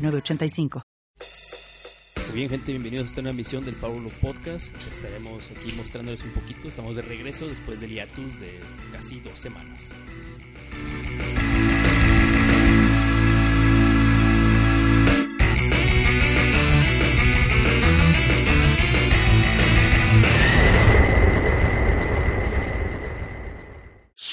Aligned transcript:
906985. 0.00 0.82
Muy 2.28 2.36
bien, 2.36 2.50
gente, 2.50 2.72
bienvenidos 2.72 3.06
a 3.06 3.08
esta 3.08 3.22
nueva 3.22 3.34
emisión 3.34 3.64
del 3.64 3.74
Pablo 3.74 4.10
Podcast. 4.20 4.74
Estaremos 4.90 5.50
aquí 5.50 5.72
mostrándoles 5.72 6.22
un 6.22 6.30
poquito. 6.30 6.68
Estamos 6.68 6.96
de 6.96 7.02
regreso 7.02 7.48
después 7.48 7.80
del 7.80 7.90
hiatus 7.90 8.38
de 8.40 8.60
casi 8.92 9.20
dos 9.20 9.38
semanas. 9.38 9.90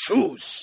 sus. 0.08 0.57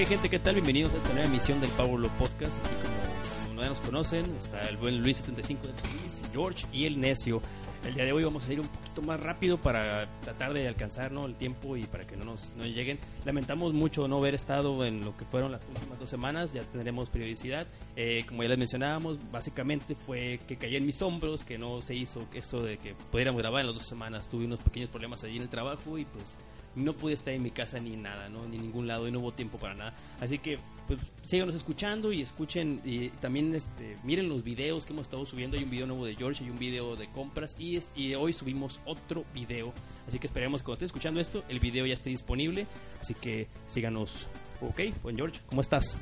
Ok, 0.00 0.08
gente, 0.08 0.30
¿qué 0.30 0.38
tal? 0.38 0.54
Bienvenidos 0.54 0.94
a 0.94 0.96
esta 0.96 1.12
nueva 1.12 1.28
emisión 1.28 1.60
del 1.60 1.68
Pablo 1.72 2.08
Podcast. 2.18 2.56
Aquí, 2.64 2.74
como, 2.82 3.48
como 3.48 3.60
ya 3.60 3.68
nos 3.68 3.80
conocen, 3.80 4.24
está 4.38 4.62
el 4.62 4.78
buen 4.78 5.04
Luis75 5.04 5.60
de 5.60 5.72
Luis, 5.90 6.22
George 6.32 6.66
y 6.72 6.86
el 6.86 6.98
Necio. 6.98 7.42
El 7.84 7.92
día 7.92 8.04
de 8.06 8.12
hoy 8.12 8.24
vamos 8.24 8.48
a 8.48 8.52
ir 8.54 8.60
un 8.60 8.66
poquito 8.66 9.02
más 9.02 9.20
rápido 9.20 9.58
para 9.58 10.06
tratar 10.22 10.54
de 10.54 10.66
alcanzar 10.66 11.12
¿no? 11.12 11.26
el 11.26 11.34
tiempo 11.34 11.76
y 11.76 11.84
para 11.84 12.06
que 12.06 12.16
no 12.16 12.24
nos 12.24 12.50
no 12.56 12.64
lleguen. 12.64 12.98
Lamentamos 13.26 13.74
mucho 13.74 14.08
no 14.08 14.16
haber 14.16 14.34
estado 14.34 14.86
en 14.86 15.04
lo 15.04 15.14
que 15.18 15.26
fueron 15.26 15.52
las 15.52 15.60
últimas 15.66 15.98
dos 15.98 16.08
semanas, 16.08 16.54
ya 16.54 16.62
tendremos 16.62 17.10
periodicidad. 17.10 17.66
Eh, 17.94 18.24
como 18.26 18.42
ya 18.42 18.48
les 18.48 18.58
mencionábamos, 18.58 19.18
básicamente 19.30 19.96
fue 19.96 20.40
que 20.48 20.56
caí 20.56 20.76
en 20.76 20.86
mis 20.86 21.02
hombros, 21.02 21.44
que 21.44 21.58
no 21.58 21.82
se 21.82 21.94
hizo 21.94 22.26
eso 22.32 22.62
de 22.62 22.78
que 22.78 22.94
pudiéramos 23.10 23.42
grabar 23.42 23.60
en 23.60 23.66
las 23.66 23.76
dos 23.76 23.86
semanas. 23.86 24.30
Tuve 24.30 24.46
unos 24.46 24.60
pequeños 24.60 24.88
problemas 24.88 25.24
allí 25.24 25.36
en 25.36 25.42
el 25.42 25.50
trabajo 25.50 25.98
y 25.98 26.06
pues 26.06 26.38
no 26.74 26.92
pude 26.94 27.14
estar 27.14 27.34
en 27.34 27.42
mi 27.42 27.50
casa 27.50 27.78
ni 27.78 27.96
nada, 27.96 28.28
¿no? 28.28 28.46
Ni 28.46 28.58
ningún 28.58 28.86
lado 28.86 29.08
y 29.08 29.12
no 29.12 29.18
hubo 29.20 29.32
tiempo 29.32 29.58
para 29.58 29.74
nada. 29.74 29.94
Así 30.20 30.38
que, 30.38 30.58
pues, 30.86 31.00
síganos 31.22 31.54
escuchando 31.54 32.12
y 32.12 32.22
escuchen 32.22 32.80
y 32.84 33.08
también, 33.08 33.54
este, 33.54 33.96
miren 34.04 34.28
los 34.28 34.44
videos 34.44 34.86
que 34.86 34.92
hemos 34.92 35.02
estado 35.02 35.26
subiendo. 35.26 35.56
Hay 35.56 35.64
un 35.64 35.70
video 35.70 35.86
nuevo 35.86 36.04
de 36.04 36.14
George, 36.14 36.44
hay 36.44 36.50
un 36.50 36.58
video 36.58 36.96
de 36.96 37.10
compras 37.10 37.56
y, 37.58 37.78
hoy 38.14 38.32
subimos 38.32 38.80
otro 38.84 39.24
video. 39.34 39.72
Así 40.06 40.18
que 40.18 40.26
esperemos 40.26 40.60
que 40.60 40.66
cuando 40.66 40.76
esté 40.76 40.84
escuchando 40.86 41.20
esto, 41.20 41.44
el 41.48 41.60
video 41.60 41.86
ya 41.86 41.94
esté 41.94 42.10
disponible. 42.10 42.66
Así 43.00 43.14
que 43.14 43.48
síganos. 43.66 44.28
Ok, 44.60 44.80
buen 45.02 45.16
George, 45.16 45.40
¿cómo 45.46 45.62
estás? 45.62 45.96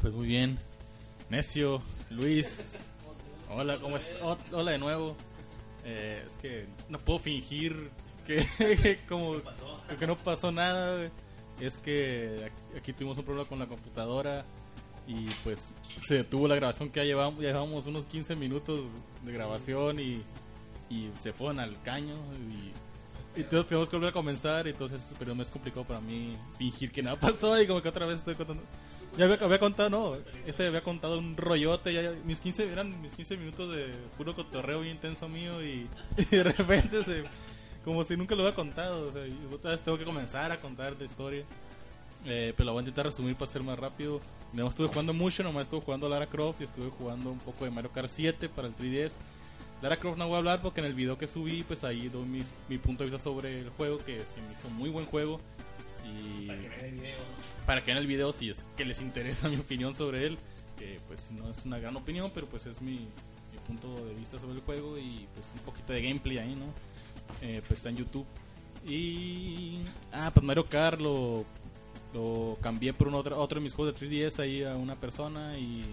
Pues 0.00 0.14
muy 0.14 0.26
bien. 0.26 0.58
Necio, 1.28 1.82
Luis. 2.10 2.78
Hola, 3.50 3.78
¿cómo 3.78 3.96
estás? 3.96 4.16
hola 4.52 4.72
de 4.72 4.78
nuevo. 4.78 5.16
Eh, 5.84 6.24
es 6.26 6.38
que 6.38 6.66
no 6.88 6.98
puedo 6.98 7.18
fingir 7.18 7.90
que, 8.26 8.44
que 8.82 8.98
como 9.08 9.36
que 9.98 10.06
no 10.06 10.16
pasó 10.16 10.52
nada. 10.52 10.96
güey. 10.96 11.10
Es 11.60 11.78
que 11.78 12.50
aquí- 12.76 12.92
tuvimos 12.92 13.16
un 13.16 13.24
problema 13.24 13.48
con 13.48 13.58
la 13.58 13.66
computadora 13.66 14.44
y 15.08 15.26
pues 15.44 15.72
se 16.06 16.16
detuvo 16.16 16.46
la 16.48 16.56
grabación 16.56 16.90
que 16.90 17.00
ya 17.00 17.04
llevamos, 17.04 17.40
ya 17.40 17.48
llevamos 17.48 17.86
unos 17.86 18.06
15 18.06 18.36
minutos 18.36 18.80
de 19.24 19.32
grabación 19.32 19.98
y, 20.00 20.20
y 20.90 21.10
se 21.14 21.32
fueron 21.32 21.60
al 21.60 21.80
caño 21.82 22.14
y, 22.50 23.38
y 23.38 23.42
entonces 23.42 23.66
tenemos 23.68 23.88
que 23.88 23.96
volver 23.96 24.10
a 24.10 24.12
comenzar 24.12 24.66
entonces 24.66 25.14
pero 25.18 25.34
me 25.34 25.44
es 25.44 25.50
complicado 25.50 25.86
para 25.86 26.00
mí 26.00 26.36
fingir 26.58 26.90
que 26.90 27.02
nada 27.02 27.16
pasó 27.20 27.60
y 27.62 27.66
como 27.68 27.80
que 27.80 27.88
otra 27.88 28.04
vez 28.04 28.16
estoy 28.18 28.34
contando 28.34 28.62
ya 29.16 29.24
había, 29.26 29.36
había 29.36 29.58
contado, 29.60 29.88
no, 29.88 30.16
este 30.44 30.66
había 30.66 30.82
contado 30.82 31.18
un 31.18 31.36
rollote, 31.38 31.94
ya, 31.94 32.02
ya- 32.02 32.12
mis 32.24 32.38
15, 32.40 32.70
eran 32.70 33.00
mis 33.00 33.12
15 33.14 33.36
minutos 33.38 33.74
de 33.74 33.86
puro 34.18 34.34
cotorreo 34.34 34.80
bien 34.80 34.96
intenso 34.96 35.26
mío 35.28 35.64
y, 35.64 35.88
y 36.18 36.24
de 36.24 36.42
repente 36.42 37.02
se, 37.02 37.24
como 37.86 38.04
si 38.04 38.16
nunca 38.18 38.34
lo 38.34 38.42
había 38.42 38.54
contado, 38.54 39.08
o 39.08 39.12
sea, 39.12 39.26
y 39.26 39.38
otra 39.50 39.70
vez 39.70 39.80
tengo 39.80 39.96
que 39.96 40.04
comenzar 40.04 40.52
a 40.52 40.60
contar 40.60 40.94
la 40.98 41.04
historia. 41.06 41.44
Eh, 42.26 42.52
pero 42.56 42.66
la 42.66 42.72
voy 42.72 42.80
a 42.80 42.82
intentar 42.82 43.06
resumir 43.06 43.36
para 43.36 43.50
ser 43.50 43.62
más 43.62 43.78
rápido. 43.78 44.20
No 44.52 44.66
estuve 44.68 44.88
jugando 44.88 45.14
mucho, 45.14 45.42
nomás 45.44 45.64
estuve 45.64 45.80
jugando 45.80 46.08
Lara 46.08 46.26
Croft 46.26 46.60
y 46.60 46.64
estuve 46.64 46.90
jugando 46.90 47.30
un 47.30 47.38
poco 47.38 47.64
de 47.64 47.70
Mario 47.70 47.90
Kart 47.92 48.08
7 48.08 48.48
para 48.48 48.68
el 48.68 48.74
3DS. 48.76 49.12
Lara 49.80 49.96
Croft 49.96 50.18
no 50.18 50.26
voy 50.26 50.34
a 50.34 50.38
hablar 50.38 50.60
porque 50.62 50.80
en 50.80 50.86
el 50.86 50.94
video 50.94 51.16
que 51.16 51.26
subí, 51.28 51.62
pues 51.62 51.84
ahí 51.84 52.08
doy 52.08 52.24
mis- 52.24 52.50
mi 52.68 52.78
punto 52.78 53.04
de 53.04 53.10
vista 53.10 53.22
sobre 53.22 53.60
el 53.60 53.70
juego, 53.70 53.98
que 53.98 54.18
se 54.18 54.40
me 54.40 54.52
hizo 54.52 54.68
muy 54.70 54.90
buen 54.90 55.06
juego. 55.06 55.40
Y 56.04 56.46
para 57.66 57.80
que 57.80 57.86
vean 57.86 57.98
el 57.98 58.06
video 58.06 58.32
si 58.32 58.50
es 58.50 58.64
que 58.76 58.84
les 58.84 59.00
interesa 59.00 59.48
mi 59.48 59.56
opinión 59.56 59.94
sobre 59.94 60.26
él. 60.26 60.38
Que 60.76 61.00
pues 61.06 61.30
no 61.30 61.48
es 61.50 61.64
una 61.64 61.78
gran 61.78 61.96
opinión, 61.96 62.30
pero 62.34 62.46
pues 62.46 62.66
es 62.66 62.82
mi, 62.82 62.92
mi 63.52 63.58
punto 63.66 63.94
de 64.04 64.14
vista 64.14 64.38
sobre 64.38 64.54
el 64.54 64.60
juego 64.62 64.98
y 64.98 65.26
pues 65.34 65.52
un 65.54 65.60
poquito 65.60 65.92
de 65.92 66.02
gameplay 66.02 66.38
ahí, 66.38 66.54
¿no? 66.54 66.66
Eh, 67.42 67.62
pues 67.66 67.80
está 67.80 67.90
en 67.90 67.96
YouTube. 67.96 68.26
Y... 68.86 69.78
Ah, 70.12 70.30
pues 70.32 70.44
Mario 70.44 70.64
Kart 70.64 71.00
lo, 71.00 71.44
cambié 72.60 72.92
por 72.92 73.08
un 73.08 73.14
otro, 73.14 73.38
otro 73.38 73.60
de 73.60 73.64
mis 73.64 73.74
juegos 73.74 73.98
de 73.98 74.08
3DS 74.08 74.38
ahí 74.40 74.62
a 74.62 74.74
una 74.74 74.94
persona 74.94 75.58
y 75.58 75.84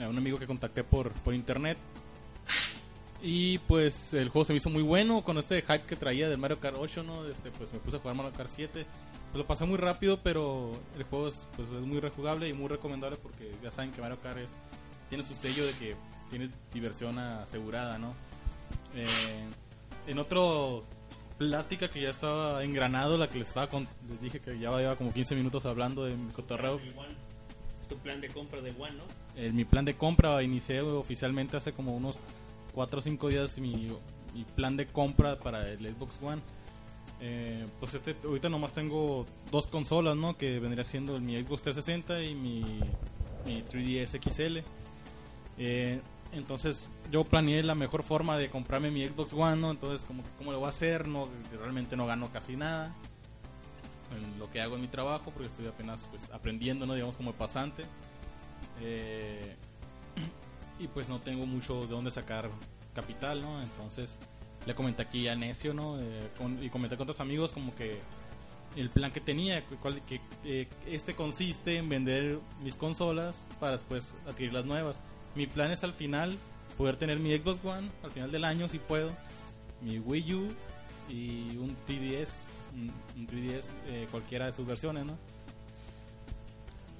a 0.00 0.08
un 0.08 0.16
amigo 0.16 0.38
que 0.38 0.46
contacté 0.46 0.82
por, 0.82 1.12
por 1.12 1.34
internet. 1.34 1.78
Y 3.20 3.58
pues 3.58 4.14
el 4.14 4.28
juego 4.28 4.44
se 4.44 4.52
me 4.52 4.58
hizo 4.58 4.70
muy 4.70 4.82
bueno 4.82 5.22
con 5.24 5.38
este 5.38 5.60
hype 5.62 5.82
que 5.86 5.96
traía 5.96 6.28
del 6.28 6.38
Mario 6.38 6.60
Kart 6.60 6.76
8, 6.78 7.02
¿no? 7.02 7.26
Este, 7.26 7.50
pues 7.50 7.72
me 7.72 7.80
puse 7.80 7.96
a 7.96 8.00
jugar 8.00 8.16
Mario 8.16 8.32
Kart 8.32 8.48
7. 8.48 8.86
Pues 9.32 9.38
lo 9.38 9.46
pasé 9.46 9.64
muy 9.64 9.76
rápido, 9.76 10.20
pero 10.22 10.70
el 10.96 11.02
juego 11.04 11.28
es, 11.28 11.46
pues, 11.56 11.68
es 11.68 11.80
muy 11.80 11.98
rejugable 11.98 12.48
y 12.48 12.52
muy 12.52 12.68
recomendable 12.68 13.18
porque 13.20 13.50
ya 13.62 13.70
saben 13.70 13.90
que 13.90 14.00
Mario 14.00 14.20
Kart 14.22 14.38
es, 14.38 14.50
tiene 15.08 15.24
su 15.24 15.34
sello 15.34 15.66
de 15.66 15.72
que 15.72 15.96
tiene 16.30 16.50
diversión 16.72 17.18
asegurada, 17.18 17.98
¿no? 17.98 18.14
Eh, 18.94 19.06
en 20.08 20.18
otro 20.18 20.82
plática 21.38 21.88
que 21.88 22.00
ya 22.00 22.10
estaba 22.10 22.64
engranado, 22.64 23.16
la 23.16 23.28
que 23.28 23.38
les 23.38 23.48
estaba 23.48 23.68
con- 23.68 23.86
les 24.08 24.20
dije 24.20 24.40
que 24.40 24.58
ya 24.58 24.70
llevaba 24.76 24.96
como 24.96 25.12
15 25.12 25.36
minutos 25.36 25.66
hablando 25.66 26.04
de 26.04 26.16
mi 26.16 26.30
cotorreo. 26.32 26.80
Es 27.80 27.86
tu 27.88 27.96
plan 27.98 28.20
de 28.20 28.28
compra 28.28 28.60
de 28.60 28.70
One, 28.78 28.96
¿no? 28.96 29.04
Eh, 29.36 29.50
mi 29.52 29.64
plan 29.64 29.84
de 29.84 29.94
compra 29.96 30.42
inicié 30.42 30.80
oficialmente 30.80 31.56
hace 31.56 31.72
como 31.72 31.94
unos 31.96 32.16
4 32.74 32.98
o 32.98 33.02
5 33.02 33.28
días 33.28 33.58
mi, 33.60 33.88
mi 34.34 34.44
plan 34.56 34.76
de 34.76 34.86
compra 34.86 35.38
para 35.38 35.68
el 35.70 35.78
Xbox 35.94 36.18
One. 36.22 36.42
Eh, 37.20 37.66
pues 37.80 37.94
este, 37.94 38.16
ahorita 38.24 38.48
nomás 38.48 38.72
tengo 38.72 39.26
dos 39.50 39.66
consolas, 39.68 40.16
¿no? 40.16 40.36
Que 40.36 40.58
vendría 40.60 40.84
siendo 40.84 41.18
mi 41.20 41.40
Xbox 41.40 41.62
360 41.62 42.22
y 42.22 42.34
mi, 42.34 42.64
mi 43.46 43.62
3DS 43.62 44.18
XL. 44.20 44.58
Eh, 45.60 46.00
entonces 46.32 46.88
yo 47.10 47.24
planeé 47.24 47.62
la 47.62 47.74
mejor 47.74 48.02
forma 48.02 48.36
de 48.36 48.50
comprarme 48.50 48.90
mi 48.90 49.06
Xbox 49.06 49.32
One, 49.32 49.56
¿no? 49.56 49.70
Entonces 49.70 50.04
como 50.06 50.22
cómo 50.36 50.52
lo 50.52 50.58
voy 50.58 50.66
a 50.66 50.70
hacer, 50.70 51.08
no 51.08 51.28
realmente 51.58 51.96
no 51.96 52.06
gano 52.06 52.30
casi 52.32 52.56
nada 52.56 52.94
en 54.16 54.38
lo 54.38 54.50
que 54.50 54.60
hago 54.60 54.76
en 54.76 54.82
mi 54.82 54.88
trabajo 54.88 55.30
porque 55.30 55.48
estoy 55.48 55.66
apenas 55.66 56.08
pues 56.10 56.30
aprendiendo, 56.32 56.86
¿no? 56.86 56.94
Digamos 56.94 57.16
como 57.16 57.32
pasante. 57.32 57.82
Eh, 58.80 59.56
y 60.78 60.86
pues 60.88 61.08
no 61.08 61.20
tengo 61.20 61.46
mucho 61.46 61.80
de 61.82 61.88
dónde 61.88 62.10
sacar 62.10 62.50
capital, 62.94 63.42
¿no? 63.42 63.60
Entonces 63.62 64.18
le 64.66 64.74
comenté 64.74 65.02
aquí 65.02 65.28
a 65.28 65.34
Necio, 65.34 65.72
¿no? 65.74 65.98
Eh, 66.00 66.28
y 66.60 66.68
comenté 66.70 66.96
con 66.96 67.04
otros 67.04 67.20
amigos 67.20 67.52
como 67.52 67.74
que 67.74 67.98
el 68.76 68.90
plan 68.90 69.10
que 69.10 69.20
tenía, 69.20 69.64
cuál- 69.82 70.02
que, 70.04 70.20
eh, 70.44 70.68
este 70.86 71.14
consiste 71.14 71.76
en 71.78 71.88
vender 71.88 72.38
mis 72.62 72.76
consolas 72.76 73.46
para 73.58 73.72
después 73.72 74.14
adquirir 74.26 74.52
las 74.52 74.66
nuevas. 74.66 75.02
Mi 75.38 75.46
plan 75.46 75.70
es 75.70 75.84
al 75.84 75.92
final 75.92 76.36
poder 76.76 76.96
tener 76.96 77.20
mi 77.20 77.32
Xbox 77.32 77.64
One, 77.64 77.88
al 78.02 78.10
final 78.10 78.32
del 78.32 78.44
año 78.44 78.66
si 78.68 78.80
puedo, 78.80 79.12
mi 79.80 80.00
Wii 80.00 80.34
U 80.34 80.48
y 81.08 81.56
un 81.58 81.76
3DS, 81.86 82.28
un, 82.74 82.92
un 83.16 83.26
3DS, 83.28 83.66
eh, 83.86 84.08
cualquiera 84.10 84.46
de 84.46 84.52
sus 84.52 84.66
versiones, 84.66 85.06
¿no? 85.06 85.16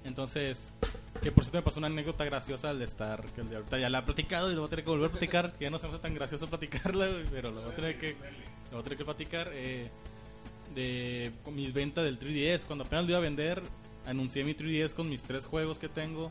Entonces, 0.05 0.73
que 1.21 1.33
por 1.33 1.43
cierto 1.43 1.59
me 1.59 1.63
pasó 1.63 1.81
una 1.81 1.89
anécdota 1.89 2.25
graciosa 2.25 2.71
al 2.71 2.81
estar, 2.81 3.25
que 3.33 3.41
el 3.41 3.51
de 3.51 3.57
ahorita 3.57 3.77
ya 3.77 3.91
la 3.91 3.99
he 3.99 4.03
platicado 4.03 4.53
y 4.53 4.55
lo 4.55 4.61
voy 4.61 4.69
a 4.69 4.71
tener 4.71 4.85
que 4.85 4.91
volver 4.93 5.09
a 5.09 5.11
platicar, 5.11 5.53
que 5.55 5.65
ya 5.65 5.71
no 5.71 5.79
se 5.81 5.89
me 5.89 5.95
hace 5.95 6.03
tan 6.03 6.15
gracioso 6.15 6.47
platicarla, 6.47 7.09
pero 7.33 7.51
lo 7.51 7.63
voy 7.63 7.73
a 7.73 7.75
tener 7.75 7.99
que, 7.99 8.13
lo 8.13 8.71
voy 8.71 8.81
a 8.81 8.83
tener 8.85 8.99
que 8.99 9.05
platicar. 9.05 9.51
eh, 9.53 9.91
de 10.77 11.33
mis 11.51 11.73
ventas 11.73 12.05
del 12.05 12.21
3DS, 12.21 12.67
cuando 12.67 12.85
apenas 12.85 13.05
lo 13.05 13.11
iba 13.11 13.19
a 13.19 13.23
vender, 13.23 13.61
anuncié 14.07 14.45
mi 14.45 14.55
3DS 14.55 14.95
con 14.95 15.09
mis 15.09 15.25
tres 15.25 15.45
juegos 15.45 15.81
que 15.81 15.89
tengo 15.89 16.31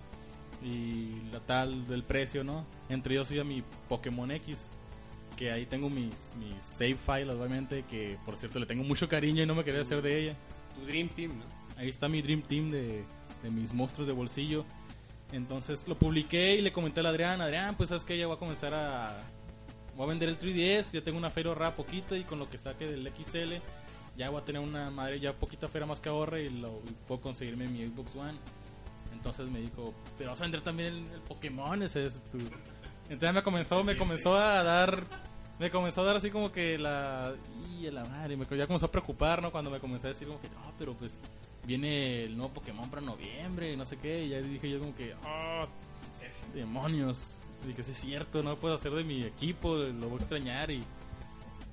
y 0.63 1.21
la 1.31 1.39
tal 1.39 1.87
del 1.87 2.03
precio, 2.03 2.43
¿no? 2.43 2.65
Entre 2.89 3.15
ellos 3.15 3.31
iba 3.31 3.43
mi 3.43 3.63
Pokémon 3.87 4.29
X, 4.31 4.69
que 5.35 5.51
ahí 5.51 5.65
tengo 5.65 5.89
mis, 5.89 6.33
mis 6.37 6.63
save 6.63 6.95
files, 6.95 7.35
obviamente, 7.35 7.83
que 7.89 8.17
por 8.25 8.37
cierto 8.37 8.59
le 8.59 8.65
tengo 8.65 8.83
mucho 8.83 9.07
cariño 9.07 9.43
y 9.43 9.45
no 9.45 9.55
me 9.55 9.63
quería 9.63 9.81
hacer 9.81 10.01
de 10.01 10.19
ella. 10.19 10.35
Tu 10.75 10.85
Dream 10.85 11.09
Team, 11.09 11.37
¿no? 11.37 11.45
Ahí 11.77 11.89
está 11.89 12.07
mi 12.07 12.21
Dream 12.21 12.41
Team 12.41 12.71
de, 12.71 13.03
de 13.43 13.49
mis 13.51 13.73
monstruos 13.73 14.07
de 14.07 14.13
bolsillo. 14.13 14.65
Entonces 15.31 15.87
lo 15.87 15.97
publiqué 15.97 16.55
y 16.55 16.61
le 16.61 16.71
comenté 16.71 17.01
al 17.01 17.07
Adrián, 17.07 17.41
Adrián, 17.41 17.75
pues 17.75 17.89
sabes 17.89 18.05
que 18.05 18.17
ya 18.17 18.27
voy 18.27 18.35
a 18.35 18.39
comenzar 18.39 18.73
a... 18.73 19.15
Voy 19.95 20.05
a 20.05 20.09
vender 20.09 20.29
el 20.29 20.39
3DS, 20.39 20.91
ya 20.93 21.01
tengo 21.01 21.17
una 21.17 21.31
feria 21.31 21.49
ahorrada 21.49 21.75
poquito 21.75 22.15
y 22.15 22.23
con 22.23 22.37
lo 22.37 22.47
que 22.47 22.59
saque 22.59 22.85
del 22.85 23.11
XL 23.15 23.55
ya 24.17 24.29
voy 24.31 24.41
a 24.41 24.45
tener 24.45 24.61
una 24.61 24.89
madre 24.89 25.19
ya 25.19 25.33
poquita 25.33 25.67
feria 25.67 25.85
más 25.85 26.01
que 26.01 26.09
ahorre 26.09 26.43
y, 26.43 26.49
lo, 26.49 26.81
y 26.87 26.91
puedo 27.07 27.21
conseguirme 27.21 27.67
mi 27.67 27.85
Xbox 27.87 28.15
One. 28.15 28.37
Entonces 29.13 29.49
me 29.49 29.59
dijo, 29.59 29.93
pero 30.17 30.31
vas 30.31 30.41
a 30.41 30.43
vender 30.45 30.61
también 30.61 30.93
el, 30.93 31.11
el 31.11 31.21
Pokémon, 31.21 31.81
ese 31.83 32.05
es 32.05 32.21
tu... 32.31 32.37
Entonces 33.09 33.33
me 33.33 33.43
comenzó, 33.43 33.83
me 33.83 33.95
comenzó 33.95 34.37
a 34.37 34.63
dar, 34.63 35.03
me 35.59 35.71
comenzó 35.71 36.01
a 36.01 36.05
dar 36.05 36.15
así 36.17 36.29
como 36.29 36.51
que 36.51 36.77
la... 36.77 37.33
Y 37.79 37.89
la 37.91 38.03
madre, 38.05 38.35
me 38.35 38.45
ya 38.57 38.67
comenzó 38.67 38.87
a 38.87 38.91
preocupar, 38.91 39.41
¿no? 39.41 39.51
Cuando 39.51 39.69
me 39.69 39.79
comencé 39.79 40.07
a 40.07 40.09
decir 40.09 40.27
como 40.27 40.41
que, 40.41 40.49
no, 40.49 40.73
pero 40.79 40.93
pues 40.93 41.19
viene 41.65 42.23
el 42.23 42.35
nuevo 42.35 42.53
Pokémon 42.53 42.89
para 42.89 43.01
noviembre, 43.01 43.71
y 43.71 43.77
no 43.77 43.85
sé 43.85 43.97
qué, 43.97 44.23
y 44.23 44.29
ya 44.29 44.41
dije 44.41 44.69
yo 44.69 44.79
como 44.79 44.95
que, 44.95 45.13
ah, 45.25 45.67
demonios. 46.53 47.37
Dije, 47.65 47.83
sí 47.83 47.91
es 47.91 47.97
cierto, 47.97 48.43
no 48.43 48.55
puedo 48.55 48.75
hacer 48.75 48.91
de 48.93 49.03
mi 49.03 49.23
equipo, 49.23 49.75
lo 49.75 50.09
voy 50.09 50.19
a 50.19 50.21
extrañar 50.21 50.71
y 50.71 50.83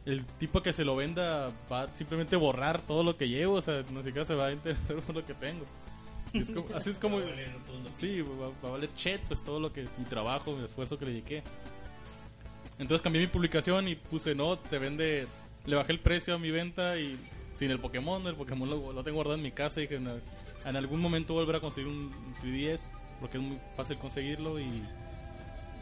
el 0.06 0.24
tipo 0.24 0.62
que 0.62 0.72
se 0.72 0.84
lo 0.84 0.96
venda 0.96 1.50
va 1.70 1.82
a 1.82 1.88
simplemente 1.94 2.36
borrar 2.36 2.80
todo 2.82 3.02
lo 3.02 3.16
que 3.16 3.28
llevo, 3.28 3.54
o 3.54 3.62
sea, 3.62 3.82
no 3.92 4.02
siquiera 4.02 4.24
se 4.24 4.34
va 4.34 4.46
a 4.46 4.52
interesar 4.52 4.96
por 5.00 5.14
lo 5.14 5.24
que 5.24 5.34
tengo. 5.34 5.64
Es 6.42 6.50
como- 6.50 6.74
así 6.74 6.90
es 6.90 6.98
como... 6.98 7.20
Sí, 7.94 8.20
va, 8.22 8.48
va 8.62 8.68
a 8.68 8.72
valer 8.72 8.92
chet, 8.94 9.20
pues 9.22 9.42
todo 9.44 9.60
lo 9.60 9.72
que... 9.72 9.82
Mi 9.98 10.04
trabajo, 10.04 10.54
mi 10.56 10.64
esfuerzo 10.64 10.98
que 10.98 11.04
le 11.06 11.12
dediqué. 11.12 11.42
Entonces 12.78 13.02
cambié 13.02 13.20
mi 13.22 13.28
publicación 13.28 13.86
y 13.88 13.94
puse, 13.94 14.34
no, 14.34 14.58
se 14.68 14.78
vende... 14.78 15.26
Le 15.66 15.76
bajé 15.76 15.92
el 15.92 16.00
precio 16.00 16.34
a 16.34 16.38
mi 16.38 16.50
venta 16.50 16.98
y 16.98 17.16
sin 17.54 17.70
el 17.70 17.78
Pokémon, 17.78 18.26
el 18.26 18.34
Pokémon 18.34 18.68
lo, 18.68 18.92
lo 18.92 19.02
tengo 19.04 19.14
guardado 19.16 19.36
en 19.36 19.42
mi 19.42 19.52
casa 19.52 19.80
y 19.80 19.88
que 19.88 19.94
en, 19.96 20.08
en 20.08 20.76
algún 20.76 21.00
momento 21.00 21.32
volver 21.34 21.56
a 21.56 21.60
conseguir 21.60 21.88
un, 21.88 22.12
un 22.12 22.34
3DS 22.42 22.90
porque 23.20 23.38
es 23.38 23.42
muy 23.44 23.58
fácil 23.76 23.96
conseguirlo 23.96 24.58
y... 24.58 24.64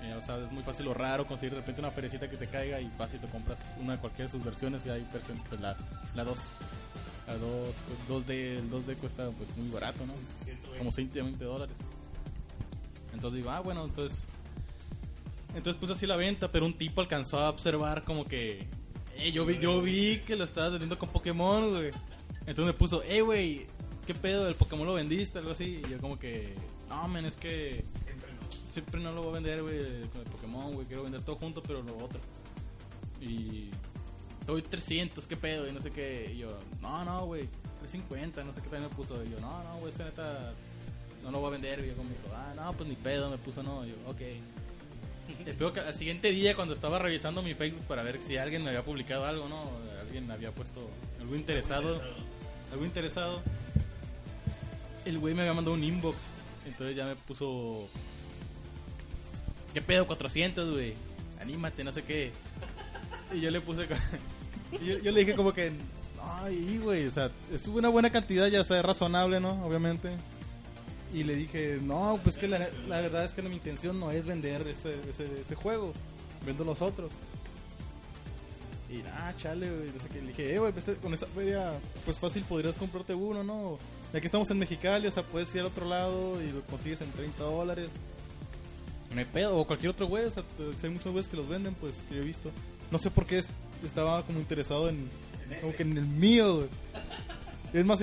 eh, 0.03 0.15
o 0.17 0.21
sea, 0.21 0.37
es 0.39 0.53
muy 0.53 0.63
fácil 0.63 0.87
o 0.89 0.95
raro 0.95 1.27
conseguir 1.27 1.55
de 1.55 1.61
repente 1.61 1.81
una 1.81 1.91
perecita 1.91 2.29
que 2.29 2.37
te 2.37 2.47
caiga 2.47 2.79
y 2.81 2.93
vas 2.99 3.13
y 3.15 3.19
te 3.19 3.27
compras 3.27 3.75
una 3.81 3.95
de 3.95 3.99
cualquiera 3.99 4.27
de 4.31 4.33
sus 4.39 4.45
versiones 4.45 4.85
y 4.87 4.91
hay 4.91 5.05
versión, 5.13 5.43
pues 5.49 5.61
la, 5.61 5.77
la 6.15 6.25
2 6.25 6.39
la 7.27 7.35
2 7.37 7.69
2D 8.09 8.31
el 8.31 8.71
2D 8.71 8.97
cuesta 8.97 9.31
pues 9.31 9.57
muy 9.57 9.71
barato 9.71 10.05
no 10.07 10.13
como 10.79 10.93
120 10.93 11.45
dólares. 11.45 11.77
Entonces 13.13 13.39
digo 13.39 13.51
ah 13.51 13.61
bueno 13.61 13.85
entonces 13.85 14.27
entonces 15.55 15.79
puse 15.79 15.93
así 15.93 16.07
la 16.07 16.17
venta 16.17 16.51
pero 16.51 16.65
un 16.65 16.73
tipo 16.75 17.01
alcanzó 17.01 17.39
a 17.39 17.51
observar 17.51 18.05
como 18.05 18.25
que 18.25 18.67
eh, 19.17 19.33
yo 19.33 19.45
vi 19.45 19.59
yo 19.59 19.83
vi 19.83 20.19
que 20.27 20.35
lo 20.35 20.45
estabas 20.45 20.73
vendiendo 20.73 20.99
con 20.99 21.11
Pokémon 21.11 21.71
güey 21.71 21.91
entonces 22.41 22.67
me 22.67 22.73
puso 22.73 23.03
eh 23.03 23.21
güey 23.21 23.67
qué 24.07 24.15
pedo 24.15 24.49
el 24.49 24.55
Pokémon 24.55 24.87
lo 24.87 24.95
vendiste 24.95 25.39
algo 25.39 25.51
así. 25.51 25.83
Y 25.87 25.91
yo 25.91 25.99
como 25.99 26.19
que 26.19 26.55
no 26.89 27.07
men 27.09 27.27
es 27.27 27.37
que 27.37 27.85
siempre 28.69 29.01
no. 29.01 29.13
lo 29.13 29.23
voy 29.23 29.31
a 29.31 29.35
vender 29.35 29.63
güey 29.63 30.09
con 30.09 30.23
el 30.23 30.29
Pokémon 30.29 30.73
güey 30.73 30.87
quiero 30.87 31.03
vender 31.03 31.23
todo 31.23 31.37
junto 31.37 31.63
pero 31.63 31.83
lo 31.83 31.97
otro 31.99 32.21
y 33.23 33.71
doy 34.47 34.63
300, 34.63 35.27
qué 35.27 35.37
pedo, 35.37 35.69
y 35.69 35.73
no 35.73 35.81
sé 35.81 35.91
qué. 35.91 36.33
Y 36.35 36.39
yo, 36.39 36.49
no, 36.81 37.05
no, 37.05 37.27
güey, 37.27 37.49
350, 37.83 38.45
no 38.45 38.55
sé 38.55 38.63
qué 38.63 38.69
también 38.69 38.91
me 38.91 38.97
puso. 38.97 39.23
Y 39.25 39.31
yo, 39.31 39.41
no, 39.41 39.63
no, 39.65 39.77
güey, 39.79 39.93
esta 39.93 40.05
neta 40.05 40.53
no 41.23 41.31
lo 41.31 41.41
voy 41.41 41.49
a 41.49 41.51
vender. 41.53 41.81
Y 41.81 41.89
yo 41.89 41.97
como 41.97 42.09
dijo, 42.09 42.35
ah, 42.35 42.53
no, 42.55 42.73
pues 42.73 42.89
ni 42.89 42.97
pedo, 42.97 43.31
me 43.31 43.39
puso 43.39 43.63
no. 43.63 43.85
Y 43.85 43.91
yo, 43.91 43.95
ok. 44.07 44.21
El 45.47 45.55
peor 45.55 45.73
que 45.73 45.81
al 45.81 45.95
siguiente 45.95 46.31
día, 46.31 46.55
cuando 46.55 46.75
estaba 46.75 46.99
revisando 46.99 47.43
mi 47.43 47.55
Facebook 47.55 47.85
para 47.87 48.03
ver 48.03 48.21
si 48.21 48.37
alguien 48.37 48.63
me 48.63 48.71
había 48.71 48.85
publicado 48.85 49.25
algo, 49.25 49.49
¿no? 49.49 49.71
Alguien 50.01 50.31
había 50.31 50.53
puesto 50.53 50.89
algo 51.21 51.35
interesado. 51.35 52.01
Algo 52.73 52.85
interesado. 52.85 53.43
El 55.05 55.19
güey 55.19 55.35
me 55.35 55.43
había 55.43 55.55
mandado 55.55 55.75
un 55.75 55.85
inbox. 55.85 56.17
Entonces 56.67 56.97
ya 56.97 57.07
me 57.07 57.17
puso. 57.17 57.89
¿Qué 59.75 59.83
pedo? 59.83 60.07
400, 60.07 60.71
güey. 60.73 60.95
Anímate, 61.41 61.83
no 61.83 61.93
sé 61.93 62.03
qué. 62.03 62.33
Y 63.33 63.41
yo 63.41 63.51
le 63.51 63.61
puse. 63.61 63.87
yo 65.03 65.11
le 65.11 65.21
dije 65.21 65.35
como 65.35 65.53
que. 65.53 65.73
Ay, 66.25 66.79
güey. 66.83 67.07
O 67.07 67.11
sea, 67.11 67.31
es 67.53 67.67
una 67.69 67.89
buena 67.89 68.11
cantidad, 68.11 68.47
ya 68.49 68.65
sea 68.65 68.83
razonable, 68.83 69.41
¿no? 69.41 69.65
Obviamente. 69.65 70.11
Y 71.13 71.25
le 71.25 71.37
dije, 71.37 71.79
no, 71.83 72.19
pues 72.23 72.39
que 72.39 72.49
la, 72.49 72.59
la 72.89 73.01
verdad 73.01 73.25
es 73.25 73.35
que 73.35 73.43
mi 73.43 73.55
intención 73.55 74.01
no 74.01 74.11
es 74.11 74.25
vender 74.25 74.67
ese, 74.67 74.95
ese, 75.09 75.55
juego. 75.55 75.93
Vendo 76.47 76.65
los 76.65 76.81
otros. 76.81 77.11
Y 78.91 79.03
ah, 79.13 79.33
chale, 79.37 79.71
güey. 79.71 79.91
Le 80.15 80.29
dije, 80.29 80.55
eh, 80.55 80.59
güey, 80.59 80.73
pues, 80.73 80.85
con 81.03 81.13
esa 81.15 81.27
feria, 81.27 81.75
pues 82.05 82.19
fácil 82.19 82.43
podrías 82.45 82.77
comprarte 82.77 83.15
uno, 83.15 83.43
¿no? 83.45 83.79
Ya 84.13 84.21
que 84.21 84.27
estamos 84.27 84.51
en 84.51 84.59
Mexicali, 84.59 85.07
o 85.07 85.11
sea, 85.11 85.23
puedes 85.23 85.55
ir 85.55 85.61
al 85.63 85.69
otro 85.69 85.87
lado 85.89 86.43
y 86.43 86.51
lo 86.53 86.61
consigues 86.63 87.01
en 87.01 87.11
30 87.11 87.45
dólares. 87.45 87.89
No 89.11 89.19
hay 89.19 89.25
pedo, 89.27 89.57
o 89.57 89.67
cualquier 89.67 89.91
otro 89.91 90.07
güey, 90.07 90.25
o 90.25 90.31
sea, 90.31 90.43
hay 90.83 90.91
muchos 90.91 91.13
güeyes 91.13 91.29
que 91.29 91.37
los 91.37 91.49
venden, 91.49 91.75
pues, 91.75 91.95
que 92.09 92.17
yo 92.17 92.23
he 92.23 92.25
visto. 92.25 92.51
No 92.91 92.99
sé 92.99 93.11
por 93.11 93.27
qué 93.27 93.39
es- 93.39 93.49
estaba 93.85 94.23
como 94.25 94.39
interesado 94.39 94.89
en, 94.89 95.09
como 95.61 95.75
que 95.75 95.83
en 95.83 95.97
el 95.97 96.07
mío, 96.07 96.57
güey. 96.57 96.69
Es 97.73 97.85
más, 97.85 98.01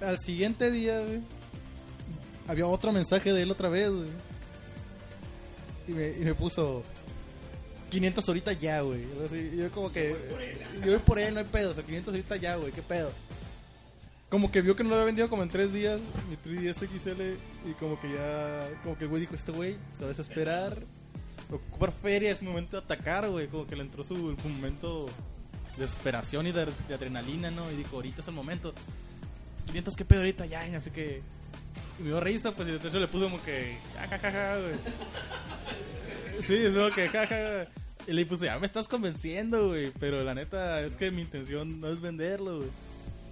al 0.00 0.18
siguiente 0.18 0.70
día, 0.70 1.00
güey, 1.00 1.20
había 2.48 2.66
otro 2.66 2.92
mensaje 2.92 3.32
de 3.32 3.42
él 3.42 3.50
otra 3.50 3.68
vez, 3.68 3.90
güey. 3.90 4.08
Y 5.88 5.92
me, 5.92 6.08
y 6.08 6.20
me 6.20 6.34
puso 6.34 6.82
500 7.90 8.28
ahorita 8.28 8.52
ya, 8.52 8.80
güey. 8.80 9.02
Algo 9.04 9.26
así. 9.26 9.50
Y 9.52 9.56
yo 9.56 9.70
como 9.70 9.92
que... 9.92 10.16
Yo 10.84 10.90
voy 10.90 10.98
por 10.98 11.18
él, 11.18 11.34
no 11.34 11.40
hay 11.40 11.46
pedo, 11.46 11.70
o 11.70 11.74
sea, 11.74 11.84
500 11.84 12.12
ahorita 12.12 12.36
ya, 12.36 12.56
güey, 12.56 12.72
qué 12.72 12.82
pedo. 12.82 13.10
Como 14.28 14.50
que 14.50 14.62
vio 14.62 14.74
que 14.74 14.82
no 14.82 14.90
lo 14.90 14.96
había 14.96 15.06
vendido 15.06 15.30
como 15.30 15.44
en 15.44 15.48
tres 15.48 15.72
días, 15.72 16.00
mi 16.28 16.36
3DS 16.36 16.88
XL, 16.88 17.70
y 17.70 17.72
como 17.78 18.00
que 18.00 18.12
ya, 18.12 18.68
como 18.82 18.98
que 18.98 19.04
el 19.04 19.10
güey 19.10 19.20
dijo, 19.20 19.36
este 19.36 19.52
güey 19.52 19.76
se 19.92 20.00
va 20.00 20.06
a 20.06 20.08
desesperar, 20.08 20.82
ocupar 21.52 21.92
feria, 21.92 22.32
es 22.32 22.42
momento 22.42 22.76
de 22.76 22.82
atacar, 22.82 23.28
güey, 23.30 23.46
como 23.46 23.64
que 23.66 23.76
le 23.76 23.82
entró 23.82 24.02
su, 24.02 24.16
su 24.16 24.48
momento 24.48 25.06
desesperación 25.76 26.46
y 26.46 26.52
de, 26.52 26.62
adrenalina, 26.92 27.50
¿no? 27.50 27.70
Y 27.70 27.76
dijo, 27.76 27.96
ahorita 27.96 28.20
es 28.20 28.28
el 28.28 28.34
momento, 28.34 28.72
500, 29.66 29.96
¿qué 29.96 30.04
pedo 30.04 30.20
ahorita? 30.20 30.46
Ya, 30.46 30.66
y 30.66 30.80
sé 30.80 30.90
qué. 30.90 31.22
Y 31.98 32.02
me 32.02 32.08
dio 32.08 32.20
risa, 32.20 32.52
pues, 32.52 32.68
y 32.68 32.72
entonces 32.72 33.00
le 33.00 33.08
puso 33.08 33.24
como 33.24 33.42
que, 33.42 33.78
ja, 33.96 34.18
ja, 34.18 34.56
güey. 34.58 34.74
Sí, 36.42 36.56
es 36.56 36.74
como 36.74 36.90
que, 36.90 37.08
ja, 37.08 37.26
ja. 37.26 37.66
Y 38.06 38.12
le 38.12 38.26
puse, 38.26 38.46
ya 38.46 38.58
me 38.58 38.66
estás 38.66 38.88
convenciendo, 38.88 39.68
güey, 39.68 39.90
pero 39.98 40.22
la 40.22 40.34
neta 40.34 40.80
es 40.80 40.96
que 40.96 41.10
mi 41.10 41.22
intención 41.22 41.80
no 41.80 41.88
es 41.88 42.00
venderlo, 42.00 42.58
güey. 42.58 42.68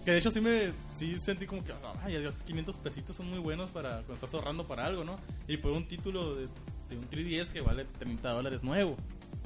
Que 0.05 0.13
de 0.13 0.19
hecho 0.19 0.31
sí 0.33 0.41
me 0.41 0.73
sí 0.93 1.19
sentí 1.21 1.47
como 1.47 1.63
que, 1.63 1.73
ay, 2.03 2.19
Dios, 2.19 2.43
500 2.43 2.77
pesitos 2.77 3.15
son 3.15 3.31
muy 3.31 3.39
buenos 3.39 3.71
para 3.71 3.97
cuando 3.99 4.15
estás 4.15 4.35
ahorrando 4.35 4.67
para 4.67 4.87
algo, 4.87 5.05
¿no? 5.05 5.17
Y 5.47 5.59
por 5.59 5.73
un 5.73 5.87
título 5.87 6.35
de, 6.35 6.49
de 6.89 6.97
un 6.97 7.09
3DS 7.09 7.53
que 7.53 7.61
vale 7.61 7.85
30 7.99 8.31
dólares 8.31 8.65
nuevo. 8.65 8.97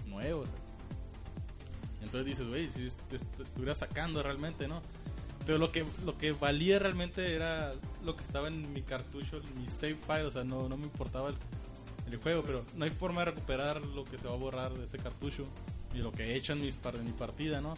Nuevo, 0.06 0.42
o 0.42 0.46
sea. 0.46 0.65
Entonces 2.06 2.26
dices, 2.26 2.46
güey, 2.48 2.70
si 2.70 2.86
est- 2.86 3.12
est- 3.12 3.40
estuviera 3.40 3.74
sacando 3.74 4.22
realmente, 4.22 4.66
¿no? 4.68 4.80
Pero 5.44 5.58
lo 5.58 5.70
que, 5.70 5.84
lo 6.04 6.16
que 6.18 6.32
valía 6.32 6.78
realmente 6.78 7.34
era 7.34 7.72
lo 8.04 8.16
que 8.16 8.22
estaba 8.22 8.48
en 8.48 8.72
mi 8.72 8.82
cartucho, 8.82 9.40
mi 9.58 9.66
save 9.68 9.96
file, 10.06 10.22
o 10.24 10.30
sea, 10.30 10.42
no, 10.44 10.68
no 10.68 10.76
me 10.76 10.84
importaba 10.84 11.28
el, 11.28 11.36
el 12.10 12.16
juego, 12.18 12.42
pero 12.42 12.64
no 12.76 12.84
hay 12.84 12.90
forma 12.90 13.20
de 13.20 13.26
recuperar 13.26 13.80
lo 13.84 14.04
que 14.04 14.18
se 14.18 14.26
va 14.26 14.34
a 14.34 14.36
borrar 14.36 14.72
de 14.74 14.84
ese 14.84 14.98
cartucho 14.98 15.44
y 15.94 15.98
lo 15.98 16.10
que 16.10 16.24
he 16.24 16.34
hecho 16.36 16.52
en, 16.52 16.62
mis, 16.62 16.76
en 16.94 17.04
mi 17.04 17.12
partida, 17.12 17.60
¿no? 17.60 17.74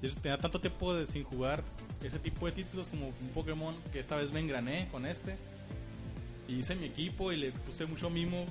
Yo 0.00 0.14
tenía 0.14 0.38
tanto 0.38 0.60
tiempo 0.60 0.94
de, 0.94 1.06
sin 1.08 1.24
jugar 1.24 1.64
ese 2.04 2.20
tipo 2.20 2.46
de 2.46 2.52
títulos 2.52 2.88
como 2.88 3.08
un 3.08 3.28
Pokémon 3.34 3.74
que 3.92 3.98
esta 3.98 4.14
vez 4.16 4.30
me 4.30 4.38
engrané 4.38 4.86
con 4.92 5.04
este. 5.04 5.36
Y 6.46 6.54
hice 6.54 6.76
mi 6.76 6.86
equipo 6.86 7.32
y 7.32 7.36
le 7.36 7.50
puse 7.50 7.84
mucho 7.84 8.08
mimo 8.08 8.44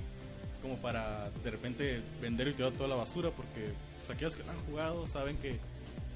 como 0.60 0.76
para 0.76 1.30
de 1.42 1.50
repente 1.50 2.02
vender 2.20 2.48
y 2.48 2.52
tirar 2.52 2.72
toda 2.72 2.86
la 2.88 2.96
basura 2.96 3.30
porque 3.30 3.72
pues, 3.98 4.10
aquellos 4.10 4.36
que 4.36 4.44
no 4.44 4.52
han 4.52 4.60
jugado 4.66 5.06
saben 5.06 5.36
que, 5.36 5.58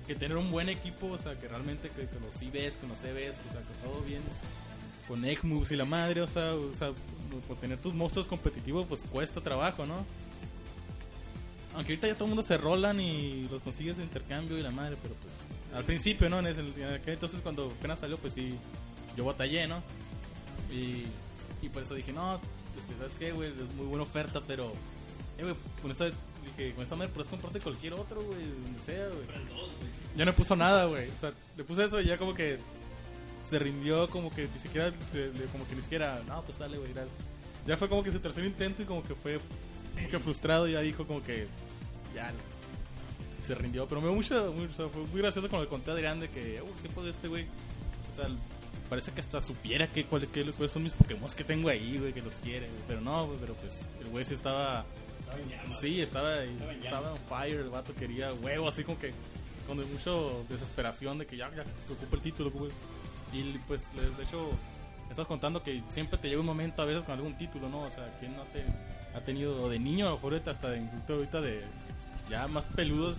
que 0.06 0.14
tener 0.14 0.36
un 0.36 0.50
buen 0.50 0.68
equipo, 0.68 1.08
o 1.08 1.18
sea, 1.18 1.38
que 1.38 1.48
realmente 1.48 1.88
que, 1.90 2.06
que 2.06 2.20
los 2.20 2.52
ves, 2.52 2.76
que 2.76 2.86
los 2.86 2.98
o 2.98 3.02
sea, 3.02 3.60
que 3.60 3.86
todo 3.86 4.02
bien 4.02 4.22
con 5.08 5.24
egg 5.24 5.40
y 5.70 5.76
la 5.76 5.84
madre, 5.84 6.22
o 6.22 6.26
sea, 6.26 6.54
o 6.54 6.74
sea, 6.74 6.92
por 7.46 7.56
tener 7.58 7.78
tus 7.78 7.94
monstruos 7.94 8.26
competitivos 8.26 8.86
pues 8.86 9.04
cuesta 9.04 9.40
trabajo, 9.40 9.84
¿no? 9.84 10.04
Aunque 11.74 11.92
ahorita 11.92 12.06
ya 12.06 12.14
todo 12.14 12.24
el 12.24 12.30
mundo 12.30 12.42
se 12.42 12.56
rolan 12.56 13.00
y 13.00 13.48
los 13.50 13.60
consigues 13.62 13.96
de 13.96 14.04
intercambio 14.04 14.58
y 14.58 14.62
la 14.62 14.70
madre, 14.70 14.96
pero 15.02 15.14
pues 15.14 15.32
al 15.76 15.84
principio, 15.84 16.28
¿no? 16.28 16.38
En 16.38 16.46
ese, 16.46 16.60
en 16.60 16.94
aquel 16.94 17.14
entonces 17.14 17.40
cuando 17.40 17.72
apenas 17.78 18.00
salió, 18.00 18.18
pues 18.18 18.34
sí, 18.34 18.54
yo 19.16 19.24
batallé, 19.24 19.66
¿no? 19.66 19.82
Y, 20.70 21.04
y 21.64 21.68
por 21.68 21.82
eso 21.82 21.94
dije, 21.94 22.12
no, 22.12 22.36
este, 22.76 22.94
¿sabes 22.98 23.16
qué, 23.16 23.32
güey? 23.32 23.50
Es 23.50 23.74
muy 23.74 23.86
buena 23.86 24.02
oferta, 24.02 24.40
pero, 24.46 24.72
eh, 25.38 25.42
güey, 25.42 25.56
con 25.80 25.90
esta, 25.90 26.06
dije, 26.46 26.72
con 26.74 26.82
esta 26.84 26.96
madre 26.96 27.12
puedes 27.12 27.28
comprarte 27.28 27.60
cualquier 27.60 27.94
otro, 27.94 28.22
güey, 28.22 28.40
donde 28.64 28.80
sea, 28.84 29.06
güey. 29.08 29.20
Ya 30.16 30.24
no 30.24 30.32
puso 30.32 30.56
nada, 30.56 30.84
güey. 30.86 31.08
O 31.08 31.20
sea, 31.20 31.32
le 31.56 31.64
puse 31.64 31.84
eso 31.84 32.00
y 32.00 32.06
ya 32.06 32.18
como 32.18 32.34
que 32.34 32.58
se 33.44 33.58
rindió, 33.58 34.08
como 34.08 34.30
que 34.34 34.48
ni 34.52 34.58
siquiera, 34.60 34.92
se- 35.10 35.30
como 35.52 35.66
que 35.66 35.74
ni 35.76 35.82
siquiera, 35.82 36.20
no, 36.28 36.42
pues 36.42 36.58
sale, 36.58 36.78
güey, 36.78 36.92
ya 37.66 37.76
fue 37.76 37.88
como 37.88 38.02
que 38.02 38.10
su 38.12 38.18
tercer 38.20 38.44
intento 38.44 38.82
y 38.82 38.84
como 38.84 39.02
que 39.02 39.14
fue 39.14 39.38
como 39.94 40.08
que 40.08 40.18
frustrado 40.18 40.66
y 40.68 40.72
ya 40.72 40.80
dijo 40.80 41.06
como 41.06 41.22
que 41.22 41.46
ya 42.14 42.32
se 43.40 43.54
rindió. 43.54 43.86
Pero 43.86 44.00
me 44.00 44.08
dio 44.08 44.16
mucho, 44.16 44.52
muy, 44.52 44.66
o 44.66 44.72
sea, 44.72 44.88
fue 44.88 45.02
muy 45.04 45.20
gracioso 45.20 45.48
cuando 45.48 45.64
le 45.64 45.70
conté 45.70 45.90
a 45.90 45.94
Adrián 45.94 46.20
de 46.20 46.28
que, 46.28 46.60
uh, 46.62 46.82
¿qué 46.82 46.88
fue 46.88 47.04
de 47.04 47.10
este 47.10 47.28
güey? 47.28 47.46
O 48.12 48.14
sea, 48.16 48.26
parece 48.88 49.10
que 49.12 49.20
hasta 49.20 49.40
supiera 49.40 49.86
que, 49.86 50.04
cuáles 50.04 50.28
son 50.72 50.82
mis 50.82 50.92
Pokémon 50.92 51.30
que 51.30 51.44
tengo 51.44 51.68
ahí, 51.68 51.98
güey, 51.98 52.12
que 52.12 52.20
los 52.22 52.34
quiere, 52.34 52.66
güey. 52.68 52.80
Pero 52.88 53.00
no, 53.00 53.26
güey, 53.26 53.38
pero 53.40 53.54
pues 53.54 53.74
el 54.00 54.08
güey 54.08 54.24
sí 54.24 54.34
estaba... 54.34 54.84
Sí, 55.80 56.00
estaba, 56.00 56.42
estaba 56.42 57.12
on 57.12 57.18
fire, 57.28 57.60
el 57.60 57.70
vato 57.70 57.94
quería 57.94 58.32
huevo, 58.32 58.68
así 58.68 58.84
como 58.84 58.98
que 58.98 59.12
con 59.66 59.76
mucho 59.90 60.44
desesperación 60.48 61.18
de 61.18 61.26
que 61.26 61.36
ya, 61.36 61.48
ya, 61.50 61.64
que 61.64 61.92
ocupe 61.92 62.16
el 62.16 62.22
título, 62.22 62.52
Y 63.32 63.42
pues, 63.66 63.94
de 63.94 64.22
hecho, 64.22 64.50
estás 65.10 65.26
contando 65.26 65.62
que 65.62 65.82
siempre 65.88 66.18
te 66.18 66.28
llega 66.28 66.40
un 66.40 66.46
momento 66.46 66.82
a 66.82 66.84
veces 66.84 67.04
con 67.04 67.14
algún 67.14 67.36
título, 67.36 67.68
¿no? 67.68 67.82
O 67.82 67.90
sea, 67.90 68.18
que 68.18 68.28
no 68.28 68.42
te 68.44 68.64
ha 69.14 69.20
tenido 69.20 69.68
de 69.68 69.78
niño, 69.78 70.06
a 70.06 70.10
lo 70.10 70.16
mejor 70.16 70.34
hasta 70.46 70.70
de 70.70 70.78
adulto, 70.78 71.14
ahorita 71.14 71.40
de 71.40 71.62
ya 72.28 72.48
más 72.48 72.66
peludos. 72.66 73.18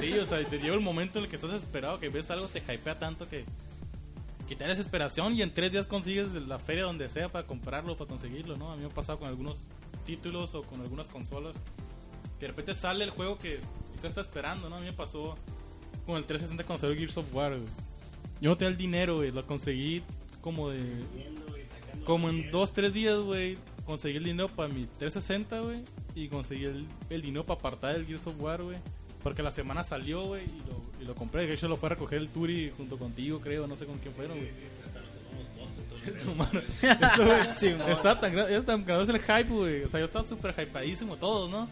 Sí, 0.00 0.16
o 0.18 0.24
sea, 0.24 0.44
te 0.44 0.58
llega 0.58 0.74
el 0.74 0.80
momento 0.80 1.18
en 1.18 1.24
el 1.24 1.30
que 1.30 1.36
estás 1.36 1.50
desesperado, 1.50 1.98
que 1.98 2.08
ves 2.08 2.30
algo, 2.30 2.46
te 2.46 2.60
hypea 2.60 2.98
tanto 2.98 3.28
que, 3.28 3.44
da 4.56 4.66
desesperación 4.66 5.34
y 5.34 5.42
en 5.42 5.52
tres 5.52 5.72
días 5.72 5.86
consigues 5.86 6.32
la 6.34 6.58
feria 6.58 6.84
donde 6.84 7.08
sea 7.08 7.28
para 7.28 7.46
comprarlo, 7.46 7.96
para 7.96 8.08
conseguirlo, 8.08 8.56
¿no? 8.56 8.72
A 8.72 8.76
mí 8.76 8.82
me 8.82 8.88
ha 8.88 8.94
pasado 8.94 9.18
con 9.18 9.28
algunos 9.28 9.66
títulos 10.10 10.54
o 10.54 10.62
con 10.62 10.80
algunas 10.80 11.08
consolas. 11.08 11.56
Que 12.38 12.46
de 12.46 12.48
repente 12.48 12.74
sale 12.74 13.04
el 13.04 13.10
juego 13.10 13.38
que 13.38 13.60
quizás 13.92 14.06
está 14.06 14.20
esperando, 14.20 14.68
¿no? 14.68 14.76
A 14.76 14.80
mí 14.80 14.86
me 14.86 14.92
pasó 14.92 15.36
con 16.06 16.16
el 16.16 16.24
360 16.24 16.64
cuando 16.64 16.80
salió 16.80 16.96
Gears 16.96 17.16
of 17.18 17.34
War, 17.34 17.52
güey. 17.52 17.68
Yo 18.40 18.50
no 18.50 18.56
tenía 18.56 18.70
el 18.70 18.76
dinero, 18.76 19.16
güey. 19.16 19.30
Lo 19.30 19.46
conseguí 19.46 20.02
como 20.40 20.70
de... 20.70 20.82
Como 22.04 22.28
en 22.30 22.50
dos, 22.50 22.72
tres 22.72 22.92
días, 22.92 23.18
güey. 23.18 23.58
Conseguí 23.84 24.16
el 24.16 24.24
dinero 24.24 24.48
para 24.48 24.68
mi 24.68 24.86
360, 24.98 25.60
güey. 25.60 25.84
Y 26.14 26.28
conseguí 26.28 26.64
el, 26.64 26.86
el 27.10 27.22
dinero 27.22 27.44
para 27.44 27.60
apartar 27.60 27.94
el 27.94 28.06
Gears 28.06 28.26
of 28.26 28.40
War, 28.40 28.62
güey. 28.62 28.78
Porque 29.22 29.42
la 29.42 29.50
semana 29.50 29.82
salió, 29.84 30.24
güey, 30.24 30.44
y 30.44 30.58
lo, 30.66 31.02
y 31.02 31.04
lo 31.04 31.14
compré. 31.14 31.46
De 31.46 31.52
hecho, 31.52 31.68
lo 31.68 31.76
fue 31.76 31.88
a 31.88 31.90
recoger 31.90 32.18
el 32.18 32.30
Turi 32.30 32.72
junto 32.74 32.98
contigo, 32.98 33.40
creo. 33.40 33.66
No 33.66 33.76
sé 33.76 33.84
con 33.84 33.98
quién 33.98 34.14
fueron, 34.14 34.38
güey. 34.38 34.50
Estaba 37.88 38.20
tan, 38.20 38.38
era 38.38 38.62
tan 38.62 38.84
grande 38.84 39.12
el 39.12 39.20
hype, 39.20 39.52
güey. 39.52 39.82
O 39.84 39.88
sea, 39.88 40.00
yo 40.00 40.06
estaba 40.06 40.26
súper 40.26 40.54
hypadísimo, 40.58 41.16
todos, 41.16 41.50
¿no? 41.50 41.68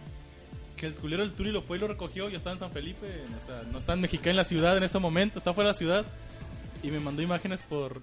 Que 0.77 0.87
el 0.87 0.95
culero 0.95 1.23
del 1.23 1.33
Turi 1.33 1.51
lo 1.51 1.63
fue 1.63 1.77
y 1.77 1.81
lo 1.81 1.89
recogió. 1.89 2.29
Yo 2.29 2.37
estaba 2.37 2.55
en 2.55 2.61
San 2.61 2.71
Felipe, 2.71 3.07
o 3.43 3.47
sea, 3.47 3.63
no 3.71 3.79
estaba 3.79 3.95
en 3.95 4.01
Mexicali, 4.03 4.31
en 4.31 4.37
la 4.37 4.45
ciudad 4.45 4.77
en 4.77 4.83
ese 4.83 4.99
momento, 4.99 5.39
estaba 5.39 5.55
fuera 5.55 5.69
de 5.69 5.73
la 5.73 5.79
ciudad. 5.79 6.07
Y 6.83 6.91
me 6.91 7.01
mandó 7.01 7.23
imágenes 7.23 7.63
por, 7.63 8.01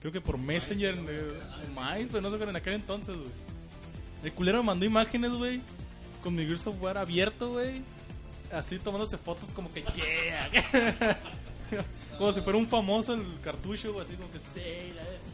creo 0.00 0.12
que 0.12 0.20
por 0.20 0.36
Messenger, 0.36 0.94
eh, 1.08 1.40
o 1.74 2.08
pero 2.12 2.20
no 2.20 2.36
sé, 2.36 2.44
en 2.44 2.56
aquel 2.56 2.74
entonces, 2.74 3.16
güey. 3.16 3.28
El 4.22 4.32
culero 4.32 4.58
me 4.58 4.66
mandó 4.66 4.84
imágenes, 4.84 5.32
güey, 5.32 5.62
con 6.22 6.34
mi 6.34 6.44
Gears 6.44 6.66
of 6.66 6.82
War 6.82 6.98
abierto, 6.98 7.52
güey. 7.52 7.82
Así 8.52 8.78
tomándose 8.78 9.16
fotos 9.16 9.52
como 9.54 9.72
que, 9.72 9.82
yeah. 9.82 10.50
como 12.18 12.32
si 12.32 12.40
fuera 12.40 12.58
un 12.58 12.66
famoso 12.66 13.14
el 13.14 13.24
cartucho, 13.42 13.92
güey, 13.92 14.04
así 14.04 14.14
como 14.16 14.30
que, 14.30 14.40
sí, 14.40 14.60
la- 14.94 15.29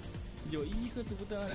yo, 0.50 0.64
hijo 0.64 0.96
de 1.00 1.04
tu 1.04 1.14
puta 1.16 1.38
madre. 1.38 1.54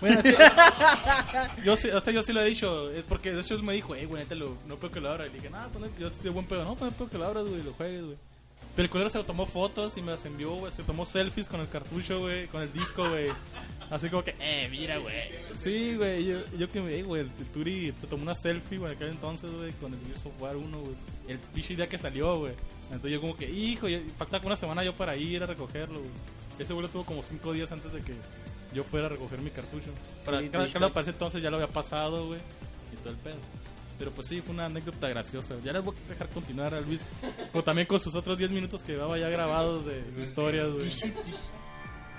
Bueno, 0.00 0.18
así- 0.20 0.34
yo 1.64 1.76
sí, 1.76 1.90
hasta 1.90 2.10
yo 2.10 2.22
sí 2.22 2.32
lo 2.32 2.40
he 2.40 2.46
dicho, 2.46 2.90
es 2.90 3.02
porque 3.04 3.32
de 3.32 3.40
hecho 3.40 3.54
él 3.54 3.62
me 3.62 3.72
dijo, 3.74 3.94
eh, 3.94 4.06
güey, 4.06 4.22
neta, 4.22 4.34
lo- 4.34 4.56
no 4.66 4.76
puedo 4.76 4.92
que 4.92 5.00
lo 5.00 5.10
abra. 5.10 5.26
Y 5.26 5.30
le 5.30 5.36
dije, 5.36 5.50
no, 5.50 5.58
pues, 5.72 5.90
yo 5.98 6.10
soy 6.10 6.22
de 6.24 6.30
buen 6.30 6.46
pedo, 6.46 6.64
no, 6.64 6.74
pues 6.74 6.92
puedo 6.94 7.10
que 7.10 7.18
lo 7.18 7.26
abras, 7.26 7.44
güey, 7.44 7.60
y 7.60 7.64
lo 7.64 7.72
juegues, 7.72 8.04
güey. 8.04 8.16
Pero 8.74 8.84
el 8.86 8.90
culero 8.90 9.10
se 9.10 9.22
tomó 9.24 9.44
fotos 9.46 9.98
y 9.98 10.00
me 10.02 10.12
las 10.12 10.24
envió, 10.24 10.54
güey, 10.54 10.72
se 10.72 10.82
tomó 10.82 11.04
selfies 11.04 11.48
con 11.48 11.60
el 11.60 11.68
cartucho, 11.68 12.20
güey, 12.20 12.46
con 12.46 12.62
el 12.62 12.72
disco, 12.72 13.06
güey. 13.08 13.28
Así 13.90 14.08
como 14.08 14.24
que, 14.24 14.34
eh, 14.40 14.66
mira, 14.70 14.96
güey. 14.96 15.14
Sí, 15.58 15.94
güey, 15.94 16.24
yo, 16.24 16.38
yo 16.56 16.68
que 16.70 16.80
me, 16.80 17.02
güey, 17.02 17.20
el 17.22 17.30
Turi 17.52 17.92
te 17.92 18.06
tomó 18.06 18.22
una 18.22 18.34
selfie, 18.34 18.78
güey, 18.78 18.94
aquel 18.94 19.08
entonces, 19.10 19.52
güey, 19.52 19.72
con 19.72 19.92
el 19.92 20.00
Gears 20.06 20.24
of 20.24 20.40
War 20.40 20.56
1, 20.56 20.78
güey. 20.80 20.94
El 21.28 21.38
pinche 21.38 21.76
día 21.76 21.86
que 21.86 21.98
salió, 21.98 22.38
güey. 22.38 22.54
Entonces 22.84 23.12
yo 23.12 23.20
como 23.20 23.36
que, 23.36 23.50
hijo, 23.50 23.86
como 24.30 24.46
una 24.46 24.56
semana 24.56 24.82
yo 24.82 24.94
para 24.94 25.16
ir 25.16 25.42
a 25.42 25.46
recogerlo, 25.46 25.98
güey. 25.98 26.10
Ese 26.58 26.72
güey 26.72 26.86
lo 26.86 26.92
tuvo 26.92 27.04
como 27.04 27.22
cinco 27.22 27.52
días 27.52 27.72
antes 27.72 27.92
de 27.92 28.00
que 28.00 28.14
yo 28.74 28.82
fuera 28.82 29.06
a 29.06 29.08
recoger 29.10 29.40
mi 29.40 29.50
cartucho. 29.50 29.90
Para 30.24 30.40
Sí, 30.40 30.48
claro, 30.48 30.92
para 30.92 31.02
ese 31.02 31.10
entonces 31.10 31.42
ya 31.42 31.50
lo 31.50 31.56
había 31.56 31.68
pasado, 31.68 32.26
güey. 32.26 32.40
Y 32.92 32.96
todo 32.96 33.10
el 33.10 33.16
pedo. 33.16 33.36
Pero 33.98 34.10
pues 34.10 34.26
sí, 34.26 34.40
fue 34.40 34.54
una 34.54 34.66
anécdota 34.66 35.08
graciosa. 35.08 35.54
Ya 35.62 35.72
les 35.72 35.84
voy 35.84 35.94
a 36.06 36.08
dejar 36.08 36.28
continuar 36.28 36.74
a 36.74 36.80
Luis. 36.80 37.02
Como 37.52 37.62
también 37.62 37.86
con 37.86 38.00
sus 38.00 38.14
otros 38.14 38.38
10 38.38 38.50
minutos 38.50 38.82
que 38.82 38.92
llevaba 38.92 39.18
ya 39.18 39.28
grabados 39.28 39.84
de 39.84 40.02
sus 40.12 40.24
historias, 40.24 40.72
güey. 40.72 40.90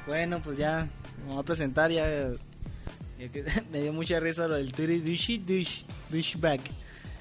Bueno, 0.08 0.42
pues 0.42 0.58
ya 0.58 0.88
me 1.25 1.34
voy 1.34 1.42
a 1.42 1.44
presentar 1.44 1.92
ya. 1.92 2.32
ya 3.20 3.30
que 3.32 3.44
me 3.72 3.82
dio 3.82 3.94
mucha 3.94 4.20
risa 4.20 4.48
lo 4.48 4.56
del 4.56 4.72
Turi 4.72 5.00
Dushi 5.00 5.40
Dush 5.40 5.84
Dushback. 6.10 6.62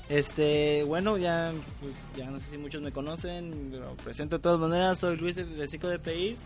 Este, 0.09 0.83
bueno, 0.83 1.17
ya 1.17 1.53
pues, 1.81 1.95
ya 2.17 2.29
no 2.29 2.39
sé 2.39 2.51
si 2.51 2.59
muchos 2.59 2.83
me 2.83 2.93
conocen, 2.93 3.71
pero 3.73 3.95
presento 3.97 4.37
de 4.37 4.43
todas 4.43 4.61
maneras, 4.61 4.99
soy 4.99 5.17
Luis 5.17 5.37
de 5.37 5.67
5 5.67 5.89
de 5.89 5.99
PIs. 5.99 6.45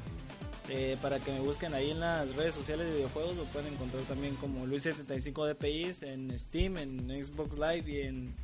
Eh, 0.69 0.97
para 1.01 1.21
que 1.21 1.31
me 1.31 1.41
busquen 1.41 1.75
ahí 1.75 1.93
en 1.93 2.01
las 2.01 2.35
redes 2.35 2.55
sociales 2.55 2.87
de 2.87 2.95
videojuegos, 2.95 3.37
lo 3.37 3.45
pueden 3.45 3.73
encontrar 3.73 4.03
también 4.05 4.35
como 4.37 4.67
Luis75 4.67 5.55
DPIs 5.55 6.03
en 6.03 6.37
Steam, 6.39 6.77
en 6.79 7.25
Xbox 7.25 7.57
Live 7.57 7.85
y 7.87 8.01
en, 8.01 8.35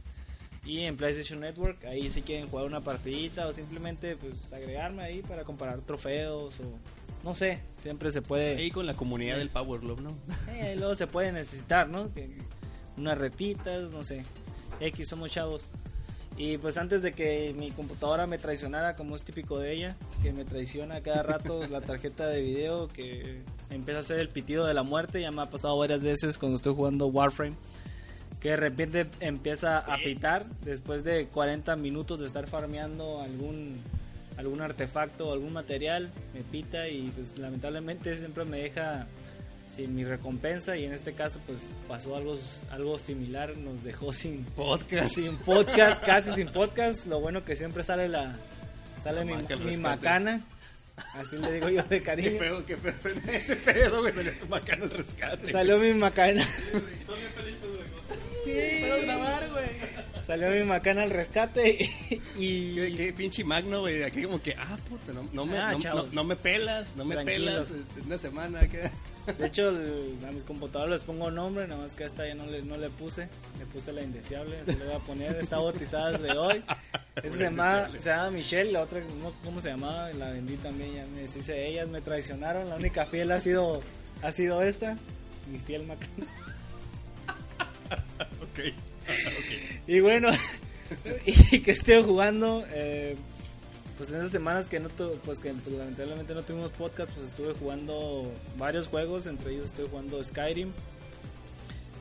y 0.65 0.81
en 0.81 0.97
PlayStation 0.97 1.41
Network. 1.41 1.85
Ahí 1.85 2.11
si 2.11 2.23
quieren 2.23 2.49
jugar 2.49 2.67
una 2.67 2.81
partidita 2.81 3.49
o 3.49 3.53
simplemente 3.53 4.17
pues 4.17 4.53
agregarme 4.53 5.03
ahí 5.03 5.23
para 5.23 5.45
comparar 5.45 5.81
trofeos 5.83 6.61
o 6.61 6.79
no 7.25 7.35
sé, 7.35 7.61
siempre 7.79 8.11
se 8.11 8.23
puede. 8.23 8.57
Ahí 8.57 8.71
con 8.71 8.87
la 8.87 8.95
comunidad 8.95 9.37
del 9.37 9.49
Power 9.49 9.81
Glove, 9.81 10.03
¿no? 10.03 10.17
Eh, 10.49 10.75
luego 10.77 10.95
se 10.95 11.07
puede 11.07 11.33
necesitar, 11.33 11.89
¿no? 11.89 12.11
Unas 12.97 13.19
retitas, 13.19 13.91
no 13.91 14.05
sé. 14.05 14.25
X, 14.81 15.09
somos 15.09 15.31
chavos. 15.31 15.71
Y 16.43 16.59
pues 16.59 16.77
antes 16.77 17.03
de 17.03 17.13
que 17.13 17.55
mi 17.57 17.71
computadora 17.71 18.27
me 18.27 18.37
traicionara, 18.37 18.97
como 18.97 19.15
es 19.15 19.23
típico 19.23 19.61
de 19.61 19.75
ella, 19.75 19.97
que 20.25 20.33
me 20.33 20.45
traiciona 20.45 21.01
cada 21.01 21.23
rato 21.23 21.65
la 21.69 21.81
tarjeta 21.81 22.27
de 22.27 22.43
video, 22.43 22.89
que 22.89 23.43
empieza 23.71 23.99
a 23.99 24.01
hacer 24.01 24.19
el 24.19 24.29
pitido 24.29 24.67
de 24.67 24.75
la 24.75 24.83
muerte, 24.83 25.21
ya 25.21 25.31
me 25.31 25.41
ha 25.43 25.51
pasado 25.51 25.79
varias 25.79 26.03
veces 26.03 26.39
cuando 26.39 26.57
estoy 26.57 26.75
jugando 26.75 27.07
Warframe, 27.07 27.55
que 28.41 28.49
de 28.49 28.57
repente 28.57 29.07
empieza 29.21 29.79
a 29.79 29.97
pitar 29.99 30.45
después 30.65 31.05
de 31.05 31.29
40 31.29 31.77
minutos 31.77 32.19
de 32.19 32.27
estar 32.27 32.49
farmeando 32.49 33.21
algún 33.21 33.81
algún 34.37 34.63
artefacto 34.63 35.29
o 35.29 35.33
algún 35.33 35.53
material, 35.53 36.11
me 36.35 36.41
pita 36.41 36.89
y 36.89 37.13
pues 37.15 37.39
lamentablemente 37.39 38.17
siempre 38.17 38.45
me 38.45 38.63
deja 38.63 39.07
sin 39.75 39.95
mi 39.95 40.05
recompensa 40.05 40.77
y 40.77 40.85
en 40.85 40.93
este 40.93 41.15
caso 41.15 41.41
pues 41.47 41.59
pasó 41.89 42.17
algo 42.17 42.37
algo 42.71 42.99
similar, 42.99 43.57
nos 43.57 43.83
dejó 43.85 44.13
sin 44.13 44.45
Podcast. 44.45 45.15
sin 45.15 45.37
podcast, 45.39 46.03
casi 46.07 46.33
sin 46.33 46.49
podcast, 46.49 47.07
lo 47.07 47.21
bueno 47.21 47.45
que 47.45 47.57
siempre 47.57 47.83
sale 47.83 48.09
la 48.09 48.37
sale 49.03 49.25
mi, 49.25 49.33
mi 49.65 49.77
macana, 49.79 50.41
así 51.15 51.37
le 51.39 51.53
digo 51.53 51.69
yo 51.71 51.83
de 51.85 51.99
Qué 51.99 52.03
cariño. 52.03 52.39
feo, 52.39 52.67
qué 52.67 52.77
feo 52.77 52.95
ese 53.33 53.57
pedo, 53.57 54.01
güey. 54.03 54.13
Salió 54.13 54.33
tu 54.39 54.47
macana 54.47 54.85
al 54.85 54.91
rescate. 54.91 55.51
Salió 55.53 55.79
mi 55.79 55.93
macana. 55.95 56.47
Puedo 58.45 59.03
grabar, 59.03 59.49
güey. 59.51 59.67
Salió 60.27 60.51
mi 60.51 60.63
macana 60.65 61.03
al 61.05 61.11
rescate 61.11 61.89
y, 62.39 62.75
Qué, 62.75 62.95
qué 62.97 63.13
pinche 63.13 63.43
magno, 63.45 63.81
güey. 63.81 64.03
Aquí 64.03 64.23
como 64.23 64.41
que, 64.43 64.55
ah, 64.57 64.79
puta, 64.89 65.13
no, 65.13 65.29
no 65.33 65.47
me, 65.47 65.59
Ah, 65.59 65.73
no, 65.83 65.95
no- 65.95 66.07
no 66.13 66.25
me 66.25 66.37
pelas, 66.37 66.95
no 66.97 67.05
me 67.05 67.15
Tranquilos. 67.17 67.69
pelas. 67.69 67.73
eh, 67.73 68.03
Una 68.07 68.19
semana 68.19 68.69
que... 68.69 68.91
De 69.39 69.47
hecho, 69.47 69.69
el- 69.69 70.19
a 70.27 70.33
mis 70.33 70.43
computadoras 70.45 70.91
les 70.91 71.03
pongo 71.03 71.31
nombre, 71.31 71.67
nada 71.69 71.81
más 71.83 71.95
que 71.95 72.05
a 72.05 72.07
esta 72.07 72.27
ya 72.27 72.35
no 72.35 72.47
le, 72.47 72.63
no 72.63 72.77
le 72.77 72.91
puse. 72.91 73.29
Le 73.59 73.67
puse 73.67 73.93
la 73.93 74.03
indeseable, 74.03 74.59
así 74.61 74.77
le 74.77 74.85
voy 74.85 74.95
a 74.95 74.99
poner. 74.99 75.37
Está 75.37 75.59
bautizada 75.59 76.13
desde 76.13 76.37
hoy. 76.37 76.63
Esta 77.17 77.37
se 77.37 77.43
llama, 77.45 77.89
se 77.99 78.09
llama 78.09 78.31
Michelle, 78.31 78.73
la 78.73 78.81
otra, 78.83 79.01
no, 79.01 79.33
¿cómo 79.45 79.61
se 79.61 79.69
llamaba? 79.69 80.11
La 80.15 80.31
vendí 80.31 80.57
también, 80.57 80.95
ya 80.95 81.07
me 81.15 81.21
deshice. 81.23 81.67
Ellas 81.69 81.87
me 81.89 82.01
traicionaron, 82.01 82.69
la 82.71 82.77
única 82.77 83.05
fiel 83.05 83.31
ha 83.33 83.39
sido, 83.39 83.83
ha 84.23 84.33
sido 84.33 84.63
esta, 84.63 84.97
mi 85.51 85.59
fiel 85.59 85.85
macana. 85.87 86.09
ok. 88.43 88.73
Y 89.87 90.01
bueno, 90.01 90.31
y 91.27 91.61
que 91.61 91.73
estoy 91.73 92.03
jugando, 92.03 92.65
eh, 92.71 93.17
pues 94.03 94.11
en 94.15 94.19
esas 94.19 94.33
semanas 94.33 94.67
que 94.67 94.81
no 94.81 94.89
tu- 94.89 95.13
pues 95.25 95.39
que 95.39 95.53
pues, 95.53 95.77
lamentablemente 95.77 96.35
no 96.35 96.43
tuvimos 96.43 96.73
podcast, 96.73 97.09
pues 97.13 97.29
estuve 97.29 97.55
jugando 97.55 98.25
varios 98.59 98.89
juegos, 98.89 99.29
entre 99.29 99.53
ellos 99.53 99.67
estoy 99.67 99.87
jugando 99.89 100.23
Skyrim. 100.25 100.73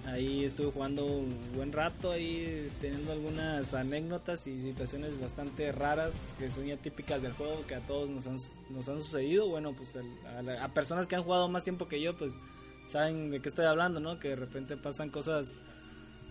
Ahí 0.08 0.43
estuve 0.43 0.72
jugando 0.72 1.05
un 1.05 1.38
buen 1.55 1.72
rato, 1.72 2.10
ahí 2.12 2.72
teniendo 2.81 3.12
algunas 3.12 3.75
anécdotas 3.75 4.48
y 4.48 4.60
situaciones 4.60 5.22
bastante 5.22 5.72
raras 5.72 6.25
que 6.39 6.50
son 6.50 6.65
ya 6.65 6.75
típicas 6.75 7.22
del 7.22 7.34
juego, 7.34 7.62
que 7.67 7.75
a 7.75 7.81
todos 7.81 8.10
nos 8.10 8.25
han, 8.25 8.38
nos 8.72 8.89
han 8.89 9.00
sucedido. 9.00 9.48
Bueno, 9.48 9.74
pues 9.74 9.96
a, 9.96 10.41
la- 10.41 10.63
a 10.63 10.74
personas 10.74 11.05
que 11.05 11.15
han 11.15 11.24
jugado 11.24 11.50
más 11.50 11.63
tiempo 11.63 11.88
que 11.88 12.01
yo, 12.01 12.17
pues 12.17 12.39
saben 12.88 13.29
de 13.29 13.41
qué 13.41 13.48
estoy 13.50 13.65
hablando, 13.65 14.00
¿no? 14.00 14.17
Que 14.20 14.29
de 14.29 14.38
repente 14.38 14.75
pasan 14.75 15.12
cosas 15.12 15.53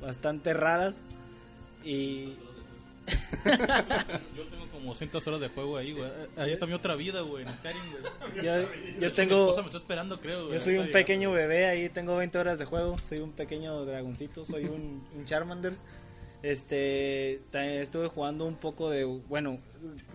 bastante 0.02 0.52
raras 0.52 0.98
y 1.84 2.34
como 4.80 4.92
200 4.92 5.26
horas 5.28 5.40
de 5.40 5.48
juego 5.48 5.76
ahí, 5.76 5.92
güey. 5.92 6.10
Ahí 6.36 6.52
está 6.52 6.66
mi 6.66 6.72
otra 6.72 6.94
vida, 6.96 7.20
güey, 7.20 7.44
en 7.44 7.56
Skyrim, 7.56 7.82
güey. 7.90 8.44
Yo, 8.44 8.62
yo 8.98 9.08
Mi 9.08 9.14
tengo. 9.14 9.40
esposa 9.40 9.60
me 9.60 9.66
está 9.66 9.78
esperando, 9.78 10.20
creo, 10.20 10.46
güey. 10.46 10.54
Yo 10.54 10.60
soy 10.60 10.78
un 10.78 10.90
pequeño 10.90 11.32
bebé, 11.32 11.66
ahí 11.66 11.88
tengo 11.90 12.16
20 12.16 12.38
horas 12.38 12.58
de 12.58 12.64
juego, 12.64 12.98
soy 12.98 13.18
un 13.18 13.32
pequeño 13.32 13.84
dragoncito, 13.84 14.44
soy 14.44 14.64
un, 14.64 15.06
un 15.16 15.24
Charmander. 15.24 15.74
Este, 16.42 17.42
estuve 17.52 18.08
jugando 18.08 18.46
un 18.46 18.56
poco 18.56 18.88
de, 18.88 19.04
bueno, 19.04 19.58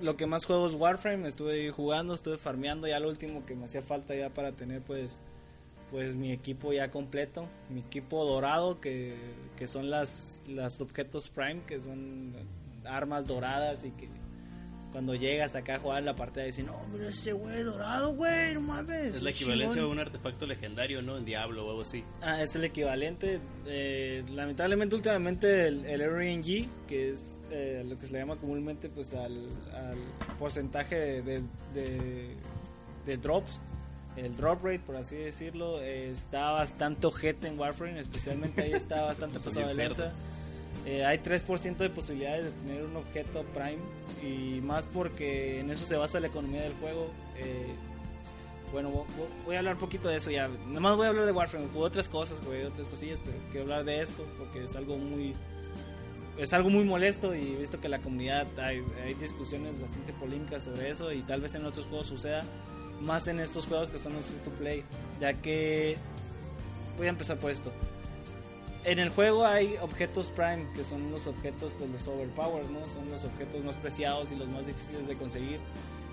lo 0.01 0.17
que 0.17 0.25
más 0.25 0.45
juego 0.45 0.67
es 0.67 0.73
Warframe, 0.73 1.27
estuve 1.27 1.69
jugando, 1.69 2.15
estuve 2.15 2.39
farmeando, 2.39 2.87
ya 2.87 2.99
lo 2.99 3.09
último 3.09 3.45
que 3.45 3.53
me 3.53 3.65
hacía 3.65 3.83
falta 3.83 4.15
ya 4.15 4.29
para 4.31 4.51
tener 4.51 4.81
pues 4.81 5.21
pues 5.91 6.15
mi 6.15 6.31
equipo 6.31 6.73
ya 6.73 6.89
completo, 6.89 7.47
mi 7.69 7.81
equipo 7.81 8.25
dorado 8.25 8.81
que, 8.81 9.13
que 9.55 9.67
son 9.67 9.91
las 9.91 10.41
las 10.47 10.81
objetos 10.81 11.29
Prime, 11.29 11.61
que 11.67 11.79
son 11.79 12.33
armas 12.85 13.27
doradas 13.27 13.83
y 13.83 13.91
que 13.91 14.09
cuando 14.95 15.13
llegas 15.13 15.55
acá 15.55 15.75
a 15.75 15.79
jugar 15.79 16.03
la 16.03 16.15
partida 16.15 16.45
dicen, 16.45 16.67
"No, 16.67 16.79
mira 16.87 17.09
ese 17.09 17.33
güey 17.33 17.63
dorado, 17.63 18.13
güey, 18.15 18.53
no 18.53 18.61
mames." 18.61 19.15
Es 19.15 19.21
la 19.21 19.31
equivalencia 19.31 19.73
chingón". 19.81 19.89
a 19.89 19.91
un 19.91 19.99
artefacto 19.99 20.45
legendario, 20.47 21.01
¿no? 21.01 21.17
En 21.17 21.25
Diablo 21.25 21.65
o 21.65 21.69
algo 21.71 21.81
así. 21.81 22.05
Ah, 22.21 22.41
es 22.41 22.55
el 22.55 22.63
equivalente. 22.63 23.41
eh, 23.67 24.23
lamentablemente, 24.31 24.95
últimamente 24.95 25.67
el, 25.67 25.85
el 25.85 25.99
RNG, 26.01 26.69
que 26.87 27.09
es 27.11 27.41
eh, 27.51 27.83
lo 27.85 27.99
que 27.99 28.05
se 28.07 28.13
le 28.13 28.19
llama 28.19 28.37
comúnmente 28.37 28.87
pues 28.87 29.13
al, 29.15 29.49
al 29.73 29.97
porcentaje 30.39 30.95
de, 30.95 31.21
de, 31.21 31.43
de- 31.73 32.35
de 33.05 33.17
drops, 33.17 33.59
el 34.15 34.33
drop 34.37 34.63
rate, 34.63 34.79
por 34.79 34.95
así 34.95 35.15
decirlo, 35.17 35.81
eh, 35.81 36.09
está 36.09 36.51
bastante 36.51 37.05
ojete 37.05 37.47
en 37.47 37.59
Warframe, 37.59 37.99
especialmente 37.99 38.61
ahí 38.61 38.71
está 38.71 39.01
bastante 39.01 39.41
pasado 39.41 39.67
de 39.67 39.75
lanza. 39.75 40.13
Eh, 40.85 41.03
hay 41.03 41.17
3% 41.17 41.77
de 41.77 41.89
posibilidades 41.89 42.45
de 42.45 42.51
tener 42.51 42.83
un 42.83 42.95
objeto 42.95 43.43
Prime 43.53 43.79
y 44.21 44.61
más 44.61 44.85
porque 44.85 45.59
en 45.59 45.71
eso 45.71 45.85
se 45.85 45.95
basa 45.95 46.19
la 46.19 46.27
economía 46.27 46.61
del 46.61 46.73
juego. 46.75 47.09
eh, 47.37 47.73
bueno, 48.71 48.89
vo- 48.91 49.05
vo- 49.05 49.45
voy 49.45 49.55
a 49.55 49.59
hablar 49.59 49.75
un 49.75 49.79
poquito 49.79 50.09
de 50.09 50.17
eso 50.17 50.31
ya. 50.31 50.47
Nada 50.47 50.79
más 50.81 50.95
voy 50.97 51.05
a 51.05 51.09
hablar 51.09 51.25
de 51.25 51.31
Warframe. 51.31 51.67
Jugué 51.71 51.85
otras 51.85 52.09
cosas, 52.09 52.43
güey, 52.45 52.63
otras 52.63 52.87
cosillas, 52.87 53.19
pero 53.23 53.37
quiero 53.49 53.63
hablar 53.63 53.83
de 53.85 54.01
esto 54.01 54.25
porque 54.37 54.63
es 54.63 54.75
algo 54.75 54.97
muy. 54.97 55.33
Es 56.37 56.51
algo 56.51 56.69
muy 56.69 56.83
molesto 56.83 57.33
y 57.33 57.53
he 57.53 57.55
visto 57.57 57.79
que 57.79 57.87
la 57.87 57.99
comunidad 57.99 58.45
hay, 58.59 58.83
hay 59.05 59.13
discusiones 59.13 59.79
bastante 59.79 60.11
polémicas 60.13 60.63
sobre 60.63 60.89
eso 60.89 61.13
y 61.13 61.21
tal 61.21 61.39
vez 61.41 61.55
en 61.55 61.65
otros 61.65 61.85
juegos 61.85 62.07
suceda. 62.07 62.43
Más 63.01 63.27
en 63.27 63.39
estos 63.39 63.65
juegos 63.67 63.89
que 63.89 63.99
son 63.99 64.13
los 64.13 64.25
free 64.25 64.39
to 64.43 64.51
play. 64.51 64.83
Ya 65.21 65.33
que. 65.33 65.95
Voy 66.97 67.07
a 67.07 67.11
empezar 67.11 67.37
por 67.37 67.51
esto. 67.51 67.71
En 68.85 68.99
el 68.99 69.09
juego 69.09 69.45
hay 69.47 69.77
objetos 69.81 70.29
Prime, 70.29 70.67
que 70.75 70.83
son 70.83 71.11
los 71.11 71.25
objetos, 71.25 71.73
pues 71.77 71.89
los 71.89 72.07
overpowers, 72.07 72.69
¿no? 72.69 72.85
Son 72.85 73.09
los 73.09 73.23
objetos 73.23 73.63
más 73.63 73.77
preciados 73.77 74.31
y 74.31 74.35
los 74.35 74.47
más 74.47 74.67
difíciles 74.67 75.07
de 75.07 75.15
conseguir. 75.15 75.59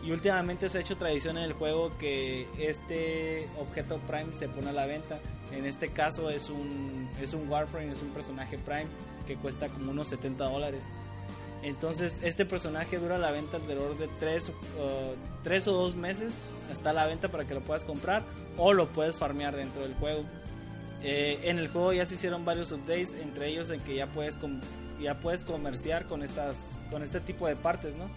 Y 0.03 0.11
últimamente 0.11 0.71
se 0.71 0.79
ha 0.79 0.81
hecho 0.81 0.97
tradición 0.97 1.37
en 1.37 1.45
el 1.45 1.53
juego 1.53 1.97
que 1.99 2.49
este 2.59 3.47
objeto 3.61 3.99
Prime 4.09 4.35
se 4.35 4.49
pone 4.49 4.71
a 4.71 4.73
la 4.73 4.87
venta. 4.87 5.21
En 5.53 5.67
este 5.67 5.91
caso 5.91 6.31
es 6.31 6.49
un, 6.49 7.11
es 7.21 7.35
un 7.35 7.47
Warframe, 7.49 7.93
es 7.93 8.01
un 8.01 8.09
personaje 8.09 8.57
Prime 8.59 8.87
que 9.27 9.37
cuesta 9.37 9.69
como 9.69 9.91
unos 9.91 10.09
70 10.09 10.43
dólares. 10.43 10.85
Entonces 11.63 12.17
este 12.23 12.47
personaje 12.47 12.99
dura 12.99 13.19
la 13.19 13.31
venta 13.31 13.59
alrededor 13.59 13.97
de 13.99 14.09
3 14.19 14.51
tres 15.45 15.69
o 15.69 15.73
2 15.73 15.95
meses. 15.95 16.33
Está 16.73 16.91
a 16.91 16.95
la 16.95 17.07
venta 17.07 17.29
para 17.29 17.45
que 17.45 17.53
lo 17.53 17.61
puedas 17.61 17.85
comprar 17.85 18.25
o 18.57 18.73
lo 18.73 18.89
puedes 18.89 19.19
farmear 19.19 19.55
dentro 19.55 19.83
del 19.83 19.95
juego. 19.95 20.25
Eh, 21.03 21.39
en 21.45 21.59
el 21.59 21.69
juego 21.69 21.93
ya 21.93 22.07
se 22.07 22.15
hicieron 22.15 22.45
varios 22.45 22.71
updates, 22.73 23.15
entre 23.15 23.49
ellos 23.49 23.71
en 23.71 23.81
que 23.81 23.95
ya 23.97 24.07
puedes 24.07 24.37
ya 25.01 25.19
puedes 25.19 25.45
comerciar 25.45 26.07
con 26.07 26.23
estas 26.23 26.81
con 26.91 27.03
este 27.03 27.21
tipo 27.21 27.47
de 27.49 27.57
partes, 27.57 27.97
¿no? 27.97 28.09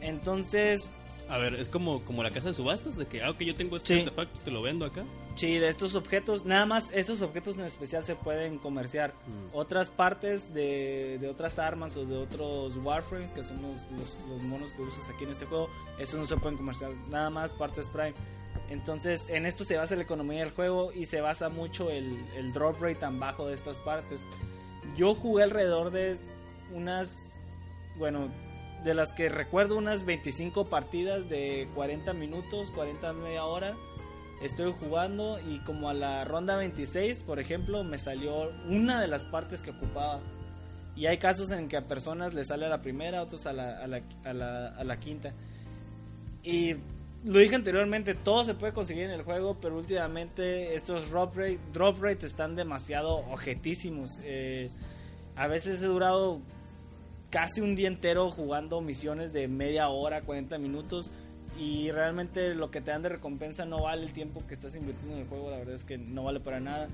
Entonces, 0.00 0.94
A 1.30 1.38
ver, 1.38 1.54
es 1.54 1.70
como, 1.70 2.04
como 2.04 2.22
la 2.22 2.30
casa 2.30 2.48
de 2.48 2.52
subastas, 2.52 2.96
de 2.96 3.06
que, 3.06 3.22
ah, 3.22 3.30
ok, 3.30 3.38
yo 3.40 3.54
tengo 3.54 3.78
este 3.78 3.94
Sí. 3.94 4.00
artefacto, 4.02 4.38
te 4.40 4.50
lo 4.50 4.60
vendo 4.60 4.84
acá. 4.84 5.02
sí, 5.36 5.56
de 5.56 5.68
estos 5.70 5.94
objetos, 5.94 6.44
nada 6.44 6.66
más 6.66 6.90
estos 6.92 7.22
objetos 7.22 7.56
en 7.56 7.64
especial 7.64 8.04
se 8.04 8.14
pueden 8.14 8.58
comerciar. 8.58 9.14
Mm. 9.26 9.56
Otras 9.56 9.88
partes 9.88 10.52
de, 10.52 11.16
de 11.18 11.28
otras 11.28 11.58
armas 11.58 11.96
o 11.96 12.04
de 12.04 12.16
otros 12.18 12.76
Warframes, 12.76 13.32
que 13.32 13.42
son 13.42 13.62
los, 13.62 13.86
los, 13.98 14.18
los 14.28 14.42
monos 14.42 14.74
que 14.74 14.82
usas 14.82 15.08
aquí 15.08 15.24
en 15.24 15.30
este 15.30 15.46
juego, 15.46 15.70
esos 15.98 16.18
no 16.20 16.26
se 16.26 16.36
pueden 16.36 16.58
comerciar, 16.58 16.90
nada 17.08 17.30
más 17.30 17.54
partes 17.54 17.88
Prime. 17.88 18.12
Entonces, 18.70 19.28
en 19.28 19.46
esto 19.46 19.64
se 19.64 19.76
basa 19.76 19.94
la 19.96 20.02
economía 20.02 20.40
del 20.40 20.52
juego 20.52 20.92
y 20.92 21.06
se 21.06 21.20
basa 21.20 21.48
mucho 21.48 21.90
el, 21.90 22.24
el 22.36 22.52
drop 22.52 22.80
rate 22.80 22.96
tan 22.96 23.20
bajo 23.20 23.46
de 23.46 23.54
estas 23.54 23.78
partes. 23.80 24.26
Yo 24.96 25.14
jugué 25.14 25.44
alrededor 25.44 25.90
de 25.90 26.18
unas, 26.72 27.26
bueno, 27.98 28.30
de 28.84 28.94
las 28.94 29.12
que 29.12 29.28
recuerdo 29.28 29.76
unas 29.76 30.04
25 30.04 30.66
partidas 30.66 31.28
de 31.28 31.68
40 31.74 32.12
minutos, 32.12 32.70
40 32.70 33.12
media 33.14 33.44
hora. 33.44 33.74
Estoy 34.42 34.74
jugando 34.78 35.38
y 35.40 35.58
como 35.60 35.88
a 35.88 35.94
la 35.94 36.24
ronda 36.24 36.56
26, 36.56 37.22
por 37.22 37.40
ejemplo, 37.40 37.82
me 37.82 37.98
salió 37.98 38.50
una 38.68 39.00
de 39.00 39.08
las 39.08 39.22
partes 39.24 39.62
que 39.62 39.70
ocupaba. 39.70 40.20
Y 40.96 41.06
hay 41.06 41.18
casos 41.18 41.50
en 41.50 41.68
que 41.68 41.76
a 41.76 41.88
personas 41.88 42.34
les 42.34 42.48
sale 42.48 42.66
a 42.66 42.68
la 42.68 42.82
primera, 42.82 43.22
otros 43.22 43.46
a 43.46 43.52
la, 43.52 43.78
a 43.82 43.86
la, 43.86 44.00
a 44.24 44.32
la, 44.32 44.68
a 44.68 44.84
la 44.84 45.00
quinta. 45.00 45.32
Y 46.42 46.74
lo 47.24 47.38
dije 47.38 47.54
anteriormente, 47.54 48.14
todo 48.14 48.44
se 48.44 48.54
puede 48.54 48.72
conseguir 48.72 49.04
en 49.04 49.10
el 49.10 49.22
juego, 49.22 49.56
pero 49.60 49.76
últimamente 49.76 50.74
estos 50.74 51.10
drop 51.10 51.36
rate, 51.36 51.58
drop 51.72 52.02
rate 52.02 52.26
están 52.26 52.54
demasiado 52.54 53.16
objetísimos. 53.16 54.18
Eh, 54.22 54.70
a 55.34 55.46
veces 55.46 55.82
he 55.82 55.86
durado 55.86 56.40
casi 57.30 57.62
un 57.62 57.74
día 57.74 57.88
entero 57.88 58.30
jugando 58.30 58.80
misiones 58.80 59.32
de 59.32 59.48
media 59.48 59.88
hora, 59.88 60.20
40 60.22 60.58
minutos. 60.58 61.10
Y 61.58 61.90
realmente 61.92 62.54
lo 62.54 62.70
que 62.70 62.80
te 62.80 62.90
dan 62.90 63.02
de 63.02 63.10
recompensa 63.10 63.64
no 63.64 63.82
vale 63.82 64.02
el 64.02 64.12
tiempo 64.12 64.42
que 64.46 64.54
estás 64.54 64.74
invirtiendo 64.74 65.14
en 65.14 65.22
el 65.22 65.28
juego. 65.28 65.50
La 65.50 65.58
verdad 65.58 65.74
es 65.74 65.84
que 65.84 65.96
no 65.96 66.24
vale 66.24 66.40
para 66.40 66.60
nada. 66.60 66.88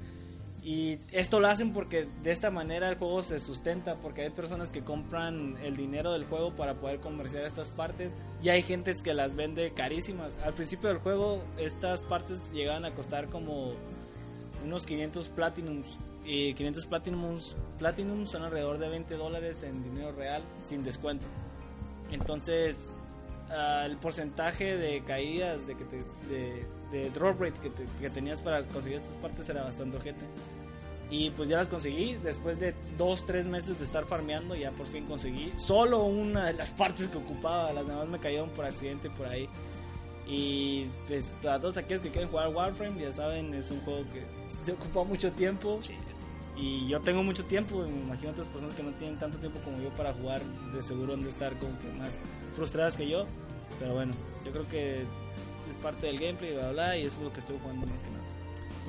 Y 0.62 0.98
esto 1.12 1.40
lo 1.40 1.48
hacen 1.48 1.72
porque 1.72 2.06
de 2.22 2.32
esta 2.32 2.50
manera 2.50 2.90
el 2.90 2.96
juego 2.96 3.22
se 3.22 3.38
sustenta, 3.38 3.96
porque 3.96 4.22
hay 4.22 4.30
personas 4.30 4.70
que 4.70 4.82
compran 4.82 5.56
el 5.62 5.76
dinero 5.76 6.12
del 6.12 6.24
juego 6.24 6.54
para 6.54 6.74
poder 6.74 7.00
comerciar 7.00 7.44
estas 7.44 7.70
partes 7.70 8.12
y 8.42 8.50
hay 8.50 8.62
gentes 8.62 9.00
que 9.00 9.14
las 9.14 9.34
vende 9.34 9.72
carísimas. 9.72 10.38
Al 10.42 10.52
principio 10.52 10.90
del 10.90 10.98
juego 10.98 11.42
estas 11.56 12.02
partes 12.02 12.50
llegaban 12.52 12.84
a 12.84 12.90
costar 12.94 13.28
como 13.28 13.70
unos 14.64 14.84
500 14.84 15.28
platinums 15.28 15.98
y 16.26 16.52
500 16.52 16.86
platinums, 16.86 17.56
platinums 17.78 18.30
son 18.30 18.42
alrededor 18.42 18.78
de 18.78 18.90
20 18.90 19.16
dólares 19.16 19.62
en 19.62 19.82
dinero 19.82 20.12
real 20.12 20.42
sin 20.62 20.84
descuento. 20.84 21.26
Entonces 22.10 22.86
ah, 23.50 23.84
el 23.86 23.96
porcentaje 23.96 24.76
de 24.76 25.02
caídas 25.04 25.66
de 25.66 25.76
que 25.76 25.84
te, 25.84 26.66
de 26.90 27.10
drop 27.10 27.40
rate 27.40 27.58
que, 27.62 27.70
te- 27.70 27.86
que 28.00 28.10
tenías 28.10 28.40
para 28.40 28.62
conseguir 28.64 28.98
estas 28.98 29.14
partes 29.16 29.48
era 29.48 29.62
bastante 29.64 29.96
ojete. 29.96 30.20
Y 31.10 31.30
pues 31.30 31.48
ya 31.48 31.56
las 31.56 31.66
conseguí. 31.68 32.14
Después 32.22 32.60
de 32.60 32.74
dos, 32.96 33.26
tres 33.26 33.46
meses 33.46 33.78
de 33.78 33.84
estar 33.84 34.04
farmeando, 34.06 34.54
ya 34.54 34.70
por 34.70 34.86
fin 34.86 35.06
conseguí 35.06 35.52
solo 35.56 36.04
una 36.04 36.46
de 36.46 36.52
las 36.54 36.70
partes 36.70 37.08
que 37.08 37.18
ocupaba. 37.18 37.72
Las 37.72 37.86
demás 37.88 38.06
me 38.08 38.18
cayeron 38.18 38.48
por 38.50 38.64
accidente 38.64 39.10
por 39.10 39.26
ahí. 39.26 39.48
Y 40.26 40.84
pues 41.08 41.32
para 41.42 41.58
todos 41.58 41.76
aquellos 41.76 42.02
que 42.02 42.10
quieren 42.10 42.30
jugar 42.30 42.48
Warframe, 42.54 43.00
ya 43.00 43.10
saben, 43.12 43.52
es 43.54 43.70
un 43.72 43.80
juego 43.80 44.04
que 44.12 44.22
se 44.62 44.72
ocupa 44.72 45.02
mucho 45.02 45.32
tiempo. 45.32 45.80
Y 46.56 46.86
yo 46.86 47.00
tengo 47.00 47.22
mucho 47.22 47.44
tiempo, 47.44 47.86
y 47.86 47.90
me 47.90 48.00
imagino 48.02 48.32
otras 48.32 48.46
personas 48.48 48.76
que 48.76 48.82
no 48.82 48.90
tienen 48.92 49.18
tanto 49.18 49.38
tiempo 49.38 49.58
como 49.64 49.80
yo 49.82 49.88
para 49.90 50.12
jugar, 50.12 50.40
de 50.74 50.82
seguro 50.82 51.14
han 51.14 51.22
de 51.22 51.30
estar 51.30 51.58
como 51.58 51.76
que 51.80 51.88
más 51.98 52.20
frustradas 52.54 52.96
que 52.96 53.08
yo. 53.08 53.24
Pero 53.78 53.94
bueno, 53.94 54.12
yo 54.44 54.52
creo 54.52 54.68
que 54.68 55.04
es 55.70 55.76
parte 55.76 56.06
del 56.06 56.18
gameplay, 56.18 56.52
bla, 56.52 56.70
bla, 56.70 56.72
bla, 56.72 56.96
y 56.98 57.02
eso 57.02 57.18
es 57.18 57.24
lo 57.24 57.32
que 57.32 57.40
estoy 57.40 57.58
jugando 57.60 57.86
más 57.86 58.00
que 58.00 58.10
nada. 58.10 58.24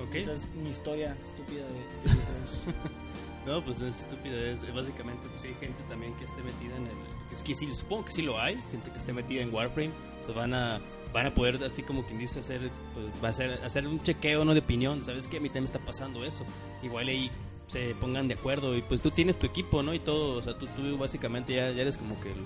Ok. 0.08 0.16
Esa 0.16 0.34
es 0.34 0.48
mi 0.56 0.70
historia 0.70 1.16
estúpida 1.26 1.64
de, 1.68 1.74
de. 2.10 3.02
No, 3.46 3.64
pues 3.64 3.82
es 3.82 4.02
estupidez. 4.02 4.64
Eh, 4.64 4.72
Básicamente, 4.72 5.28
pues 5.30 5.44
hay 5.44 5.56
gente 5.56 5.82
también 5.90 6.14
que 6.16 6.26
esté 6.26 6.44
metida 6.44 6.76
en 6.76 6.86
el. 6.86 7.34
Es 7.34 7.44
que 7.44 7.56
sí, 7.56 7.68
supongo 7.74 8.06
que 8.06 8.12
sí 8.12 8.22
lo 8.22 8.40
hay. 8.40 8.58
Gente 8.72 8.92
que 8.92 8.98
esté 8.98 9.14
metida 9.14 9.42
en 9.42 9.54
Warframe. 9.54 9.92
Pues 10.26 10.36
van 10.36 10.54
a, 10.54 10.80
van 11.12 11.26
a 11.26 11.34
poder, 11.34 11.64
así 11.64 11.82
como 11.82 12.06
quien 12.06 12.20
dice, 12.20 12.42
hacer, 12.42 12.70
pues, 12.94 13.08
va 13.24 13.28
a 13.28 13.32
hacer, 13.32 13.54
hacer 13.64 13.88
un 13.88 14.02
chequeo, 14.04 14.46
no 14.46 14.54
de 14.54 14.60
opinión. 14.60 15.04
¿Sabes 15.04 15.28
qué? 15.28 15.38
A 15.38 15.40
mí 15.40 15.50
también 15.50 15.66
está 15.66 15.80
pasando 15.80 16.24
eso. 16.24 16.46
Igual 16.84 17.08
ahí 17.08 17.32
se 17.68 17.96
pongan 17.96 18.28
de 18.28 18.36
acuerdo. 18.36 18.78
Y 18.78 18.84
pues 18.84 19.02
tú 19.02 19.10
tienes 19.10 19.38
tu 19.38 19.48
equipo, 19.48 19.82
¿no? 19.82 19.94
Y 19.94 20.00
todo. 20.00 20.38
O 20.38 20.42
sea, 20.42 20.54
tú, 20.58 20.68
tú 20.68 20.98
básicamente 20.98 21.56
ya, 21.56 21.72
ya 21.72 21.82
eres 21.82 21.98
como 21.98 22.20
que 22.22 22.30
el, 22.30 22.38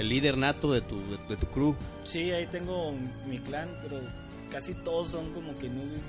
el 0.00 0.08
líder 0.08 0.36
nato 0.38 0.72
de 0.72 0.80
tu, 0.80 0.96
de, 0.96 1.16
de 1.28 1.36
tu 1.36 1.46
crew. 1.48 1.74
sí, 2.04 2.30
ahí 2.32 2.46
tengo 2.46 2.92
mi 3.26 3.38
clan, 3.38 3.68
pero 3.82 4.00
casi 4.50 4.74
todos 4.74 5.10
son 5.10 5.32
como 5.32 5.54
que 5.54 5.68
nubes. 5.68 6.02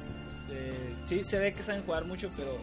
Eh, 0.50 0.96
sí, 1.06 1.24
se 1.24 1.40
ve 1.40 1.54
que 1.54 1.64
saben 1.64 1.84
jugar 1.84 2.06
mucho, 2.06 2.30
pero 2.36 2.58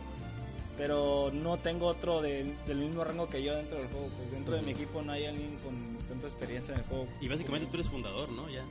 pero 0.76 1.30
no 1.32 1.56
tengo 1.58 1.86
otro 1.86 2.22
de- 2.22 2.54
del 2.66 2.78
mismo 2.78 3.02
rango 3.02 3.28
que 3.28 3.42
yo 3.42 3.52
dentro 3.56 3.78
del 3.78 3.88
juego. 3.88 4.06
Pues 4.16 4.30
dentro 4.30 4.54
de 4.54 4.62
mi 4.62 4.70
equipo 4.70 5.02
no 5.02 5.10
hay 5.10 5.26
alguien 5.26 5.56
con 5.56 5.98
tanta 6.06 6.28
experiencia 6.28 6.72
en 6.74 6.80
el 6.80 6.86
juego. 6.86 7.08
Y 7.20 7.26
básicamente 7.26 7.66
tú 7.66 7.74
eres 7.78 7.88
fundador, 7.88 8.28
¿no? 8.30 8.48
Ya. 8.48 8.64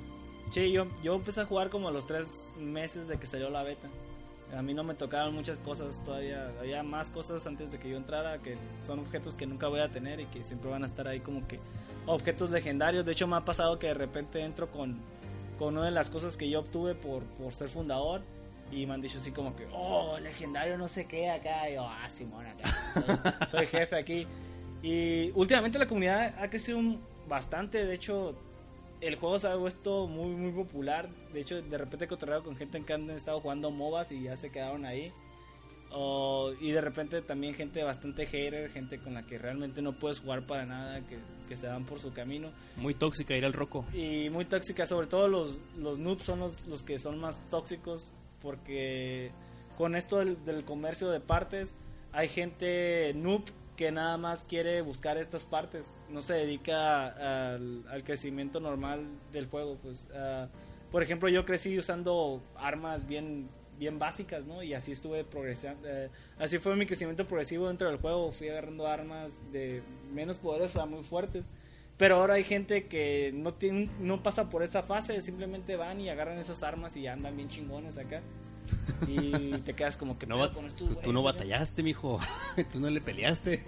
Sí, 0.49 0.71
yo, 0.71 0.87
yo 1.03 1.15
empecé 1.15 1.41
a 1.41 1.45
jugar 1.45 1.69
como 1.69 1.89
a 1.89 1.91
los 1.91 2.07
tres 2.07 2.53
meses 2.57 3.09
de 3.09 3.17
que 3.19 3.27
salió 3.27 3.49
la 3.49 3.63
beta. 3.63 3.89
A 4.55 4.61
mí 4.61 4.73
no 4.73 4.83
me 4.83 4.93
tocaron 4.93 5.33
muchas 5.33 5.59
cosas 5.59 6.01
todavía, 6.03 6.49
había 6.59 6.81
más 6.81 7.11
cosas 7.11 7.45
antes 7.47 7.71
de 7.71 7.79
que 7.79 7.89
yo 7.89 7.97
entrara 7.97 8.37
que 8.37 8.55
son 8.85 8.99
objetos 8.99 9.35
que 9.35 9.45
nunca 9.45 9.67
voy 9.67 9.81
a 9.81 9.89
tener 9.89 10.19
y 10.21 10.25
que 10.25 10.43
siempre 10.43 10.69
van 10.69 10.83
a 10.83 10.85
estar 10.85 11.07
ahí 11.07 11.19
como 11.19 11.45
que 11.47 11.59
objetos 12.05 12.51
legendarios. 12.51 13.05
De 13.05 13.11
hecho 13.11 13.27
me 13.27 13.35
ha 13.35 13.45
pasado 13.45 13.77
que 13.77 13.87
de 13.87 13.93
repente 13.93 14.41
entro 14.41 14.71
con, 14.71 14.99
con 15.59 15.75
una 15.75 15.85
de 15.85 15.91
las 15.91 16.09
cosas 16.09 16.37
que 16.37 16.49
yo 16.49 16.61
obtuve 16.61 16.95
por, 16.95 17.23
por 17.23 17.53
ser 17.53 17.67
fundador 17.67 18.21
y 18.71 18.85
me 18.85 18.93
han 18.93 19.01
dicho 19.01 19.17
así 19.19 19.31
como 19.31 19.53
que, 19.55 19.67
oh, 19.71 20.17
legendario 20.21 20.77
no 20.77 20.87
sé 20.87 21.05
qué 21.05 21.29
acá. 21.29 21.69
Yo, 21.69 21.87
ah, 21.87 22.09
Simón, 22.09 22.45
acá. 22.45 23.47
Soy, 23.47 23.65
jefe 23.67 23.95
aquí. 23.95 24.27
Y 24.81 25.31
últimamente 25.31 25.79
la 25.79 25.87
comunidad 25.87 26.35
ha 26.39 26.49
crecido 26.49 26.79
bastante. 27.27 27.85
De 27.85 27.93
hecho, 27.93 28.35
el 29.01 29.15
juego 29.15 29.39
se 29.39 29.47
ha 29.47 29.57
puesto 29.57 30.07
muy, 30.07 30.35
muy 30.35 30.51
popular. 30.51 31.09
De 31.33 31.41
hecho, 31.41 31.61
de 31.61 31.77
repente 31.77 32.05
he 32.05 32.07
cotorreado 32.07 32.43
con 32.43 32.55
gente 32.55 32.81
que 32.83 32.93
han 32.93 33.09
estado 33.09 33.39
jugando 33.39 33.71
MOBAs 33.71 34.11
y 34.11 34.23
ya 34.23 34.37
se 34.37 34.49
quedaron 34.51 34.85
ahí. 34.85 35.11
Y 36.59 36.71
de 36.71 36.81
repente 36.81 37.21
también 37.21 37.53
gente 37.55 37.81
bastante 37.81 38.25
hater, 38.25 38.69
gente 38.71 38.99
con 38.99 39.13
la 39.13 39.23
que 39.25 39.37
realmente 39.37 39.81
no 39.81 39.93
puedes 39.93 40.19
jugar 40.19 40.45
para 40.45 40.65
nada, 40.65 41.01
que, 41.07 41.17
que 41.47 41.55
se 41.55 41.65
van 41.67 41.85
por 41.85 41.99
su 41.99 42.11
camino 42.13 42.51
Muy 42.75 42.93
tóxica 42.93 43.35
ir 43.35 43.45
al 43.45 43.53
roco. 43.53 43.85
y 43.93 44.29
muy 44.29 44.45
tóxica, 44.45 44.85
sobre 44.85 45.07
todo 45.07 45.27
los, 45.27 45.59
los 45.77 45.97
noobs 45.97 46.23
son 46.23 46.39
los, 46.39 46.67
los 46.67 46.83
que 46.83 46.99
son 46.99 47.19
más 47.19 47.39
tóxicos 47.49 48.11
porque 48.41 49.31
con 49.77 49.95
esto 49.95 50.17
del, 50.19 50.43
del 50.45 50.65
comercio 50.65 51.09
de 51.09 51.19
partes 51.21 51.75
hay 52.11 52.27
gente 52.27 53.13
noob 53.15 53.43
que 53.77 53.91
nada 53.91 54.17
más 54.17 54.43
quiere 54.43 54.81
buscar 54.81 55.17
estas 55.17 55.45
partes, 55.45 55.93
no 56.09 56.21
se 56.21 56.33
dedica 56.33 57.53
al, 57.53 58.03
crecimiento 58.03 58.59
normal 58.59 59.05
del 59.31 59.47
juego. 59.47 59.77
Pues, 59.81 60.07
ah, 60.13 60.47
por 60.91 61.03
ejemplo, 61.03 61.29
yo 61.29 61.45
crecí 61.45 61.77
usando 61.77 62.41
armas 62.57 63.07
bien 63.07 63.47
bien 63.77 63.99
básicas, 63.99 64.45
¿no? 64.45 64.63
Y 64.63 64.73
así 64.73 64.91
estuve 64.91 65.23
progresando. 65.23 65.87
eh, 65.87 66.09
así 66.39 66.57
fue 66.57 66.75
mi 66.75 66.85
crecimiento 66.85 67.27
progresivo 67.27 67.67
dentro 67.67 67.87
del 67.87 67.97
juego. 67.97 68.31
Fui 68.31 68.49
agarrando 68.49 68.87
armas 68.87 69.39
de 69.51 69.83
menos 70.11 70.39
poderosas 70.39 70.81
a 70.81 70.85
muy 70.85 71.03
fuertes. 71.03 71.45
Pero 71.97 72.15
ahora 72.17 72.35
hay 72.35 72.43
gente 72.43 72.85
que 72.85 73.31
no 73.33 73.53
tiene, 73.53 73.89
no 73.99 74.21
pasa 74.21 74.49
por 74.49 74.61
esa 74.61 74.83
fase, 74.83 75.21
simplemente 75.21 75.75
van 75.75 75.99
y 75.99 76.09
agarran 76.09 76.37
esas 76.37 76.61
armas 76.61 76.95
y 76.95 77.07
andan 77.07 77.35
bien 77.35 77.49
chingones 77.49 77.97
acá. 77.97 78.21
Y 79.07 79.57
te 79.59 79.73
quedas 79.73 79.95
como 79.97 80.17
que 80.17 80.25
No 80.25 80.51
con 80.53 80.65
estos 80.65 80.87
tú, 80.89 80.95
tú 80.95 81.13
no 81.13 81.19
acá? 81.21 81.33
batallaste, 81.37 81.83
mijo. 81.83 82.19
tú 82.71 82.79
no 82.79 82.89
le 82.89 83.01
peleaste. 83.01 83.63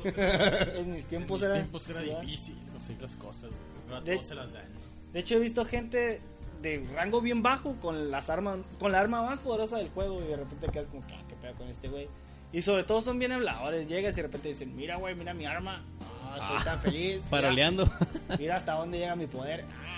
En 0.78 0.92
mis 0.94 1.04
En 1.04 1.08
tiempos 1.10 1.40
mis 1.42 1.46
era, 1.50 1.56
tiempos 1.58 1.90
era 1.90 2.00
¿verdad? 2.02 2.22
difícil 2.22 2.58
conseguir 2.72 3.02
las 3.02 3.16
cosas. 3.16 3.50
De- 4.04 4.16
todos 4.16 4.28
se 4.28 4.36
las 4.36 4.52
dan. 4.54 4.66
De 5.14 5.20
hecho 5.20 5.36
he 5.36 5.40
visto 5.40 5.66
gente 5.66 6.22
de 6.62 6.86
rango 6.94 7.22
bien 7.22 7.42
bajo 7.42 7.76
con 7.80 8.12
las 8.12 8.30
armas, 8.30 8.58
con 8.80 8.92
la 8.92 9.00
arma 9.00 9.24
más 9.24 9.40
poderosa 9.40 9.78
del 9.78 9.90
juego 9.90 10.22
y 10.24 10.28
de 10.28 10.36
repente 10.38 10.68
quedas 10.72 10.88
como 10.88 11.06
que, 11.08 11.14
ah, 11.14 11.24
qué 11.28 11.36
pedo 11.36 11.54
con 11.56 11.68
este 11.70 11.88
güey. 11.88 12.08
Y 12.52 12.62
sobre 12.64 12.84
todo 12.84 13.02
son 13.02 13.18
bien 13.20 13.32
habladores, 13.32 13.88
llegas 13.88 14.14
y 14.14 14.16
de 14.18 14.24
repente 14.24 14.48
dicen, 14.50 14.76
mira 14.76 14.96
güey, 14.98 15.16
mira 15.16 15.34
mi 15.34 15.46
arma, 15.46 15.84
ah, 16.24 16.38
soy 16.46 16.64
tan 16.64 16.80
feliz. 16.80 17.18
mira, 17.18 17.30
Paroleando. 17.30 17.90
Mira 18.38 18.56
hasta 18.56 18.74
dónde 18.74 18.98
llega 19.00 19.16
mi 19.16 19.28
poder. 19.28 19.66
Ah, 19.72 19.89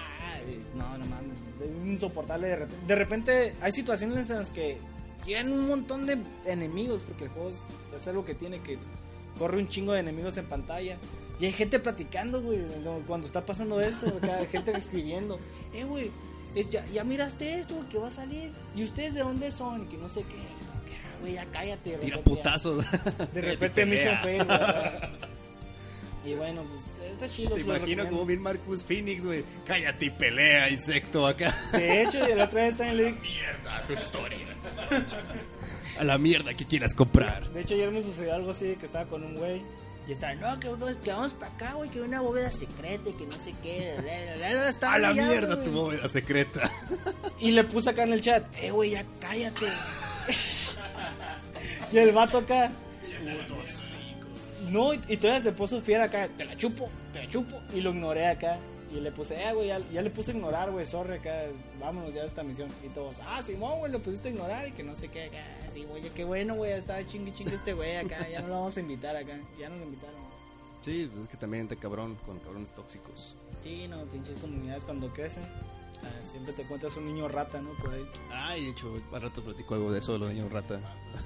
no, 0.76 0.98
no 0.98 1.06
mames. 1.06 1.38
Es 1.62 1.88
insoportable 1.88 2.48
de 2.48 2.56
repente. 2.56 2.86
De 2.88 2.96
repente 2.96 3.54
hay 3.62 3.72
situaciones 3.72 4.30
en 4.30 4.38
las 4.38 4.50
que 4.50 4.78
llegan 5.26 5.52
un 5.52 5.68
montón 5.68 6.06
de 6.06 6.18
enemigos. 6.46 7.02
Porque 7.08 7.26
el 7.26 7.30
juego 7.32 7.52
es, 7.96 8.08
algo 8.08 8.26
que 8.26 8.36
tiene 8.36 8.60
que 8.62 8.78
corre 9.38 9.58
un 9.58 9.68
chingo 9.68 9.94
de 9.94 10.00
enemigos 10.00 10.38
en 10.38 10.46
pantalla. 10.46 10.98
Y 11.40 11.46
hay 11.46 11.54
gente 11.54 11.80
platicando, 11.80 12.42
güey, 12.42 12.60
cuando 13.08 13.26
está 13.26 13.46
pasando 13.46 13.80
esto. 13.82 14.08
acá, 14.08 14.38
hay 14.38 14.48
gente 14.48 14.72
escribiendo. 14.78 15.40
Eh, 15.74 15.84
güey, 15.84 16.12
ya, 16.70 16.86
ya 16.88 17.04
miraste 17.04 17.60
esto 17.60 17.76
que 17.90 17.98
va 17.98 18.08
a 18.08 18.12
salir. 18.12 18.52
¿Y 18.76 18.84
ustedes 18.84 19.14
de 19.14 19.22
dónde 19.22 19.52
son? 19.52 19.88
Que 19.88 19.98
no 19.98 20.10
sé 20.10 20.22
qué. 20.22 20.38
Ah, 20.38 21.18
güey, 21.22 21.34
ya 21.34 21.46
cállate. 21.46 21.92
Tira 21.98 22.18
repente 22.18 22.30
putazos. 22.30 22.86
De 23.34 23.42
repente 23.42 23.86
Mission 23.86 24.18
Fail. 24.24 24.48
Y 26.24 26.36
bueno, 26.36 26.64
pues 26.64 26.82
está 27.14 27.30
chido. 27.30 27.56
Te 27.56 27.62
imagino 27.62 28.08
como 28.08 28.26
bien 28.26 28.42
Marcus 28.42 28.84
Phoenix, 28.84 29.26
güey. 29.26 29.44
Cállate 29.66 30.06
y 30.06 30.10
pelea, 30.10 30.70
insecto, 30.70 31.28
acá. 31.28 31.56
De 31.72 32.04
hecho, 32.04 32.20
y 32.28 32.34
la 32.36 32.46
otra 32.46 32.64
vez 32.64 32.78
también 32.78 32.98
le 32.98 33.06
dije, 33.06 33.18
Mierda, 33.22 33.82
tu 33.84 33.94
historia. 33.94 34.38
A 36.00 36.04
la 36.04 36.18
mierda 36.18 36.54
que 36.54 36.66
quieras 36.66 36.94
comprar. 36.94 37.50
de 37.52 37.62
hecho 37.62 37.74
ayer 37.76 37.92
me 37.92 38.02
sucedió 38.02 38.34
algo 38.34 38.52
así, 38.52 38.76
que 38.80 38.86
estaba 38.88 39.06
con 39.06 39.24
un 39.24 39.36
güey 39.36 39.62
y 40.08 40.14
estaba, 40.14 40.34
no, 40.34 40.60
que, 40.60 40.68
vamos- 40.68 40.98
que 40.98 41.12
vamos 41.12 41.34
para 41.34 41.52
acá, 41.54 41.74
güey, 41.74 41.90
que 41.92 42.00
hay 42.00 42.06
una 42.06 42.22
bóveda 42.22 42.50
secreta 42.52 43.10
y 43.10 43.14
que 43.14 43.26
no 43.28 43.38
sé 43.38 43.54
qué, 43.62 43.94
bla, 44.02 44.38
bla, 44.50 44.60
bla, 44.62 44.70
estaba 44.70 44.94
A 44.96 44.98
la 45.00 45.14
mierda 45.14 45.64
tu 45.64 45.70
bóveda 45.72 46.08
secreta. 46.08 46.72
Y 47.40 47.52
le 47.52 47.64
puse 47.66 47.92
acá 47.92 48.04
en 48.04 48.14
el 48.14 48.22
chat, 48.22 48.44
eh, 48.62 48.72
güey, 48.72 48.92
ya 48.92 49.06
cállate. 49.20 49.68
y 51.92 51.98
el 51.98 52.12
vato 52.14 52.40
acá, 52.40 52.72
no, 54.72 54.94
y, 54.94 55.18
todavía 55.18 55.42
se 55.42 55.52
puso 55.52 55.82
fiel 55.82 56.02
acá, 56.02 56.30
te 56.30 56.46
la 56.46 56.56
chupo, 56.56 56.90
te 57.12 57.24
la 57.24 57.30
chupo, 57.30 57.60
y 57.74 57.82
lo 57.82 57.90
ignoré 57.92 58.28
acá. 58.28 58.58
Y 58.90 59.00
le 59.00 59.12
puse, 59.12 59.36
eh, 59.36 59.54
güey, 59.54 59.68
ya, 59.68 59.80
ya 59.90 60.02
le 60.02 60.10
puse 60.10 60.32
a 60.32 60.36
ignorar, 60.36 60.72
güey, 60.72 60.86
sorry 60.86 61.16
acá, 61.16 61.44
vámonos 61.80 62.14
ya 62.14 62.24
a 62.24 62.26
esta 62.26 62.44
misión. 62.44 62.70
Y 62.84 62.90
todos, 62.90 63.18
ah, 63.28 63.42
Simón, 63.42 63.80
güey, 63.80 63.92
lo 63.92 64.00
pusiste 64.00 64.30
a 64.30 64.32
ignorar 64.32 64.68
y 64.68 64.72
que 64.72 64.84
no 64.84 64.96
sé 64.96 65.10
qué 65.10 65.26
acá. 65.26 65.44
Sí, 65.72 65.84
güey, 65.84 66.02
qué 66.02 66.24
bueno, 66.24 66.56
güey, 66.56 66.72
ya 66.72 66.78
estaba 66.78 67.06
chingue 67.06 67.34
chingue 67.34 67.56
este 67.56 67.74
güey 67.74 67.98
acá, 67.98 68.28
ya 68.30 68.42
no 68.42 68.48
lo 68.48 68.54
vamos 68.56 68.76
a 68.76 68.80
invitar 68.80 69.16
acá, 69.16 69.38
ya 69.60 69.70
no 69.70 69.76
lo 69.76 69.84
invitaron. 69.84 70.22
Sí, 70.82 71.10
pues 71.12 71.26
es 71.26 71.30
que 71.30 71.38
también 71.38 71.68
te 71.68 71.78
cabrón 71.78 72.18
con 72.26 72.40
cabrones 72.40 72.72
tóxicos. 72.72 73.36
Sí, 73.64 73.88
no, 73.88 74.04
pinches 74.06 74.38
comunidades 74.38 74.84
cuando 74.84 75.12
crecen, 75.14 75.44
siempre 76.30 76.54
te 76.54 76.62
encuentras 76.64 76.96
un 76.98 77.06
niño 77.06 77.28
rata, 77.28 77.62
¿no? 77.62 77.72
Por 77.74 77.94
ahí, 77.94 78.06
Ay, 78.32 78.66
de 78.66 78.72
hecho, 78.72 79.00
al 79.12 79.22
rato 79.22 79.44
platico 79.44 79.76
algo 79.76 79.92
de 79.92 80.00
eso, 80.00 80.14
de 80.14 80.20
los 80.20 80.30
niños 80.30 80.52
rata. 80.52 80.80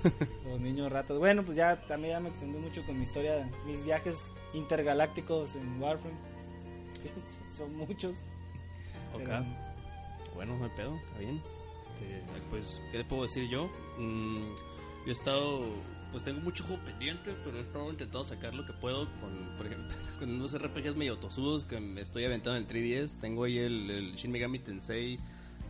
los 0.45 0.59
niños 0.59 0.91
ratas. 0.91 1.17
Bueno, 1.17 1.43
pues 1.43 1.57
ya 1.57 1.79
también 1.87 2.13
ya 2.15 2.19
me 2.19 2.29
extendí 2.29 2.57
mucho 2.57 2.85
con 2.85 2.97
mi 2.97 3.03
historia, 3.03 3.49
mis 3.65 3.83
viajes 3.83 4.31
intergalácticos 4.53 5.55
en 5.55 5.81
Warframe. 5.81 6.17
Son 7.57 7.75
muchos. 7.75 8.13
Ok. 9.13 9.21
Pero- 9.23 9.45
Bueno, 10.33 10.57
no 10.57 10.65
hay 10.65 10.71
pedo, 10.75 10.95
está 10.95 11.19
bien. 11.19 11.41
Este, 11.93 12.23
pues, 12.49 12.81
¿qué 12.91 12.97
le 12.97 13.05
puedo 13.05 13.23
decir 13.23 13.47
yo? 13.49 13.69
Mm, 13.97 14.53
yo 15.05 15.07
he 15.07 15.11
estado, 15.11 15.61
pues 16.11 16.23
tengo 16.23 16.39
mucho 16.41 16.63
juego 16.63 16.81
pendiente, 16.83 17.35
pero 17.43 17.57
he 17.57 17.61
estado 17.61 17.89
intentando 17.89 18.25
sacar 18.25 18.53
lo 18.53 18.65
que 18.65 18.73
puedo 18.73 19.07
con, 19.19 19.31
por 19.57 19.65
ejemplo, 19.65 19.95
con 20.19 20.31
unos 20.31 20.57
RPGs 20.57 20.95
medio 20.95 21.17
tosudos 21.17 21.65
que 21.65 21.79
me 21.79 22.01
estoy 22.01 22.25
aventando 22.25 22.57
en 22.57 22.63
el 22.63 22.69
3DS. 22.69 23.19
Tengo 23.19 23.43
ahí 23.43 23.57
el, 23.57 24.13
Shin 24.15 24.31
Megami 24.31 24.59
Tensei 24.59 25.19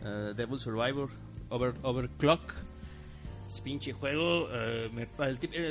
uh, 0.02 0.34
Devil 0.34 0.58
Survivor 0.58 1.10
Over, 1.50 1.74
Overclock. 1.82 2.54
Ese 3.48 3.62
pinche 3.62 3.92
juego 3.92 4.48
eh, 4.50 4.90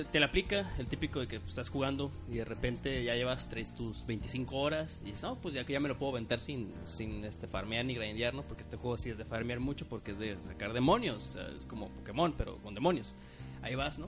te 0.09 0.19
la 0.21 0.27
aplica 0.27 0.73
el 0.77 0.87
típico 0.87 1.19
de 1.19 1.27
que 1.27 1.35
estás 1.35 1.67
jugando 1.67 2.09
y 2.29 2.35
de 2.35 2.45
repente 2.45 3.03
ya 3.03 3.15
llevas 3.15 3.49
tres, 3.49 3.75
tus 3.75 4.07
25 4.07 4.55
horas 4.55 5.01
y 5.03 5.07
dices, 5.07 5.23
no, 5.23 5.35
pues 5.35 5.53
ya 5.55 5.65
que 5.65 5.73
ya 5.73 5.81
me 5.81 5.89
lo 5.89 5.97
puedo 5.97 6.13
aventar 6.13 6.39
sin, 6.39 6.69
sin 6.85 7.25
este, 7.25 7.47
farmear 7.47 7.83
ni 7.83 7.95
grindear, 7.95 8.33
¿no? 8.33 8.43
Porque 8.43 8.63
este 8.63 8.77
juego 8.77 8.95
sí 8.95 9.09
es 9.09 9.17
de 9.17 9.25
farmear 9.25 9.59
mucho 9.59 9.89
porque 9.89 10.11
es 10.11 10.19
de 10.19 10.37
sacar 10.41 10.71
demonios, 10.71 11.37
es 11.57 11.65
como 11.65 11.89
Pokémon, 11.89 12.33
pero 12.37 12.55
con 12.59 12.73
demonios. 12.75 13.13
Ahí 13.61 13.75
vas, 13.75 13.99
¿no? 13.99 14.07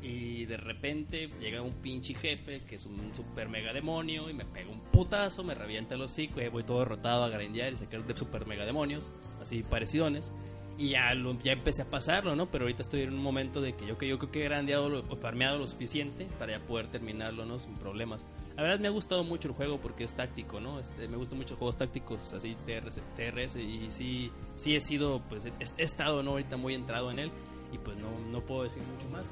Y 0.00 0.44
de 0.46 0.56
repente 0.56 1.28
llega 1.40 1.60
un 1.60 1.74
pinche 1.74 2.14
jefe 2.14 2.60
que 2.68 2.76
es 2.76 2.86
un 2.86 3.12
super 3.14 3.48
mega 3.48 3.72
demonio 3.72 4.30
y 4.30 4.34
me 4.34 4.44
pega 4.44 4.70
un 4.70 4.80
putazo, 4.80 5.42
me 5.42 5.54
revienta 5.54 5.96
el 5.96 6.02
hocico 6.02 6.40
y 6.40 6.48
voy 6.48 6.62
todo 6.62 6.80
derrotado 6.80 7.24
a 7.24 7.28
grindear 7.28 7.72
y 7.72 7.76
sacar 7.76 8.06
de 8.06 8.16
super 8.16 8.46
mega 8.46 8.64
demonios, 8.64 9.10
así 9.42 9.62
parecidones. 9.62 10.32
Y 10.76 10.90
ya, 10.90 11.12
lo, 11.14 11.36
ya 11.42 11.50
empecé 11.52 11.82
a 11.82 11.90
pasarlo, 11.90 12.36
¿no? 12.36 12.48
Pero 12.52 12.64
ahorita 12.64 12.82
estoy 12.82 13.00
en 13.02 13.12
un 13.12 13.20
momento 13.20 13.60
de 13.60 13.74
que 13.74 13.84
yo, 13.84 13.98
que 13.98 14.06
yo 14.06 14.16
creo 14.18 14.30
que 14.30 14.40
he 14.42 14.44
grandeado 14.44 15.04
o 15.08 15.16
farmeado 15.16 15.58
lo 15.58 15.66
suficiente 15.66 16.28
para 16.38 16.52
ya 16.52 16.64
poder 16.64 16.86
terminarlo, 16.86 17.44
¿no? 17.44 17.58
Sin 17.58 17.74
problemas. 17.74 18.24
La 18.54 18.62
verdad 18.62 18.78
me 18.78 18.86
ha 18.86 18.92
gustado 18.92 19.24
mucho 19.24 19.48
el 19.48 19.54
juego 19.54 19.80
porque 19.80 20.04
es 20.04 20.14
táctico, 20.14 20.60
¿no? 20.60 20.78
Este, 20.78 21.08
me 21.08 21.16
gustan 21.16 21.38
mucho 21.38 21.56
juegos 21.56 21.76
tácticos, 21.76 22.32
así 22.32 22.56
TRS, 22.64 23.00
TRS 23.16 23.56
y 23.56 23.90
sí, 23.90 24.30
sí 24.54 24.76
he 24.76 24.80
sido, 24.80 25.20
pues 25.28 25.46
he, 25.46 25.52
he 25.78 25.82
estado, 25.82 26.22
¿no? 26.22 26.32
Ahorita 26.32 26.56
muy 26.56 26.74
entrado 26.74 27.10
en 27.10 27.18
él 27.18 27.30
y 27.72 27.78
pues 27.78 27.96
no, 27.98 28.08
no 28.30 28.40
puedo 28.40 28.62
decir 28.62 28.82
mucho 28.84 29.08
más. 29.10 29.30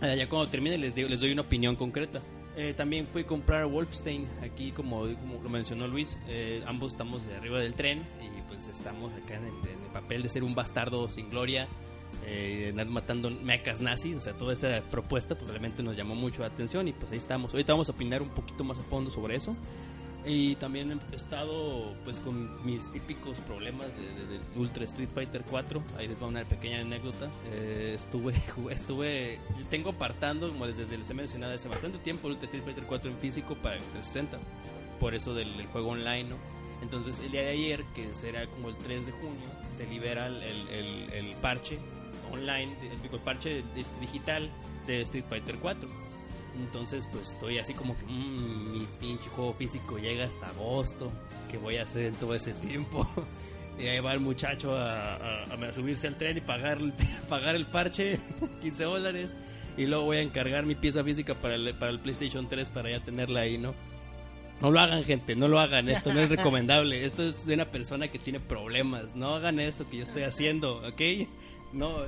Ya 0.00 0.28
cuando 0.28 0.48
termine 0.48 0.78
les, 0.78 0.96
les 0.96 1.20
doy 1.20 1.32
una 1.32 1.42
opinión 1.42 1.76
concreta. 1.76 2.20
Eh, 2.56 2.74
también 2.76 3.06
fui 3.06 3.22
a 3.22 3.26
comprar 3.26 3.66
Wolfstein, 3.66 4.26
aquí 4.42 4.72
como, 4.72 5.02
como 5.02 5.40
lo 5.42 5.48
mencionó 5.48 5.86
Luis, 5.86 6.18
eh, 6.28 6.60
ambos 6.66 6.90
estamos 6.90 7.24
de 7.24 7.36
arriba 7.36 7.60
del 7.60 7.76
tren 7.76 8.04
y 8.20 8.42
pues 8.48 8.66
estamos 8.66 9.12
acá 9.12 9.36
en 9.36 9.44
el, 9.44 9.70
en 9.70 9.84
el 9.84 9.90
papel 9.92 10.24
de 10.24 10.28
ser 10.28 10.42
un 10.42 10.56
bastardo 10.56 11.08
sin 11.08 11.30
gloria, 11.30 11.68
eh, 12.26 12.74
matando 12.88 13.30
mecas 13.30 13.80
nazis, 13.80 14.16
o 14.16 14.20
sea, 14.20 14.32
toda 14.32 14.54
esa 14.54 14.82
propuesta 14.90 15.36
pues 15.36 15.48
realmente 15.48 15.84
nos 15.84 15.96
llamó 15.96 16.16
mucho 16.16 16.42
la 16.42 16.48
atención 16.48 16.88
y 16.88 16.92
pues 16.92 17.12
ahí 17.12 17.18
estamos. 17.18 17.52
Ahorita 17.52 17.74
vamos 17.74 17.90
a 17.90 17.92
opinar 17.92 18.22
un 18.22 18.30
poquito 18.30 18.64
más 18.64 18.80
a 18.80 18.82
fondo 18.82 19.08
sobre 19.08 19.36
eso. 19.36 19.54
Y 20.26 20.56
también 20.56 21.00
he 21.12 21.16
estado 21.16 21.94
pues 22.04 22.20
con 22.20 22.64
mis 22.66 22.90
típicos 22.92 23.38
problemas 23.40 23.86
de, 23.96 24.02
de- 24.02 24.26
del 24.26 24.40
Ultra 24.56 24.84
Street 24.84 25.08
Fighter 25.14 25.42
4. 25.48 25.82
Ahí 25.96 26.08
les 26.08 26.20
va 26.22 26.26
una 26.26 26.44
pequeña 26.44 26.80
anécdota. 26.80 27.30
Eh, 27.52 27.92
estuve, 27.94 28.34
estuve, 28.70 29.38
tengo 29.70 29.90
apartando, 29.90 30.48
como 30.48 30.66
desde 30.66 30.98
les 30.98 31.08
he 31.08 31.14
mencionado 31.14 31.54
hace 31.54 31.68
bastante 31.68 31.98
tiempo, 31.98 32.26
el 32.28 32.34
Ultra 32.34 32.46
Street 32.46 32.64
Fighter 32.64 32.84
4 32.84 33.10
en 33.10 33.16
físico 33.18 33.54
para 33.56 33.76
el 33.76 33.82
360. 33.82 34.38
Por 35.00 35.14
eso 35.14 35.32
del, 35.34 35.56
del 35.56 35.66
juego 35.68 35.90
online, 35.90 36.24
¿no? 36.30 36.36
Entonces 36.82 37.20
el 37.20 37.30
día 37.32 37.42
de 37.42 37.48
ayer, 37.50 37.84
que 37.94 38.12
será 38.14 38.46
como 38.48 38.68
el 38.68 38.76
3 38.76 39.06
de 39.06 39.12
junio, 39.12 39.48
se 39.76 39.86
libera 39.86 40.26
el, 40.26 40.42
el- 40.42 40.68
el- 40.68 41.12
el 41.12 41.34
parche 41.36 41.78
online, 42.32 42.74
de- 42.76 42.96
digo, 43.02 43.16
el 43.16 43.22
parche 43.22 43.64
este, 43.76 44.00
digital 44.00 44.50
de 44.86 45.00
Street 45.02 45.24
Fighter 45.28 45.56
4. 45.60 45.88
Entonces, 46.56 47.08
pues 47.12 47.32
estoy 47.32 47.58
así 47.58 47.72
como 47.74 47.96
que 47.96 48.04
"Mm, 48.06 48.72
mi 48.72 48.86
pinche 49.00 49.28
juego 49.30 49.52
físico 49.54 49.98
llega 49.98 50.24
hasta 50.24 50.46
agosto. 50.46 51.10
¿Qué 51.50 51.56
voy 51.58 51.76
a 51.76 51.84
hacer 51.84 52.06
en 52.06 52.14
todo 52.14 52.34
ese 52.34 52.52
tiempo? 52.54 53.06
Y 53.80 53.86
ahí 53.86 54.00
va 54.00 54.12
el 54.12 54.18
muchacho 54.18 54.76
a, 54.76 55.14
a- 55.14 55.44
a 55.44 55.72
subirse 55.72 56.08
al 56.08 56.16
tren 56.18 56.36
y 56.36 56.40
pagar, 56.40 56.78
el- 56.78 56.92
pagar 57.28 57.54
el 57.54 57.64
parche, 57.64 58.18
15 58.62 58.82
dólares. 58.84 59.36
Y 59.76 59.86
luego 59.86 60.04
voy 60.06 60.16
a 60.16 60.22
encargar 60.22 60.66
mi 60.66 60.74
pieza 60.74 61.04
física 61.04 61.34
para 61.36 61.54
el, 61.54 61.72
para 61.74 61.92
el 61.92 62.00
PlayStation 62.00 62.48
3 62.48 62.70
para 62.70 62.90
ya 62.90 62.98
tenerla 62.98 63.42
ahí, 63.42 63.56
¿no? 63.56 63.76
No 64.60 64.72
lo 64.72 64.80
hagan, 64.80 65.04
gente, 65.04 65.36
no 65.36 65.46
lo 65.46 65.60
hagan. 65.60 65.88
Esto 65.88 66.12
no 66.12 66.18
es 66.18 66.28
recomendable. 66.28 67.04
Esto 67.04 67.22
es 67.22 67.46
de 67.46 67.54
una 67.54 67.66
persona 67.66 68.08
que 68.08 68.18
tiene 68.18 68.40
problemas. 68.40 69.14
No 69.14 69.36
hagan 69.36 69.60
esto 69.60 69.88
que 69.88 69.98
yo 69.98 70.02
estoy 70.02 70.24
haciendo, 70.24 70.78
¿ok? 70.78 71.28
No, 71.72 71.98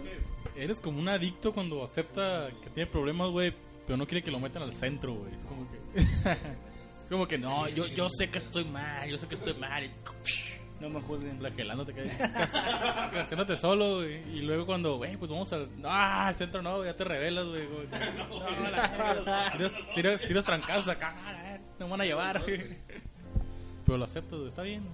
Eres 0.57 0.81
como 0.81 0.98
un 0.98 1.09
adicto 1.09 1.53
cuando 1.53 1.85
acepta 1.85 2.48
que 2.64 2.70
tiene 2.70 2.90
problemas, 2.90 3.31
güey, 3.31 3.55
pero 3.90 3.98
no 3.98 4.07
quiere 4.07 4.22
que 4.22 4.31
lo 4.31 4.38
metan 4.38 4.62
al 4.62 4.72
centro, 4.72 5.14
güey. 5.14 5.33
Es 5.35 5.44
como 5.46 5.66
que. 5.68 6.00
es 6.31 7.11
como 7.11 7.26
que 7.26 7.37
no, 7.37 7.68
yo, 7.70 7.88
yo 7.88 8.09
sé 8.09 8.31
que 8.31 8.38
estoy 8.38 8.64
mal, 8.64 9.11
yo 9.11 9.18
sé 9.18 9.26
que 9.26 9.35
estoy 9.35 9.55
mal. 9.55 9.83
Y 9.83 9.90
No 10.79 10.88
me 10.90 11.00
juzguen. 11.00 11.40
flagelándote, 11.40 11.92
castigándote 13.12 13.57
solo, 13.57 13.96
güey. 13.96 14.18
Y 14.33 14.42
luego 14.42 14.64
cuando, 14.64 14.98
güey, 14.98 15.16
pues 15.16 15.29
vamos 15.29 15.53
al. 15.53 15.68
Ah, 15.83 16.29
al 16.29 16.37
centro 16.37 16.62
no, 16.62 16.85
ya 16.85 16.94
te 16.94 17.03
revelas, 17.03 17.48
güey. 17.48 17.66
que, 17.66 17.98
No, 18.29 18.70
la 18.70 18.88
verga. 18.90 19.50
tiras, 19.50 19.72
tiras, 19.96 20.20
tiras 20.20 20.44
trancazos 20.44 20.87
acá, 20.87 21.12
ah, 21.26 21.59
me 21.81 21.88
van 21.88 22.00
a 22.00 22.05
llevar, 22.05 22.40
güey. 22.42 22.76
Pero 23.87 23.98
lo 23.98 24.05
acepto, 24.05 24.37
güey, 24.37 24.46
está 24.50 24.62
bien. 24.62 24.85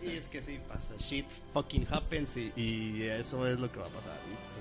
Y 0.00 0.10
es 0.16 0.28
que 0.28 0.40
sí 0.40 0.60
pasa. 0.68 0.94
Shit 1.00 1.26
fucking 1.52 1.88
happens 1.90 2.36
y, 2.36 2.52
y 2.54 3.02
eso 3.02 3.48
es 3.48 3.58
lo 3.58 3.68
que 3.72 3.80
va 3.80 3.86
a 3.86 3.90
pasar. 3.90 4.14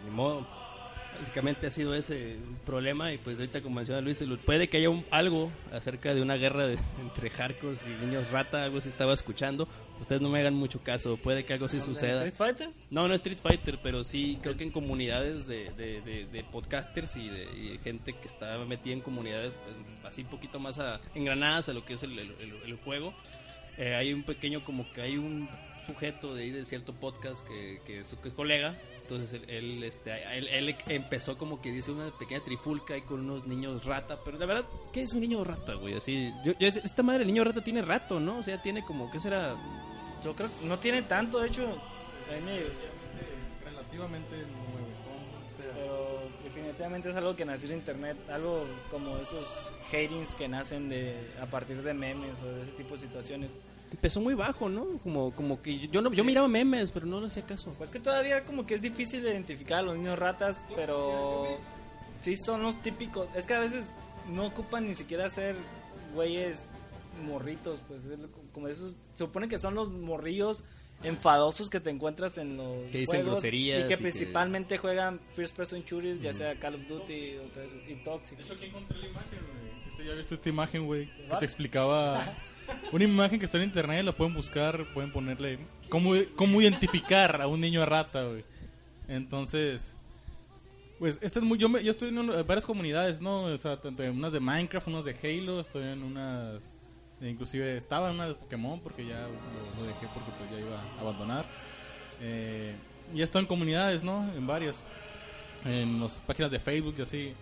Ni 0.04 0.10
modo. 0.10 0.71
Básicamente 1.20 1.68
ha 1.68 1.72
sido 1.72 1.94
ese 1.94 2.34
el 2.34 2.40
problema 2.66 3.14
y 3.14 3.18
pues 3.20 3.38
ahorita 3.40 3.62
como 3.62 3.76
menciona 3.76 4.02
Luis, 4.02 4.24
puede 4.46 4.70
que 4.70 4.78
haya 4.78 4.90
un- 4.90 5.06
algo 5.12 5.52
acerca 5.72 6.16
de 6.16 6.22
una 6.22 6.36
guerra 6.36 6.66
de- 6.68 6.78
entre 7.02 7.30
Jarcos 7.30 7.86
y 7.86 7.90
niños 8.06 8.32
rata, 8.32 8.64
algo 8.64 8.82
se 8.82 8.90
estaba 8.90 9.14
escuchando. 9.14 9.68
Ustedes 10.00 10.20
no 10.22 10.30
me 10.30 10.40
hagan 10.40 10.56
mucho 10.56 10.84
caso, 10.84 11.18
puede 11.18 11.46
que 11.46 11.54
algo 11.54 11.70
sí 11.70 11.80
suceda. 11.80 12.26
¿Street 12.26 12.34
Fighter? 12.56 12.70
No, 12.90 13.08
no 13.08 13.14
Street 13.14 13.38
Fighter, 13.38 13.80
pero 13.84 14.04
sí 14.04 14.40
creo 14.42 14.58
que 14.58 14.64
en 14.64 14.72
comunidades 14.72 15.46
de, 15.46 15.70
de, 15.78 16.02
de- 16.02 16.26
de 16.26 16.44
podcasters 16.44 17.16
y 17.18 17.30
de 17.30 17.44
y 17.44 17.78
gente 17.84 18.14
que 18.14 18.28
está 18.28 18.58
metida 18.66 18.94
en 18.94 19.02
comunidades 19.02 19.58
pues, 19.64 19.76
así 20.06 20.24
un 20.24 20.30
poquito 20.30 20.60
más 20.60 20.80
a- 20.80 21.00
engranadas 21.14 21.70
a 21.70 21.74
lo 21.74 21.86
que 21.86 21.94
es 21.94 22.04
el, 22.04 22.18
el- 22.18 22.34
el- 22.40 22.62
el 22.66 22.76
juego. 22.78 23.14
Eh, 23.78 23.94
hay 23.96 24.12
un 24.14 24.24
pequeño, 24.24 24.60
como 24.62 24.92
que 24.92 25.02
hay 25.02 25.18
un 25.18 25.48
sujeto 25.86 26.36
de 26.36 26.44
ahí 26.44 26.52
de 26.52 26.66
cierto 26.66 26.94
podcast 26.94 27.48
que, 27.48 27.80
que 27.86 28.00
es, 28.00 28.16
que 28.22 28.30
es 28.30 28.34
colega. 28.34 28.76
Entonces 29.02 29.34
él, 29.34 29.50
él, 29.50 29.84
este, 29.84 30.12
él, 30.38 30.48
él 30.48 30.76
empezó 30.88 31.38
como 31.38 31.62
que 31.62 31.72
dice 31.72 31.92
una 31.92 32.10
pequeña 32.18 32.42
trifulca 32.42 32.94
ahí 32.94 33.02
con 33.02 33.20
unos 33.22 33.46
niños 33.48 33.86
rata. 33.86 34.20
Pero 34.24 34.38
la 34.38 34.46
verdad, 34.46 34.66
¿qué 34.94 35.02
es 35.02 35.12
un 35.14 35.20
niño 35.22 35.44
rata, 35.44 35.74
güey? 35.76 35.96
Así, 35.96 36.32
yo, 36.46 36.54
yo- 36.60 36.68
esta 36.68 37.04
madre, 37.04 37.22
el 37.24 37.28
niño 37.28 37.44
rata 37.44 37.64
tiene 37.64 37.82
rato, 37.82 38.20
¿no? 38.20 38.38
O 38.38 38.44
sea, 38.44 38.62
tiene 38.62 38.86
como, 38.86 39.12
¿qué 39.12 39.20
será? 39.20 39.56
Yo 40.24 40.36
creo 40.36 40.50
que 40.60 40.66
no 40.66 40.78
tiene 40.80 41.02
tanto, 41.02 41.40
de 41.40 41.48
hecho. 41.50 41.64
Relativamente 43.66 44.46
pero 45.74 46.22
definitivamente 46.44 47.10
es 47.10 47.16
algo 47.16 47.36
que 47.36 47.46
nació 47.46 47.70
en 47.70 47.78
internet. 47.78 48.18
Algo 48.30 48.66
como 48.90 49.18
esos 49.18 49.72
hatings 49.92 50.36
que 50.36 50.48
nacen 50.48 50.90
de 50.90 51.16
a 51.42 51.46
partir 51.46 51.82
de 51.82 51.94
memes 51.94 52.42
o 52.42 52.46
de 52.46 52.64
ese 52.64 52.72
tipo 52.72 52.96
de 52.96 53.02
situaciones. 53.02 53.52
Empezó 53.92 54.22
muy 54.22 54.34
bajo, 54.34 54.70
¿no? 54.70 54.86
Como, 55.04 55.32
como 55.36 55.62
que 55.62 55.88
yo, 55.90 56.02
no, 56.02 56.12
yo 56.14 56.24
miraba 56.24 56.48
memes, 56.48 56.92
pero 56.92 57.06
no 57.06 57.20
le 57.20 57.28
hacía 57.28 57.44
caso. 57.44 57.74
Pues 57.78 57.90
que 57.92 58.00
todavía 58.00 58.46
como 58.46 58.66
que 58.66 58.76
es 58.76 58.82
difícil 58.82 59.22
de 59.24 59.32
identificar 59.32 59.80
a 59.80 59.82
los 59.84 59.98
niños 59.98 60.18
ratas, 60.18 60.64
pero 60.76 61.46
sí 62.22 62.38
son 62.38 62.64
los 62.64 62.82
típicos. 62.82 63.28
Es 63.36 63.46
que 63.46 63.54
a 63.54 63.60
veces 63.60 63.88
no 64.30 64.46
ocupan 64.46 64.88
ni 64.88 64.96
siquiera 64.96 65.30
ser 65.30 65.56
güeyes 66.16 66.66
morritos, 67.26 67.82
pues 67.88 68.06
es 68.06 68.20
como 68.54 68.68
esos. 68.70 68.92
Se 69.14 69.26
supone 69.26 69.50
que 69.50 69.60
son 69.60 69.76
los 69.76 69.92
morrillos 69.92 70.64
enfadosos 71.04 71.70
que 71.70 71.80
te 71.80 71.90
encuentras 71.90 72.38
en 72.38 72.58
los 72.58 72.88
Que 72.90 73.00
dicen 73.00 73.22
juegos 73.24 73.42
groserías 73.42 73.80
y 73.82 73.82
y 73.82 73.88
que 73.88 73.96
que- 73.96 74.02
principalmente 74.02 74.78
juegan 74.78 75.20
first 75.36 75.56
person 75.58 75.82
shooters, 75.84 76.22
ya 76.22 76.32
sea 76.32 76.58
Call 76.60 76.76
of 76.76 76.88
Duty 76.88 77.38
o 77.38 77.42
todo 77.50 77.64
eso, 77.64 77.76
y 77.90 77.96
Toxic. 78.04 78.38
De 78.38 78.44
hecho, 78.44 78.54
aquí 78.54 78.66
encontré 78.68 78.98
la 79.00 79.08
imagen, 79.08 79.40
güey. 79.40 79.90
Este, 79.92 80.06
ya 80.06 80.14
viste 80.14 80.36
esta 80.36 80.50
imagen, 80.50 80.86
güey, 80.86 81.08
que 81.30 81.36
te 81.38 81.46
explicaba. 81.46 82.24
Una 82.92 83.04
imagen 83.04 83.40
que 83.40 83.46
está 83.46 83.58
en 83.58 83.64
internet, 83.66 84.04
la 84.04 84.12
pueden 84.12 84.34
buscar, 84.34 84.86
pueden 84.94 85.12
ponerle. 85.12 85.60
¿Cómo, 85.90 86.14
cómo 86.36 86.62
identificar 86.62 87.42
a 87.42 87.48
un 87.48 87.60
niño 87.62 87.86
rata? 87.86 88.24
Entonces. 89.08 89.96
Pues, 91.00 91.20
es 91.22 91.42
muy, 91.42 91.58
yo, 91.58 91.68
me- 91.68 91.84
yo 91.84 91.90
estoy 91.92 92.10
en 92.10 92.28
varias 92.46 92.66
comunidades, 92.66 93.22
¿no? 93.22 93.46
O 93.46 93.58
sea, 93.58 93.78
tanto 93.78 94.04
en 94.04 94.12
unas 94.12 94.34
de 94.34 94.40
Minecraft, 94.40 94.88
unas 94.88 95.06
de 95.06 95.16
Halo, 95.24 95.60
estoy 95.60 95.84
en 95.84 96.04
unas. 96.04 96.74
Inclusive 97.22 97.78
estaba 97.78 98.10
en 98.10 98.16
una 98.16 98.28
de 98.30 98.34
Pokémon 98.36 98.80
porque 98.80 99.06
ya 99.06 99.22
lo, 99.22 99.86
dejé 99.86 100.08
porque 100.14 100.32
pues 100.38 100.52
ya 100.52 100.60
iba 100.60 100.80
a 100.80 101.02
abandonar. 101.02 101.46
Eh, 102.20 102.76
y 103.14 103.22
he 103.22 103.24
estado 103.24 103.40
en 103.40 103.46
comunidades, 103.48 104.04
¿no? 104.04 104.28
En 104.36 104.46
varias. 104.46 104.84
En 105.66 106.00
las 106.00 106.20
páginas 106.20 106.52
de 106.52 106.60
Facebook 106.60 106.96
y 106.98 107.02
así. 107.02 107.34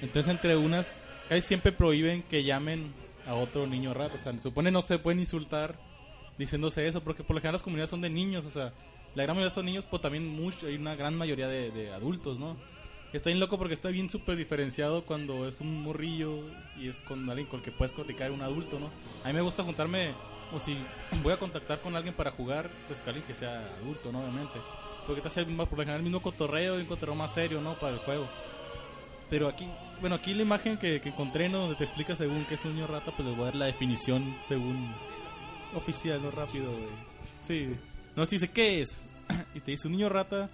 Entonces, 0.00 0.28
entre 0.30 0.56
unas, 0.56 1.02
casi 1.28 1.40
siempre 1.42 1.72
prohíben 1.72 2.22
que 2.22 2.42
llamen 2.44 2.92
a 3.32 3.36
otro 3.36 3.66
niño 3.66 3.94
rata. 3.94 4.14
O 4.16 4.18
sea, 4.18 4.32
se 4.32 4.40
supone 4.40 4.70
no 4.70 4.82
se 4.82 4.98
pueden 4.98 5.20
insultar 5.20 5.78
diciéndose 6.38 6.86
eso, 6.86 7.02
porque 7.02 7.24
por 7.24 7.34
lo 7.34 7.40
general 7.40 7.54
las 7.54 7.62
comunidades 7.62 7.90
son 7.90 8.00
de 8.00 8.10
niños. 8.10 8.44
O 8.44 8.50
sea, 8.50 8.72
la 9.14 9.22
gran 9.24 9.36
mayoría 9.36 9.54
son 9.54 9.66
niños, 9.66 9.86
pero 9.86 10.00
también 10.00 10.28
mucho, 10.28 10.66
hay 10.66 10.76
una 10.76 10.94
gran 10.94 11.14
mayoría 11.14 11.48
de, 11.48 11.70
de 11.70 11.92
adultos, 11.92 12.38
¿no? 12.38 12.56
Está 13.12 13.28
bien 13.28 13.40
loco 13.40 13.58
porque 13.58 13.74
está 13.74 13.90
bien 13.90 14.08
súper 14.08 14.36
diferenciado 14.36 15.04
cuando 15.04 15.46
es 15.46 15.60
un 15.60 15.82
morrillo 15.82 16.44
y 16.78 16.88
es 16.88 17.02
con 17.02 17.28
alguien 17.28 17.46
con 17.46 17.60
el 17.60 17.64
que 17.64 17.70
puedes 17.70 17.92
platicar 17.92 18.30
un 18.30 18.40
adulto, 18.40 18.80
¿no? 18.80 18.90
A 19.22 19.28
mí 19.28 19.34
me 19.34 19.42
gusta 19.42 19.62
juntarme, 19.62 20.12
o 20.50 20.58
si 20.58 20.78
voy 21.22 21.34
a 21.34 21.38
contactar 21.38 21.82
con 21.82 21.94
alguien 21.94 22.14
para 22.14 22.30
jugar, 22.30 22.70
pues 22.86 23.00
con 23.00 23.10
alguien 23.10 23.26
que 23.26 23.34
sea 23.34 23.66
adulto, 23.82 24.10
¿no? 24.12 24.20
Obviamente. 24.20 24.58
Porque 25.06 25.20
te 25.20 25.28
hace 25.28 25.44
por 25.44 25.58
lo 25.58 25.66
general 25.76 25.96
el 25.96 26.04
mismo 26.04 26.22
cotorreo 26.22 26.78
y 26.78 26.82
un 26.82 26.86
cotorreo 26.86 27.14
más 27.14 27.34
serio, 27.34 27.60
¿no? 27.60 27.74
Para 27.74 27.94
el 27.94 27.98
juego. 27.98 28.30
Pero 29.28 29.46
aquí, 29.46 29.66
bueno, 30.02 30.16
aquí 30.16 30.34
la 30.34 30.42
imagen 30.42 30.76
que, 30.76 31.00
que 31.00 31.10
encontré, 31.10 31.48
¿no? 31.48 31.60
Donde 31.60 31.76
te 31.76 31.84
explica 31.84 32.16
según 32.16 32.44
qué 32.44 32.56
es 32.56 32.64
un 32.64 32.74
niño 32.74 32.88
rata, 32.88 33.12
pues 33.16 33.26
les 33.26 33.36
voy 33.36 33.44
a 33.44 33.46
dar 33.46 33.54
la 33.54 33.66
definición 33.66 34.36
según 34.46 34.92
oficial, 35.74 36.20
no 36.20 36.32
rápido, 36.32 36.72
güey. 36.72 36.90
Sí. 37.40 37.76
No, 38.16 38.26
te 38.26 38.34
dice, 38.34 38.50
¿qué 38.50 38.80
es? 38.80 39.08
y 39.54 39.60
te 39.60 39.70
dice, 39.70 39.86
un 39.86 39.92
niño 39.92 40.08
rata 40.08 40.50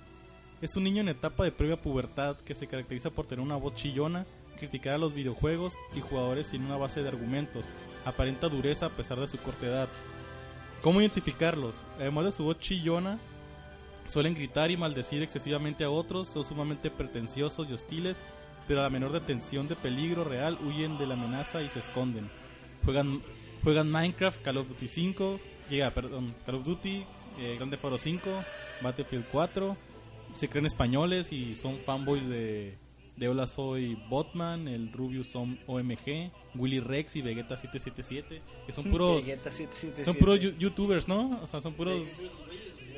es 0.61 0.77
un 0.77 0.85
niño 0.85 1.01
en 1.01 1.09
etapa 1.09 1.45
de 1.45 1.53
previa 1.53 1.81
pubertad 1.81 2.37
que 2.37 2.55
se 2.55 2.67
caracteriza 2.67 3.11
por 3.11 3.27
tener 3.27 3.43
una 3.43 3.57
voz 3.57 3.75
chillona, 3.75 4.27
criticar 4.59 4.95
a 4.95 4.99
los 4.99 5.15
videojuegos 5.15 5.75
y 5.97 6.01
jugadores 6.01 6.49
sin 6.49 6.65
una 6.65 6.77
base 6.77 7.03
de 7.03 7.09
argumentos, 7.09 7.65
aparenta 8.05 8.49
dureza 8.49 8.87
a 8.87 8.91
pesar 8.91 9.19
de 9.19 9.29
su 9.29 9.39
corta 9.39 9.67
edad. 9.67 9.89
¿Cómo 10.83 11.01
identificarlos? 11.01 11.83
Además 11.99 12.27
de 12.27 12.31
su 12.33 12.45
voz 12.45 12.59
chillona, 12.59 13.19
suelen 14.07 14.35
gritar 14.35 14.71
y 14.71 14.77
maldecir 14.77 15.23
excesivamente 15.23 15.85
a 15.85 15.91
otros, 15.91 16.29
son 16.29 16.45
sumamente 16.45 16.91
pretenciosos 16.91 17.69
y 17.71 17.73
hostiles, 17.73 18.21
pero 18.69 18.81
a 18.81 18.85
la 18.85 18.91
menor 18.91 19.11
detención 19.13 19.67
de 19.67 19.75
peligro 19.75 20.23
real 20.25 20.59
huyen 20.65 20.99
de 20.99 21.07
la 21.07 21.15
amenaza 21.15 21.63
y 21.63 21.69
se 21.69 21.79
esconden. 21.81 22.31
Juegan, 22.85 23.23
juegan 23.65 23.91
Minecraft, 23.91 24.41
Call 24.43 24.59
of 24.59 24.69
Duty 24.69 24.87
5, 24.87 25.41
llega, 25.71 25.91
perdón, 25.93 26.35
Call 26.47 26.57
of 26.57 26.65
Duty, 26.65 27.05
eh, 27.41 27.55
Grande 27.57 27.77
Foro 27.77 27.99
5, 27.99 28.45
Battlefield 28.83 29.27
4, 29.33 29.77
se 30.35 30.49
creen 30.49 30.67
españoles 30.67 31.33
y 31.33 31.55
son 31.55 31.79
fanboys 31.79 32.27
de, 32.29 32.77
de 33.17 33.29
Hola 33.29 33.47
Soy 33.47 33.97
Botman, 34.09 34.69
el 34.69 34.93
Rubius 34.93 35.35
Om- 35.35 35.59
OMG, 35.67 36.31
Willy 36.55 36.81
Rex 36.81 37.17
y 37.17 37.23
Vegeta 37.23 37.57
777, 37.57 38.43
que 38.67 38.73
son 38.73 38.85
puros, 38.91 39.25
Vegeta 39.25 39.51
777. 39.51 40.05
son 40.05 40.15
puros 40.17 40.41
youtubers, 40.59 41.09
¿no? 41.09 41.41
O 41.43 41.47
sea, 41.47 41.61
son 41.61 41.73
puros... 41.75 42.05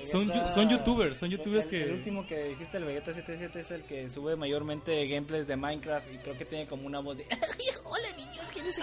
Son, 0.01 0.29
Vegeta- 0.29 0.53
son 0.55 0.69
youtubers, 0.69 1.17
son 1.19 1.31
youtubers 1.31 1.65
el, 1.65 1.71
que... 1.71 1.83
El 1.85 1.93
último 1.93 2.27
que 2.27 2.45
dijiste, 2.45 2.77
el 2.77 2.85
Vegeta 2.85 3.13
77, 3.15 3.61
es 3.61 3.71
el 3.71 3.83
que 3.83 4.09
sube 4.11 4.37
mayormente 4.37 5.07
gameplays 5.09 5.47
de 5.47 5.57
Minecraft 5.57 6.07
y 6.15 6.19
creo 6.19 6.37
que 6.39 6.45
tiene 6.45 6.67
como 6.67 6.87
una 6.87 7.01
voz 7.01 7.17
de... 7.19 7.25
Hola 7.85 8.09
niños, 8.17 8.47
¿qué 8.55 8.63
no? 8.63 8.71
Sí, 8.73 8.83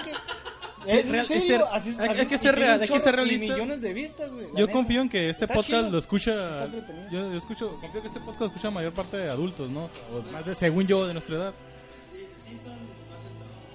¿Es 0.97 1.05
en 1.05 1.11
real- 1.11 1.27
serio? 1.27 1.43
este- 1.55 1.75
Así 1.75 1.89
es- 1.89 1.99
hay- 1.99 2.09
así 2.09 2.19
hay 2.21 2.27
que 2.27 2.37
ser 2.37 2.55
real, 2.55 2.81
hay 2.81 2.87
que 2.87 2.99
ser 2.99 3.15
realistas. 3.15 3.49
millones 3.57 3.81
de 3.81 3.93
vistas, 3.93 4.31
güey, 4.31 4.45
Yo 4.47 4.53
neta. 4.53 4.71
confío 4.73 5.01
en 5.01 5.09
que 5.09 5.29
este 5.29 5.45
Está 5.45 5.53
podcast 5.55 5.79
chido. 5.81 5.91
lo 5.91 5.97
escucha. 5.97 6.67
Yo, 7.11 7.31
yo 7.31 7.37
escucho, 7.37 7.77
confío 7.81 8.01
que 8.01 8.07
este 8.07 8.19
podcast 8.19 8.39
lo 8.41 8.45
escucha 8.47 8.69
mayor 8.69 8.93
parte 8.93 9.17
de 9.17 9.29
adultos, 9.29 9.69
¿no? 9.69 9.89
O 10.13 10.21
más 10.31 10.45
de, 10.45 10.53
según 10.55 10.85
yo, 10.87 11.05
de 11.07 11.13
nuestra 11.13 11.35
edad. 11.35 11.53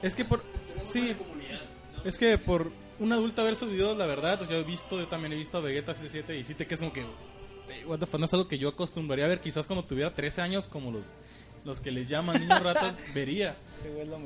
Es 0.03 0.15
que 0.15 0.25
por. 0.25 0.43
Sí. 0.85 1.15
Es 2.05 2.19
que 2.19 2.37
por 2.39 2.73
un 2.99 3.13
adulto 3.13 3.45
ver 3.45 3.55
sus 3.57 3.71
videos, 3.71 3.97
la 3.97 4.07
verdad, 4.07 4.39
pues 4.39 4.51
yo 4.51 4.57
he 4.57 4.65
visto, 4.65 4.99
yo 4.99 5.07
también 5.07 5.33
he 5.33 5.37
visto 5.37 5.59
a 5.59 5.61
Vegeta 5.61 5.95
77 5.95 6.37
y 6.39 6.45
sí 6.45 6.55
te 6.55 6.67
quedas 6.67 6.81
como 6.81 6.93
que. 6.93 7.05
What 7.87 7.99
the 7.99 8.07
fuck, 8.07 8.19
no 8.21 8.27
es 8.27 8.33
algo 8.35 8.49
que 8.49 8.59
yo 8.59 8.69
acostumbraría 8.69 9.25
a 9.25 9.29
ver. 9.29 9.41
Quizás 9.41 9.67
cuando 9.67 9.85
tuviera 9.85 10.13
13 10.15 10.43
años, 10.43 10.67
como 10.69 10.91
los, 10.91 11.05
los 11.65 11.81
que 11.81 11.91
les 11.91 12.09
llaman 12.09 12.41
niños 12.41 12.63
ratas, 12.63 12.97
vería. 13.15 13.57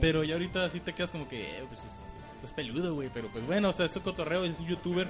Pero 0.00 0.24
ya 0.24 0.34
ahorita 0.34 0.68
sí 0.70 0.80
te 0.80 0.92
quedas 0.94 1.12
como 1.12 1.28
que, 1.28 1.58
eh, 1.58 1.64
pues 1.68 1.80
es, 1.84 1.92
es 2.44 2.52
peludo, 2.52 2.94
güey. 2.94 3.10
Pero 3.12 3.28
pues 3.28 3.46
bueno, 3.46 3.70
o 3.70 3.72
sea, 3.72 3.86
es 3.86 3.96
un 3.96 4.02
cotorreo, 4.02 4.44
es 4.44 4.58
un 4.58 4.66
youtuber 4.66 5.08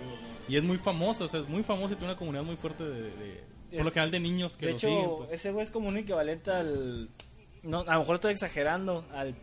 y 0.48 0.56
es 0.56 0.62
muy 0.62 0.78
famoso, 0.78 1.24
o 1.24 1.28
sea, 1.28 1.40
es 1.40 1.48
muy 1.48 1.62
famoso 1.62 1.94
y 1.94 1.96
tiene 1.96 2.12
una 2.12 2.18
comunidad 2.18 2.44
muy 2.44 2.56
fuerte 2.56 2.84
de, 2.84 3.02
de- 3.02 3.56
por 3.72 3.84
lo 3.84 3.90
general 3.90 4.10
de 4.12 4.20
niños 4.20 4.56
que 4.56 4.66
de 4.66 4.72
lo 4.72 4.78
hecho, 4.78 4.86
siguen. 4.88 5.10
Pues. 5.18 5.32
ese 5.32 5.50
güey 5.52 5.64
es 5.66 5.70
como 5.72 5.88
un 5.88 5.96
equivalente 5.96 6.50
al. 6.50 7.08
No, 7.64 7.80
a 7.86 7.94
lo 7.94 8.00
mejor 8.00 8.14
estoy 8.14 8.32
exagerando. 8.32 9.04
Al. 9.12 9.34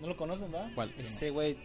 ¿No 0.00 0.08
lo 0.08 0.16
conocen, 0.16 0.52
va? 0.54 0.70
¿Cuál? 0.74 0.92
Ese 0.98 1.30
güey. 1.30 1.56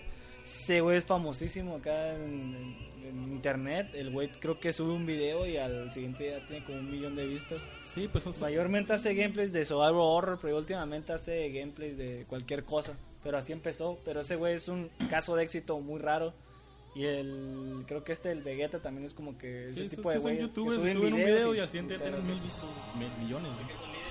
Ese 0.44 0.82
güey 0.82 0.98
es 0.98 1.06
famosísimo 1.06 1.76
acá 1.78 2.14
en, 2.16 2.56
en- 2.56 2.92
en 3.06 3.24
internet. 3.34 3.90
El 3.94 4.10
güey 4.12 4.30
creo 4.32 4.60
que 4.60 4.72
sube 4.74 4.94
un 4.94 5.06
video 5.06 5.46
y 5.46 5.58
al 5.58 5.92
siguiente 5.92 6.24
día 6.26 6.46
tiene 6.46 6.64
como 6.66 6.80
un 6.80 6.90
millón 6.92 7.16
de 7.16 7.26
vistas. 7.26 7.62
Sí, 7.86 8.08
pues 8.12 8.26
eso 8.26 8.40
Mayormente 8.42 8.94
hace 8.94 9.14
gameplays 9.16 9.52
de 9.54 9.66
survival 9.66 9.96
horror, 9.98 10.40
pero 10.42 10.58
últimamente 10.58 11.12
hace 11.14 11.50
gameplays 11.52 11.98
de 11.98 12.26
cualquier 12.28 12.64
cosa. 12.64 12.94
Pero 13.24 13.38
así 13.38 13.54
empezó. 13.54 14.00
Pero 14.06 14.22
ese 14.22 14.36
güey 14.36 14.56
es 14.56 14.68
un 14.68 14.90
caso 15.10 15.36
de 15.36 15.44
éxito 15.44 15.80
muy 15.80 16.00
raro. 16.00 16.34
Y 16.94 17.06
el 17.06 17.84
creo 17.88 18.04
que 18.04 18.12
este 18.12 18.32
el 18.32 18.42
Vegeta 18.42 18.80
también 18.80 19.06
es 19.06 19.14
como 19.14 19.38
que 19.38 19.70
Sí, 19.70 19.84
ese 19.86 19.90
sí, 19.90 19.96
tipo 19.96 20.10
sí, 20.10 20.16
de 20.16 20.22
son 20.22 20.24
güeyes 20.24 20.40
que 20.40 20.48
youtubers, 20.48 20.82
suben 20.82 20.94
suben 20.98 21.14
un 21.14 21.20
video 21.20 21.56
y 21.56 21.60
al 21.60 21.70
siguiente 21.70 21.98
tienen 22.00 22.26
mil 22.28 22.36
vistas, 22.42 22.66
mil- 23.00 23.24
millones. 23.24 23.52
¿no? 23.52 24.11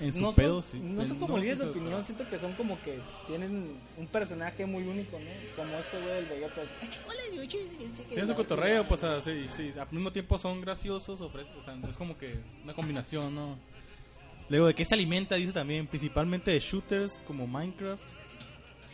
En 0.00 0.14
su 0.14 0.22
no 0.22 0.32
pedo, 0.32 0.62
son, 0.62 0.72
sí. 0.72 0.78
no 0.82 1.04
son 1.04 1.18
como 1.18 1.36
líderes 1.36 1.58
de 1.58 1.66
opinión, 1.66 2.02
siento 2.04 2.26
que 2.26 2.38
son 2.38 2.54
como 2.54 2.80
que 2.80 3.00
tienen 3.26 3.76
un 3.98 4.06
personaje 4.06 4.64
muy 4.64 4.82
único, 4.84 5.18
¿no? 5.18 5.30
Como 5.56 5.76
este 5.78 6.00
güey 6.00 6.14
del 6.14 6.26
Vegeta. 6.26 6.62
Tienen 8.08 8.26
su 8.26 8.34
cotorreo, 8.34 8.88
pues 8.88 9.04
así, 9.04 9.46
sí, 9.46 9.72
al 9.78 9.88
mismo 9.90 10.10
tiempo 10.10 10.38
son 10.38 10.60
graciosos, 10.62 11.20
ofrecen, 11.20 11.52
o 11.58 11.62
sea, 11.62 11.76
es 11.88 11.96
como 11.98 12.16
que 12.16 12.38
una 12.64 12.72
combinación, 12.72 13.34
¿no? 13.34 13.58
Luego, 14.48 14.66
¿de 14.66 14.74
qué 14.74 14.84
se 14.84 14.94
alimenta? 14.94 15.36
Dice 15.36 15.52
también, 15.52 15.86
principalmente 15.86 16.50
de 16.50 16.58
shooters 16.58 17.18
como 17.26 17.46
Minecraft. 17.46 18.02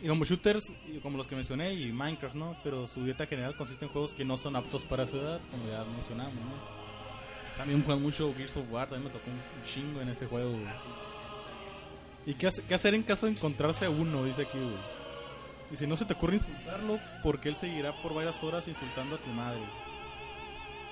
Y 0.03 0.07
como 0.07 0.23
shooters, 0.23 0.71
y 0.87 0.99
como 0.99 1.17
los 1.17 1.27
que 1.27 1.35
mencioné, 1.35 1.73
y 1.73 1.91
Minecraft, 1.91 2.35
¿no? 2.35 2.55
Pero 2.63 2.85
su 2.87 3.03
dieta 3.03 3.25
general 3.25 3.57
consiste 3.57 3.85
en 3.85 3.91
juegos 3.91 4.13
que 4.13 4.23
no 4.23 4.37
son 4.37 4.55
aptos 4.55 4.83
para 4.83 5.07
su 5.07 5.17
edad, 5.17 5.39
como 5.49 5.63
ya 5.67 5.83
mencionamos, 5.95 6.35
¿no? 6.35 6.86
También 7.57 7.83
juegan 7.83 8.03
mucho 8.03 8.33
Gears 8.35 8.55
of 8.57 8.71
War, 8.71 8.87
también 8.87 9.11
me 9.11 9.17
tocó 9.17 9.29
un 9.31 9.63
chingo 9.63 9.99
en 10.01 10.09
ese 10.09 10.27
juego, 10.27 10.51
güey. 10.51 10.65
¿Y 12.25 12.33
qué, 12.35 12.49
qué 12.67 12.75
hacer 12.75 12.93
en 12.93 13.03
caso 13.03 13.25
de 13.25 13.31
encontrarse 13.31 13.85
a 13.85 13.89
uno? 13.89 14.25
Dice 14.25 14.43
aquí, 14.43 14.59
güey. 14.59 14.77
Dice, 15.69 15.87
no 15.87 15.97
se 15.97 16.05
te 16.05 16.13
ocurre 16.13 16.35
insultarlo 16.35 16.99
porque 17.23 17.49
él 17.49 17.55
seguirá 17.55 17.99
por 18.01 18.13
varias 18.13 18.41
horas 18.43 18.67
insultando 18.67 19.15
a 19.15 19.19
tu 19.19 19.29
madre. 19.29 19.61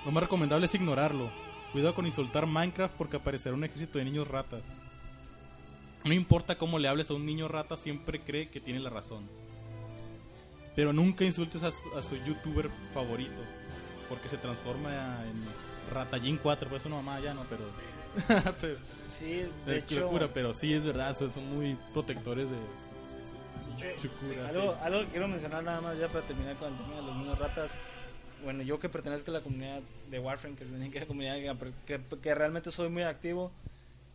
Lo 0.05 0.11
más 0.11 0.23
recomendable 0.23 0.65
es 0.65 0.75
ignorarlo. 0.75 1.31
Cuidado 1.71 1.93
con 1.93 2.05
insultar 2.05 2.45
Minecraft 2.45 2.95
porque 2.95 3.17
aparecerá 3.17 3.55
un 3.55 3.63
ejército 3.63 3.97
de 3.97 4.05
niños 4.05 4.27
ratas. 4.27 4.61
No 6.03 6.13
importa 6.13 6.57
cómo 6.57 6.77
le 6.77 6.87
hables 6.87 7.09
a 7.09 7.15
un 7.15 7.25
niño 7.25 7.47
rata, 7.47 7.77
siempre 7.77 8.21
cree 8.21 8.49
que 8.49 8.59
tiene 8.59 8.79
la 8.79 8.89
razón. 8.89 9.27
Pero 10.75 10.93
nunca 10.93 11.23
insultes 11.23 11.63
a 11.63 11.71
su, 11.71 11.97
a 11.97 12.01
su 12.01 12.15
youtuber 12.25 12.69
favorito 12.93 13.41
porque 14.09 14.29
se 14.29 14.37
transforma 14.37 14.89
en 15.25 15.41
Ratallín 15.93 16.37
4, 16.37 16.69
pues 16.69 16.81
es 16.81 16.85
una 16.87 16.97
mamá 16.97 17.19
ya, 17.19 17.33
¿no? 17.33 17.43
Pero... 17.49 17.63
pero 18.61 18.77
Sí, 19.09 19.43
de 19.65 19.77
hecho, 19.77 20.01
locura, 20.01 20.29
pero 20.33 20.53
sí 20.53 20.73
es 20.73 20.85
verdad, 20.85 21.15
son, 21.17 21.31
son 21.33 21.45
muy 21.55 21.77
protectores 21.93 22.49
de 22.49 22.57
su- 22.57 24.01
su- 24.01 24.07
su 24.07 24.15
cura, 24.15 24.49
sí. 24.49 24.57
algo, 24.57 24.77
algo 24.83 24.99
que 25.01 25.05
quiero 25.07 25.27
mencionar 25.27 25.63
nada 25.63 25.81
más 25.81 25.97
ya 25.99 26.07
para 26.07 26.21
terminar 26.25 26.55
con 26.55 26.71
el 26.73 26.77
tema 26.79 26.95
de 26.95 27.01
los 27.01 27.15
niños 27.17 27.39
ratas. 27.39 27.71
Bueno, 28.43 28.61
yo 28.63 28.79
que 28.79 28.89
pertenezco 28.89 29.31
a 29.31 29.35
la 29.35 29.41
comunidad 29.41 29.81
de 30.09 30.19
Warframe, 30.19 30.55
que 30.55 30.63
es 30.65 31.01
la 31.01 31.07
comunidad 31.07 31.35
que, 31.35 31.71
que- 31.97 32.17
que 32.21 32.35
realmente 32.35 32.71
soy 32.71 32.89
muy 32.89 33.03
activo, 33.03 33.51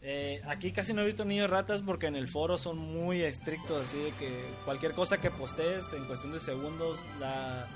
eh, 0.02 0.40
aquí 0.46 0.72
casi 0.72 0.94
no 0.94 1.02
he 1.02 1.06
visto 1.06 1.24
niños 1.26 1.50
ratas 1.50 1.83
porque 1.83 2.06
en 2.06 2.16
el 2.16 2.26
foro 2.28 2.56
son 2.56 2.78
muy 2.78 3.20
estrictos, 3.22 3.87
así 3.87 3.98
de 3.98 4.11
que 4.12 4.30
cualquier 4.64 4.92
cosa 4.92 5.18
que 5.20 5.30
postees 5.30 5.92
en 5.92 6.04
cuestión 6.04 6.33
de 6.33 6.38
segundos, 6.38 6.98
la, 7.18 7.66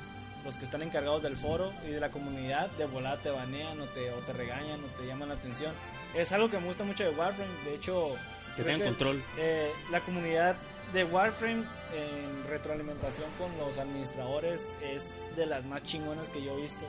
los 0.44 0.56
que 0.56 0.64
están 0.64 0.82
encargados 0.82 1.22
del 1.22 1.36
foro 1.36 1.72
y 1.86 1.90
de 1.90 2.00
la 2.00 2.10
comunidad 2.10 2.70
de 2.72 2.86
volada 2.86 3.16
te 3.18 3.30
banean 3.30 3.80
o 3.80 3.84
te, 3.86 4.10
o 4.10 4.16
te 4.18 4.32
regañan 4.32 4.82
o 4.84 4.86
te 5.00 5.06
llaman 5.06 5.28
la 5.30 5.34
atención. 5.34 5.72
Es 6.14 6.32
algo 6.32 6.50
que 6.50 6.58
me 6.58 6.66
gusta 6.66 6.84
mucho 6.84 7.04
de 7.04 7.10
Warframe, 7.10 7.52
de 7.64 7.74
hecho... 7.74 8.14
Que 8.56 8.62
tengan 8.62 8.88
control. 8.88 9.22
eh, 9.38 9.72
la 9.90 10.00
comunidad 10.00 10.54
de 10.92 11.04
Warframe 11.04 11.64
en 11.92 12.48
retroalimentación 12.48 13.26
con 13.36 13.56
los 13.58 13.78
administradores 13.78 14.74
es 14.80 15.30
de 15.34 15.46
las 15.46 15.64
más 15.64 15.82
chingonas 15.82 16.28
que 16.28 16.42
yo 16.42 16.56
he 16.56 16.62
visto. 16.62 16.84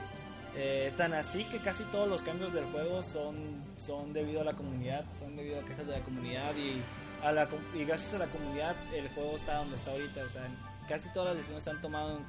Eh, 0.58 0.92
tan 0.96 1.12
así 1.12 1.44
que 1.44 1.58
casi 1.58 1.82
todos 1.84 2.08
los 2.08 2.22
cambios 2.22 2.52
del 2.54 2.64
juego 2.66 3.02
son, 3.02 3.62
son 3.76 4.12
debido 4.12 4.40
a 4.40 4.44
la 4.44 4.54
comunidad, 4.54 5.04
son 5.18 5.36
debido 5.36 5.60
a 5.60 5.64
quejas 5.64 5.86
de 5.86 5.98
la 5.98 6.04
comunidad 6.04 6.54
y, 6.56 6.80
a 7.22 7.32
la, 7.32 7.46
y 7.74 7.84
gracias 7.84 8.14
a 8.14 8.18
la 8.18 8.26
comunidad 8.26 8.74
el 8.94 9.08
juego 9.10 9.36
está 9.36 9.56
donde 9.58 9.76
está 9.76 9.90
ahorita. 9.90 10.22
O 10.24 10.28
sea, 10.30 10.48
casi 10.88 11.12
todas 11.12 11.28
las 11.28 11.36
decisiones 11.36 11.64
se 11.64 11.70
han 11.70 11.80
tomado, 11.82 12.20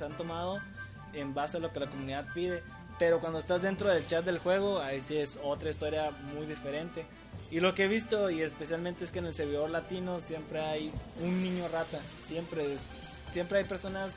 se 0.00 0.06
han 0.06 0.16
tomado 0.16 0.60
en 1.12 1.34
base 1.34 1.58
a 1.58 1.60
lo 1.60 1.72
que 1.72 1.80
la 1.80 1.90
comunidad 1.90 2.26
pide. 2.34 2.62
Pero 2.98 3.20
cuando 3.20 3.38
estás 3.38 3.62
dentro 3.62 3.88
del 3.88 4.06
chat 4.06 4.24
del 4.24 4.38
juego, 4.38 4.80
ahí 4.80 5.00
sí 5.00 5.16
es 5.16 5.38
otra 5.42 5.70
historia 5.70 6.10
muy 6.34 6.46
diferente. 6.46 7.06
Y 7.50 7.60
lo 7.60 7.74
que 7.74 7.84
he 7.84 7.88
visto, 7.88 8.30
y 8.30 8.42
especialmente 8.42 9.04
es 9.04 9.10
que 9.10 9.20
en 9.20 9.26
el 9.26 9.34
servidor 9.34 9.70
latino 9.70 10.20
siempre 10.20 10.60
hay 10.60 10.92
un 11.20 11.42
niño 11.42 11.66
rata. 11.68 11.98
Siempre, 12.28 12.76
siempre 13.32 13.58
hay 13.58 13.64
personas. 13.64 14.16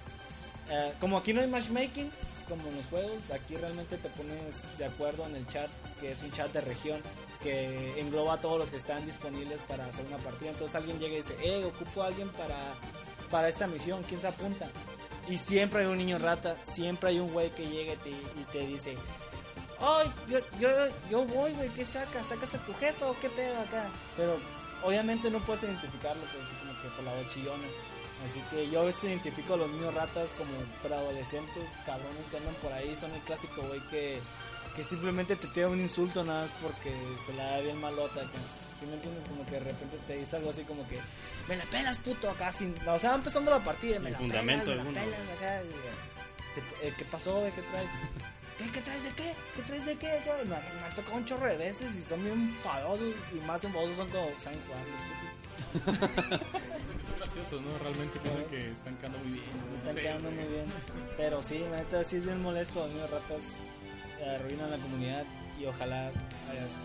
eh, 0.70 0.94
como 1.00 1.18
aquí 1.18 1.34
no 1.34 1.42
hay 1.42 1.48
matchmaking, 1.48 2.10
como 2.48 2.68
en 2.68 2.76
los 2.76 2.86
juegos, 2.88 3.32
aquí 3.34 3.56
realmente 3.56 3.98
te 3.98 4.10
pones 4.10 4.78
de 4.78 4.86
acuerdo 4.86 5.26
en 5.28 5.36
el 5.36 5.48
chat, 5.48 5.70
que 6.00 6.12
es 6.12 6.22
un 6.22 6.32
chat 6.32 6.52
de 6.52 6.62
región, 6.62 7.02
que 7.42 8.00
engloba 8.00 8.34
a 8.34 8.38
todos 8.38 8.60
los 8.60 8.70
que 8.70 8.78
están 8.78 9.06
disponibles 9.06 9.62
para 9.62 9.86
hacer 9.86 10.06
una 10.06 10.18
partida. 10.18 10.50
Entonces 10.50 10.76
alguien 10.76 11.00
llega 11.00 11.16
y 11.16 11.18
dice, 11.18 11.36
eh, 11.42 11.64
ocupo 11.66 12.04
a 12.04 12.08
alguien 12.08 12.30
para, 12.30 12.74
para 13.32 13.48
esta 13.50 13.66
misión, 13.68 14.04
¿quién 14.08 14.20
se 14.20 14.28
apunta? 14.28 14.68
Y 15.30 15.38
siempre 15.38 15.82
hay 15.82 15.86
un 15.86 15.98
niño 15.98 16.20
rata, 16.20 16.56
siempre 16.64 17.10
hay 17.10 17.20
un 17.20 17.32
güey 17.32 17.50
que 17.52 17.66
llega 17.66 17.94
y 17.94 17.98
te, 17.98 18.10
y 18.10 18.46
te 18.52 18.60
dice, 18.68 18.96
ay, 19.80 20.12
yo, 20.30 20.40
yo, 20.60 20.70
yo 21.10 21.26
voy, 21.26 21.52
güey, 21.54 21.70
¿qué 21.70 21.86
sacas? 21.86 22.28
¿Sacas 22.28 22.54
a 22.56 22.66
tu 22.66 22.74
jefe 22.74 23.06
o 23.06 23.18
qué 23.20 23.30
pedo 23.30 23.60
acá? 23.62 23.90
Pero 24.18 24.38
obviamente 24.84 25.30
no 25.30 25.40
puedes 25.40 25.64
identificarlo, 25.64 26.22
pues 26.24 26.44
así 26.46 26.56
como 26.56 26.74
que 26.82 26.88
por 26.90 27.04
la 27.06 27.14
voz 27.14 27.34
chillona. 27.34 27.68
Así 28.30 28.42
que 28.50 28.70
yo 28.70 28.82
a 28.82 28.86
veces 28.86 29.06
identifico 29.06 29.56
a 29.56 29.58
los 29.58 29.70
niños 29.70 29.94
ratas 29.94 30.30
como 30.38 30.52
preadolescentes, 30.82 31.64
cabrones 31.86 32.28
que 32.30 32.38
andan 32.38 32.54
por 32.56 32.72
ahí, 32.72 32.96
son 32.96 33.12
el 33.12 33.22
clásico 33.22 33.62
güey 33.64 33.82
que, 33.90 34.22
que 34.76 34.84
simplemente 34.84 35.36
te 35.36 35.48
tira 35.48 35.68
un 35.68 35.82
insulto 35.82 36.24
nada 36.24 36.44
más 36.44 36.52
porque 36.62 36.94
se 37.26 37.34
la 37.34 37.52
da 37.52 37.60
bien 37.60 37.82
malota 37.82 38.22
acá. 38.22 38.40
¿Sí 38.80 38.86
me 38.86 38.94
entiendes? 38.96 39.24
Como 39.30 39.46
que 39.46 39.52
de 39.52 39.60
repente 39.60 39.98
te 40.08 40.18
dice 40.18 40.36
algo 40.36 40.50
así 40.50 40.64
como 40.64 40.88
que, 40.88 41.00
me 41.48 41.56
la 41.56 41.64
pelas 41.66 41.98
puto 42.00 42.30
acá, 42.30 42.52
sin, 42.52 42.76
o 42.88 43.00
sea, 43.00 43.12
va 43.12 43.16
empezando 43.18 43.52
la 43.52 43.60
partida, 43.64 44.00
me 44.00 44.12
la 44.12 44.18
fundamento 44.18 44.66
pelas, 44.72 44.86
me 44.86 44.92
la 44.92 45.02
pelas 45.02 45.20
acá. 45.38 45.64
y, 45.64 45.70
¿qué, 46.80 46.88
eh, 46.88 46.94
¿Qué 46.98 47.06
pasó? 47.06 47.44
¿Qué 47.56 47.62
traes? 47.62 47.88
¿Qué, 48.58 48.70
¿Qué 48.72 48.82
traes 48.82 49.04
de 49.04 49.10
qué? 49.12 49.34
¿Qué 49.56 49.62
traes 49.64 49.86
de 49.86 49.96
qué? 49.98 50.22
Yo, 50.26 50.38
me, 50.46 50.50
me 50.52 50.56
han 50.56 50.96
tocado 50.96 51.16
un 51.18 51.26
chorro 51.26 51.48
de 51.48 51.58
veces 51.58 51.96
y 51.96 52.04
son 52.04 52.24
bien 52.24 52.34
enfadosos 52.56 53.14
y 53.34 53.40
más 53.46 53.64
enfadosos 53.64 53.96
son 53.96 54.10
como, 54.10 54.30
¿saben? 54.44 54.60
Son 55.86 57.18
graciosos, 57.18 57.62
¿no? 57.62 57.78
Realmente 57.80 58.20
piensan 58.20 58.46
que 58.46 58.72
están 58.72 58.96
quedando 58.98 59.18
muy 59.20 59.32
bien. 59.32 59.46
Están 59.78 59.96
Sí, 59.96 60.02
quedando 60.02 60.30
güey. 60.30 60.44
muy 60.46 60.54
bien. 60.54 60.66
Pero 61.18 61.44
sí, 61.44 61.60
la 61.72 61.78
neta 61.78 62.04
sí 62.04 62.18
es 62.18 62.26
bien 62.26 62.42
molesto. 62.42 62.80
Los 62.82 62.90
niños 62.90 63.10
ratas 63.10 63.42
eh, 64.20 64.36
arruinan 64.40 64.70
la 64.72 64.78
comunidad 64.78 65.26
y 65.60 65.66
ojalá 65.66 66.10
eh, 66.10 66.12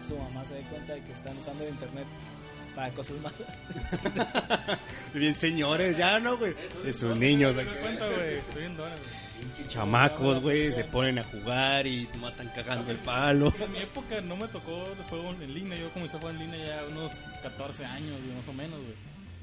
su 0.07 0.17
mamá 0.17 0.45
se 0.47 0.55
dé 0.55 0.63
cuenta 0.63 0.95
de 0.95 1.03
que 1.03 1.13
están 1.13 1.37
usando 1.39 1.65
el 1.65 1.71
internet 1.71 2.07
para 2.75 2.91
cosas 2.91 3.17
malas. 3.19 4.79
Bien, 5.15 5.35
señores, 5.35 5.97
ya 5.97 6.21
no, 6.21 6.37
güey. 6.37 6.55
De 6.85 6.93
sus 6.93 7.17
niños, 7.17 7.57
Me 7.57 7.65
doy 7.65 7.75
cuenta, 7.77 8.07
güey. 8.07 8.37
Estoy 8.37 8.61
viendo 8.63 8.83
ahora, 8.85 8.97
güey. 8.97 9.29
Chamacos, 9.69 10.41
güey, 10.41 10.73
se 10.73 10.85
ponen 10.85 11.19
a 11.19 11.25
jugar 11.25 11.87
y 11.87 12.09
nomás 12.15 12.35
están 12.35 12.49
cagando 12.55 12.91
el 12.91 12.99
palo. 12.99 13.53
En 13.59 13.73
mi 13.73 13.79
época 13.79 14.21
no 14.21 14.37
me 14.37 14.49
tocó 14.49 14.87
el 14.97 15.05
juego 15.09 15.31
en 15.31 15.55
línea. 15.55 15.79
Yo 15.79 15.91
comencé 15.91 16.17
a 16.17 16.21
jugar 16.21 16.35
en 16.37 16.43
línea 16.43 16.67
ya 16.67 16.85
unos 16.91 17.13
14 17.43 17.85
años, 17.85 18.15
más 18.37 18.49
o 18.49 18.53
menos, 18.53 18.79
güey. 18.81 18.95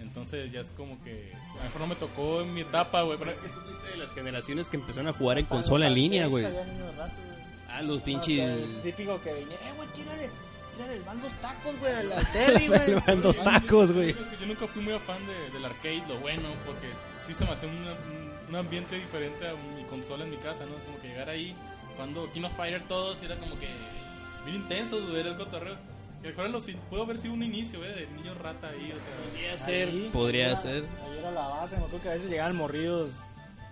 Entonces 0.01 0.51
ya 0.51 0.61
es 0.61 0.69
como 0.71 1.01
que. 1.03 1.31
A 1.53 1.57
lo 1.57 1.63
mejor 1.63 1.81
no 1.81 1.87
me 1.87 1.95
tocó 1.95 2.41
en 2.41 2.53
mi 2.53 2.61
etapa, 2.61 3.01
güey. 3.03 3.17
Pero 3.17 3.31
Es 3.31 3.39
que 3.39 3.47
tú 3.49 3.59
fuiste 3.61 3.91
de 3.91 3.97
las 3.97 4.13
generaciones 4.13 4.69
que 4.69 4.77
empezaron 4.77 5.07
a 5.07 5.13
jugar 5.13 5.39
en 5.39 5.45
consola 5.45 5.87
en 5.87 5.93
línea, 5.93 6.27
güey. 6.27 6.45
Ah, 7.77 7.81
los 7.81 8.01
pinches. 8.01 8.57
típico 8.83 9.21
que 9.21 9.33
venía, 9.33 9.55
eh, 9.55 9.73
güey, 9.75 9.87
tírale, 9.89 10.29
tírale, 10.75 10.95
les 10.95 11.05
van 11.05 11.19
dos 11.19 11.31
tacos, 11.41 11.79
güey, 11.79 11.91
a 11.93 12.03
la 12.03 12.15
tele, 12.33 12.67
güey. 12.67 12.93
Van 13.05 13.21
dos 13.21 13.37
tacos, 13.37 13.91
güey. 13.91 14.13
Yo, 14.13 14.45
nunca 14.47 14.67
fui 14.67 14.81
muy 14.81 14.93
afán 14.93 15.17
de- 15.27 15.49
del 15.51 15.65
arcade, 15.65 16.03
lo 16.07 16.19
bueno, 16.19 16.49
porque 16.65 16.87
sí 17.25 17.33
se 17.35 17.43
me 17.45 17.51
hace 17.51 17.65
una- 17.67 17.93
un, 17.93 18.33
un 18.49 18.55
ambiente 18.55 18.95
diferente 18.95 19.47
a 19.47 19.53
mi 19.53 19.83
consola 19.89 20.23
en 20.23 20.31
mi 20.31 20.37
casa, 20.37 20.65
¿no? 20.65 20.77
Es 20.77 20.85
como 20.85 20.99
que 21.01 21.07
llegar 21.09 21.29
ahí, 21.29 21.55
cuando 21.97 22.31
King 22.33 22.43
of 22.43 22.55
Fighter 22.55 22.83
todos 22.83 23.21
era 23.23 23.35
como 23.37 23.57
que 23.59 23.67
bien 24.45 24.57
intenso, 24.57 25.01
güey, 25.05 25.19
era 25.19 25.29
el 25.31 25.37
cotorreo. 25.37 25.75
Que 26.21 26.31
fuera 26.31 26.49
los, 26.49 26.63
pudo 26.89 27.03
haber 27.03 27.17
sido 27.19 27.35
un 27.35 27.43
inicio, 27.43 27.77
güey, 27.79 27.93
de 27.93 28.07
niño 28.07 28.33
rata 28.35 28.69
ahí, 28.69 28.91
o 28.91 28.95
sea. 28.99 29.29
Podría 29.31 29.57
ser, 29.57 29.87
Ahí, 29.89 30.09
podría 30.11 30.49
ahí 30.51 30.57
ser. 30.57 30.75
era- 30.77 30.87
Ahí 31.05 31.17
era 31.19 31.31
la 31.31 31.47
base, 31.49 31.75
me 31.77 31.83
acuerdo 31.83 32.01
que 32.01 32.09
a 32.09 32.13
veces 32.13 32.29
llegaban 32.31 32.55
morridos, 32.55 33.11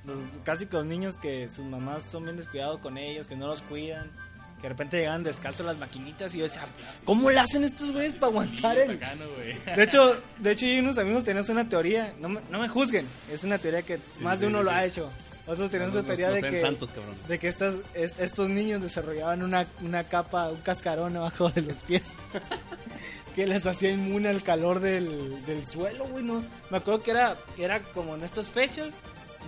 los 0.06 0.18
clásicos 0.44 0.86
niños 0.86 1.18
que 1.18 1.50
sus 1.50 1.66
mamás 1.66 2.04
son 2.04 2.26
bien 2.26 2.38
descuidados 2.38 2.80
con 2.80 2.98
ellos, 2.98 3.28
que 3.28 3.36
no 3.36 3.48
los 3.48 3.62
cuidan, 3.62 4.12
que 4.58 4.64
de 4.64 4.70
repente 4.70 4.98
llegaban 4.98 5.24
descalzos 5.24 5.66
las 5.66 5.78
maquinitas 5.78 6.34
y 6.36 6.40
yo 6.40 6.44
decía, 6.46 6.68
¿cómo 7.06 7.30
le 7.32 7.40
hacen 7.40 7.64
estos 7.64 7.92
güeyes 7.92 8.16
para 8.16 8.28
aguantar 8.32 8.78
el...? 8.78 9.00
De 9.00 9.84
hecho, 9.84 10.16
de 10.40 10.52
hecho 10.52 10.66
yo 10.66 10.74
y 10.74 10.80
unos 10.80 10.98
amigos 10.98 11.24
tenemos 11.24 11.50
una 11.50 11.68
teoría, 11.68 12.14
no 12.20 12.30
me, 12.30 12.42
no 12.50 12.60
me 12.60 12.68
juzguen, 12.70 13.06
es 13.32 13.44
una 13.44 13.58
teoría 13.58 13.82
que 13.82 14.00
más 14.22 14.40
de 14.40 14.48
sí, 14.48 14.50
uno 14.54 14.60
sí, 14.60 14.66
lo 14.66 14.72
sí. 14.72 14.78
ha 14.78 14.86
hecho. 14.86 15.10
Nosotros 15.46 15.72
teníamos 15.72 15.94
Los- 15.96 16.04
la 16.04 16.08
teoría 16.08 16.30
los 16.32 16.42
de 16.42 16.50
que, 16.50 16.60
santos, 16.62 16.94
de 17.28 17.40
que 17.40 17.48
estas, 17.50 17.76
es- 17.94 18.18
estos 18.20 18.48
niños 18.50 18.82
desarrollaban 18.82 19.44
una, 19.44 19.68
una 19.82 20.06
capa, 20.06 20.48
un 20.48 20.62
cascarón 20.62 21.18
abajo 21.18 21.50
de 21.50 21.62
los 21.64 21.82
pies. 21.82 22.14
que 23.36 23.48
les 23.48 23.66
hacía 23.66 23.90
inmune 23.92 24.30
al 24.30 24.44
calor 24.44 24.80
del, 24.80 25.44
del 25.46 25.68
suelo, 25.68 26.06
güey. 26.06 26.24
No, 26.24 26.42
me 26.70 26.78
acuerdo 26.78 27.02
que 27.04 27.12
era, 27.12 27.36
que 27.58 27.66
era 27.66 27.80
como 27.80 28.16
en 28.16 28.24
estas 28.24 28.50
fechas, 28.50 28.90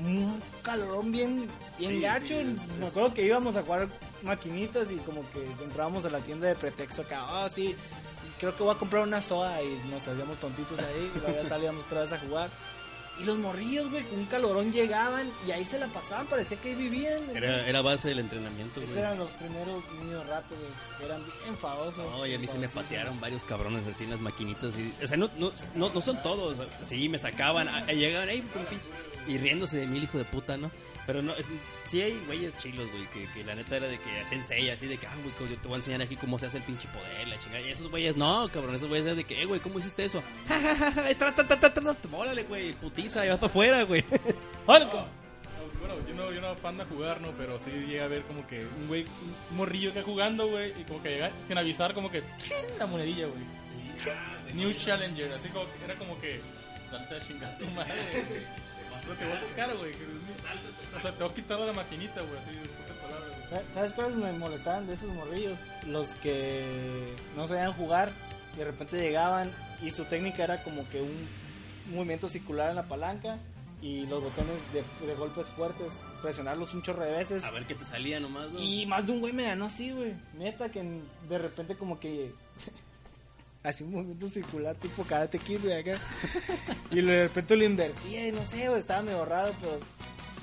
un 0.03 0.41
calorón 0.61 1.11
bien, 1.11 1.47
bien 1.77 1.91
Sí, 1.91 2.01
gacho. 2.01 2.25
sí, 2.27 2.33
es- 2.57 2.77
me 2.79 2.87
acuerdo 2.87 3.13
que 3.13 3.23
íbamos 3.25 3.55
a 3.55 3.63
jugar 3.63 3.87
maquinitas 4.23 4.91
y 4.91 4.95
como 4.97 5.21
que 5.31 5.43
entrábamos 5.63 6.05
a 6.05 6.09
la 6.09 6.19
tienda 6.19 6.47
de 6.47 6.55
pretexto 6.55 7.01
acá, 7.03 7.25
oh 7.31 7.49
sí, 7.49 7.75
creo 8.39 8.55
que 8.55 8.63
voy 8.63 8.75
a 8.75 8.77
comprar 8.79 9.03
una 9.03 9.21
soda 9.21 9.61
y 9.61 9.81
nos 9.89 10.07
hacíamos 10.07 10.37
tontitos 10.39 10.79
ahí 10.79 11.11
y 11.15 11.19
luego 11.19 11.43
salíamos 11.47 11.85
otra 11.85 12.01
vez 12.01 12.11
a 12.13 12.19
jugar. 12.19 12.49
Y 13.19 13.23
los 13.23 13.37
morrillos, 13.37 13.89
güey, 13.89 14.03
con 14.03 14.19
un 14.19 14.25
calorón 14.25 14.73
llegaban 14.73 15.31
y 15.47 15.51
ahí 15.51 15.63
se 15.63 15.79
la 15.79 15.87
pasaban, 15.87 16.27
parecía 16.27 16.57
que 16.57 16.69
ahí 16.69 16.75
vivían. 16.75 17.21
Era, 17.33 17.65
era 17.65 17.81
base 17.81 18.09
del 18.09 18.19
entrenamiento, 18.19 18.81
Esos 18.81 18.91
güey. 18.93 18.99
eran 19.05 19.17
los 19.17 19.29
primeros 19.31 19.83
niños 20.01 20.27
ratos, 20.27 20.57
güey. 20.57 21.05
Eran 21.09 21.21
bien. 21.25 21.55
No, 22.11 22.25
y 22.25 22.33
a 22.33 22.39
mí 22.39 22.47
se 22.47 22.57
me 22.57 22.67
patearon 22.67 23.19
varios 23.21 23.45
cabrones 23.45 23.87
así 23.87 24.03
en 24.03 24.09
las 24.11 24.19
maquinitas. 24.19 24.73
Y, 24.77 24.93
o 25.03 25.07
sea, 25.07 25.15
no, 25.15 25.29
no, 25.37 25.51
no, 25.75 25.89
no 25.91 26.01
son 26.01 26.21
todos. 26.21 26.57
Sí, 26.83 27.07
me 27.07 27.17
sacaban. 27.17 27.69
llegaban 27.87 28.27
ahí 28.27 28.41
con 28.41 28.65
pinche. 28.65 28.89
Y 29.27 29.37
riéndose 29.37 29.77
de 29.77 29.87
mí, 29.87 29.99
hijo 29.99 30.17
de 30.17 30.25
puta, 30.25 30.57
¿no? 30.57 30.69
Pero 31.05 31.21
no, 31.21 31.33
es, 31.35 31.47
sí 31.83 32.01
hay 32.01 32.19
güeyes 32.25 32.57
chilos, 32.57 32.89
güey, 32.91 33.05
que, 33.09 33.31
que 33.31 33.43
la 33.43 33.53
neta 33.53 33.77
era 33.77 33.87
de 33.87 33.99
que 33.99 34.19
hacen 34.19 34.41
sella, 34.41 34.73
así 34.73 34.87
de 34.87 34.97
que, 34.97 35.05
ah, 35.05 35.15
güey, 35.21 35.35
que 35.35 35.53
yo 35.53 35.59
te 35.59 35.67
voy 35.67 35.75
a 35.75 35.77
enseñar 35.77 36.01
aquí 36.01 36.15
cómo 36.15 36.39
se 36.39 36.47
hace 36.47 36.57
el 36.57 36.63
pinche 36.63 36.87
poder, 36.87 37.27
la 37.27 37.37
chingada. 37.39 37.61
Y 37.61 37.71
esos 37.71 37.89
güeyes, 37.89 38.17
no, 38.17 38.49
cabrón, 38.51 38.75
esos 38.75 38.89
güeyes 38.89 39.05
eran 39.05 39.17
de 39.17 39.23
que, 39.23 39.41
eh, 39.41 39.45
güey, 39.45 39.59
¿cómo 39.59 39.79
hiciste 39.79 40.05
eso? 40.05 40.23
Órale, 42.11 42.43
güey, 42.43 42.73
putiza, 42.73 43.25
y 43.25 43.29
va 43.29 43.35
para 43.35 43.47
afuera, 43.47 43.83
güey. 43.83 44.03
¡Hola! 44.65 44.85
No, 44.85 45.07
bueno, 45.79 46.07
yo 46.07 46.15
no, 46.15 46.31
yo 46.31 46.41
no 46.41 46.55
fan 46.55 46.77
de 46.77 46.85
jugar, 46.85 47.21
¿no? 47.21 47.31
Pero 47.37 47.59
sí 47.59 47.69
llega 47.69 48.05
a 48.05 48.07
ver 48.07 48.23
como 48.23 48.47
que 48.47 48.65
un 48.65 48.87
güey, 48.87 49.03
un 49.51 49.57
morrillo 49.57 49.93
que 49.93 50.01
jugando, 50.01 50.47
güey, 50.47 50.73
y 50.79 50.83
como 50.85 51.03
que 51.03 51.09
llega 51.09 51.31
sin 51.47 51.57
avisar, 51.57 51.93
como 51.93 52.09
que 52.09 52.23
¡chin! 52.39 52.55
la 52.79 52.87
monedilla, 52.87 53.27
güey. 53.27 54.55
New 54.55 54.73
Challenger, 54.73 55.31
así 55.33 55.49
como 55.49 55.65
que 55.65 55.85
era 55.85 55.95
como 55.95 56.19
que 56.19 56.39
salta 56.89 57.15
a 57.15 57.27
chingar 57.27 57.57
tu 57.57 57.65
madre. 57.71 57.93
Pero 59.05 59.17
te 59.19 59.25
voy 59.25 59.33
a 59.33 59.39
sacar, 59.39 59.77
güey. 59.77 59.91
que- 59.91 60.97
O 60.97 60.99
sea, 60.99 61.11
te 61.11 61.23
voy 61.23 61.31
a 61.31 61.35
quitar 61.35 61.59
la 61.59 61.73
maquinita, 61.73 62.21
güey, 62.21 62.39
así 62.39 62.69
pocas 62.79 62.97
palabras. 62.97 63.29
güey. 63.37 63.49
¿Sabes- 63.49 63.65
¿Sabes 63.73 63.93
cuáles 63.93 64.15
me 64.15 64.31
molestaban 64.33 64.87
de 64.87 64.93
esos 64.93 65.09
morrillos? 65.09 65.59
Los 65.87 66.09
que 66.15 67.13
no 67.35 67.47
sabían 67.47 67.73
jugar, 67.73 68.11
y 68.53 68.57
de 68.59 68.65
repente 68.65 68.99
llegaban 69.01 69.51
y 69.81 69.91
su 69.91 70.05
técnica 70.05 70.43
era 70.43 70.63
como 70.63 70.87
que 70.89 71.01
un 71.01 71.27
movimiento 71.93 72.27
circular 72.29 72.69
en 72.69 72.75
la 72.77 72.83
palanca 72.87 73.37
y 73.81 74.05
los 74.07 74.23
botones 74.23 74.55
de, 74.73 74.83
de 75.05 75.13
golpes 75.15 75.47
fuertes, 75.49 75.91
presionarlos 76.21 76.73
un 76.73 76.81
chorro 76.81 77.03
de 77.03 77.11
veces. 77.11 77.43
A 77.43 77.51
ver 77.51 77.65
qué 77.65 77.75
te 77.75 77.85
salía 77.85 78.19
nomás, 78.19 78.49
¿no? 78.49 78.59
Y 78.59 78.85
más 78.87 79.05
de 79.05 79.11
un 79.11 79.19
güey 79.19 79.33
me 79.33 79.43
ganó 79.43 79.65
así, 79.65 79.91
güey. 79.91 80.13
Neta, 80.37 80.69
que 80.69 80.81
de 81.29 81.37
repente 81.37 81.75
como 81.75 81.99
que... 81.99 82.31
Así 83.65 83.83
un 83.83 83.91
movimiento 83.91 84.29
circular 84.29 84.75
tipo 84.75 85.03
Karate 85.03 85.39
Kid, 85.39 85.61
güey, 85.63 85.73
acá. 85.73 85.99
y 86.91 87.01
de 87.01 87.23
repente 87.23 87.55
lo 87.55 87.63
invertía 87.63 88.27
y 88.27 88.31
no 88.31 88.45
sé, 88.45 88.67
güey, 88.67 88.79
estaba 88.79 89.01
medio 89.01 89.25
raro, 89.25 89.51
pero... 89.59 89.79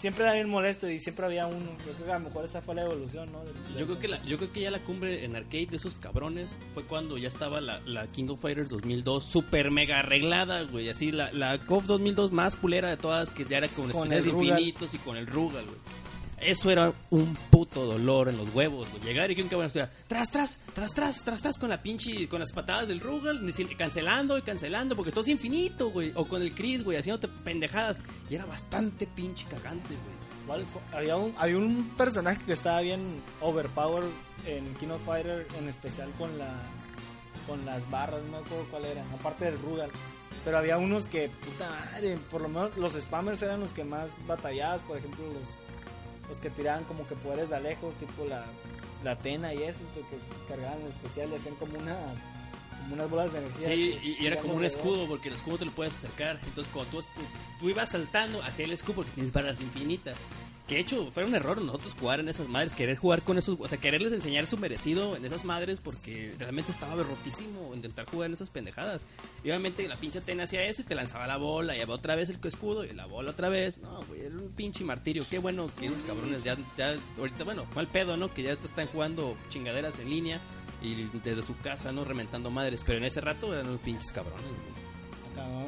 Siempre 0.01 0.25
era 0.25 0.35
bien 0.35 0.49
molesto 0.49 0.91
y 0.91 0.99
siempre 0.99 1.27
había 1.27 1.47
uno. 1.47 1.71
Yo 1.87 1.93
creo 1.93 2.07
que 2.07 2.13
a 2.13 2.19
lo 2.19 2.25
mejor 2.25 2.45
esa 2.45 2.61
fue 2.61 2.75
la 2.75 2.83
evolución, 2.83 3.31
¿no? 3.31 3.39
Yo 3.79 3.87
creo 3.87 4.01
que 4.01 4.09
la, 4.09 4.21
yo 4.25 4.37
creo 4.37 4.53
que 4.53 4.61
ya 4.61 4.73
la 4.73 4.81
cumbre 4.81 5.25
en 5.25 5.37
arcade 5.37 5.67
de 5.67 5.77
esos 5.77 5.99
cabrones 5.99 6.57
fue 6.75 6.83
cuando 6.83 7.19
ya 7.19 7.29
estaba 7.29 7.61
la, 7.61 7.79
la 7.87 8.09
King 8.09 8.27
of 8.31 8.41
Fighters 8.41 8.69
2002 8.69 9.25
super 9.25 9.71
mega 9.71 10.01
arreglada, 10.01 10.63
güey, 10.65 10.89
así 10.89 11.13
la 11.13 11.31
la 11.31 11.57
KOF 11.57 11.85
2002 11.87 12.33
más 12.33 12.57
culera 12.57 12.91
de 12.91 12.97
todas 12.97 13.31
que 13.31 13.45
ya 13.45 13.59
era 13.59 13.69
con, 13.69 13.93
Con 13.93 14.13
especiales 14.13 14.27
infinitos 14.27 14.93
y 14.93 14.99
con 14.99 15.17
el 15.17 15.29
Rugal, 15.29 15.67
güey. 15.67 15.79
Eso 16.45 16.71
era 16.71 16.93
un 17.11 17.37
puto 17.51 17.85
dolor 17.87 18.29
en 18.29 18.37
los 18.37 18.53
huevos, 18.55 18.91
güey. 18.91 19.03
Llegar 19.03 19.31
y 19.31 19.37
que 19.37 19.43
un 19.43 19.49
cabrón 19.49 19.67
estuviera 19.67 19.93
tras, 20.09 20.31
tras, 20.31 20.59
tras, 20.75 20.93
tras, 20.93 21.25
tras, 21.25 21.43
tras 21.43 21.59
con 21.59 21.71
la 21.71 21.83
pinche, 21.83 22.29
con 22.29 22.41
las 22.41 22.53
patadas 22.53 22.89
del 22.89 23.01
Rugal, 23.01 23.41
cancelando 23.79 24.37
y 24.37 24.43
cancelando, 24.43 24.97
porque 24.97 25.13
todo 25.13 25.23
es 25.23 25.29
infinito, 25.29 25.91
güey. 25.91 26.13
O 26.17 26.27
con 26.27 26.43
el 26.43 26.55
Chris, 26.55 26.83
güey, 26.83 26.99
haciéndote 26.99 27.29
pendejadas. 27.45 27.99
Y 28.29 28.35
era 28.35 28.45
bastante 28.47 29.07
pinche 29.07 29.47
cagante, 29.47 29.95
güey. 29.95 30.23
Había 30.93 31.17
un, 31.17 31.33
había 31.39 31.57
un 31.57 31.93
personaje 31.97 32.43
que 32.45 32.53
estaba 32.53 32.81
bien 32.81 33.01
overpowered 33.41 34.11
en 34.47 34.75
King 34.75 34.89
of 34.89 35.05
Fighter, 35.05 35.47
en 35.59 35.69
especial 35.69 36.11
con 36.19 36.37
las 36.39 36.51
con 37.47 37.65
las 37.67 37.89
barras, 37.91 38.23
no 38.25 38.33
me 38.33 38.39
acuerdo 38.39 38.67
cuál 38.71 38.85
era, 38.85 39.03
aparte 39.19 39.47
del 39.47 39.59
Rugal. 39.59 39.91
Pero 40.45 40.59
había 40.59 40.79
unos 40.79 41.07
que, 41.07 41.29
puta 41.29 41.69
madre, 41.69 42.17
por 42.31 42.41
lo 42.41 42.49
menos 42.49 42.77
los 42.77 42.95
spammers 42.95 43.43
eran 43.43 43.61
los 43.61 43.73
que 43.73 43.85
más 43.85 44.11
batalladas, 44.27 44.81
por 44.83 44.97
ejemplo, 44.99 45.25
los, 45.33 45.49
los 46.29 46.39
que 46.39 46.51
tiraban 46.51 46.85
como 46.85 47.07
que 47.07 47.15
poderes 47.17 47.51
de 47.51 47.61
lejos, 47.61 47.95
tipo 47.95 48.25
la, 48.25 48.45
la 49.05 49.13
Atena 49.13 49.53
y 49.55 49.63
eso, 49.63 49.81
que 49.95 50.03
cargaban 50.49 50.81
en 50.81 50.89
especial 50.89 51.31
y 51.33 51.37
hacían 51.37 51.55
como 51.57 51.79
unas, 51.79 52.17
como 52.83 52.95
unas 52.95 53.11
bolas 53.11 53.33
de 53.33 53.39
energía. 53.39 53.69
Sí, 53.69 53.99
y, 54.03 54.23
y 54.23 54.27
era 54.27 54.39
como 54.39 54.55
un 54.55 54.65
escudo, 54.65 55.07
porque 55.07 55.29
el 55.29 55.35
escudo 55.35 55.59
te 55.59 55.65
lo 55.65 55.73
puedes 55.73 55.95
acercar. 55.95 56.39
Entonces, 56.45 56.73
cuando 56.73 56.91
tú, 56.91 57.01
tú, 57.15 57.21
tú 57.61 57.71
ibas 57.71 57.91
saltando 57.91 58.43
hacia 58.43 58.65
el 58.65 58.73
escudo, 58.73 58.97
porque 58.97 59.13
tienes 59.13 59.33
barras 59.33 59.61
infinitas. 59.61 60.17
Que 60.67 60.77
de 60.77 60.81
hecho, 60.83 61.11
fue 61.13 61.25
un 61.25 61.35
error 61.35 61.61
nosotros 61.61 61.95
jugar 61.99 62.21
en 62.21 62.29
esas 62.29 62.49
madres, 62.49 62.73
querer 62.73 62.97
jugar 62.97 63.23
con 63.23 63.37
esos, 63.37 63.59
o 63.61 63.67
sea, 63.67 63.79
quererles 63.79 64.13
enseñar 64.13 64.47
su 64.47 64.57
merecido 64.57 65.17
en 65.17 65.25
esas 65.25 65.45
madres, 65.45 65.81
porque 65.81 66.33
realmente 66.39 66.71
estaba 66.71 67.03
rotísimo 67.03 67.73
intentar 67.75 68.07
jugar 68.07 68.29
en 68.29 68.35
esas 68.35 68.49
pendejadas. 68.49 69.03
Y 69.43 69.49
obviamente 69.49 69.87
la 69.89 69.97
pinche 69.97 70.21
Atena 70.21 70.45
hacía 70.45 70.65
eso 70.65 70.83
y 70.83 70.85
te 70.85 70.95
lanzaba 70.95 71.27
la 71.27 71.37
bola, 71.37 71.77
y 71.77 71.81
había 71.81 71.95
otra 71.95 72.15
vez 72.15 72.31
el 72.31 72.39
escudo, 72.45 72.85
y 72.85 72.93
la 72.93 73.07
bola 73.07 73.33
otra 73.33 73.49
vez. 73.49 73.79
No, 73.79 74.03
güey, 74.03 74.21
era 74.21 74.37
un 74.37 74.53
pinche 74.53 74.85
martirio. 74.85 75.25
Qué 75.29 75.41
bueno 75.41 75.69
que 75.79 75.87
esos 75.87 76.03
cabrones 76.03 76.45
ya, 76.45 76.57
ya, 76.77 76.95
ahorita, 77.19 77.43
bueno, 77.43 77.67
mal 77.75 77.89
pedo, 77.89 78.17
¿no? 78.17 78.33
Que 78.33 78.45
ya 78.45 78.55
te 78.55 78.69
están 78.69 78.87
jugando 78.87 79.37
chingaderas 79.51 79.99
en 79.99 80.11
línea 80.11 80.41
y 80.83 81.09
desde 81.25 81.43
su 81.43 81.57
casa, 81.59 81.93
¿no? 81.93 82.05
Rementando 82.05 82.51
madres. 82.51 82.83
Pero 82.85 82.99
en 82.99 83.05
ese 83.05 83.21
rato 83.21 83.53
eran 83.53 83.69
unos 83.69 83.81
pinches 83.81 84.11
cabrones, 84.13 84.43
güey. 84.45 84.83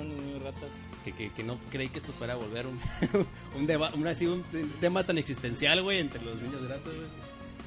Niños 0.05 0.43
ratas. 0.43 0.71
Que, 1.05 1.13
que, 1.13 1.31
que 1.33 1.43
no 1.43 1.59
creí 1.71 1.89
que 1.89 1.99
esto 1.99 2.13
fuera 2.13 2.35
a 2.35 2.37
volver 2.37 2.67
un, 2.67 2.79
un, 3.57 3.67
deba- 3.67 3.93
un, 3.95 4.07
así, 4.07 4.27
un 4.27 4.43
tema 4.81 5.05
tan 5.05 5.19
existencial, 5.19 5.83
güey, 5.83 5.99
entre 6.01 6.23
los 6.23 6.41
niños 6.41 6.63
de 6.63 6.69
rato, 6.69 6.91
güey. 6.91 7.07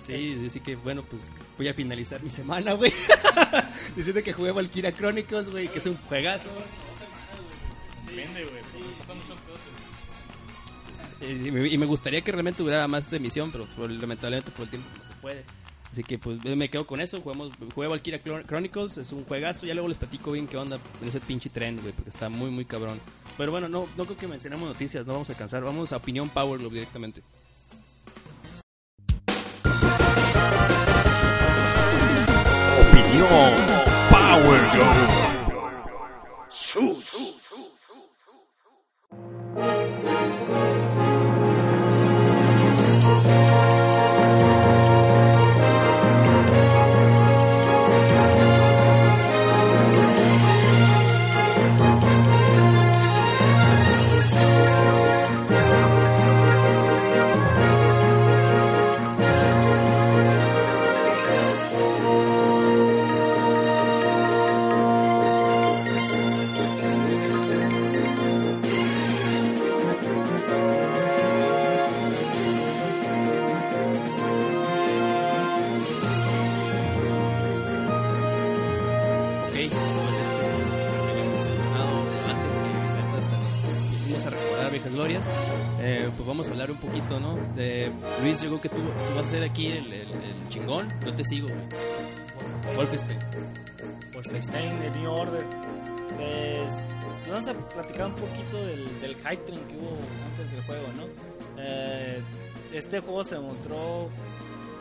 Sí, 0.06 0.38
sí, 0.40 0.50
sí 0.50 0.60
que 0.62 0.76
bueno, 0.78 1.04
pues 1.04 1.22
voy 1.58 1.68
a 1.68 1.74
finalizar 1.74 2.22
mi 2.24 2.30
semana, 2.30 2.74
güey. 2.74 2.94
Diciendo 3.96 4.22
que 4.24 4.32
jugué 4.34 4.52
Valkyria 4.52 4.92
Chronicles, 4.94 5.50
güey, 5.50 5.68
que 5.68 5.80
es 5.80 5.86
un 5.86 5.98
juegazo. 5.98 6.50
Vende, 8.08 8.44
güey. 8.46 8.62
Pasan 9.00 9.18
muchas 9.18 9.38
cosas. 9.42 9.68
Eh, 11.22 11.68
Y 11.72 11.78
me, 11.78 11.86
gustaría 11.86 12.22
que 12.22 12.32
realmente 12.32 12.62
hubiera 12.64 12.88
más 12.88 13.10
de 13.10 13.18
emisión, 13.18 13.52
pero 13.52 13.66
por- 13.76 13.90
lamentablemente 13.90 14.52
por 14.52 14.64
el 14.64 14.70
tiempo 14.70 14.88
no 14.98 15.06
se 15.06 15.14
puede. 15.22 15.44
Así 15.98 16.04
que 16.04 16.20
pues 16.20 16.46
me 16.46 16.70
quedo 16.70 16.86
con 16.86 17.02
eso. 17.02 17.20
Jugamos, 17.22 17.50
jugué 17.74 17.88
Valkyria 17.88 18.24
Chron- 18.24 18.46
Chronicles, 18.46 19.00
es 19.00 19.12
un 19.12 19.26
juegazo. 19.26 19.66
Ya 19.66 19.74
luego 19.74 19.90
les 19.90 19.98
platico 19.98 20.32
bien 20.32 20.46
qué 20.46 20.56
onda 20.56 20.78
en 21.02 21.08
ese 21.08 21.20
pinche 21.20 21.50
tren, 21.50 21.80
güey, 21.82 21.92
porque 21.92 22.12
está 22.12 22.30
muy, 22.30 22.52
muy 22.52 22.66
cabrón. 22.66 23.00
Pero 23.36 23.50
bueno, 23.50 23.68
no, 23.68 23.88
no 23.98 24.06
creo 24.06 24.16
que 24.16 24.28
mencionemos 24.28 24.68
noticias, 24.70 25.08
no 25.08 25.14
vamos 25.14 25.30
a 25.30 25.32
alcanzar. 25.32 25.64
Vamos 25.64 25.92
a 25.94 25.98
Opinión 25.98 26.30
Power 26.30 26.60
Glove 26.60 26.76
directamente. 26.76 27.24
Opinión 32.80 33.28
Power 34.10 34.62
Glove. 34.74 35.08
Ok, 36.78 37.77
¿no? 87.20 87.38
Luis, 88.22 88.42
yo 88.42 88.50
creo 88.50 88.62
que 88.62 88.70
tú, 88.70 88.78
vas 89.16 89.28
a 89.28 89.32
ser 89.32 89.44
aquí 89.44 89.68
el, 89.68 89.88
chingón, 90.50 90.88
yo 91.06 91.14
te 91.14 91.24
sigo, 91.24 91.48
güey. 91.48 92.76
Wolfenstein. 92.76 93.20
Wolfenstein 94.14 94.80
de 94.82 94.90
New 95.00 95.12
Order. 95.12 95.46
Pues 96.16 96.70
vamos 97.30 97.48
a 97.48 97.54
platicar 97.54 98.08
un 98.08 98.16
poquito 98.16 98.66
del, 98.66 99.00
del 99.02 99.16
hype 99.16 99.38
train 99.38 99.62
que 99.68 99.76
hubo 99.78 99.98
antes 100.30 100.52
del 100.52 100.64
juego, 100.64 100.88
¿no? 100.96 101.04
Eh, 101.58 102.22
este 102.74 103.00
juego 103.00 103.24
se 103.24 103.40
mostró, 103.40 104.10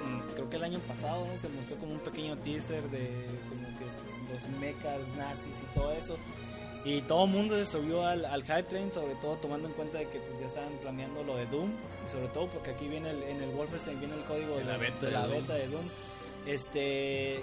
mm, 0.04 0.34
creo 0.34 0.50
que 0.50 0.56
el 0.56 0.64
año 0.64 0.78
pasado. 0.80 1.26
Se 1.40 1.48
mostró 1.48 1.76
como 1.76 1.92
un 1.92 2.00
pequeño 2.00 2.36
teaser 2.38 2.82
de 2.90 3.10
como 3.48 3.66
que 3.78 4.32
los 4.32 4.60
mechas 4.60 5.00
nazis 5.16 5.62
y 5.62 5.74
todo 5.74 5.92
eso. 5.92 6.16
Y 6.86 7.00
todo 7.02 7.24
el 7.24 7.30
mundo 7.32 7.56
se 7.56 7.66
subió 7.66 8.06
al, 8.06 8.24
al 8.24 8.42
hype 8.44 8.62
train, 8.62 8.92
sobre 8.92 9.16
todo 9.16 9.34
tomando 9.36 9.66
en 9.66 9.74
cuenta 9.74 9.98
de 9.98 10.04
que 10.08 10.20
pues, 10.20 10.40
ya 10.40 10.46
estaban 10.46 10.72
planeando 10.80 11.24
lo 11.24 11.36
de 11.36 11.44
Doom. 11.46 11.68
Y 11.68 12.12
sobre 12.12 12.28
todo 12.28 12.46
porque 12.46 12.70
aquí 12.70 12.86
viene 12.86 13.10
el, 13.10 13.22
en 13.24 13.42
el 13.42 13.50
Wolfenstein 13.50 13.98
viene 13.98 14.14
el 14.14 14.22
código 14.22 14.56
De 14.56 14.64
la 14.64 14.76
beta 14.76 15.06
de 15.06 15.10
la 15.12 15.26
Doom. 15.26 15.32
beta 15.32 15.54
de 15.54 15.66
Doom. 15.66 15.84
Este, 16.46 17.40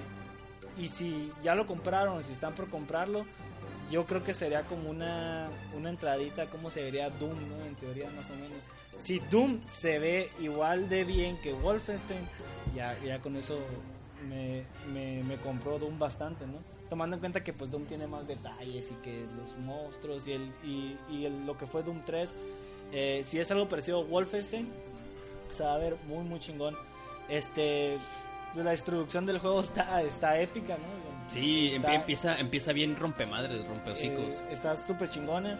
y 0.77 0.87
si 0.87 1.29
ya 1.43 1.55
lo 1.55 1.67
compraron, 1.67 2.23
si 2.23 2.31
están 2.31 2.55
por 2.55 2.69
comprarlo, 2.69 3.25
yo 3.91 4.05
creo 4.05 4.23
que 4.23 4.33
sería 4.33 4.61
como 4.63 4.89
una, 4.89 5.49
una 5.75 5.89
entradita, 5.89 6.45
como 6.47 6.69
se 6.69 6.81
vería 6.81 7.09
Doom, 7.09 7.35
¿no? 7.49 7.65
En 7.65 7.75
teoría, 7.75 8.09
más 8.15 8.29
o 8.29 8.35
menos. 8.35 8.51
Si 8.97 9.19
Doom 9.19 9.59
se 9.67 9.99
ve 9.99 10.29
igual 10.39 10.87
de 10.87 11.03
bien 11.03 11.37
que 11.41 11.51
Wolfenstein, 11.51 12.21
ya, 12.73 12.97
ya 13.03 13.19
con 13.19 13.35
eso 13.35 13.59
me, 14.29 14.63
me, 14.93 15.21
me 15.23 15.35
compró 15.35 15.79
Doom 15.79 15.99
bastante, 15.99 16.47
¿no? 16.47 16.59
Tomando 16.89 17.15
en 17.15 17.19
cuenta 17.21 17.43
que 17.43 17.53
pues 17.53 17.71
Doom 17.71 17.85
tiene 17.85 18.05
más 18.07 18.27
detalles 18.27 18.91
y 18.91 18.95
que 19.03 19.25
los 19.37 19.57
monstruos 19.65 20.27
y, 20.27 20.33
el, 20.33 20.51
y, 20.63 20.97
y 21.09 21.25
el- 21.25 21.45
lo 21.45 21.57
que 21.57 21.65
fue 21.65 21.81
Doom 21.83 22.01
3, 22.05 22.35
eh, 22.91 23.21
si 23.23 23.39
es 23.39 23.49
algo 23.51 23.67
parecido 23.67 24.01
a 24.01 24.03
Wolfenstein, 24.03 24.67
se 25.49 25.63
va 25.63 25.75
a 25.75 25.77
ver 25.79 25.95
muy, 26.07 26.23
muy 26.23 26.39
chingón. 26.39 26.75
Este, 27.29 27.97
la 28.55 28.71
distribución 28.71 29.25
del 29.25 29.39
juego 29.39 29.61
está, 29.61 30.01
está 30.03 30.39
épica, 30.39 30.75
¿no? 30.77 31.13
Sí, 31.29 31.71
Está- 31.73 31.87
empie- 31.89 31.95
empieza, 31.95 32.39
empieza 32.39 32.73
bien 32.73 32.95
rompemadres, 32.95 33.65
rompehocicos. 33.67 34.41
eh, 34.41 34.43
está 34.51 34.75
súper 34.75 35.09
chingona. 35.09 35.57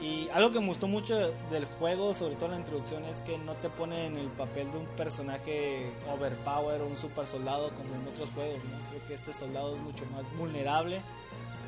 Y 0.00 0.28
algo 0.32 0.52
que 0.52 0.60
me 0.60 0.66
gustó 0.68 0.86
mucho 0.86 1.16
del 1.50 1.64
juego, 1.78 2.14
sobre 2.14 2.36
todo 2.36 2.46
en 2.46 2.52
la 2.52 2.58
introducción, 2.58 3.04
es 3.06 3.16
que 3.18 3.36
no 3.38 3.54
te 3.54 3.68
pone 3.68 4.06
en 4.06 4.16
el 4.16 4.28
papel 4.28 4.70
de 4.70 4.78
un 4.78 4.86
personaje 4.96 5.90
overpower 6.12 6.80
o 6.82 6.86
un 6.86 6.96
super 6.96 7.26
soldado 7.26 7.70
como 7.70 7.94
en 7.96 8.06
otros 8.14 8.30
juegos. 8.30 8.58
¿no? 8.64 8.90
Creo 8.90 9.06
que 9.08 9.14
este 9.14 9.32
soldado 9.32 9.74
es 9.74 9.82
mucho 9.82 10.04
más 10.14 10.24
vulnerable, 10.38 11.00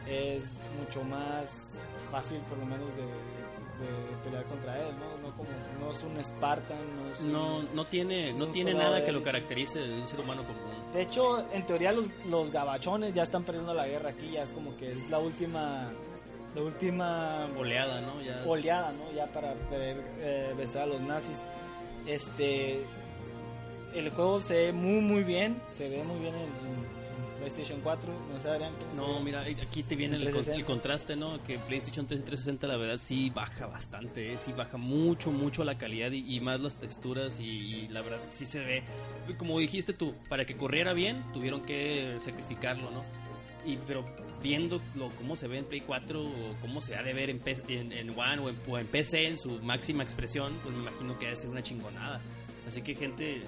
es 0.09 0.43
mucho 0.78 1.03
más 1.05 1.78
fácil 2.12 2.39
por 2.49 2.59
lo 2.59 2.66
menos 2.66 2.89
de, 2.95 3.03
de 3.03 4.16
pelear 4.24 4.45
contra 4.45 4.78
él. 4.78 4.95
¿no? 5.01 5.28
No, 5.28 5.37
como, 5.37 5.49
no 5.81 5.91
es 5.91 6.03
un 6.05 6.22
Spartan, 6.24 6.78
no 7.03 7.11
es 7.11 7.20
un- 7.22 7.68
no, 7.74 7.85
tiene, 7.85 8.33
no 8.33 8.47
tiene 8.47 8.74
nada 8.74 9.05
que 9.05 9.11
lo 9.11 9.24
caracterice 9.24 9.81
de 9.81 10.01
un 10.01 10.07
ser 10.07 10.20
humano 10.20 10.43
común. 10.45 10.61
De 10.93 11.03
hecho, 11.03 11.45
en 11.53 11.66
teoría 11.66 11.91
los, 11.91 12.07
los 12.28 12.53
gabachones 12.53 13.12
ya 13.12 13.24
están 13.24 13.43
perdiendo 13.43 13.74
la 13.74 13.89
guerra 13.89 14.11
aquí, 14.11 14.31
ya 14.31 14.45
es 14.45 14.53
como 14.53 14.76
que 14.76 14.93
es 14.93 15.11
la 15.11 15.18
última 15.18 15.89
la 16.55 16.63
última 16.63 17.47
Oleada, 17.57 18.01
¿no? 18.01 18.21
Ya 18.23 18.43
oleada, 18.47 18.93
¿no? 18.93 19.13
Ya 19.17 19.27
para 19.27 19.55
poder 19.55 19.97
eh, 20.19 20.53
vencer 20.57 20.83
a 20.83 20.87
los 20.87 21.01
nazis. 21.03 21.43
Este 22.07 22.81
el 23.95 24.11
juego 24.11 24.41
se 24.41 24.55
ve 24.55 24.73
muy 24.73 25.01
muy 25.01 25.23
bien, 25.25 25.57
se 25.73 25.89
ve 25.89 26.03
muy 26.05 26.21
bien 26.21 26.35
en, 26.35 26.43
en- 26.43 26.91
PlayStation 27.41 27.81
4, 27.81 28.13
no 28.35 28.39
sé 28.43 28.49
Adrián. 28.51 28.75
¿cómo 28.79 28.91
se 28.91 28.97
No, 29.15 29.21
mira, 29.21 29.41
aquí 29.41 29.83
te 29.83 29.97
viene 29.97 30.17
el, 30.17 30.25
360. 30.25 30.57
el 30.61 30.65
contraste, 30.67 31.17
¿no? 31.17 31.43
Que 31.43 31.59
PlayStation 31.59 32.07
3 32.07 32.21
y 32.21 32.23
360 32.25 32.67
la 32.67 32.77
verdad 32.77 32.99
sí 32.99 33.31
baja 33.31 33.67
bastante, 33.67 34.35
¿eh? 34.35 34.39
sí 34.39 34.53
baja 34.53 34.77
mucho, 34.77 35.31
mucho 35.33 35.65
la 35.65 35.79
calidad 35.79 36.11
y, 36.13 36.37
y 36.37 36.41
más 36.41 36.61
las 36.61 36.77
texturas 36.77 37.41
y, 37.41 37.45
y 37.47 37.89
la 37.89 38.03
verdad 38.03 38.19
sí 38.29 38.45
se 38.45 38.59
ve. 38.61 38.83
Como 39.39 39.59
dijiste 39.59 39.95
tú, 39.95 40.13
para 40.29 40.45
que 40.45 40.55
corriera 40.59 40.93
bien 40.93 41.25
tuvieron 41.33 41.63
que 41.63 42.17
sacrificarlo, 42.21 42.91
¿no? 42.91 43.01
Y 43.67 43.77
pero 43.87 44.05
viendo 44.43 44.81
lo, 44.95 45.09
cómo 45.11 45.37
se 45.37 45.47
ve 45.47 45.59
en 45.59 45.65
Play 45.67 45.83
4 45.83 46.21
o 46.23 46.57
cómo 46.61 46.81
se 46.81 46.97
ha 46.97 47.03
de 47.03 47.13
ver 47.13 47.29
en, 47.31 47.39
P- 47.41 47.57
en, 47.69 48.11
One 48.19 48.55
o 48.69 48.79
en, 48.79 48.87
PC 48.87 49.27
en 49.27 49.39
su 49.39 49.51
máxima 49.63 50.03
expresión, 50.03 50.55
pues 50.63 50.75
me 50.75 50.81
imagino 50.83 51.19
que 51.19 51.27
debe 51.27 51.37
ser 51.37 51.51
una 51.51 51.63
chingonada. 51.63 52.21
Así 52.67 52.81
que 52.83 52.95
gente, 52.95 53.37
eh, 53.37 53.43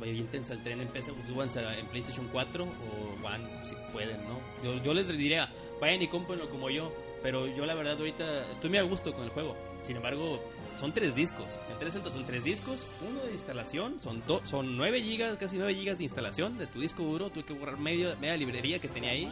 aviéntense 0.00 0.52
al 0.52 0.62
tren 0.62 0.80
en 0.80 0.88
PC, 0.88 1.12
a- 1.12 1.78
en 1.78 1.86
PlayStation 1.86 2.26
4 2.32 2.64
o 2.64 3.26
One 3.26 3.44
si 3.64 3.74
pueden, 3.92 4.16
¿no? 4.24 4.40
Yo, 4.64 4.82
yo 4.82 4.94
les 4.94 5.08
diría, 5.08 5.48
vayan 5.80 6.02
y 6.02 6.08
cómprenlo 6.08 6.50
como 6.50 6.68
yo, 6.70 6.92
pero 7.22 7.46
yo 7.46 7.66
la 7.66 7.74
verdad 7.74 7.96
ahorita 7.98 8.50
estoy 8.50 8.70
muy 8.70 8.78
a 8.78 8.82
gusto 8.82 9.12
con 9.14 9.24
el 9.24 9.30
juego. 9.30 9.56
Sin 9.84 9.96
embargo, 9.96 10.42
son 10.78 10.92
tres 10.92 11.14
discos. 11.14 11.58
En 11.70 11.78
360 11.78 12.10
son 12.10 12.24
tres 12.26 12.44
discos, 12.44 12.86
uno 13.08 13.20
de 13.24 13.32
instalación, 13.32 13.96
son 14.00 14.22
do- 14.26 14.40
son 14.44 14.76
9 14.76 15.02
gigas, 15.02 15.36
casi 15.36 15.56
9 15.56 15.74
gigas 15.74 15.98
de 15.98 16.04
instalación 16.04 16.56
de 16.58 16.66
tu 16.66 16.80
disco 16.80 17.02
duro. 17.02 17.30
Tuve 17.30 17.44
que 17.44 17.52
borrar 17.54 17.78
media, 17.78 18.16
media 18.20 18.36
librería 18.36 18.78
que 18.78 18.88
tenía 18.88 19.10
ahí 19.10 19.30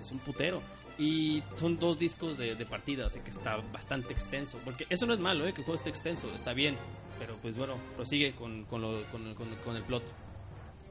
es 0.00 0.10
un 0.12 0.18
putero. 0.20 0.60
Y 0.98 1.42
son 1.56 1.78
dos 1.78 1.98
discos 1.98 2.36
de, 2.38 2.54
de 2.54 2.66
partida, 2.66 3.06
así 3.06 3.18
que 3.20 3.30
está 3.30 3.56
bastante 3.72 4.12
extenso. 4.12 4.58
Porque 4.64 4.86
eso 4.90 5.06
no 5.06 5.14
es 5.14 5.20
malo, 5.20 5.46
¿eh? 5.46 5.52
que 5.52 5.60
el 5.62 5.64
juego 5.64 5.76
esté 5.78 5.88
extenso, 5.90 6.28
está 6.34 6.52
bien. 6.52 6.76
Pero 7.18 7.36
pues 7.40 7.56
bueno, 7.56 7.76
prosigue 7.96 8.34
con, 8.34 8.64
con, 8.64 8.82
lo- 8.82 9.02
con, 9.10 9.34
con- 9.34 9.54
con 9.56 9.76
el 9.76 9.82
plot. 9.82 10.02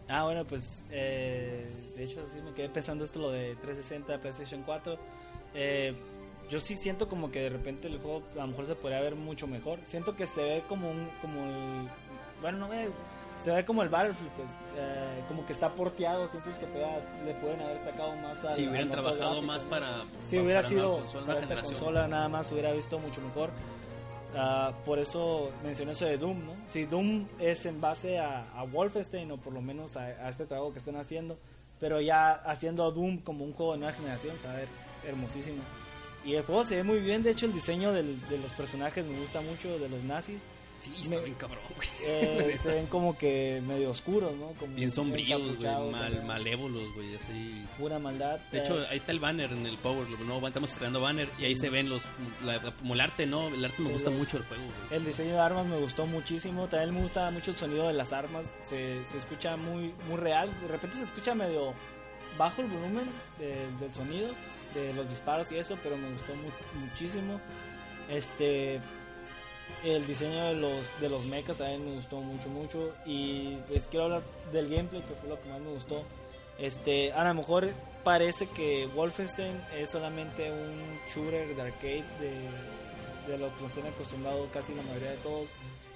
Ah, 0.10 0.24
bueno, 0.26 0.44
pues 0.46 0.80
eh, 0.92 1.66
de 1.96 2.04
hecho 2.04 2.26
sí 2.34 2.40
me 2.42 2.52
quedé 2.54 2.68
pensando 2.68 3.06
esto 3.06 3.20
lo 3.20 3.30
de 3.32 3.56
360, 3.56 4.18
PlayStation 4.20 4.64
4. 4.64 4.98
Eh, 5.54 5.94
yo 6.52 6.60
sí 6.60 6.76
siento 6.76 7.08
como 7.10 7.32
que 7.32 7.40
de 7.40 7.50
repente 7.50 7.88
el 7.88 7.98
juego 7.98 8.22
a 8.36 8.42
lo 8.42 8.48
mejor 8.48 8.66
se 8.68 8.76
podría 8.76 9.00
ver 9.02 9.16
mucho 9.16 9.48
mejor. 9.48 9.80
Siento 9.86 10.16
que 10.16 10.28
se 10.28 10.44
ve 10.44 10.64
como 10.70 10.92
un 10.92 11.10
como 11.22 11.44
el 11.44 11.90
bueno, 12.42 12.60
no 12.60 12.70
ve 12.70 12.90
se 13.44 13.50
ve 13.50 13.66
como 13.66 13.82
el 13.82 13.90
Battlefield, 13.90 14.30
pues 14.34 14.50
eh, 14.78 15.24
como 15.28 15.44
que 15.48 15.54
está 15.54 15.74
porteado, 15.74 16.28
sientes 16.28 16.56
que 16.58 16.68
todavía 16.68 17.00
le 17.26 17.34
pueden 17.34 17.60
haber 17.62 17.80
sacado 17.80 18.16
más 18.18 18.38
al- 18.46 18.54
Si 18.54 18.68
hubieran 18.68 18.90
trabajado 18.92 19.32
gráfico, 19.32 19.42
más 19.48 19.66
para. 19.66 20.02
Si 20.30 20.36
para 20.36 20.44
hubiera 20.44 20.60
una 20.60 20.70
sido 20.70 20.82
nueva 20.84 21.00
consola, 21.02 21.26
para 21.26 21.40
esta 21.40 21.56
consola 21.56 22.08
nada 22.08 22.30
más 22.30 22.52
hubiera 22.52 22.72
visto 22.72 23.00
mucho 23.00 23.20
mejor. 23.22 23.50
Ah, 24.36 24.72
por 24.86 25.00
eso 25.00 25.52
mencioné 25.64 25.92
eso 25.94 26.06
de 26.06 26.18
Doom, 26.18 26.46
¿no? 26.46 26.54
Si 26.70 26.86
Doom 26.86 27.26
es 27.40 27.66
en 27.66 27.82
base 27.82 28.20
a, 28.20 28.46
a 28.56 28.64
Wolfenstein 28.64 29.30
o 29.32 29.38
por 29.38 29.54
lo 29.54 29.62
menos 29.62 29.98
a, 29.98 30.04
a 30.04 30.30
este 30.30 30.46
trabajo 30.46 30.72
que 30.72 30.80
están 30.80 30.96
haciendo, 30.96 31.36
pero 31.80 32.00
ya 32.00 32.32
haciendo 32.34 32.86
a 32.86 32.92
Doom 32.92 33.18
como 33.22 33.44
un 33.44 33.54
juego 33.54 33.74
de 33.74 33.80
nueva 33.80 33.94
generación, 33.94 34.36
a 34.48 34.54
ver 34.54 34.68
hermosísimo. 35.06 35.62
Y 36.24 36.36
el 36.36 36.44
juego 36.44 36.64
se 36.64 36.76
ve 36.78 36.84
muy 36.84 37.00
bien, 37.00 37.24
de 37.24 37.32
hecho 37.32 37.46
el 37.48 37.54
diseño 37.54 37.92
del- 37.94 38.20
de 38.30 38.38
los 38.38 38.52
personajes 38.52 39.06
me 39.06 39.18
gusta 39.20 39.42
mucho, 39.42 39.78
de 39.80 39.90
los 39.90 40.04
nazis. 40.04 40.42
Sí, 40.80 40.92
está 41.00 41.16
me- 41.18 41.22
bien 41.22 41.36
cabrón, 41.36 41.60
güey. 41.76 41.88
Eh, 42.08 42.58
se 42.62 42.74
ven 42.74 42.88
como 42.88 43.16
que 43.16 43.62
medio 43.68 43.92
oscuros, 43.92 44.36
¿no? 44.36 44.48
Como 44.60 44.74
Bien 44.74 44.90
sombríos, 44.90 45.56
güey, 45.58 45.92
mal, 45.92 46.24
malévolos, 46.24 46.92
güey, 46.96 47.16
así. 47.16 47.64
Pura 47.78 48.00
maldad. 48.00 48.40
De 48.52 48.60
hecho, 48.60 48.82
Eh, 48.82 48.88
ahí 48.90 48.98
está 48.98 49.12
el 49.12 49.20
banner 49.20 49.52
en 49.52 49.68
el 49.68 49.78
Power, 49.78 50.08
¿no? 50.26 50.48
Estamos 50.48 50.72
estrenando 50.72 51.00
banner 51.00 51.30
y 51.38 51.46
ahí 51.46 51.56
se 51.56 51.70
ven 51.70 51.88
los. 51.88 52.02
La, 52.44 52.60
como 52.62 52.96
el 52.96 53.02
arte, 53.02 53.28
¿no? 53.28 53.48
El 53.50 53.64
arte 53.64 53.80
me 53.84 53.92
gusta 53.92 54.10
los- 54.10 54.18
mucho 54.20 54.38
el 54.38 54.44
juego, 54.46 54.64
güey. 54.64 55.00
El 55.00 55.06
diseño 55.06 55.34
de 55.34 55.40
armas 55.40 55.68
me 55.68 55.78
gustó 55.78 56.08
muchísimo. 56.08 56.68
También 56.68 56.96
me 56.96 57.02
gusta 57.02 57.30
mucho 57.30 57.52
el 57.52 57.58
sonido 57.58 57.88
de 57.88 57.94
las 57.94 58.12
armas. 58.12 58.56
Se, 58.64 59.06
se 59.06 59.20
escucha 59.20 59.58
muy, 59.58 59.94
muy 60.08 60.18
real. 60.18 60.50
De 60.62 60.68
repente 60.68 60.98
se 60.98 61.04
escucha 61.04 61.36
medio 61.36 61.74
bajo 62.40 62.62
el 62.64 62.70
volumen 62.70 63.06
de- 63.38 63.68
del 63.80 63.94
sonido, 63.94 64.30
de 64.74 64.94
los 64.94 65.10
disparos 65.10 65.52
y 65.52 65.58
eso, 65.58 65.78
pero 65.84 65.98
me 65.98 66.10
gustó 66.12 66.34
mu- 66.36 66.80
muchísimo. 66.86 67.40
Este. 68.10 68.80
El 69.86 70.06
diseño 70.06 70.44
de 70.48 70.56
los, 70.56 71.00
de 71.00 71.08
los 71.10 71.24
mechas 71.26 71.58
también 71.58 71.86
me 71.86 71.96
gustó 71.96 72.18
mucho, 72.22 72.50
mucho. 72.50 72.94
Y 73.06 73.56
pues 73.70 73.88
quiero 73.90 74.06
hablar 74.06 74.22
del 74.52 74.70
gameplay, 74.70 75.02
que 75.02 75.14
fue 75.16 75.30
lo 75.30 75.42
que 75.42 75.50
más 75.50 75.60
me 75.62 75.70
gustó. 75.70 76.04
Este, 76.60 77.12
a 77.14 77.24
lo 77.24 77.34
mejor 77.34 77.70
parece 78.04 78.48
que 78.48 78.88
Wolfenstein 78.94 79.60
es 79.78 79.90
solamente 79.90 80.52
un 80.52 81.00
shooter 81.08 81.56
de 81.56 81.62
arcade 81.62 82.04
de, 82.20 83.32
de 83.32 83.38
lo 83.40 83.56
que 83.56 83.62
nos 83.64 83.72
tienen 83.72 83.94
acostumbrado 83.94 84.48
casi 84.52 84.76
la 84.76 84.84
mayoría 84.84 85.12
de 85.12 85.18
todos. 85.18 85.50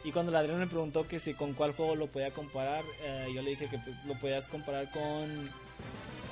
Y 0.04 0.12
cuando 0.12 0.32
el 0.32 0.38
Adrián 0.38 0.60
me 0.60 0.68
preguntó 0.68 1.08
que 1.08 1.20
si 1.20 1.34
con 1.34 1.54
cuál 1.54 1.74
juego 1.74 1.96
lo 1.96 2.08
podía 2.08 2.32
comparar, 2.32 2.84
eh, 3.04 3.28
yo 3.36 3.42
le 3.42 3.52
dije 3.52 3.68
que 3.70 3.78
pues, 3.78 3.96
lo 4.06 4.18
podías 4.20 4.48
comparar 4.48 4.90
con 4.92 5.50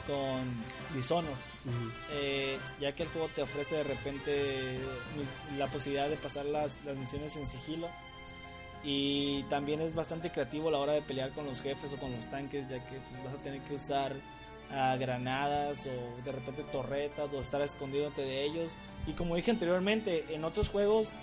con 0.08 0.96
Dishonored, 0.96 1.36
eh, 2.12 2.58
ya 2.80 2.94
que 2.94 3.04
el 3.04 3.10
juego 3.10 3.30
te 3.30 3.42
ofrece 3.42 3.76
de 3.76 3.84
repente 3.84 4.80
la 5.58 5.68
posibilidad 5.68 6.10
de 6.10 6.18
pasar 6.18 6.46
las, 6.46 6.78
las 6.86 6.96
misiones 6.96 7.36
en 7.38 7.48
sigilo 7.48 7.88
y 8.84 9.44
también 9.44 9.80
es 9.82 9.96
bastante 9.96 10.30
creativo 10.32 10.68
a 10.68 10.72
la 10.72 10.80
hora 10.80 10.94
de 10.94 11.02
pelear 11.02 11.32
con 11.32 11.46
los 11.46 11.62
jefes 11.62 11.94
o 11.94 11.98
con 11.98 12.12
los 12.12 12.26
tanques, 12.30 12.68
ya 12.68 12.86
que 12.86 12.98
vas 13.24 13.34
a 13.34 13.42
tener 13.42 13.62
que 13.62 13.76
usar 13.76 14.14
ah, 14.72 14.98
granadas 15.00 15.88
o 15.88 16.22
de 16.24 16.32
repente 16.32 16.64
torretas 16.64 17.30
o 17.34 17.40
estar 17.40 17.62
escondiéndote 17.62 18.24
de 18.24 18.44
ellos. 18.44 18.76
Y 19.08 19.14
como 19.14 19.36
dije 19.36 19.52
anteriormente, 19.52 20.26
en 20.30 20.44
otros 20.44 20.68
juegos 20.68 21.14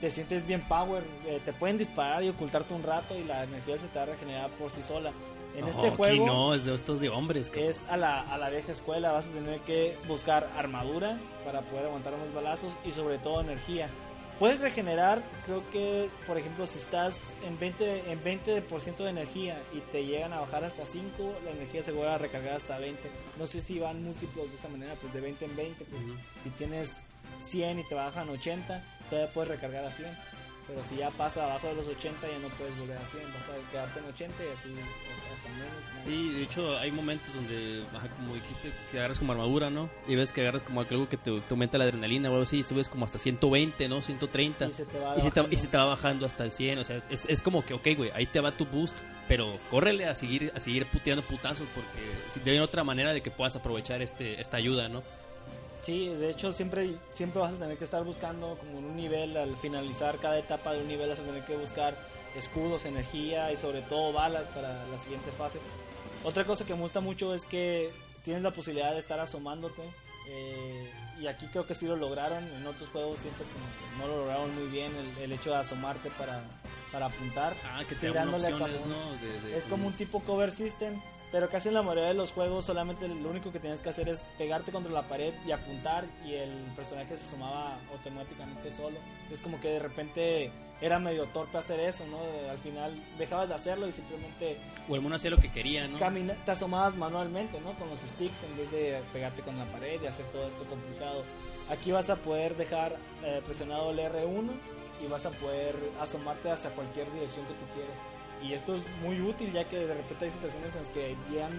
te 0.00 0.12
sientes 0.12 0.46
bien 0.46 0.62
power, 0.68 1.02
eh, 1.26 1.40
te 1.44 1.52
pueden 1.52 1.76
disparar 1.76 2.22
y 2.22 2.28
ocultarte 2.28 2.72
un 2.72 2.84
rato 2.84 3.18
y 3.18 3.24
la 3.24 3.42
energía 3.42 3.78
se 3.78 3.88
te 3.88 3.98
va 3.98 4.04
a 4.04 4.06
regenerar 4.06 4.50
por 4.50 4.70
sí 4.70 4.82
sola. 4.82 5.10
En 5.58 5.64
No, 5.64 5.70
este 5.70 5.88
aquí 5.88 5.96
juego 5.96 6.26
no, 6.26 6.54
es 6.54 6.64
de 6.64 6.74
estos 6.74 7.00
de 7.00 7.08
hombres, 7.08 7.50
cabrón. 7.50 7.70
es 7.70 7.84
a 7.88 7.96
la, 7.96 8.20
a 8.20 8.38
la 8.38 8.48
vieja 8.48 8.72
escuela, 8.72 9.12
vas 9.12 9.26
a 9.26 9.30
tener 9.30 9.60
que 9.60 9.96
buscar 10.06 10.48
armadura 10.56 11.18
para 11.44 11.62
poder 11.62 11.86
aguantar 11.86 12.14
unos 12.14 12.32
balazos 12.32 12.72
y 12.84 12.92
sobre 12.92 13.18
todo 13.18 13.40
energía. 13.40 13.88
Puedes 14.38 14.60
regenerar, 14.60 15.20
creo 15.46 15.68
que, 15.72 16.08
por 16.28 16.38
ejemplo, 16.38 16.64
si 16.64 16.78
estás 16.78 17.34
en 17.44 17.58
20%, 17.58 17.80
en 18.06 18.22
20 18.22 18.62
de 19.02 19.10
energía 19.10 19.60
y 19.74 19.80
te 19.90 20.06
llegan 20.06 20.32
a 20.32 20.38
bajar 20.38 20.62
hasta 20.62 20.86
5, 20.86 21.40
la 21.44 21.50
energía 21.50 21.82
se 21.82 21.90
vuelve 21.90 22.12
a 22.12 22.18
recargar 22.18 22.54
hasta 22.54 22.78
20. 22.78 23.00
No 23.36 23.48
sé 23.48 23.60
si 23.60 23.80
van 23.80 24.04
múltiplos 24.04 24.48
de 24.48 24.54
esta 24.54 24.68
manera, 24.68 24.94
pues 25.00 25.12
de 25.12 25.20
20 25.22 25.44
en 25.44 25.56
20. 25.56 25.84
pues. 25.86 26.02
Si 26.44 26.50
tienes 26.50 27.02
100 27.40 27.80
y 27.80 27.88
te 27.88 27.96
bajan 27.96 28.28
80, 28.28 28.80
todavía 29.10 29.32
puedes 29.32 29.50
recargar 29.50 29.84
a 29.84 29.90
100. 29.90 30.06
Pero 30.68 30.84
si 30.84 30.96
ya 30.96 31.10
pasa 31.10 31.44
abajo 31.44 31.66
de 31.68 31.76
los 31.76 31.88
80 31.88 32.28
ya 32.28 32.38
no 32.40 32.48
puedes 32.50 32.78
volver 32.78 32.98
a 32.98 33.06
100, 33.06 33.22
vas 33.32 33.48
a 33.48 33.70
quedarte 33.72 34.00
en 34.00 34.04
80 34.04 34.44
y 34.44 34.48
así 34.48 34.68
hasta, 35.34 35.48
menos. 35.48 35.94
¿no? 35.96 36.02
Sí, 36.04 36.28
de 36.34 36.42
hecho 36.42 36.78
hay 36.78 36.92
momentos 36.92 37.34
donde, 37.34 37.84
como 38.16 38.34
dijiste, 38.34 38.70
que 38.92 38.98
agarras 38.98 39.18
como 39.18 39.32
armadura, 39.32 39.70
¿no? 39.70 39.88
Y 40.06 40.14
ves 40.14 40.34
que 40.34 40.42
agarras 40.42 40.62
como 40.62 40.82
algo 40.82 41.08
que 41.08 41.16
te, 41.16 41.40
te 41.40 41.54
aumenta 41.54 41.78
la 41.78 41.84
adrenalina 41.84 42.28
o 42.28 42.32
algo 42.32 42.42
así, 42.42 42.58
y 42.58 42.62
subes 42.62 42.90
como 42.90 43.06
hasta 43.06 43.16
120, 43.16 43.88
¿no? 43.88 44.02
130. 44.02 44.66
Y 44.66 44.70
se 44.72 44.84
te 44.84 44.98
va 44.98 45.16
Y 45.16 45.22
se, 45.22 45.30
te, 45.30 45.42
y 45.50 45.56
se 45.56 45.68
te 45.68 45.76
va 45.78 45.86
bajando 45.86 46.26
hasta 46.26 46.44
el 46.44 46.52
100, 46.52 46.78
o 46.80 46.84
sea, 46.84 47.02
es, 47.08 47.24
es 47.24 47.40
como 47.40 47.64
que, 47.64 47.72
ok, 47.72 47.88
güey, 47.96 48.10
ahí 48.14 48.26
te 48.26 48.40
va 48.40 48.52
tu 48.52 48.66
boost, 48.66 48.98
pero 49.26 49.58
córrele 49.70 50.06
a 50.06 50.14
seguir 50.14 50.52
a 50.54 50.60
seguir 50.60 50.86
puteando 50.86 51.22
putazos 51.22 51.66
porque 51.74 52.00
si 52.28 52.48
hay 52.48 52.58
otra 52.58 52.82
manera 52.84 53.12
de 53.12 53.20
que 53.20 53.30
puedas 53.30 53.56
aprovechar 53.56 54.02
este 54.02 54.40
esta 54.40 54.56
ayuda, 54.56 54.88
¿no? 54.88 55.02
Sí, 55.82 56.08
de 56.08 56.30
hecho 56.30 56.52
siempre, 56.52 56.96
siempre 57.14 57.40
vas 57.40 57.54
a 57.54 57.58
tener 57.58 57.78
que 57.78 57.84
estar 57.84 58.02
buscando 58.04 58.56
como 58.58 58.78
en 58.78 58.84
un 58.84 58.96
nivel, 58.96 59.36
al 59.36 59.56
finalizar 59.56 60.18
cada 60.18 60.38
etapa 60.38 60.72
de 60.72 60.82
un 60.82 60.88
nivel 60.88 61.08
vas 61.08 61.20
a 61.20 61.22
tener 61.22 61.44
que 61.44 61.56
buscar 61.56 61.96
escudos, 62.36 62.84
energía 62.84 63.52
y 63.52 63.56
sobre 63.56 63.82
todo 63.82 64.12
balas 64.12 64.48
para 64.48 64.84
la 64.86 64.98
siguiente 64.98 65.30
fase. 65.32 65.60
Otra 66.24 66.44
cosa 66.44 66.66
que 66.66 66.74
me 66.74 66.80
gusta 66.80 67.00
mucho 67.00 67.32
es 67.32 67.44
que 67.46 67.90
tienes 68.24 68.42
la 68.42 68.50
posibilidad 68.50 68.92
de 68.92 68.98
estar 68.98 69.18
asomándote 69.20 69.82
eh, 70.28 70.90
y 71.20 71.26
aquí 71.26 71.46
creo 71.46 71.66
que 71.66 71.74
sí 71.74 71.86
lo 71.86 71.96
lograron, 71.96 72.44
en 72.44 72.66
otros 72.66 72.88
juegos 72.90 73.20
siento 73.20 73.44
como 73.44 73.64
que 73.64 73.98
no 74.02 74.08
lo 74.08 74.22
lograron 74.24 74.54
muy 74.54 74.66
bien 74.70 74.92
el, 75.16 75.22
el 75.24 75.32
hecho 75.32 75.50
de 75.50 75.56
asomarte 75.56 76.10
para, 76.10 76.42
para 76.92 77.06
apuntar. 77.06 77.54
Ah, 77.64 77.82
que 77.88 77.94
te 77.94 78.08
Tirándole 78.08 78.52
opciones, 78.52 78.84
¿no? 78.86 79.12
De- 79.26 79.48
de- 79.48 79.58
Es 79.58 79.64
como 79.66 79.86
un 79.86 79.94
tipo 79.94 80.20
cover 80.24 80.50
system, 80.52 81.00
pero 81.30 81.48
casi 81.48 81.68
en 81.68 81.74
la 81.74 81.82
mayoría 81.82 82.08
de 82.08 82.14
los 82.14 82.32
juegos 82.32 82.64
solamente 82.64 83.06
lo 83.08 83.28
único 83.30 83.52
que 83.52 83.58
tienes 83.60 83.82
que 83.82 83.90
hacer 83.90 84.08
es 84.08 84.26
pegarte 84.38 84.72
contra 84.72 84.92
la 84.92 85.02
pared 85.02 85.34
y 85.46 85.52
apuntar 85.52 86.04
y 86.24 86.34
el 86.34 86.50
personaje 86.76 87.16
se 87.16 87.30
sumaba 87.30 87.76
automáticamente 87.92 88.70
solo. 88.70 88.96
Es 89.30 89.40
como 89.40 89.60
que 89.60 89.68
de 89.68 89.78
repente 89.78 90.50
era 90.80 90.98
medio 90.98 91.26
torpe 91.26 91.58
hacer 91.58 91.80
eso, 91.80 92.04
¿no? 92.06 92.18
Al 92.50 92.58
final 92.58 92.94
dejabas 93.18 93.48
de 93.48 93.54
hacerlo 93.56 93.88
y 93.88 93.92
simplemente 93.92 94.58
O 94.88 94.94
el 94.94 95.00
mono 95.02 95.16
hacía 95.16 95.30
lo 95.30 95.38
que 95.38 95.50
quería, 95.52 95.86
¿no? 95.88 95.98
camina- 95.98 96.34
te 96.44 96.50
asomabas 96.52 96.94
manualmente, 96.94 97.60
¿no? 97.60 97.72
Con 97.74 97.88
los 97.90 97.98
sticks 97.98 98.42
en 98.44 98.56
vez 98.56 98.70
de 98.70 99.00
pegarte 99.12 99.42
con 99.42 99.58
la 99.58 99.64
pared 99.66 100.00
y 100.02 100.06
hacer 100.06 100.24
todo 100.26 100.46
esto 100.48 100.64
complicado. 100.64 101.24
Aquí 101.68 101.90
vas 101.92 102.08
a 102.10 102.16
poder 102.16 102.56
dejar 102.56 102.96
eh, 103.24 103.42
presionado 103.44 103.90
el 103.90 103.98
R1 103.98 104.50
y 105.04 105.08
vas 105.08 105.26
a 105.26 105.30
poder 105.30 105.74
asomarte 106.00 106.50
hacia 106.50 106.70
cualquier 106.70 107.12
dirección 107.12 107.44
que 107.46 107.52
tú 107.54 107.66
quieras. 107.74 107.96
Y 108.42 108.52
esto 108.52 108.76
es 108.76 108.82
muy 109.02 109.20
útil 109.20 109.52
ya 109.52 109.68
que 109.68 109.78
de 109.78 109.94
repente 109.94 110.26
hay 110.26 110.30
situaciones 110.30 110.74
en 110.74 110.82
las 110.82 110.90
que 110.90 111.16
llegan 111.30 111.52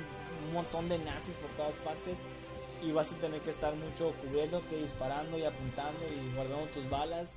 un 0.48 0.54
montón 0.54 0.88
de 0.90 0.98
nazis 1.00 1.36
por 1.36 1.50
todas 1.52 1.76
partes 1.76 2.18
y 2.84 2.92
vas 2.92 3.12
a 3.12 3.16
tener 3.18 3.42
que 3.42 3.50
estar 3.50 3.76
mucho 3.76 4.14
cubriéndote, 4.22 4.78
disparando 4.82 5.38
y 5.38 5.44
apuntando 5.44 6.00
y 6.08 6.36
guardando 6.36 6.66
tus 6.68 6.90
balas 6.90 7.36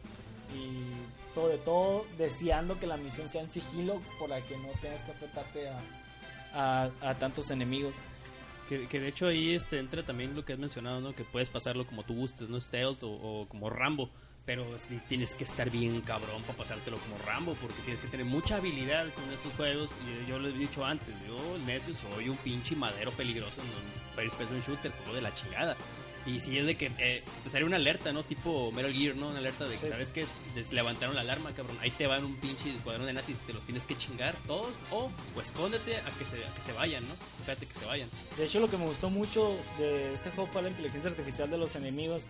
y 0.54 1.34
sobre 1.34 1.58
todo 1.58 2.06
deseando 2.18 2.78
que 2.78 2.86
la 2.86 2.96
misión 2.96 3.28
sea 3.28 3.42
en 3.42 3.50
sigilo 3.50 4.00
por 4.18 4.28
la 4.28 4.40
que 4.42 4.56
no 4.56 4.68
tengas 4.80 5.02
que 5.02 5.12
enfrentarte 5.12 5.68
a, 5.68 5.80
a, 6.54 6.90
a 7.00 7.18
tantos 7.18 7.50
enemigos. 7.50 7.94
Que, 8.68 8.86
que 8.86 9.00
de 9.00 9.08
hecho 9.08 9.26
ahí 9.26 9.54
este, 9.54 9.78
entra 9.78 10.04
también 10.04 10.34
lo 10.34 10.44
que 10.44 10.52
has 10.52 10.58
mencionado, 10.58 11.00
¿no? 11.00 11.14
Que 11.14 11.24
puedes 11.24 11.50
pasarlo 11.50 11.86
como 11.86 12.04
tú 12.04 12.14
gustes, 12.14 12.48
¿no? 12.48 12.60
Stealth 12.60 13.02
o, 13.02 13.10
o 13.10 13.48
como 13.48 13.68
Rambo. 13.70 14.08
Pero 14.44 14.66
sí 14.88 15.00
tienes 15.08 15.34
que 15.36 15.44
estar 15.44 15.70
bien 15.70 16.00
cabrón 16.00 16.42
para 16.42 16.58
pasártelo 16.58 16.96
como 16.98 17.16
Rambo, 17.24 17.54
porque 17.60 17.80
tienes 17.82 18.00
que 18.00 18.08
tener 18.08 18.26
mucha 18.26 18.56
habilidad 18.56 19.06
con 19.14 19.24
estos 19.32 19.52
juegos. 19.56 19.88
Y 20.24 20.28
yo 20.28 20.38
lo 20.40 20.48
he 20.48 20.52
dicho 20.52 20.84
antes, 20.84 21.14
yo, 21.26 21.58
necio, 21.64 21.94
soy 22.12 22.28
un 22.28 22.36
pinche 22.38 22.74
madero 22.74 23.12
peligroso 23.12 23.60
en 23.60 23.68
un 23.68 24.14
First 24.16 24.36
Person 24.36 24.60
Shooter, 24.60 24.90
juego 24.92 25.14
de 25.14 25.22
la 25.22 25.32
chingada. 25.32 25.76
Y 26.26 26.38
si 26.40 26.56
es 26.58 26.66
de 26.66 26.76
que 26.76 26.90
eh, 26.98 27.22
te 27.42 27.50
sale 27.50 27.64
una 27.64 27.76
alerta, 27.76 28.12
¿no? 28.12 28.22
Tipo 28.24 28.70
Metal 28.72 28.92
Gear, 28.92 29.16
¿no? 29.16 29.28
Una 29.28 29.38
alerta 29.38 29.64
de 29.66 29.76
que, 29.76 29.86
Sí. 29.86 29.92
¿sabes 29.92 30.12
qué? 30.12 30.24
Des- 30.54 30.72
levantaron 30.72 31.14
la 31.16 31.20
alarma, 31.22 31.52
cabrón. 31.52 31.76
Ahí 31.80 31.90
te 31.90 32.06
van 32.06 32.24
un 32.24 32.36
pinche 32.36 32.70
escuadrón 32.74 33.06
de 33.06 33.12
nazis, 33.12 33.40
te 33.40 33.52
los 33.52 33.64
tienes 33.64 33.86
que 33.86 33.96
chingar 33.96 34.36
todos. 34.46 34.72
O, 34.92 35.10
o 35.36 35.40
escóndete 35.40 35.96
a 35.96 36.10
que, 36.18 36.24
se, 36.26 36.44
a 36.44 36.54
que 36.54 36.62
se 36.62 36.72
vayan, 36.72 37.02
¿no? 37.08 37.14
Espérate 37.40 37.66
que 37.66 37.74
se 37.74 37.86
vayan. 37.86 38.08
De 38.36 38.44
hecho, 38.44 38.60
lo 38.60 38.68
que 38.70 38.76
me 38.76 38.84
gustó 38.86 39.10
mucho 39.10 39.56
de 39.78 40.12
este 40.14 40.30
juego 40.30 40.48
fue 40.52 40.62
la 40.62 40.68
inteligencia 40.70 41.10
artificial 41.10 41.50
de 41.50 41.58
los 41.58 41.74
enemigos. 41.74 42.22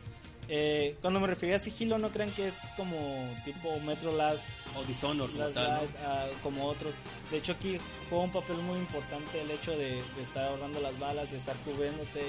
Eh, 0.55 0.96
cuando 1.00 1.18
me 1.18 1.26
refería 1.26 1.57
a 1.57 1.59
sigilo, 1.59 1.96
no 1.96 2.11
crean 2.11 2.30
que 2.30 2.48
es 2.48 2.59
como 2.76 2.94
tipo 3.42 3.80
Metro 3.80 4.14
Last 4.14 4.44
O 4.76 4.84
Dishonor 4.84 5.30
como 5.30 5.44
Last 5.44 5.55
tal, 5.55 5.72
¿no? 5.72 5.80
Ah, 6.05 6.26
como 6.42 6.66
otros. 6.66 6.92
De 7.30 7.38
hecho, 7.38 7.53
aquí 7.53 7.78
juega 8.11 8.24
un 8.24 8.32
papel 8.32 8.59
muy 8.59 8.78
importante 8.78 9.40
el 9.40 9.50
hecho 9.50 9.70
de, 9.70 9.94
de 9.94 10.22
estar 10.22 10.44
ahorrando 10.48 10.78
las 10.80 10.98
balas, 10.98 11.30
de 11.30 11.38
estar 11.38 11.57
cubriéndote 11.64 12.20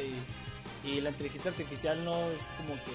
y, 0.86 0.89
y 0.89 1.01
la 1.01 1.09
inteligencia 1.09 1.51
artificial 1.51 2.01
no 2.05 2.13
es 2.32 2.39
como 2.55 2.76
que 2.76 2.91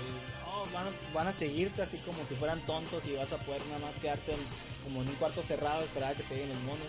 oh, 0.51 0.65
van, 0.73 0.87
a, 0.87 0.91
van 1.13 1.27
a 1.29 1.33
seguirte 1.35 1.83
así 1.83 1.99
como 1.99 2.25
si 2.27 2.35
fueran 2.35 2.65
tontos 2.65 3.07
y 3.07 3.13
vas 3.13 3.31
a 3.31 3.37
poder 3.37 3.61
nada 3.67 3.81
más 3.81 3.99
quedarte 3.99 4.33
en- 4.33 4.39
como 4.85 5.03
en 5.03 5.09
un 5.11 5.15
cuarto 5.17 5.43
cerrado 5.43 5.83
esperar 5.83 6.13
a 6.13 6.17
que 6.17 6.23
te 6.23 6.37
lleguen 6.37 6.49
los 6.49 6.61
monos. 6.63 6.87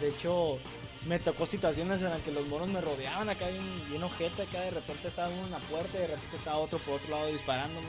De 0.00 0.08
hecho, 0.08 0.58
me 1.06 1.18
tocó 1.18 1.46
situaciones 1.46 2.02
en 2.02 2.10
las 2.10 2.20
que 2.22 2.30
los 2.32 2.46
monos 2.48 2.68
me 2.70 2.80
rodeaban 2.80 3.28
acá 3.28 3.48
bien, 3.48 3.88
bien 3.90 4.02
ojete, 4.02 4.42
acá 4.42 4.60
de 4.60 4.70
repente 4.70 5.08
estaba 5.08 5.28
uno 5.28 5.44
en 5.46 5.50
la 5.52 5.58
puerta 5.58 5.98
y 5.98 6.00
de 6.02 6.06
repente 6.08 6.36
estaba 6.36 6.58
otro 6.58 6.78
por 6.80 6.94
otro 6.94 7.10
lado 7.10 7.26
disparándome. 7.28 7.88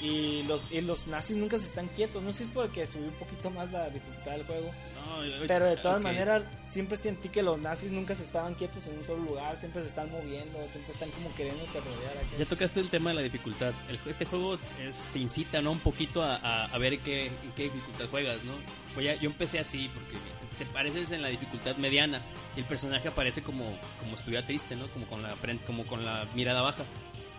Y 0.00 0.42
los, 0.42 0.70
y 0.70 0.80
los 0.82 1.06
nazis 1.06 1.36
nunca 1.36 1.58
se 1.58 1.64
están 1.66 1.86
quietos, 1.88 2.22
no 2.22 2.30
sé 2.32 2.38
si 2.38 2.44
es 2.44 2.50
porque 2.50 2.86
subí 2.86 3.04
un 3.04 3.14
poquito 3.14 3.48
más 3.50 3.70
la 3.72 3.88
dificultad 3.88 4.32
del 4.32 4.44
juego. 4.44 4.66
No, 4.66 5.46
Pero 5.46 5.66
de 5.66 5.76
todas 5.78 5.98
ok. 5.98 6.02
maneras, 6.02 6.42
siempre 6.70 6.96
sentí 6.98 7.30
que 7.30 7.42
los 7.42 7.58
nazis 7.58 7.90
nunca 7.90 8.14
se 8.14 8.24
estaban 8.24 8.54
quietos 8.54 8.86
en 8.86 8.98
un 8.98 9.04
solo 9.06 9.22
lugar, 9.22 9.56
siempre 9.56 9.80
se 9.82 9.88
están 9.88 10.10
moviendo, 10.10 10.58
siempre 10.72 10.92
están 10.92 11.10
como 11.12 11.34
queriendo 11.34 11.64
rodear. 11.66 12.18
acá. 12.18 12.36
Ya 12.38 12.44
tocaste 12.44 12.80
el 12.80 12.90
tema 12.90 13.10
de 13.10 13.16
la 13.16 13.22
dificultad. 13.22 13.72
El, 13.88 13.98
este 14.06 14.26
juego 14.26 14.54
es- 14.82 15.06
te 15.12 15.20
incita, 15.20 15.62
¿no? 15.62 15.72
Un 15.72 15.80
poquito 15.80 16.22
a, 16.22 16.36
a- 16.36 16.64
a 16.66 16.78
ver 16.78 16.98
qué, 16.98 17.26
en 17.26 17.52
qué 17.56 17.64
dificultad 17.64 18.06
juegas, 18.10 18.44
¿no? 18.44 18.52
Pues 18.94 19.06
ya, 19.06 19.14
yo 19.14 19.30
empecé 19.30 19.58
así, 19.58 19.88
porque 19.94 20.18
te 20.54 20.64
pareces 20.66 21.10
en 21.12 21.22
la 21.22 21.28
dificultad 21.28 21.76
mediana 21.76 22.22
y 22.56 22.60
el 22.60 22.66
personaje 22.66 23.08
aparece 23.08 23.42
como, 23.42 23.64
como 24.00 24.16
estuviera 24.16 24.46
triste, 24.46 24.76
¿no? 24.76 24.88
Como 24.88 25.06
con, 25.06 25.22
la, 25.22 25.34
como 25.66 25.84
con 25.86 26.04
la 26.04 26.26
mirada 26.34 26.62
baja. 26.62 26.84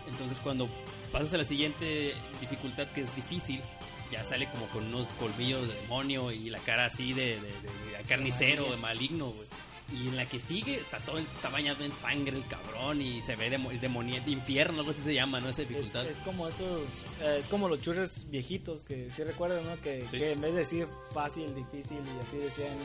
Entonces 0.08 0.38
cuando 0.40 0.68
pasas 1.12 1.34
a 1.34 1.38
la 1.38 1.44
siguiente 1.44 2.14
dificultad, 2.40 2.86
que 2.88 3.00
es 3.00 3.14
difícil, 3.16 3.60
ya 4.12 4.22
sale 4.22 4.46
como 4.50 4.66
con 4.68 4.84
unos 4.86 5.08
colmillos 5.18 5.66
de 5.66 5.74
demonio 5.82 6.30
y 6.30 6.48
la 6.50 6.58
cara 6.60 6.84
así 6.86 7.12
de, 7.12 7.40
de- 7.40 7.40
de- 7.40 7.96
de 7.98 8.04
carnicero, 8.06 8.70
de 8.70 8.76
maligno, 8.76 9.26
güey. 9.26 9.48
Y 9.92 10.08
en 10.08 10.16
la 10.16 10.26
que 10.26 10.40
sigue 10.40 10.74
está 10.74 10.98
todo 10.98 11.18
está 11.18 11.48
bañado 11.48 11.84
en 11.84 11.92
sangre 11.92 12.36
el 12.36 12.44
cabrón 12.46 13.00
y 13.00 13.20
se 13.22 13.36
ve 13.36 13.50
demo, 13.50 13.70
demonia- 13.70 14.20
infierno, 14.26 14.80
algo 14.80 14.90
así 14.90 15.00
se 15.00 15.14
llama, 15.14 15.38
¿no? 15.38 15.48
Esa 15.48 15.62
Es, 15.62 15.68
dificultad. 15.68 16.04
es 16.06 16.16
como 16.18 16.48
esos, 16.48 17.04
eh, 17.22 17.36
es 17.38 17.46
como 17.48 17.68
los 17.68 17.80
churros 17.80 18.28
viejitos 18.28 18.82
que 18.82 19.08
sí 19.14 19.22
recuerdan, 19.22 19.64
¿no? 19.64 19.80
Que, 19.80 20.00
Sí. 20.10 20.18
que 20.18 20.32
en 20.32 20.40
vez 20.40 20.52
de 20.54 20.58
decir 20.58 20.88
fácil, 21.14 21.54
difícil 21.54 21.98
y 21.98 22.26
así 22.26 22.36
decían 22.38 22.76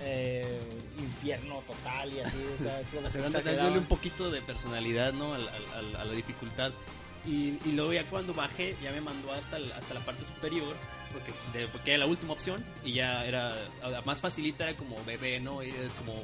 eh, 0.00 0.58
infierno 0.98 1.62
total 1.66 2.12
y 2.12 2.20
así, 2.20 2.36
o 2.58 2.62
sea, 2.62 2.80
como 2.90 3.02
dándole 3.02 3.28
exageraban. 3.38 3.78
un 3.78 3.84
poquito 3.84 4.30
de 4.30 4.42
personalidad, 4.42 5.12
¿no? 5.12 5.34
Al- 5.34 5.48
al- 5.48 5.72
al- 5.78 5.96
a 5.96 6.04
la 6.06 6.12
dificultad. 6.12 6.72
Y, 7.24 7.56
y 7.64 7.72
luego 7.76 7.92
ya 7.92 8.04
cuando 8.10 8.34
bajé, 8.34 8.74
ya 8.82 8.90
me 8.90 9.00
mandó 9.00 9.32
hasta, 9.32 9.58
el- 9.58 9.70
hasta 9.72 9.94
la 9.94 10.04
parte 10.04 10.24
superior, 10.24 10.74
porque, 11.12 11.32
de- 11.58 11.66
porque 11.68 11.90
era 11.90 11.98
la 11.98 12.06
última 12.06 12.32
opción, 12.32 12.64
y 12.84 12.92
ya 12.94 13.24
era, 13.26 13.56
más 14.04 14.20
facilita, 14.20 14.64
era 14.68 14.76
como 14.76 14.96
bebé, 15.04 15.38
¿no? 15.40 15.62
Y 15.62 15.68
Es 15.68 15.92
como 15.94 16.14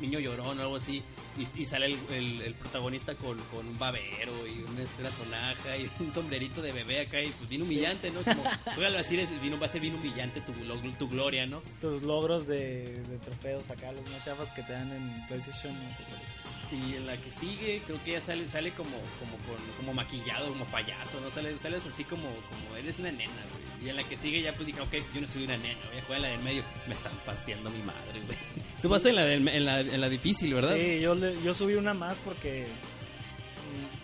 niño 0.00 0.18
llorón 0.20 0.58
o 0.58 0.62
algo 0.62 0.76
así, 0.76 1.02
y, 1.36 1.42
y 1.60 1.64
sale 1.64 1.86
el, 1.86 1.98
el- 2.12 2.40
el 2.42 2.54
protagonista 2.54 3.14
con, 3.16 3.36
con 3.52 3.66
un 3.66 3.78
babero 3.78 4.46
y 4.46 4.60
una, 4.62 4.82
una 5.00 5.10
sonaja 5.10 5.76
y 5.76 5.90
un 6.00 6.12
sombrerito 6.12 6.62
de 6.62 6.72
bebé 6.72 7.00
acá, 7.00 7.20
y 7.20 7.28
pues 7.30 7.48
bien 7.50 7.62
humillante, 7.62 8.10
¿no? 8.10 8.20
Como, 8.22 8.42
juégalo 8.74 8.98
así, 8.98 9.18
es- 9.18 9.40
vino, 9.40 9.58
va 9.58 9.66
a 9.66 9.68
ser 9.68 9.80
bien 9.80 9.94
humillante 9.96 10.40
tu, 10.40 10.52
lo- 10.64 10.78
tu 10.96 11.08
gloria, 11.08 11.46
¿no? 11.46 11.60
tus 11.80 12.02
logros 12.02 12.46
de, 12.46 12.94
de 13.08 13.18
trofeos 13.18 13.68
acá, 13.70 13.92
los 13.92 14.02
más 14.10 14.24
chafas 14.24 14.48
que 14.52 14.62
te 14.62 14.72
dan 14.72 14.90
en 14.92 15.26
PlayStation. 15.26 15.74
¿no? 15.74 16.57
Y 16.70 16.96
en 16.96 17.06
la 17.06 17.16
que 17.16 17.32
sigue, 17.32 17.82
creo 17.86 18.02
que 18.04 18.12
ya 18.12 18.20
sale, 18.20 18.46
sale 18.48 18.72
como, 18.72 18.90
como, 19.18 19.36
con, 19.46 19.56
como 19.78 19.94
maquillado, 19.94 20.48
como 20.48 20.66
payaso, 20.66 21.18
¿no? 21.20 21.30
Sales, 21.30 21.60
sales 21.60 21.86
así 21.86 22.04
como, 22.04 22.24
como 22.24 22.76
eres 22.76 22.98
una 22.98 23.10
nena, 23.10 23.32
güey. 23.52 23.86
Y 23.86 23.88
en 23.90 23.96
la 23.96 24.02
que 24.04 24.16
sigue 24.16 24.42
ya 24.42 24.52
pues 24.52 24.66
dije, 24.66 24.80
ok, 24.80 24.94
yo 25.14 25.20
no 25.20 25.26
soy 25.26 25.44
una 25.44 25.56
nena, 25.56 25.78
voy 25.90 25.98
a 25.98 26.02
jugar 26.02 26.16
en 26.18 26.22
la 26.22 26.28
del 26.30 26.40
medio. 26.42 26.64
Me 26.86 26.94
están 26.94 27.12
partiendo 27.24 27.70
mi 27.70 27.82
madre, 27.82 28.20
güey. 28.26 28.36
Tú 28.82 28.88
vas 28.88 29.04
en 29.06 29.14
la, 29.14 29.24
del- 29.24 29.48
en 29.48 29.64
la, 29.64 29.80
en 29.80 30.00
la 30.00 30.08
difícil, 30.08 30.52
¿verdad? 30.52 30.74
Sí, 30.76 31.00
yo, 31.00 31.14
yo 31.16 31.54
subí 31.54 31.74
una 31.74 31.94
más 31.94 32.16
porque 32.24 32.66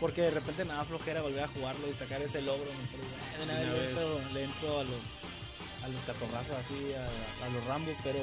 porque 0.01 0.23
de 0.23 0.31
repente 0.31 0.65
me 0.65 0.75
da 0.75 0.85
flojera 0.85 1.23
volver 1.23 1.45
a 1.45 1.49
jugarlo 1.49 1.89
y 1.89 1.93
sacar 1.95 2.21
ese 2.23 2.43
logro. 2.43 2.65
mejor 2.65 3.01
digo, 3.01 3.15
"Ah, 3.21 3.39
de 3.39 3.45
una 3.45 3.53
Una 3.55 3.73
vez 3.73 3.83
le 3.83 3.89
entro, 3.91 4.33
le 4.35 4.45
entro 4.45 4.79
a 4.81 4.85
los 4.85 5.01
a 5.85 5.89
los 5.89 6.03
catorrazos 6.05 6.57
así, 6.57 6.93
a, 6.95 7.45
a 7.45 7.49
los 7.51 7.65
Rambo, 7.67 7.93
pero 8.03 8.19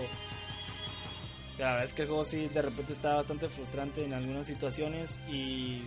la 1.57 1.67
verdad 1.67 1.83
es 1.83 1.93
que 1.93 2.03
el 2.03 2.07
juego 2.07 2.23
sí 2.23 2.47
de 2.47 2.61
repente 2.61 2.93
está 2.93 3.15
bastante 3.15 3.49
frustrante 3.49 4.03
en 4.03 4.13
algunas 4.13 4.47
situaciones 4.47 5.19
y 5.31 5.81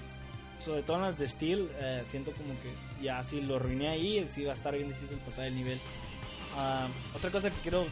sobre 0.65 0.83
todo 0.83 0.97
en 0.97 1.03
las 1.03 1.19
de 1.19 1.29
Steel 1.29 1.71
eh, 1.81 2.03
siento 2.05 2.33
como 2.33 2.55
que 2.61 3.05
ya 3.05 3.23
si 3.23 3.41
lo 3.41 3.57
arruiné 3.57 3.89
ahí 3.89 4.29
sí 4.33 4.45
va 4.45 4.53
a 4.53 4.55
estar 4.55 4.75
bien 4.75 4.89
difícil 4.89 5.19
pasar 5.19 5.47
el 5.47 5.57
nivel. 5.57 5.79
Ah, 6.57 6.87
otra 7.15 7.31
cosa 7.31 7.51
que 7.51 7.57
quiero 7.63 7.85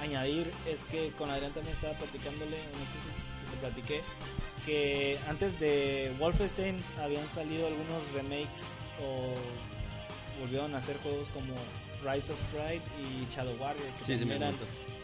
añadir 0.00 0.50
es 0.66 0.84
que 0.84 1.10
con 1.12 1.30
Adrián 1.30 1.52
también 1.52 1.74
estaba 1.74 1.94
platicándole, 1.94 2.56
no 2.56 2.78
sé 2.78 2.98
si, 3.04 3.44
si 3.44 3.52
te 3.52 3.60
platiqué, 3.60 4.02
que 4.64 5.18
antes 5.28 5.58
de 5.60 6.12
Wolfenstein 6.18 6.82
habían 7.02 7.28
salido 7.28 7.66
algunos 7.66 8.12
remakes 8.14 8.64
o 9.02 9.34
volvieron 10.40 10.74
a 10.74 10.78
hacer 10.78 10.96
juegos 10.98 11.28
como 11.28 11.54
Rise 12.04 12.32
of 12.32 12.38
Pride 12.52 12.82
y 13.02 13.26
Shadow 13.34 13.54
Warrior, 13.60 13.86
que 13.98 14.04
Sí, 14.06 14.18
sí, 14.18 14.24
me 14.24 14.36
eran, 14.36 14.54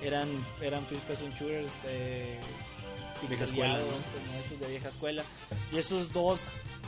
eran, 0.02 0.28
eran 0.60 0.86
first 0.86 1.02
person 1.04 1.30
shooters 1.34 1.72
de 1.82 2.38
Vieja 3.28 3.44
escuela, 3.44 3.74
¿no? 3.78 3.84
como 3.86 4.40
estos 4.42 4.60
de 4.60 4.68
vieja 4.68 4.88
escuela. 4.88 5.24
Y 5.72 5.78
esos 5.78 6.12
dos 6.12 6.40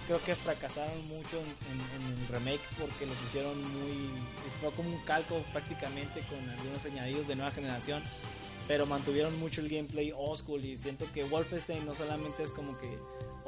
creo 0.06 0.22
que 0.22 0.34
fracasaron 0.36 1.08
mucho 1.08 1.38
en, 1.38 1.46
en- 1.46 2.12
en 2.14 2.22
el 2.22 2.28
remake 2.28 2.60
porque 2.78 3.06
los 3.06 3.16
hicieron 3.28 3.58
muy... 3.72 4.10
Fue 4.60 4.70
como 4.72 4.90
un 4.90 5.00
calco 5.04 5.38
prácticamente 5.52 6.20
con 6.28 6.38
algunos 6.50 6.84
añadidos 6.84 7.26
de 7.28 7.36
nueva 7.36 7.50
generación. 7.52 8.02
Pero 8.68 8.84
mantuvieron 8.84 9.38
mucho 9.38 9.60
el 9.60 9.68
gameplay 9.68 10.12
old 10.14 10.38
school 10.38 10.64
y 10.64 10.76
siento 10.76 11.06
que 11.14 11.22
Wolfenstein 11.24 11.86
no 11.86 11.94
solamente 11.94 12.42
es 12.42 12.50
como 12.50 12.76
que... 12.78 12.98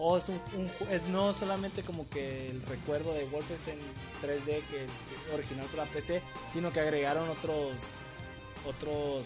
Oh, 0.00 0.16
es 0.16 0.28
un, 0.28 0.40
un 0.56 0.70
es 0.90 1.02
no 1.08 1.32
solamente 1.32 1.82
como 1.82 2.08
que 2.08 2.50
el 2.50 2.62
recuerdo 2.62 3.12
de 3.14 3.24
Wolfenstein 3.26 3.78
3D 4.22 4.44
que, 4.44 4.86
que 4.86 5.34
original 5.34 5.66
para 5.74 5.90
PC, 5.90 6.22
sino 6.52 6.70
que 6.72 6.78
agregaron 6.80 7.28
otros 7.28 7.72
otros 8.66 9.24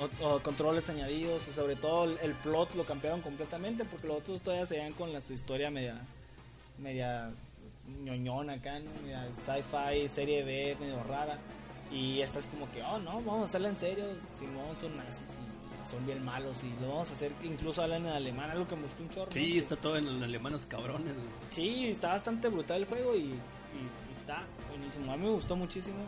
ot- 0.00 0.24
o 0.24 0.42
controles 0.42 0.88
añadidos 0.88 1.46
y 1.48 1.52
sobre 1.52 1.76
todo 1.76 2.04
el, 2.20 2.34
plot 2.34 2.74
lo 2.74 2.84
cambiaron 2.84 3.20
completamente 3.20 3.84
porque 3.84 4.08
los 4.08 4.18
otros 4.18 4.40
todavía 4.40 4.66
se 4.66 4.76
veían 4.76 4.92
con 4.92 5.12
la, 5.12 5.20
su 5.20 5.34
historia 5.34 5.70
media 5.70 6.00
media 6.78 7.30
pues, 7.60 8.58
acá, 8.58 8.78
¿no? 8.80 8.90
media 9.02 9.28
sci-fi, 9.46 10.08
serie 10.08 10.42
B, 10.42 10.76
medio 10.80 11.02
rara 11.04 11.38
y 11.92 12.20
esta 12.20 12.38
es 12.38 12.46
como 12.46 12.70
que, 12.72 12.82
oh 12.82 12.98
no, 12.98 13.20
vamos 13.22 13.42
a 13.42 13.44
hacerla 13.44 13.68
en 13.68 13.76
serio, 13.76 14.04
si 14.38 14.46
no 14.46 14.74
son 14.80 14.96
nazis 14.96 15.22
y 15.22 15.49
son 15.88 16.04
bien 16.06 16.24
malos 16.24 16.62
y 16.64 16.80
lo 16.80 16.88
vamos 16.88 17.10
a 17.10 17.14
hacer, 17.14 17.32
incluso 17.42 17.82
hablan 17.82 18.06
en 18.06 18.12
alemán, 18.12 18.50
algo 18.50 18.66
que 18.66 18.76
me 18.76 18.82
gustó 18.82 19.02
un 19.02 19.10
chorro. 19.10 19.30
Sí, 19.30 19.58
está 19.58 19.76
todo 19.76 19.96
en, 19.96 20.22
alemanos 20.22 20.66
cabrones. 20.66 21.14
Sí, 21.50 21.88
está 21.88 22.08
bastante 22.08 22.48
brutal 22.48 22.78
el 22.78 22.86
juego 22.86 23.14
y, 23.14 23.20
y 23.20 24.12
está 24.18 24.42
buenísimo. 24.68 25.12
A 25.12 25.16
mí 25.16 25.24
me 25.24 25.30
gustó 25.30 25.56
muchísimo. 25.56 25.98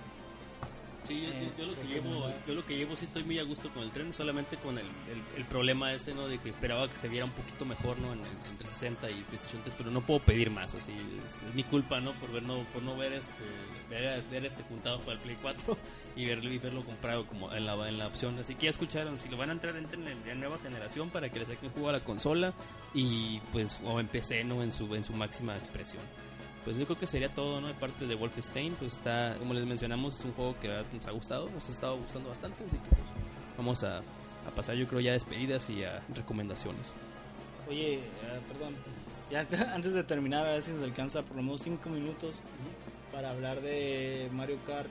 Sí, 1.05 1.20
yo, 1.22 1.28
Eh, 1.30 1.50
yo- 1.59 1.64
yo 1.64 1.70
lo 1.70 1.74
que 1.74 1.80
que 1.82 1.88
llevo, 1.88 2.30
yo 2.46 2.55
lo 2.55 2.64
que 2.64 2.76
llevo 2.76 2.96
sí 2.96 3.07
estoy 3.07 3.24
muy 3.24 3.38
a 3.38 3.42
gusto 3.42 3.68
con 3.70 3.82
el 3.82 3.90
tren, 3.90 4.12
solamente 4.12 4.57
con 4.57 4.78
el, 4.78 4.86
el, 4.86 5.22
el 5.36 5.44
problema 5.46 5.92
ese, 5.92 6.14
¿no? 6.14 6.28
De 6.28 6.38
que 6.38 6.48
esperaba 6.48 6.88
que 6.88 6.96
se 6.96 7.09
viera 7.09 7.24
un 7.24 7.32
poquito 7.32 7.64
mejor, 7.64 7.98
¿no? 7.98 8.12
En, 8.12 8.20
en- 8.20 8.50
entre 8.50 8.68
60 8.68 9.11
y 9.11 9.14
PlayStation 9.24 9.62
3, 9.62 9.74
pero 9.76 9.90
no 9.90 10.00
puedo 10.03 10.20
pedir 10.20 10.50
más, 10.50 10.74
así, 10.76 10.92
es, 11.24 11.42
es 11.42 11.55
mi 11.55 11.64
culpa, 11.64 12.00
¿no? 12.00 12.12
Por 12.14 12.30
ver, 12.30 12.44
no, 12.44 12.62
por 12.72 12.82
no 12.84 12.96
ver 12.96 13.14
este, 13.14 13.32
ver, 13.90 14.22
ver 14.30 14.44
este 14.46 14.62
juntado 14.62 15.00
para 15.00 15.14
el 15.14 15.18
Play 15.18 15.36
4 15.42 15.76
y 16.16 16.24
verlo, 16.24 16.53
y 16.53 16.59
verlo 16.59 16.84
comprado 16.84 17.26
como 17.26 17.53
en 17.53 17.66
la, 17.66 17.88
en 17.88 17.98
la 17.98 18.07
opción. 18.07 18.38
Así 18.38 18.55
que 18.55 18.64
ya 18.66 18.70
escucharon, 18.70 19.18
si 19.18 19.28
lo 19.28 19.36
van 19.36 19.48
a 19.50 19.55
entrar, 19.55 19.76
entren 19.76 20.07
en 20.07 20.24
la 20.26 20.34
nueva 20.36 20.59
generación 20.59 21.11
para 21.11 21.28
que 21.30 21.40
le 21.40 21.46
saquen 21.46 21.70
juego 21.72 21.88
a 21.88 21.92
la 21.92 22.00
consola 22.05 22.55
y 22.94 23.40
pues, 23.50 23.80
o 23.84 23.98
en 23.98 24.07
PC, 24.07 24.44
¿no? 24.44 24.62
En 24.62 24.70
su, 24.70 24.94
en 24.94 25.03
su 25.03 25.12
máxima 25.14 25.57
expresión. 25.57 26.03
Pues 26.65 26.79
yo 26.79 26.85
creo 26.85 26.99
que 26.99 27.07
sería 27.09 27.29
todo, 27.35 27.61
¿no? 27.61 27.67
De 27.69 27.75
parte 27.75 28.07
de 28.07 28.15
Wolfenstein, 28.15 28.75
pues 28.75 28.93
está, 28.97 29.35
como 29.39 29.53
les 29.53 29.65
mencionamos, 29.67 30.19
es 30.19 30.25
un 30.25 30.33
juego 30.33 30.55
que 30.61 30.69
nos 30.93 31.07
ha 31.07 31.11
gustado, 31.11 31.51
nos 31.51 31.69
ha 31.69 31.73
estado 31.73 31.97
gustando 31.99 32.29
bastante, 32.29 32.65
así 32.65 32.77
que 32.77 32.89
pues 32.91 33.01
vamos 33.59 33.83
a, 33.83 33.99
a 33.99 34.51
pasar 34.55 34.77
yo 34.77 34.87
creo 34.87 35.01
ya 35.01 35.11
a 35.11 35.15
despedidas 35.15 35.69
y 35.71 35.83
a 35.83 36.01
recomendaciones. 36.15 36.95
Oye, 37.69 37.95
eh, 37.95 38.01
perdón. 38.49 38.75
Ya 39.31 39.41
antes- 39.75 39.95
de 39.95 40.05
terminar, 40.05 40.47
a 40.47 40.53
ver 40.53 40.63
si 40.63 40.71
nos 40.71 40.85
alcanza 40.85 41.23
por 41.23 41.37
lo 41.37 41.43
menos 41.43 41.63
5 41.63 41.89
minutos 41.91 42.37
para 43.13 43.31
hablar 43.31 43.61
de 43.61 44.29
Mario 44.33 44.59
Kart 44.67 44.89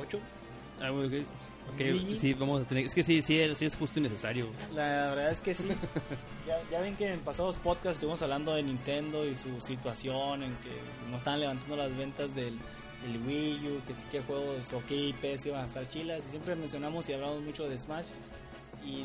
8. 0.00 0.18
Ah, 0.80 0.90
bueno, 0.90 1.24
ok. 1.68 1.74
Ok, 1.74 1.80
Luigi. 1.80 2.16
sí, 2.16 2.34
vamos 2.34 2.62
a 2.62 2.64
tener, 2.64 2.84
es 2.84 2.94
que 2.94 3.02
sí, 3.02 3.22
sí, 3.22 3.40
sí 3.54 3.64
es 3.64 3.76
justo 3.76 3.98
y 3.98 4.02
necesario. 4.02 4.48
La 4.72 5.08
verdad 5.08 5.30
es 5.30 5.40
que 5.40 5.54
sí. 5.54 5.68
ya, 6.46 6.58
ya 6.70 6.80
ven 6.80 6.96
que 6.96 7.12
en 7.12 7.20
pasados 7.20 7.56
podcasts 7.56 7.96
estuvimos 7.96 8.22
hablando 8.22 8.54
de 8.54 8.62
Nintendo 8.62 9.26
y 9.26 9.34
su 9.34 9.60
situación, 9.60 10.42
en 10.42 10.56
que 10.56 10.70
no 11.10 11.16
estaban 11.16 11.40
levantando 11.40 11.76
las 11.76 11.96
ventas 11.96 12.34
del, 12.34 12.58
del 13.02 13.22
Wii 13.26 13.68
U, 13.68 13.80
que 13.86 13.94
sí 13.94 14.02
que 14.10 14.20
juegos 14.22 14.72
ok 14.72 14.90
IPs 14.90 15.46
iban 15.46 15.62
a 15.62 15.66
estar 15.66 15.88
chilas. 15.88 16.24
Y 16.26 16.30
siempre 16.30 16.54
mencionamos 16.54 17.08
y 17.08 17.12
hablamos 17.12 17.42
mucho 17.42 17.68
de 17.68 17.78
Smash 17.78 18.06
y 18.84 19.04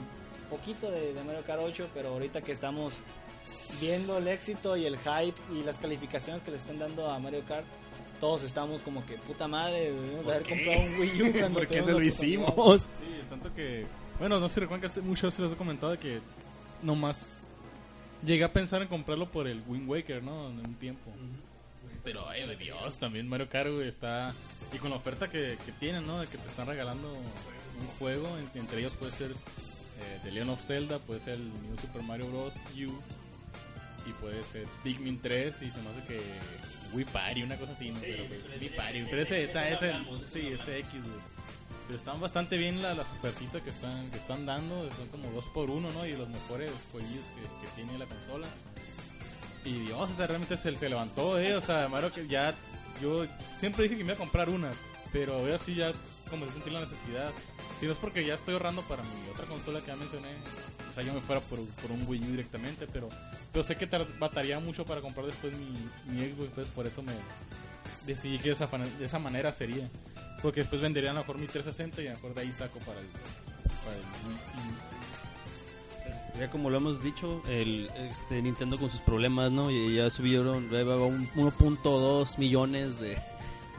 poquito 0.49 0.89
de, 0.91 1.14
de 1.14 1.24
Mario 1.24 1.43
Kart 1.45 1.62
8, 1.64 1.89
pero 1.93 2.10
ahorita 2.10 2.41
que 2.41 2.51
estamos 2.51 3.01
viendo 3.80 4.18
el 4.18 4.28
éxito 4.28 4.76
y 4.76 4.86
el 4.86 4.97
hype 4.97 5.39
y 5.53 5.64
las 5.64 5.78
calificaciones 5.78 6.41
que 6.41 6.51
le 6.51 6.57
están 6.57 6.80
dando 6.80 7.10
a 7.10 7.20
Mario 7.20 7.43
Kart, 7.47 7.66
todos 8.20 8.43
estamos 8.43 8.82
como 8.82 9.05
que 9.05 9.15
puta 9.17 9.47
madre, 9.47 9.91
debimos 9.91 10.26
de 10.26 10.32
haber 10.34 10.43
qué? 10.43 10.49
comprado 10.55 10.82
un 10.82 10.99
Wii 10.99 11.22
U 11.24 11.32
cuando 11.39 11.59
¿Por 11.59 11.67
qué 11.67 11.82
no 11.82 11.91
lo 11.91 12.01
hicimos? 12.03 12.82
Sí, 12.82 13.22
tanto 13.30 13.53
que. 13.53 13.86
Bueno, 14.20 14.39
no 14.39 14.49
sé 14.49 14.55
si 14.55 14.59
recuerdan 14.61 14.82
que 14.82 14.88
hace 14.88 15.01
mucho 15.01 15.32
se 15.32 15.41
les 15.41 15.53
he 15.53 15.55
comentado 15.55 15.93
de 15.93 15.97
que 15.99 16.20
nomás 16.84 17.49
llegué 18.24 18.43
a 18.43 18.51
pensar 18.51 18.82
en 18.82 18.88
comprarlo 18.88 19.30
por 19.32 19.47
el 19.47 19.61
Wind 19.67 19.88
Waker, 19.89 20.22
¿no? 20.24 20.49
En 20.49 20.59
un 20.59 20.76
tiempo. 20.76 21.11
Pero, 22.03 22.28
ay, 22.30 22.47
de 22.47 22.55
Dios, 22.55 22.97
también 22.97 23.28
Mario 23.28 23.47
Kart, 23.49 23.70
güey, 23.72 23.88
está. 23.88 24.34
Y 24.74 24.78
con 24.78 24.89
la 24.89 24.95
oferta 24.97 25.30
que, 25.30 25.57
que 25.65 25.72
tienen, 25.74 26.05
¿no? 26.07 26.20
De 26.20 26.28
que 26.28 26.38
te 26.38 26.47
están 26.47 26.67
regalando 26.67 27.07
un 27.11 27.88
juego, 27.99 28.28
en- 28.38 28.59
entre 28.61 28.80
ellos 28.80 28.93
puede 28.93 29.11
ser 29.11 29.32
eh, 29.32 30.20
The 30.24 30.32
Legend 30.32 30.51
of 30.51 30.65
Zelda, 30.65 30.99
puede 30.99 31.20
ser 31.20 31.36
el 31.36 31.45
New 31.49 31.78
Super 31.82 32.01
Mario 32.03 32.28
Bros. 32.30 32.53
U, 32.76 32.91
y 34.09 34.13
puede 34.22 34.41
ser 34.43 34.65
Pikmin 34.84 35.22
3, 35.22 35.55
y 35.61 35.72
se 35.72 35.82
me 35.82 35.89
hace 35.89 36.03
que 36.07 36.20
Wii 36.93 37.05
Party, 37.05 37.43
una 37.43 37.55
cosa 37.57 37.71
así, 37.73 37.91
¿no? 37.91 37.99
Pero, 37.99 38.23
pues, 38.25 38.61
Wii 38.61 38.69
Party, 38.69 39.03
pero 39.09 39.21
ese, 39.21 39.43
está, 39.43 39.69
ese, 39.69 39.93
sí, 40.25 40.47
ese 40.47 40.79
X, 40.79 40.91
güey. 41.01 41.39
Pero 41.87 41.97
están 41.97 42.19
bastante 42.21 42.57
bien 42.57 42.81
la- 42.81 42.93
las 42.93 43.07
ofertitas 43.09 43.61
que 43.63 43.69
están, 43.71 44.09
que 44.11 44.17
están 44.17 44.45
dando, 44.45 44.89
son 44.91 45.07
como 45.07 45.31
dos 45.31 45.45
por 45.45 45.69
uno, 45.71 45.89
¿no? 45.91 46.05
Y 46.05 46.13
los 46.13 46.29
mejores 46.29 46.71
jueguillos 46.91 47.25
que, 47.35 47.65
que 47.67 47.73
tiene 47.75 47.97
la 47.97 48.05
consola. 48.05 48.47
Y 49.65 49.73
Dios, 49.79 50.09
o 50.09 50.15
sea, 50.15 50.27
realmente 50.27 50.55
se, 50.57 50.75
se 50.75 50.89
levantó, 50.89 51.39
eh. 51.39 51.55
O 51.55 51.61
sea, 51.61 51.87
Mario 51.89 52.13
que 52.13 52.27
ya. 52.27 52.53
Yo 53.01 53.25
siempre 53.59 53.83
dije 53.83 53.97
que 53.97 54.03
me 54.03 54.11
iba 54.11 54.15
a 54.15 54.17
comprar 54.17 54.49
una, 54.49 54.69
pero 55.13 55.35
ahora 55.35 55.57
sí 55.59 55.75
ya 55.75 55.91
como 56.29 56.45
se 56.45 56.53
sentí 56.53 56.69
la 56.69 56.81
necesidad. 56.81 57.31
Si 57.80 57.86
no 57.86 57.93
es 57.93 57.97
porque 57.97 58.25
ya 58.25 58.34
estoy 58.36 58.53
ahorrando 58.55 58.82
para 58.84 59.03
mi 59.03 59.09
otra 59.34 59.45
consola 59.45 59.80
que 59.80 59.88
ya 59.88 59.95
mencioné, 59.95 60.27
o 60.91 60.93
sea, 60.93 61.03
yo 61.03 61.13
me 61.13 61.21
fuera 61.21 61.39
por, 61.41 61.59
por 61.82 61.91
un 61.91 62.05
Wii 62.07 62.23
U 62.23 62.32
directamente, 62.32 62.88
pero, 62.91 63.07
pero 63.53 63.63
sé 63.63 63.75
que 63.77 63.88
tar- 63.88 64.05
bataría 64.19 64.59
mucho 64.59 64.84
para 64.86 64.99
comprar 65.01 65.25
después 65.25 65.53
mi, 65.57 66.13
mi 66.13 66.21
Xbox, 66.21 66.49
entonces 66.49 66.73
por 66.73 66.86
eso 66.88 67.01
me 67.01 67.13
decidí 68.05 68.38
que 68.38 68.49
de 68.49 68.53
esa, 68.55 68.67
de 68.67 69.05
esa 69.05 69.19
manera 69.19 69.51
sería. 69.51 69.88
Porque 70.41 70.61
después 70.61 70.82
vendería 70.82 71.11
a 71.11 71.13
lo 71.13 71.19
mejor 71.21 71.38
mi 71.38 71.47
360 71.47 72.01
y 72.01 72.07
a 72.07 72.11
lo 72.11 72.15
mejor 72.17 72.34
de 72.34 72.41
ahí 72.41 72.51
saco 72.51 72.80
para 72.80 72.99
el, 72.99 73.07
para 73.07 73.95
el 73.95 74.01
Wii 74.27 74.36
U. 76.36 76.39
Ya 76.39 76.49
como 76.49 76.69
lo 76.69 76.77
hemos 76.77 77.03
dicho, 77.03 77.41
el 77.49 77.89
este, 77.97 78.41
Nintendo 78.41 78.77
con 78.77 78.89
sus 78.89 79.01
problemas, 79.01 79.51
¿no? 79.51 79.69
Ya 79.71 80.09
subieron 80.09 80.69
ya 80.69 80.80
un 80.84 81.27
1.2 81.32 82.38
millones 82.38 82.99
de, 83.01 83.17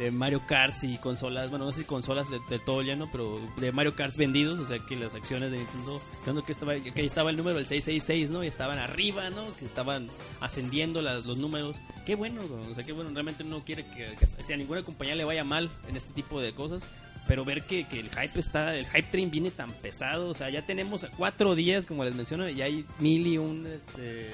de 0.01 0.11
Mario 0.11 0.41
Kart 0.47 0.75
y 0.83 0.97
consolas, 0.97 1.51
bueno, 1.51 1.67
no 1.67 1.73
sé 1.73 1.81
si 1.81 1.85
consolas 1.85 2.29
de, 2.31 2.41
de 2.49 2.59
todo 2.59 2.81
lleno, 2.83 3.07
pero 3.13 3.39
de 3.59 3.71
Mario 3.71 3.95
Kart 3.95 4.17
vendidos, 4.17 4.59
o 4.59 4.67
sea 4.67 4.79
que 4.79 4.97
las 4.97 5.15
acciones 5.15 5.53
de 5.53 5.59
Nintendo, 5.59 6.45
que 6.45 6.53
estaba, 6.53 6.75
que 6.75 6.93
ahí 7.01 7.07
estaba 7.07 7.31
el 7.31 7.37
número 7.37 7.59
del 7.59 7.67
666, 7.67 8.31
¿no? 8.31 8.43
Y 8.43 8.47
estaban 8.47 8.79
arriba, 8.79 9.29
¿no? 9.31 9.45
Que 9.59 9.67
estaban 9.67 10.09
ascendiendo 10.41 11.03
las- 11.03 11.27
los 11.27 11.37
números. 11.37 11.77
Qué 12.07 12.15
bueno, 12.15 12.41
o 12.71 12.75
sea, 12.75 12.83
qué 12.85 12.93
bueno, 12.93 13.11
realmente 13.13 13.45
no 13.45 13.63
quiere 13.65 13.85
que, 13.85 14.17
que- 14.17 14.53
a 14.55 14.57
ninguna 14.57 14.83
compañía 14.83 15.15
le 15.15 15.25
vaya 15.25 15.45
mal 15.45 15.71
en 15.87 15.97
este 15.97 16.13
tipo 16.15 16.41
de 16.41 16.55
cosas. 16.55 16.83
Pero 17.29 17.45
ver 17.45 17.63
que, 17.63 17.87
que 17.87 18.01
el 18.01 18.09
hype 18.09 18.41
está, 18.41 18.75
el 18.75 18.87
hype 18.87 19.05
train 19.11 19.31
viene 19.31 19.51
tan 19.53 19.71
pesado, 19.71 20.29
o 20.31 20.35
sea, 20.35 20.49
ya 20.51 20.65
tenemos 20.67 21.07
cuatro 21.17 21.55
días, 21.55 21.85
como 21.87 22.03
les 22.05 22.15
menciono, 22.17 22.49
y 22.49 22.61
hay 22.63 22.85
mil 22.99 23.25
y 23.27 23.37
un, 23.39 23.67
este, 23.67 24.31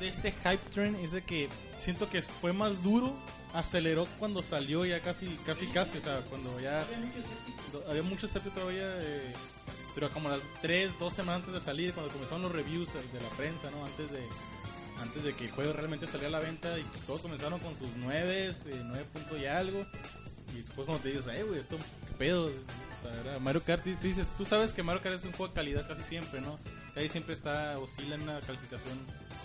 de 0.00 0.08
este 0.08 0.32
hype 0.32 0.58
train 0.74 0.94
es 0.96 1.12
de 1.12 1.22
que 1.22 1.48
siento 1.78 2.08
que 2.10 2.20
fue 2.22 2.52
más 2.52 2.82
duro, 2.82 3.14
aceleró 3.54 4.06
cuando 4.18 4.42
salió 4.42 4.84
ya 4.84 5.00
casi, 5.00 5.26
casi, 5.46 5.66
casi, 5.68 5.98
o 5.98 6.00
sea, 6.00 6.20
cuando 6.28 6.60
ya 6.60 6.84
había 7.88 8.02
mucho 8.02 8.26
esceptico 8.26 8.60
todavía, 8.60 8.86
eh, 9.00 9.32
pero 9.94 10.08
como 10.10 10.28
las 10.28 10.40
3, 10.62 10.92
2 10.98 11.12
semanas 11.12 11.40
antes 11.40 11.54
de 11.54 11.60
salir, 11.60 11.92
cuando 11.92 12.12
comenzaron 12.12 12.42
los 12.42 12.52
reviews 12.52 12.88
de 12.92 13.20
la 13.20 13.28
prensa, 13.36 13.70
¿no? 13.70 13.84
Antes 13.84 14.10
de 14.10 14.20
antes 15.02 15.24
de 15.24 15.32
que 15.32 15.46
el 15.46 15.50
juego 15.50 15.72
realmente 15.72 16.06
saliera 16.06 16.36
a 16.36 16.40
la 16.40 16.46
venta 16.46 16.78
y 16.78 16.82
todos 17.06 17.22
comenzaron 17.22 17.58
con 17.60 17.76
sus 17.76 17.88
9, 17.96 18.54
9 18.84 19.04
puntos 19.12 19.40
y 19.40 19.46
algo. 19.46 19.84
Y 20.52 20.60
después 20.60 20.86
cuando 20.86 21.02
te 21.02 21.10
dices, 21.10 21.26
eh, 21.28 21.42
güey, 21.42 21.58
esto, 21.58 21.78
qué 21.78 22.14
pedo. 22.18 22.44
O 22.46 23.02
sea, 23.02 23.20
era 23.20 23.38
Mario 23.38 23.62
Kart, 23.62 23.82
tú 23.82 23.90
dices, 24.02 24.26
tú 24.36 24.44
sabes 24.44 24.72
que 24.72 24.82
Mario 24.82 25.02
Kart 25.02 25.16
es 25.16 25.24
un 25.24 25.32
juego 25.32 25.48
de 25.48 25.54
calidad 25.54 25.88
casi 25.88 26.02
siempre, 26.02 26.40
¿no? 26.40 26.58
Ahí 26.96 27.08
siempre 27.08 27.34
está, 27.34 27.78
oscila 27.78 28.16
en 28.16 28.22
una 28.22 28.40
calificación 28.40 28.98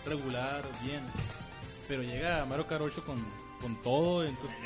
regular, 0.05 0.63
bien. 0.83 1.01
Pero 1.87 2.03
llega 2.03 2.43
Mario 2.45 2.67
Kart 2.67 2.81
8 2.81 3.05
con, 3.05 3.17
con 3.61 3.75
todo, 3.81 4.23
entonces 4.23 4.57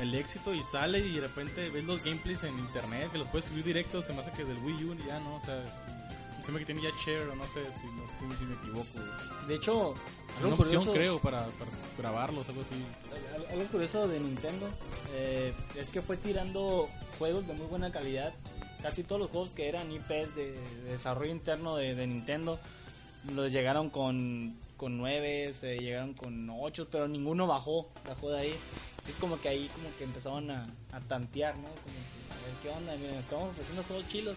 el 0.00 0.14
éxito 0.14 0.52
y 0.54 0.62
sale 0.62 0.98
y 1.00 1.12
de 1.14 1.20
repente 1.20 1.68
ves 1.70 1.84
los 1.84 2.02
gameplays 2.02 2.42
en 2.44 2.58
internet 2.58 3.10
que 3.12 3.18
los 3.18 3.28
puedes 3.28 3.46
subir 3.46 3.64
directo, 3.64 4.02
se 4.02 4.12
me 4.12 4.20
hace 4.20 4.30
que 4.32 4.44
del 4.44 4.58
Wii 4.58 4.84
U 4.84 4.96
ya 5.06 5.20
no, 5.20 5.36
o 5.36 5.40
sea, 5.40 5.62
se 6.44 6.50
me 6.50 6.58
que 6.58 6.64
tiene 6.64 6.82
ya 6.82 6.90
share 7.04 7.28
o 7.28 7.34
no 7.36 7.44
sé 7.44 7.64
si, 7.80 7.86
no 7.88 8.30
sé 8.30 8.36
si 8.38 8.44
me 8.44 8.54
equivoco. 8.54 8.98
De 9.46 9.54
hecho, 9.54 9.90
Una 10.40 10.50
algo 10.50 10.62
opción 10.62 10.84
curioso, 10.84 10.92
creo 10.92 11.18
para, 11.20 11.46
para 11.46 11.70
grabarlos, 11.98 12.48
algo 12.48 12.62
así. 12.62 12.82
al- 13.36 13.52
algo 13.52 13.70
curioso 13.70 14.08
de 14.08 14.18
Nintendo 14.18 14.68
eh, 15.14 15.52
es 15.76 15.90
que 15.90 16.02
fue 16.02 16.16
tirando 16.16 16.88
juegos 17.18 17.46
de 17.46 17.54
muy 17.54 17.66
buena 17.66 17.92
calidad. 17.92 18.32
Casi 18.82 19.04
todos 19.04 19.20
los 19.20 19.30
juegos 19.30 19.50
que 19.50 19.68
eran 19.68 19.92
IPs 19.92 20.34
de, 20.34 20.52
de 20.84 20.90
desarrollo 20.90 21.30
interno 21.30 21.76
de, 21.76 21.94
de 21.94 22.04
Nintendo 22.08 22.58
los 23.32 23.52
llegaron 23.52 23.90
con, 23.90 24.56
con 24.82 24.98
9, 24.98 25.52
llegaron 25.78 26.12
con 26.12 26.50
8, 26.50 26.88
pero 26.90 27.06
ninguno 27.06 27.46
bajó, 27.46 27.88
bajó 28.04 28.30
de 28.30 28.40
ahí. 28.40 28.54
es 29.08 29.14
como 29.20 29.40
que 29.40 29.48
ahí 29.48 29.70
como 29.76 29.96
que 29.96 30.02
empezaron 30.02 30.50
a, 30.50 30.66
a 30.90 30.98
tantear, 31.02 31.54
¿no? 31.54 31.68
Como 31.68 31.78
que, 31.84 32.32
a 32.32 32.36
ver 32.44 32.54
qué 32.64 32.68
onda, 32.68 32.96
miren, 32.96 33.20
estamos 33.20 33.50
ofreciendo 33.50 33.84
juegos 33.84 34.08
chilos 34.08 34.36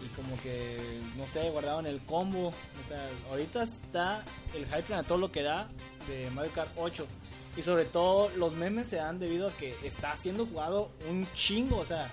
y 0.00 0.06
como 0.14 0.40
que, 0.40 0.78
no 1.16 1.26
sé, 1.26 1.50
guardaron 1.50 1.88
el 1.88 2.00
combo. 2.02 2.50
O 2.50 2.88
sea, 2.88 3.08
ahorita 3.30 3.64
está 3.64 4.22
el 4.54 4.66
hype 4.66 4.94
a 4.94 5.02
todo 5.02 5.18
lo 5.18 5.32
que 5.32 5.42
da 5.42 5.68
de 6.06 6.30
Mario 6.30 6.52
Kart 6.54 6.70
8. 6.76 7.04
Y 7.56 7.62
sobre 7.62 7.84
todo 7.84 8.30
los 8.36 8.54
memes 8.54 8.86
se 8.86 8.96
dan 8.96 9.18
debido 9.18 9.48
a 9.48 9.52
que 9.52 9.74
está 9.82 10.16
siendo 10.16 10.46
jugado 10.46 10.90
un 11.10 11.26
chingo. 11.34 11.78
O 11.78 11.84
sea, 11.84 12.08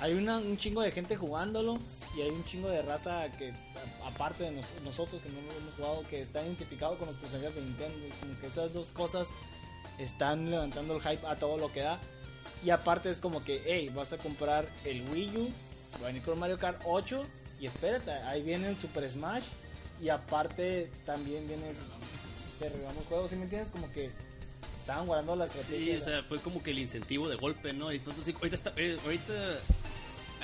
hay 0.00 0.14
una, 0.14 0.38
un 0.38 0.58
chingo 0.58 0.82
de 0.82 0.90
gente 0.90 1.14
jugándolo 1.14 1.78
y 2.16 2.22
hay 2.22 2.30
un 2.30 2.44
chingo 2.44 2.68
de 2.68 2.82
raza 2.82 3.26
que, 3.38 3.52
aparte 4.04 4.44
de 4.44 4.50
nos- 4.52 4.66
nosotros 4.84 5.20
que 5.22 5.28
no 5.30 5.40
lo 5.42 5.52
hemos 5.52 5.74
jugado, 5.74 6.06
que 6.08 6.20
está 6.22 6.42
identificado 6.42 6.96
con 6.98 7.08
los 7.08 7.16
personajes 7.16 7.54
de 7.54 7.60
Nintendo. 7.62 8.06
Es 8.06 8.14
como 8.16 8.38
que 8.40 8.46
esas 8.46 8.72
dos 8.72 8.88
cosas 8.88 9.28
están 9.98 10.50
levantando 10.50 10.96
el 10.96 11.02
hype 11.02 11.26
a 11.26 11.36
todo 11.36 11.56
lo 11.58 11.72
que 11.72 11.80
da. 11.80 12.00
Y 12.64 12.70
aparte 12.70 13.10
es 13.10 13.18
como 13.18 13.44
que, 13.44 13.62
hey, 13.66 13.90
vas 13.94 14.12
a 14.12 14.18
comprar 14.18 14.66
el 14.84 15.02
Wii 15.10 15.36
U, 15.36 15.50
va 16.00 16.04
a 16.04 16.06
venir 16.08 16.22
con 16.22 16.38
Mario 16.38 16.58
Kart 16.58 16.80
8 16.84 17.24
y 17.60 17.66
espérate, 17.66 18.10
ahí 18.10 18.42
viene 18.42 18.68
el 18.68 18.76
Super 18.78 19.08
Smash 19.10 19.44
y 20.02 20.08
aparte 20.08 20.90
también 21.04 21.46
viene 21.46 21.72
te 22.58 22.68
regalamos 22.68 23.04
juegos, 23.06 23.30
¿sí 23.30 23.36
me 23.36 23.42
entiendes? 23.44 23.70
Como 23.70 23.90
que 23.92 24.10
estaban 24.80 25.06
guardando 25.06 25.36
la 25.36 25.46
Sí, 25.48 25.58
estrategia. 25.58 25.98
o 25.98 26.00
sea, 26.00 26.22
fue 26.22 26.38
como 26.40 26.62
que 26.62 26.70
el 26.70 26.78
incentivo 26.78 27.28
de 27.28 27.36
golpe, 27.36 27.72
¿no? 27.72 27.90
Entonces, 27.90 28.24
sí, 28.24 28.32
ahorita, 28.34 28.56
está, 28.56 28.72
eh, 28.76 28.96
ahorita 29.04 29.32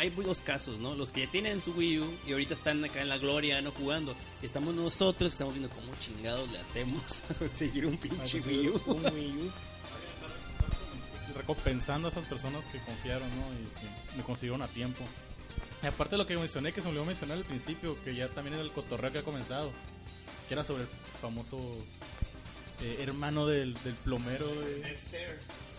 hay 0.00 0.08
dos 0.08 0.40
casos, 0.40 0.78
¿no? 0.78 0.94
Los 0.94 1.12
que 1.12 1.26
ya 1.26 1.30
tienen 1.30 1.60
su 1.60 1.72
Wii 1.72 1.98
U 2.00 2.18
y 2.26 2.32
ahorita 2.32 2.54
están 2.54 2.82
acá 2.82 3.02
en 3.02 3.10
la 3.10 3.18
gloria, 3.18 3.60
no 3.60 3.70
jugando. 3.70 4.14
Estamos 4.40 4.74
nosotros, 4.74 5.32
estamos 5.32 5.52
viendo 5.52 5.68
cómo 5.74 5.92
chingados 6.00 6.50
le 6.50 6.58
hacemos 6.58 7.02
a 7.44 7.46
seguir 7.46 7.84
un 7.84 7.98
Para 7.98 8.08
pinche 8.08 8.38
conseguir 8.40 8.60
Wii 8.60 8.68
U. 8.70 8.82
un 8.86 9.04
Wii 9.12 9.32
U. 9.32 9.52
recompensando 11.36 12.08
a 12.08 12.10
esas 12.10 12.24
personas 12.24 12.64
que 12.66 12.78
confiaron, 12.78 13.28
¿no? 13.28 13.44
Y 13.52 13.66
que 13.78 14.16
me 14.16 14.22
consiguieron 14.22 14.62
a 14.62 14.68
tiempo. 14.68 15.04
Y 15.82 15.86
aparte 15.86 16.12
de 16.12 16.18
lo 16.18 16.26
que 16.26 16.38
mencioné, 16.38 16.72
que 16.72 16.80
se 16.80 16.86
me 16.86 16.92
olvidó 16.92 17.04
mencionar 17.04 17.36
al 17.36 17.44
principio, 17.44 18.02
que 18.02 18.14
ya 18.14 18.28
también 18.28 18.54
era 18.54 18.62
el 18.62 18.72
cotorreo 18.72 19.12
que 19.12 19.18
ha 19.18 19.22
comenzado, 19.22 19.70
que 20.48 20.54
era 20.54 20.64
sobre 20.64 20.84
el 20.84 20.88
famoso 21.20 21.58
eh, 22.82 22.98
hermano 23.00 23.46
del, 23.46 23.74
plomero, 24.04 24.46
de, 24.46 24.96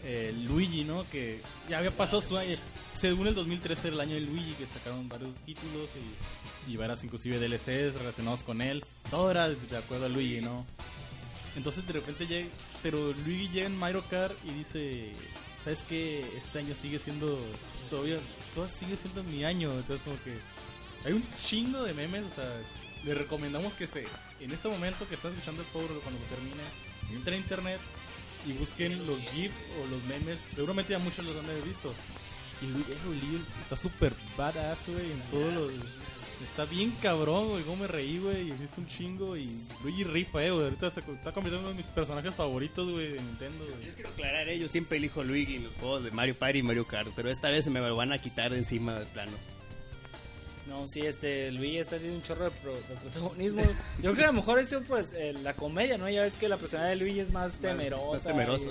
eh, 0.03 0.33
Luigi, 0.45 0.83
¿no? 0.83 1.05
Que 1.09 1.41
ya 1.69 1.79
había 1.79 1.91
pasado 1.91 2.21
su 2.21 2.37
año, 2.37 2.57
según 2.93 3.27
el 3.27 3.35
2013 3.35 3.87
era 3.87 3.95
el 3.95 4.01
año 4.01 4.13
de 4.15 4.21
Luigi, 4.21 4.53
que 4.53 4.65
sacaron 4.65 5.07
varios 5.09 5.35
títulos 5.37 5.89
y, 6.67 6.71
y 6.71 6.77
varias 6.77 7.03
inclusive 7.03 7.39
DLCs 7.39 7.95
relacionados 7.95 8.43
con 8.43 8.61
él. 8.61 8.83
Todo 9.09 9.31
era 9.31 9.49
de 9.49 9.77
acuerdo 9.77 10.05
a 10.05 10.09
Luigi, 10.09 10.41
¿no? 10.41 10.65
Entonces 11.55 11.85
de 11.85 11.93
repente 11.93 12.27
llega, 12.27 12.47
pero 12.81 13.13
Luigi 13.13 13.49
llega 13.49 13.67
en 13.67 13.77
Mario 13.77 14.03
Kart 14.09 14.35
y 14.45 14.51
dice, 14.51 15.11
¿sabes 15.63 15.83
qué? 15.87 16.25
Este 16.37 16.59
año 16.59 16.75
sigue 16.75 16.99
siendo, 16.99 17.39
todavía, 17.89 18.19
todavía 18.55 18.73
sigue 18.73 18.95
siendo 18.95 19.23
mi 19.23 19.43
año. 19.43 19.73
Entonces 19.73 20.01
como 20.03 20.17
que 20.23 20.37
hay 21.05 21.13
un 21.13 21.23
chingo 21.43 21.83
de 21.83 21.93
memes, 21.93 22.25
o 22.25 22.35
sea, 22.35 22.61
le 23.03 23.13
recomendamos 23.13 23.73
que 23.73 23.87
se, 23.87 24.05
en 24.39 24.51
este 24.51 24.67
momento 24.67 25.07
que 25.07 25.15
están 25.15 25.31
escuchando 25.31 25.61
el 25.61 25.67
Power 25.69 25.89
cuando 26.03 26.21
termine, 26.29 26.63
entren 27.15 27.35
a 27.35 27.41
internet 27.41 27.79
y 28.47 28.53
busquen 28.53 29.05
los 29.05 29.19
GIF 29.31 29.51
o 29.79 29.87
los 29.87 30.03
memes, 30.05 30.39
seguramente 30.55 30.91
ya 30.91 30.99
muchos 30.99 31.25
los 31.25 31.35
han 31.35 31.45
visto. 31.65 31.93
Y 32.61 32.67
Luigi 33.07 33.41
está 33.61 33.75
súper 33.75 34.13
badass, 34.37 34.89
güey, 34.89 35.11
en 35.11 35.21
todos 35.31 35.53
los... 35.53 35.71
Está 36.43 36.65
bien 36.65 36.91
cabrón, 37.03 37.49
güey, 37.49 37.63
cómo 37.63 37.83
me 37.83 37.87
reí, 37.87 38.17
güey, 38.17 38.47
y 38.47 38.51
viste 38.51 38.81
un 38.81 38.87
chingo 38.87 39.37
y 39.37 39.59
Luigi 39.83 40.03
rifa, 40.03 40.43
eh, 40.43 40.49
güey, 40.49 40.63
ahorita 40.63 40.89
se 40.89 41.01
está 41.01 41.31
convirtiendo 41.31 41.59
en 41.59 41.65
uno 41.65 41.69
de 41.69 41.75
mis 41.75 41.85
personajes 41.85 42.33
favoritos, 42.33 42.89
güey, 42.89 43.09
de 43.09 43.21
Nintendo. 43.21 43.65
Yo 43.65 43.93
quiero 43.93 44.09
aclarar, 44.09 44.49
eh, 44.49 44.57
yo 44.57 44.67
siempre 44.67 44.97
elijo 44.97 45.23
Luigi 45.23 45.57
en 45.57 45.65
los 45.65 45.73
juegos 45.75 46.03
de 46.03 46.09
Mario 46.09 46.33
Party 46.33 46.59
y 46.59 46.63
Mario 46.63 46.87
Kart, 46.87 47.09
pero 47.15 47.29
esta 47.29 47.49
vez 47.49 47.65
se 47.65 47.69
me 47.69 47.79
van 47.79 48.11
a 48.11 48.17
quitar 48.17 48.51
de 48.51 48.57
encima 48.57 48.97
del 48.97 49.07
plano. 49.07 49.33
No, 50.67 50.87
sí, 50.87 51.01
este, 51.01 51.51
Luigi 51.51 51.79
está 51.79 51.95
teniendo 51.97 52.17
un 52.19 52.23
chorro 52.23 52.45
de, 52.45 52.51
pro- 52.51 52.73
de 52.75 52.95
protagonismo. 53.01 53.61
Yo 53.97 54.11
creo 54.11 54.15
que 54.15 54.23
a 54.23 54.27
lo 54.27 54.33
mejor 54.33 54.59
eso, 54.59 54.81
pues, 54.87 55.11
eh, 55.13 55.33
la 55.41 55.53
comedia, 55.53 55.97
¿no? 55.97 56.07
Ya 56.09 56.21
ves 56.21 56.33
que 56.33 56.47
la 56.47 56.57
personalidad 56.57 56.91
de 56.97 57.03
Luigi 57.03 57.19
es 57.19 57.31
más 57.31 57.53
temerosa. 57.55 58.13
más 58.13 58.23
temerosa. 58.23 58.67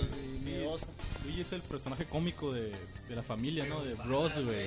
y-. 0.47 1.25
Luigi 1.25 1.41
es 1.43 1.53
el 1.53 1.61
personaje 1.63 2.05
cómico 2.07 2.53
de, 2.53 2.71
de 3.09 3.17
la 3.17 3.23
familia, 3.23 3.67
¿no? 3.67 3.83
De 3.85 3.95
Bros, 3.95 4.35
güey. 4.37 4.67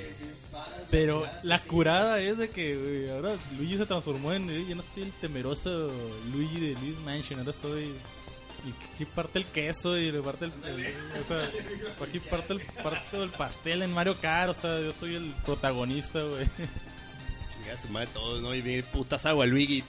Pero 0.91 1.26
la 1.43 1.59
curada 1.59 2.19
es 2.19 2.38
de 2.38 2.49
que, 2.49 2.76
güey, 2.78 3.09
ahora 3.09 3.36
Luigi 3.57 3.78
se 3.78 3.86
transformó 3.86 4.34
en, 4.34 4.49
eh, 4.49 4.65
yo 4.67 4.76
no 4.76 4.84
soy 4.84 5.03
el 5.03 5.11
temeroso 5.13 5.89
Luigi 6.34 6.59
de 6.59 6.74
Luis 6.82 6.97
Mansion, 6.99 7.39
ahora 7.39 7.53
soy... 7.53 7.91
Y 8.65 8.93
aquí 8.93 9.03
parte 9.03 9.39
el 9.39 9.45
queso 9.45 9.97
y 9.97 10.09
le 10.11 10.21
parte 10.21 10.45
el... 10.45 10.51
el- 10.65 10.93
o 11.21 11.28
sea, 11.28 11.49
aquí 12.01 12.19
parte 12.19 12.53
el, 12.53 12.61
parte 12.61 13.21
el 13.21 13.30
pastel 13.30 13.82
en 13.82 13.91
Mario 13.93 14.15
Kart, 14.21 14.51
o 14.51 14.53
sea, 14.53 14.80
yo 14.80 14.93
soy 14.93 15.15
el 15.15 15.34
protagonista, 15.45 16.21
güey 16.21 16.47
a 17.74 17.78
su 17.78 17.89
madre 17.89 18.07
todos, 18.13 18.41
¿no? 18.41 18.53
Y 18.53 18.61
viene 18.61 18.84
putas 18.84 19.26
agua, 19.26 19.45
Luigi. 19.45 19.84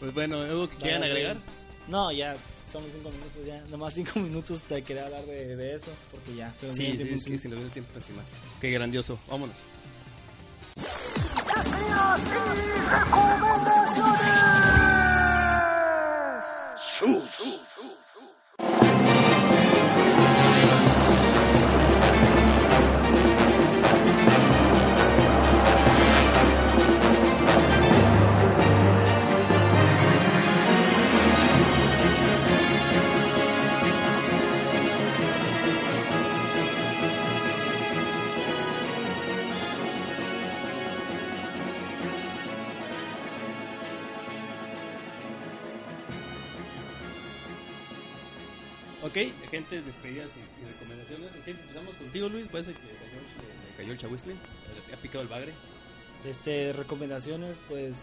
pues 0.00 0.14
bueno, 0.14 0.42
¿algo 0.42 0.68
que 0.68 0.76
quieran 0.76 1.02
agregar? 1.02 1.36
No, 1.88 2.12
ya 2.12 2.36
somos 2.70 2.90
cinco 2.92 3.10
minutos, 3.10 3.46
ya. 3.46 3.60
Nomás 3.70 3.94
cinco 3.94 4.20
minutos 4.20 4.60
te 4.62 4.82
quería 4.82 5.06
hablar 5.06 5.24
de, 5.24 5.56
de 5.56 5.74
eso, 5.74 5.90
porque 6.10 6.34
ya 6.36 6.52
se 6.54 6.66
nos 6.66 6.76
sí, 6.76 6.82
viene 6.82 6.98
sí, 6.98 7.04
tiempo. 7.04 7.24
Sí, 7.24 7.30
sí, 7.30 7.38
se 7.38 7.48
nos 7.48 7.70
tiempo 7.70 7.92
encima. 7.94 8.22
Qué 8.60 8.70
grandioso, 8.70 9.18
vámonos. 9.28 9.56
recomendaciones! 12.88 14.36
¡Sus! 16.76 17.95
Gente, 49.46 49.82
despedidas 49.82 50.32
y, 50.36 50.66
recomendaciones. 50.72 51.30
Ok, 51.30 51.48
empezamos 51.48 51.94
contigo, 51.94 52.28
Luis. 52.28 52.48
Parece 52.48 52.72
que 52.72 52.78
le, 52.78 53.76
cayó 53.76 53.92
el 53.92 53.98
chahuistle. 53.98 54.34
Le 54.34 54.94
ha 54.94 54.96
picado 54.96 55.22
el 55.22 55.28
bagre. 55.28 55.52
Este, 56.24 56.72
recomendaciones, 56.72 57.60
pues 57.68 57.96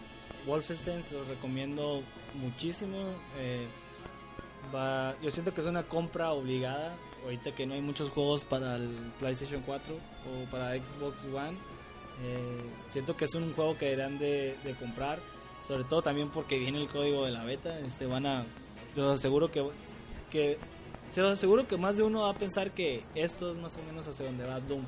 Wolfenstein 0.46 1.02
se 1.02 1.14
los 1.14 1.26
recomiendo 1.28 2.02
muchísimo. 2.34 2.98
eh, 3.38 3.66
yo 5.22 5.30
siento 5.30 5.54
que 5.54 5.60
es 5.60 5.66
una 5.66 5.84
compra 5.84 6.32
obligada. 6.32 6.96
Ahorita 7.24 7.54
que 7.54 7.66
no 7.66 7.74
hay 7.74 7.80
muchos 7.80 8.10
juegos 8.10 8.44
para 8.44 8.76
el 8.76 8.90
PlayStation 9.18 9.62
4 9.62 9.94
o 9.94 10.50
para 10.50 10.74
Xbox 10.76 11.24
One. 11.24 11.56
eh, 12.22 12.60
siento 12.90 13.16
que 13.16 13.24
es 13.24 13.34
un 13.34 13.52
juego 13.54 13.78
que 13.78 13.86
deberán 13.86 14.18
de, 14.18 14.56
de 14.64 14.74
comprar. 14.74 15.20
Sobre 15.66 15.84
todo 15.84 16.02
también 16.02 16.28
porque 16.28 16.58
viene 16.58 16.80
el 16.80 16.88
código 16.88 17.24
de 17.24 17.32
la 17.32 17.44
beta. 17.44 17.78
Este, 17.80 18.06
van 18.06 18.26
a, 18.26 18.44
te 18.94 19.00
aseguro 19.00 19.50
que, 19.50 19.64
que 20.30 20.58
se 21.14 21.22
los 21.22 21.32
aseguro 21.32 21.66
que 21.68 21.76
más 21.76 21.96
de 21.96 22.02
uno 22.02 22.20
va 22.22 22.30
a 22.30 22.34
pensar 22.34 22.72
que 22.72 23.02
esto 23.14 23.52
es 23.52 23.56
más 23.58 23.76
o 23.76 23.82
menos 23.86 24.06
hacia 24.06 24.26
donde 24.26 24.44
va 24.46 24.60
Doom. 24.60 24.82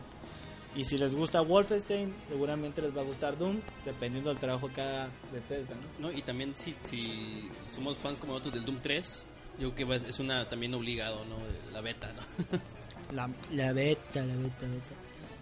Y 0.74 0.84
si 0.84 0.98
les 0.98 1.14
gusta 1.14 1.40
Wolfenstein, 1.40 2.12
seguramente 2.28 2.82
les 2.82 2.94
va 2.94 3.00
a 3.00 3.04
gustar 3.04 3.38
Doom, 3.38 3.60
dependiendo 3.86 4.28
del 4.28 4.38
trabajo 4.38 4.68
que 4.74 4.82
haga 4.82 5.08
Bethesda, 5.32 5.74
¿no? 6.00 6.10
No, 6.10 6.16
y 6.16 6.20
también 6.20 6.54
si, 6.54 6.74
si 6.84 7.48
somos 7.74 7.96
fans 7.96 8.18
como 8.18 8.32
nosotros 8.32 8.54
del 8.54 8.64
Doom 8.66 8.78
3, 8.82 9.24
yo 9.58 9.72
creo 9.72 9.74
que 9.74 9.84
va- 9.84 9.96
es 9.96 10.18
una 10.18 10.46
también 10.48 10.74
obligado, 10.74 11.24
¿no? 11.24 11.36
La 11.72 11.80
beta, 11.80 12.08
¿no? 12.12 12.58
La, 13.14 13.30
la 13.52 13.72
beta, 13.72 14.20
la 14.20 14.34
beta, 14.34 14.66
beta. 14.66 14.94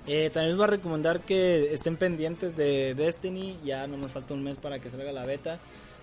Eh, 0.06 0.28
también 0.28 0.50
les 0.50 0.56
voy 0.58 0.64
a 0.64 0.66
recomendar 0.68 1.20
que 1.22 1.72
estén 1.72 1.96
pendientes 1.96 2.54
de 2.56 2.94
Destiny, 2.94 3.58
ya 3.64 3.86
no 3.86 3.96
nos 3.96 4.12
falta 4.12 4.34
un 4.34 4.42
mes 4.44 4.58
para 4.58 4.78
que 4.78 4.90
salga 4.90 5.10
la 5.12 5.24
beta. 5.24 5.58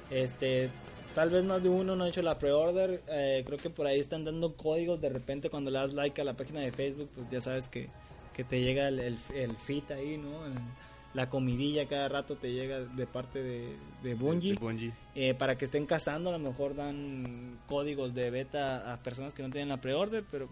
Este, 0.10 0.72
tal 1.16 1.30
vez 1.30 1.44
más 1.46 1.62
de 1.64 1.70
uno 1.70 1.96
no 1.96 2.04
ha 2.04 2.10
hecho 2.10 2.22
la 2.22 2.38
pre-order, 2.40 3.02
eh, 3.08 3.44
creo 3.46 3.58
que 3.58 3.70
por 3.70 3.88
ahí 3.88 4.00
están 4.00 4.24
dando 4.26 4.54
códigos 4.56 5.00
de 5.02 5.10
repente 5.10 5.50
cuando 5.50 5.72
le 5.72 5.80
das 5.80 5.94
like 5.94 6.20
a 6.22 6.24
la 6.24 6.34
página 6.34 6.62
de 6.62 6.72
Facebook, 6.72 7.10
pues 7.16 7.30
ya 7.30 7.42
sabes 7.42 7.68
que, 7.68 7.88
que 8.36 8.44
te 8.44 8.62
llega 8.62 8.88
el, 8.88 9.00
el, 9.00 9.18
el 9.36 9.56
feed 9.56 9.92
ahí, 9.92 10.18
¿no? 10.18 10.46
El- 10.46 10.54
la 11.14 11.28
comidilla 11.30 11.90
cada 11.90 12.08
rato 12.08 12.38
te 12.38 12.54
llega 12.54 12.80
de 12.80 13.06
parte 13.06 13.44
de, 13.44 13.76
de 14.02 14.14
Bungie. 14.14 14.54
De 14.54 14.60
Bungie. 14.60 14.94
Eh, 15.14 15.34
para 15.34 15.58
que 15.58 15.66
estén 15.66 15.86
cazando, 15.86 16.30
a 16.30 16.32
lo 16.32 16.40
mejor 16.40 16.74
dan 16.74 17.60
códigos 17.68 18.14
de 18.14 18.30
beta 18.32 18.94
a 18.94 19.04
personas 19.04 19.34
que 19.34 19.44
no 19.44 19.50
tienen 19.50 19.68
la 19.68 19.82
pre-order, 19.82 20.24
pero 20.32 20.48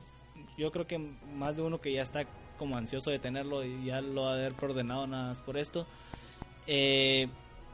yo 0.57 0.69
creo 0.73 0.85
que 0.85 0.97
más 0.97 1.55
de 1.55 1.61
uno 1.61 1.79
que 1.79 1.93
ya 1.93 2.01
está 2.01 2.25
como 2.57 2.75
ansioso 2.75 3.09
de 3.09 3.19
tenerlo 3.19 3.63
y 3.63 3.85
ya 3.85 4.01
lo 4.01 4.23
va 4.23 4.31
a 4.31 4.33
haber 4.33 4.51
preordenado 4.51 5.07
nada 5.07 5.27
más 5.29 5.39
por 5.39 5.57
esto. 5.57 5.87
Eh, 6.67 7.29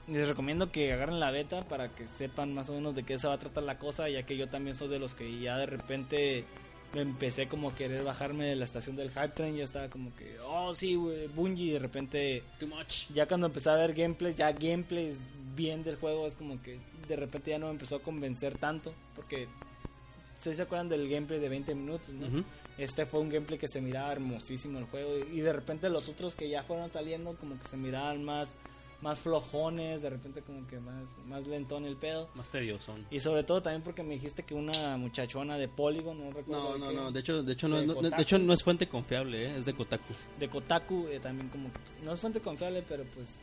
Les 0.07 0.27
recomiendo 0.27 0.71
que 0.71 0.93
agarren 0.93 1.19
la 1.19 1.31
beta 1.31 1.63
para 1.63 1.89
que 1.89 2.07
sepan 2.07 2.53
más 2.53 2.69
o 2.69 2.73
menos 2.73 2.93
de 2.95 3.03
qué 3.03 3.17
se 3.17 3.27
va 3.27 3.33
a 3.33 3.39
tratar 3.39 3.63
la 3.63 3.79
cosa, 3.79 4.07
ya 4.07 4.23
que 4.23 4.37
yo 4.37 4.47
también 4.47 4.75
soy 4.75 4.87
de 4.87 4.99
los 4.99 5.15
que 5.15 5.39
ya 5.39 5.57
de 5.57 5.65
repente 5.65 6.45
me 6.93 7.01
empecé 7.01 7.47
como 7.47 7.69
a 7.69 7.75
querer 7.75 8.03
bajarme 8.03 8.45
de 8.45 8.55
la 8.55 8.65
estación 8.65 8.95
del 8.95 9.09
hype 9.09 9.29
train, 9.29 9.55
ya 9.55 9.63
estaba 9.63 9.89
como 9.89 10.15
que, 10.15 10.37
oh 10.45 10.73
sí, 10.75 10.95
güey, 10.95 11.27
Bungie, 11.27 11.65
y 11.65 11.71
de 11.71 11.79
repente 11.79 12.43
Too 12.59 12.67
much. 12.67 13.07
ya 13.13 13.27
cuando 13.27 13.47
empecé 13.47 13.69
a 13.69 13.75
ver 13.75 13.93
gameplays, 13.93 14.35
ya 14.35 14.51
gameplays 14.51 15.31
bien 15.55 15.83
del 15.83 15.95
juego, 15.95 16.27
es 16.27 16.35
como 16.35 16.61
que 16.61 16.79
de 17.07 17.15
repente 17.15 17.51
ya 17.51 17.57
no 17.57 17.65
me 17.65 17.73
empezó 17.73 17.97
a 17.97 18.01
convencer 18.01 18.57
tanto, 18.57 18.93
porque 19.15 19.47
¿sí 20.39 20.55
se 20.55 20.61
acuerdan 20.61 20.87
del 20.87 21.09
gameplay 21.09 21.39
de 21.39 21.49
20 21.49 21.75
minutos, 21.75 22.09
¿no? 22.09 22.45
Este 22.77 23.05
fue 23.05 23.21
un 23.21 23.29
gameplay 23.29 23.57
que 23.57 23.67
se 23.67 23.81
miraba 23.81 24.11
hermosísimo 24.11 24.77
el 24.79 24.85
juego 24.85 25.17
y 25.17 25.39
de 25.39 25.51
repente 25.51 25.89
los 25.89 26.07
otros 26.09 26.35
que 26.35 26.49
ya 26.49 26.63
fueron 26.63 26.89
saliendo 26.89 27.33
como 27.35 27.57
que 27.57 27.67
se 27.67 27.77
miraban 27.77 28.23
más 28.23 28.53
más 29.05 29.19
flojones, 29.21 30.01
de 30.01 30.09
repente 30.09 30.41
como 30.41 30.65
que 30.67 30.79
más 30.79 31.17
más 31.27 31.47
lentón 31.47 31.85
el 31.85 31.95
pedo. 31.95 32.27
Más 32.35 32.49
tedioso. 32.49 32.95
Y 33.11 33.19
sobre 33.21 33.43
todo 33.43 33.61
también 33.61 33.83
porque 33.83 34.01
me 34.03 34.15
dijiste 34.15 34.43
que 34.43 34.53
una 34.55 34.97
muchachona 34.97 35.57
de 35.57 35.67
Polygon, 35.69 36.17
no 36.17 36.31
recuerdo 36.31 36.77
No, 36.77 36.91
no, 36.91 36.91
no. 36.91 37.11
De 37.11 37.19
hecho, 37.19 37.43
de 37.43 37.53
hecho 37.53 37.67
no, 37.67 37.77
De 37.77 37.85
no- 37.85 38.01
de 38.01 38.21
hecho 38.21 38.37
no 38.39 38.51
es 38.51 38.63
fuente 38.63 38.87
confiable, 38.87 39.45
¿eh? 39.45 39.57
es 39.57 39.65
de 39.65 39.73
Kotaku. 39.73 40.13
de 40.39 40.49
Kotaku, 40.49 41.07
eh, 41.07 41.19
también 41.21 41.49
como 41.49 41.69
que 41.71 41.79
no 42.03 42.13
es 42.13 42.19
fuente 42.19 42.39
confiable, 42.41 42.83
pero 42.87 43.03
pues 43.15 43.39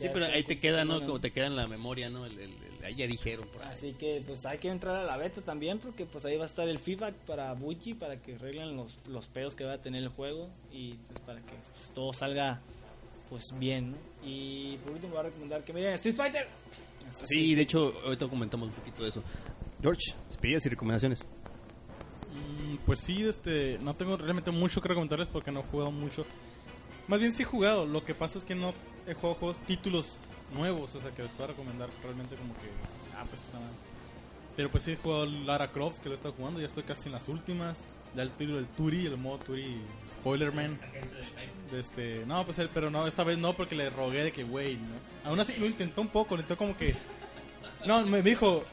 Sí, 0.00 0.08
pero 0.10 0.24
ahí 0.24 0.42
te 0.42 0.58
queda, 0.58 0.86
¿no? 0.86 1.04
Como 1.04 1.20
te 1.20 1.30
queda 1.30 1.46
en 1.46 1.54
la 1.54 1.66
memoria, 1.68 2.08
¿no? 2.08 2.24
El, 2.24 2.32
el- 2.38 2.50
el- 2.50 2.84
ahí 2.84 2.94
ya 2.94 3.06
dijeron 3.06 3.46
por 3.48 3.62
ahí. 3.62 3.68
Así 3.70 3.92
que 3.92 4.22
pues 4.26 4.46
hay 4.46 4.56
que 4.56 4.68
entrar 4.68 4.96
a 4.96 5.02
la 5.04 5.18
beta 5.18 5.42
también 5.42 5.78
porque 5.78 6.06
pues 6.06 6.24
ahí 6.24 6.38
va 6.38 6.44
a 6.44 6.46
estar 6.46 6.66
el 6.66 6.78
feedback 6.78 7.14
para 7.26 7.52
Bungie 7.52 7.94
para 7.94 8.16
que 8.16 8.36
arreglen 8.36 8.74
los, 8.74 8.98
los 9.06 9.26
pedos 9.26 9.54
que 9.54 9.64
va 9.64 9.74
a 9.74 9.78
tener 9.82 10.02
el 10.02 10.08
juego 10.08 10.48
y 10.72 10.94
pues 10.94 11.20
para 11.20 11.40
que 11.40 11.52
pues, 11.74 11.92
todo 11.92 12.14
salga 12.14 12.62
pues 13.32 13.58
bien, 13.58 13.92
¿no? 13.92 13.96
Y 14.22 14.76
por 14.84 14.92
último 14.92 15.12
voy 15.12 15.20
a 15.20 15.22
recomendar 15.22 15.64
que 15.64 15.72
miren 15.72 15.94
Street 15.94 16.14
Fighter. 16.14 16.46
Sí, 17.24 17.54
de 17.54 17.62
hecho, 17.62 17.94
ahorita 18.04 18.28
comentamos 18.28 18.68
un 18.68 18.74
poquito 18.74 19.04
de 19.04 19.08
eso. 19.08 19.22
George, 19.80 20.12
despedidas 20.28 20.66
y 20.66 20.68
recomendaciones. 20.68 21.22
Mm, 21.22 22.76
Pues 22.84 23.00
sí, 23.00 23.24
este, 23.24 23.78
no 23.78 23.96
tengo 23.96 24.18
realmente 24.18 24.50
mucho 24.50 24.82
que 24.82 24.88
recomendarles 24.88 25.30
porque 25.30 25.50
no 25.50 25.60
he 25.60 25.62
jugado 25.62 25.90
mucho. 25.90 26.26
Más 27.08 27.20
bien 27.20 27.32
sí 27.32 27.42
he 27.42 27.46
jugado, 27.46 27.86
lo 27.86 28.04
que 28.04 28.14
pasa 28.14 28.38
es 28.38 28.44
que 28.44 28.54
no 28.54 28.74
he 29.06 29.14
jugado 29.14 29.36
juegos, 29.36 29.56
títulos 29.66 30.16
nuevos, 30.54 30.94
o 30.94 31.00
sea, 31.00 31.10
que 31.12 31.22
les 31.22 31.32
pueda 31.32 31.46
recomendar 31.48 31.88
realmente 32.02 32.36
como 32.36 32.52
que, 32.52 32.68
ah, 33.16 33.24
pues 33.30 33.42
está 33.44 33.58
mal. 33.58 33.70
Pero 34.56 34.70
pues 34.70 34.82
sí 34.82 34.90
he 34.92 34.96
jugado 34.96 35.24
Lara 35.24 35.72
Croft, 35.72 36.00
que 36.00 36.10
lo 36.10 36.14
he 36.14 36.16
estado 36.16 36.34
jugando, 36.34 36.60
ya 36.60 36.66
estoy 36.66 36.82
casi 36.82 37.06
en 37.08 37.12
las 37.12 37.28
últimas. 37.28 37.78
Ya 38.14 38.22
el 38.22 38.30
tiro 38.32 38.56
del 38.56 38.66
Turi, 38.66 39.06
el 39.06 39.16
modo 39.16 39.38
Turi 39.38 39.80
Spoilerman. 40.10 40.78
De 41.70 41.80
Este, 41.80 42.24
no, 42.26 42.44
pues 42.44 42.58
él, 42.58 42.68
pero 42.72 42.90
no, 42.90 43.06
esta 43.06 43.24
vez 43.24 43.38
no, 43.38 43.54
porque 43.54 43.74
le 43.74 43.88
rogué 43.88 44.24
de 44.24 44.32
que, 44.32 44.44
güey, 44.44 44.76
¿no? 44.76 45.30
Aún 45.30 45.40
así 45.40 45.54
lo 45.58 45.66
intentó 45.66 46.02
un 46.02 46.08
poco, 46.08 46.36
lo 46.36 46.42
intentó 46.42 46.58
como 46.58 46.76
que... 46.76 46.94
No, 47.86 48.04
me 48.06 48.22
dijo, 48.22 48.64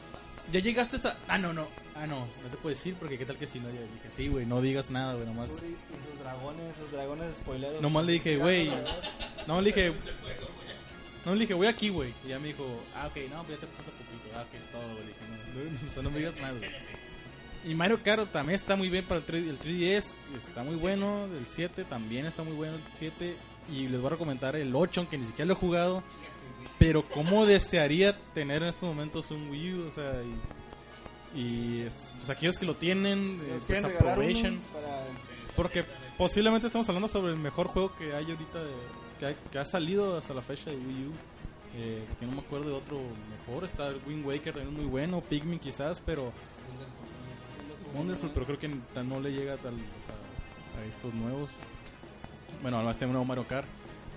ya 0.52 0.60
llegaste 0.60 0.96
a... 1.08 1.16
Ah, 1.26 1.38
no, 1.38 1.54
no, 1.54 1.68
ah, 1.96 2.06
no, 2.06 2.20
no 2.20 2.48
te 2.50 2.56
puedo 2.58 2.74
decir 2.74 2.94
porque 2.98 3.16
qué 3.16 3.24
tal 3.24 3.38
que 3.38 3.46
si 3.46 3.58
no, 3.58 3.70
ya 3.70 3.80
dije, 3.80 4.10
sí, 4.10 4.28
güey, 4.28 4.44
no 4.44 4.60
digas 4.60 4.90
nada, 4.90 5.14
güey, 5.14 5.26
nomás... 5.26 5.50
Yuri 5.50 5.68
y 5.68 6.10
sus 6.10 6.18
dragones, 6.20 6.76
sus 6.76 6.92
dragones 6.92 7.36
spoileros. 7.36 7.80
Nomás 7.80 8.04
le 8.04 8.12
dije, 8.12 8.36
güey, 8.36 8.70
no 9.46 9.60
le 9.60 9.66
dije... 9.68 9.92
No 11.24 11.34
le 11.34 11.40
dije, 11.40 11.52
voy 11.52 11.66
aquí, 11.66 11.90
güey. 11.90 12.14
Y 12.24 12.28
ya 12.28 12.38
me 12.38 12.48
dijo, 12.48 12.64
ah, 12.94 13.06
ok, 13.08 13.16
no, 13.30 13.44
pues 13.44 13.60
ya 13.60 13.66
te 13.66 13.72
falta 13.74 13.92
poquito. 13.92 14.30
Ah, 14.34 14.44
que 14.50 14.56
es 14.56 14.66
todo, 14.68 14.80
güey. 14.80 15.04
No, 15.96 16.02
no 16.02 16.10
me 16.10 16.18
digas 16.18 16.40
más, 16.40 16.56
güey. 16.58 16.70
Y 17.66 17.74
Mario 17.74 17.98
Kart 18.02 18.30
también 18.32 18.54
está 18.54 18.74
muy 18.76 18.88
bien 18.88 19.04
para 19.04 19.18
el, 19.20 19.26
3, 19.26 19.46
el 19.48 19.58
3DS. 19.58 20.14
Está 20.36 20.62
muy 20.62 20.76
bueno. 20.76 21.24
El 21.26 21.46
7 21.46 21.84
también 21.84 22.26
está 22.26 22.42
muy 22.42 22.54
bueno. 22.54 22.74
El 22.76 22.82
7. 22.94 23.34
Y 23.72 23.86
les 23.88 24.00
voy 24.00 24.06
a 24.08 24.10
recomendar 24.10 24.56
el 24.56 24.74
8, 24.74 25.00
aunque 25.02 25.18
ni 25.18 25.26
siquiera 25.26 25.46
lo 25.46 25.52
he 25.52 25.56
jugado. 25.56 26.02
Pero 26.78 27.02
cómo 27.02 27.44
desearía 27.46 28.16
tener 28.32 28.62
en 28.62 28.68
estos 28.70 28.84
momentos 28.84 29.30
un 29.30 29.50
Wii 29.50 29.74
U. 29.74 29.88
O 29.88 29.90
sea, 29.92 30.22
y, 31.34 31.40
y 31.40 31.80
es- 31.82 32.14
pues 32.16 32.30
aquellos 32.30 32.58
que 32.58 32.66
lo 32.66 32.74
tienen, 32.74 33.38
Si 33.38 33.46
eh, 33.46 33.58
pues 33.66 33.84
aprovechen. 33.84 34.60
para- 34.72 35.04
Porque 35.54 35.84
posiblemente 36.16 36.66
estamos 36.66 36.88
hablando 36.88 37.08
sobre 37.08 37.32
el 37.32 37.38
mejor 37.38 37.66
juego 37.68 37.94
que 37.94 38.14
hay 38.14 38.24
ahorita, 38.30 38.58
de- 38.64 38.70
que, 39.18 39.26
hay- 39.26 39.36
que 39.52 39.58
ha 39.58 39.64
salido 39.66 40.16
hasta 40.16 40.32
la 40.32 40.40
fecha 40.42 40.70
de 40.70 40.76
Wii 40.76 41.06
U. 41.08 41.12
Eh, 41.76 42.04
porque 42.08 42.26
no 42.26 42.32
me 42.32 42.40
acuerdo 42.40 42.70
de 42.70 42.74
otro 42.74 43.00
mejor. 43.46 43.64
Está 43.64 43.88
el 43.88 44.00
Wind 44.06 44.26
Waker 44.26 44.54
también 44.54 44.74
muy 44.74 44.86
bueno, 44.86 45.20
Pikmin 45.20 45.58
quizás, 45.58 46.00
pero. 46.04 46.32
Wonderful, 47.94 48.30
pero 48.32 48.46
creo 48.46 48.58
que 48.58 48.68
no 48.68 49.20
le 49.20 49.32
llega 49.32 49.56
tal, 49.56 49.74
o 49.74 49.76
sea, 49.76 50.80
a 50.82 50.84
estos 50.86 51.12
nuevos. 51.14 51.52
Bueno, 52.62 52.76
además 52.78 52.96
este 52.96 53.06
nuevo 53.06 53.24
Mario 53.24 53.46
Kart. 53.46 53.66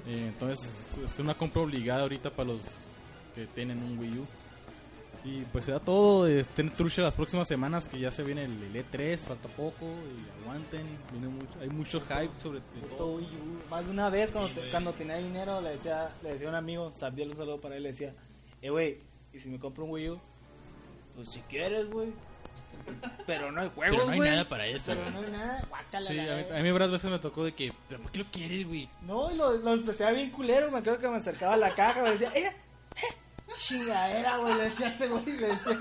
Eh, 0.06 0.28
entonces 0.28 0.98
es- 1.04 1.20
una 1.20 1.34
compra 1.34 1.62
obligada 1.62 2.02
ahorita 2.04 2.30
para 2.30 2.50
los 2.50 2.60
que 3.36 3.46
tienen 3.48 3.82
un 3.82 3.98
Wii 3.98 4.20
U. 4.20 4.26
Y 5.26 5.44
pues 5.54 5.64
se 5.64 5.72
da 5.72 5.80
todo, 5.80 6.28
estén 6.28 6.70
trucha 6.72 7.02
las 7.02 7.16
próximas 7.16 7.48
semanas 7.48 7.88
que 7.88 7.98
ya 7.98 8.12
se 8.12 8.24
viene 8.24 8.44
el, 8.44 8.62
el 8.62 8.76
E3, 8.76 9.18
falta 9.20 9.48
poco 9.48 9.86
y 9.86 10.44
aguanten, 10.44 10.86
viene 11.14 11.30
mucho, 11.30 11.54
hay 11.62 11.70
mucho 11.70 12.02
hype 12.02 12.38
sobre 12.38 12.60
todo. 12.98 13.16
Wii 13.16 13.26
U. 13.28 13.70
Más 13.70 13.86
de 13.86 13.92
una 13.92 14.10
vez 14.10 14.32
cuando, 14.32 14.52
te- 14.54 14.70
cuando 14.70 14.92
tenía 14.92 15.16
dinero 15.16 15.62
le 15.62 15.70
decía, 15.70 16.12
le 16.22 16.34
decía 16.34 16.48
a 16.48 16.50
un 16.50 16.56
amigo, 16.58 16.92
Sabdiel 16.92 17.30
un 17.30 17.38
saludo 17.38 17.62
para 17.62 17.78
él, 17.78 17.84
le 17.84 17.90
decía, 17.90 18.14
eh 18.62 18.70
güey, 18.70 18.98
¿y 19.32 19.40
si 19.40 19.48
me 19.48 19.58
compro 19.58 19.86
un 19.86 19.92
Wii 19.92 20.10
U? 20.10 20.20
Pues 21.16 21.30
si 21.30 21.40
quieres, 21.42 21.90
güey. 21.90 22.10
Pero 23.26 23.52
no 23.52 23.62
hay 23.62 23.70
juegos, 23.74 23.96
Pero 23.96 24.06
no 24.06 24.12
hay 24.12 24.18
güey. 24.18 24.30
nada 24.32 24.50
para 24.50 24.68
eso, 24.68 24.92
Pero 24.94 25.02
güey. 25.04 25.14
no 25.14 25.20
hay 25.28 25.32
nada, 25.32 25.66
guácala 25.70 26.08
Sí, 26.08 26.14
la 26.16 26.34
a 26.34 26.38
mí, 26.38 26.44
a 26.60 26.64
mí 26.64 26.72
varias 26.72 26.92
veces 26.92 27.12
me 27.12 27.20
tocó 27.20 27.46
de 27.46 27.54
que, 27.54 27.72
"¿Pero 27.88 28.02
¿por 28.02 28.12
qué 28.12 28.20
lo 28.20 28.26
quieres, 28.26 28.68
güey? 28.68 28.90
No, 29.02 29.32
y 29.32 29.36
lo, 29.36 29.52
lo 29.58 29.74
empecé 29.74 30.06
a 30.06 30.12
bien 30.12 30.30
culero, 30.32 30.70
me 30.72 30.80
acuerdo 30.80 31.00
que 31.00 31.08
me 31.08 31.18
acercaba 31.18 31.54
a 31.54 31.58
la 31.58 31.70
caja, 31.72 32.02
me 32.04 32.12
decía, 32.12 32.32
¡eh! 32.36 32.46
eh, 32.96 33.14
Chingadera, 33.58 34.38
güey, 34.38 34.56
le 34.56 34.64
decía 34.64 34.88
a 34.88 34.90
ese 34.90 35.08
güey, 35.08 35.26
le 35.26 35.32
decía. 35.48 35.80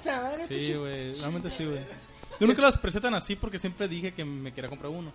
"Esa 0.00 0.20
madre, 0.22 0.46
Sí, 0.46 0.54
pinche-". 0.54 0.78
güey, 0.78 1.12
realmente 1.18 1.50
sí, 1.50 1.64
güey. 1.64 1.80
Yo 2.38 2.46
nunca 2.46 2.62
las 2.62 2.76
presentan 2.78 3.14
así 3.14 3.34
porque 3.34 3.58
siempre 3.58 3.88
dije 3.88 4.12
que 4.12 4.24
me 4.24 4.52
quería 4.52 4.68
comprar 4.68 4.90
uno. 4.92 5.12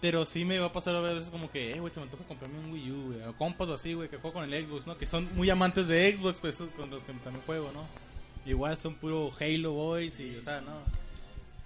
Pero 0.00 0.24
sí 0.26 0.44
me 0.44 0.58
va 0.58 0.66
a 0.66 0.72
pasar 0.72 0.94
a 0.94 1.00
veces 1.00 1.30
como 1.30 1.50
que, 1.50 1.72
eh, 1.72 1.80
güey, 1.80 1.92
se 1.92 1.98
me 2.00 2.06
toca 2.06 2.22
comprarme 2.24 2.58
un 2.58 2.70
Wii 2.72 2.90
U, 2.92 3.02
güey. 3.06 3.22
O 3.22 3.32
compas 3.36 3.68
o 3.68 3.74
así, 3.74 3.94
güey, 3.94 4.08
que 4.08 4.18
juego 4.18 4.34
con 4.34 4.44
el 4.52 4.66
Xbox, 4.66 4.86
¿no? 4.86 4.96
Que 4.96 5.06
son 5.06 5.28
muy 5.34 5.48
amantes 5.50 5.88
de 5.88 6.14
Xbox, 6.16 6.38
pues, 6.38 6.62
con 6.76 6.90
los 6.90 7.02
que 7.02 7.12
también 7.14 7.42
juego, 7.46 7.70
¿no? 7.72 7.82
Igual 8.46 8.76
son 8.76 8.94
puro 8.94 9.30
Halo 9.38 9.72
Boys 9.72 10.20
y, 10.20 10.36
o 10.36 10.42
sea, 10.42 10.60
¿no? 10.60 10.78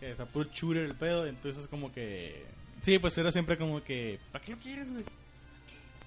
Que, 0.00 0.12
o 0.12 0.16
sea, 0.16 0.24
puro 0.24 0.48
shooter 0.50 0.84
el 0.84 0.94
pedo. 0.94 1.26
Entonces, 1.26 1.66
como 1.66 1.92
que. 1.92 2.44
Sí, 2.80 2.98
pues 2.98 3.16
era 3.18 3.30
siempre 3.30 3.58
como 3.58 3.82
que, 3.82 4.18
¿para 4.32 4.42
qué 4.42 4.52
lo 4.52 4.58
quieres, 4.58 4.90
güey? 4.90 5.04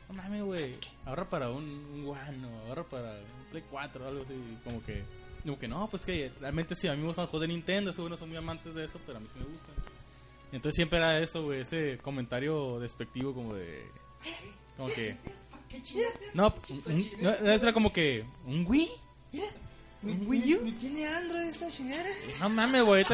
No 0.09 0.15
mames, 0.15 0.41
güey. 0.41 0.76
Ahorra 1.05 1.30
para 1.30 1.51
un, 1.51 1.63
un 1.63 2.07
One 2.07 2.45
o 2.47 2.67
ahorra 2.67 2.84
para 2.84 3.11
un 3.13 3.45
Play 3.51 3.63
4 3.69 4.03
o 4.03 4.07
algo 4.07 4.24
así. 4.24 4.34
Como 4.63 4.84
que. 4.84 5.03
Digo 5.43 5.59
que 5.59 5.67
no, 5.67 5.89
pues 5.89 6.05
que 6.05 6.32
realmente 6.39 6.74
sí, 6.74 6.88
a 6.88 6.93
mí 6.93 7.01
me 7.01 7.07
gustan 7.07 7.24
los 7.24 7.32
juegos 7.32 7.47
de 7.47 7.53
Nintendo. 7.53 7.91
Esos 7.91 8.09
no 8.09 8.17
son 8.17 8.30
muy 8.30 8.38
amantes 8.38 8.74
de 8.74 8.86
eso, 8.86 8.99
pero 9.05 9.17
a 9.19 9.21
mí 9.21 9.28
sí 9.32 9.38
me 9.38 9.45
gustan. 9.45 9.76
Entonces 10.51 10.76
siempre 10.76 10.99
era 10.99 11.19
eso, 11.19 11.43
güey. 11.43 11.61
Ese 11.61 11.97
comentario 11.99 12.80
despectivo, 12.80 13.34
como 13.34 13.53
de. 13.53 13.86
Como 14.78 14.89
que. 14.89 15.17
No, 16.34 16.53
no, 17.21 17.32
eso 17.32 17.65
era 17.65 17.74
como 17.74 17.93
que. 17.93 18.26
¿Un 18.45 18.65
Wii? 18.65 18.89
¿Un 20.04 20.28
Wii 20.28 20.56
U? 20.56 20.62
¿Ni 20.66 20.72
tiene 20.74 21.08
Android 21.08 21.43
esta 21.43 21.70
chingada? 21.72 22.04
No 22.39 22.49
mames, 22.49 22.84
güey. 22.84 23.06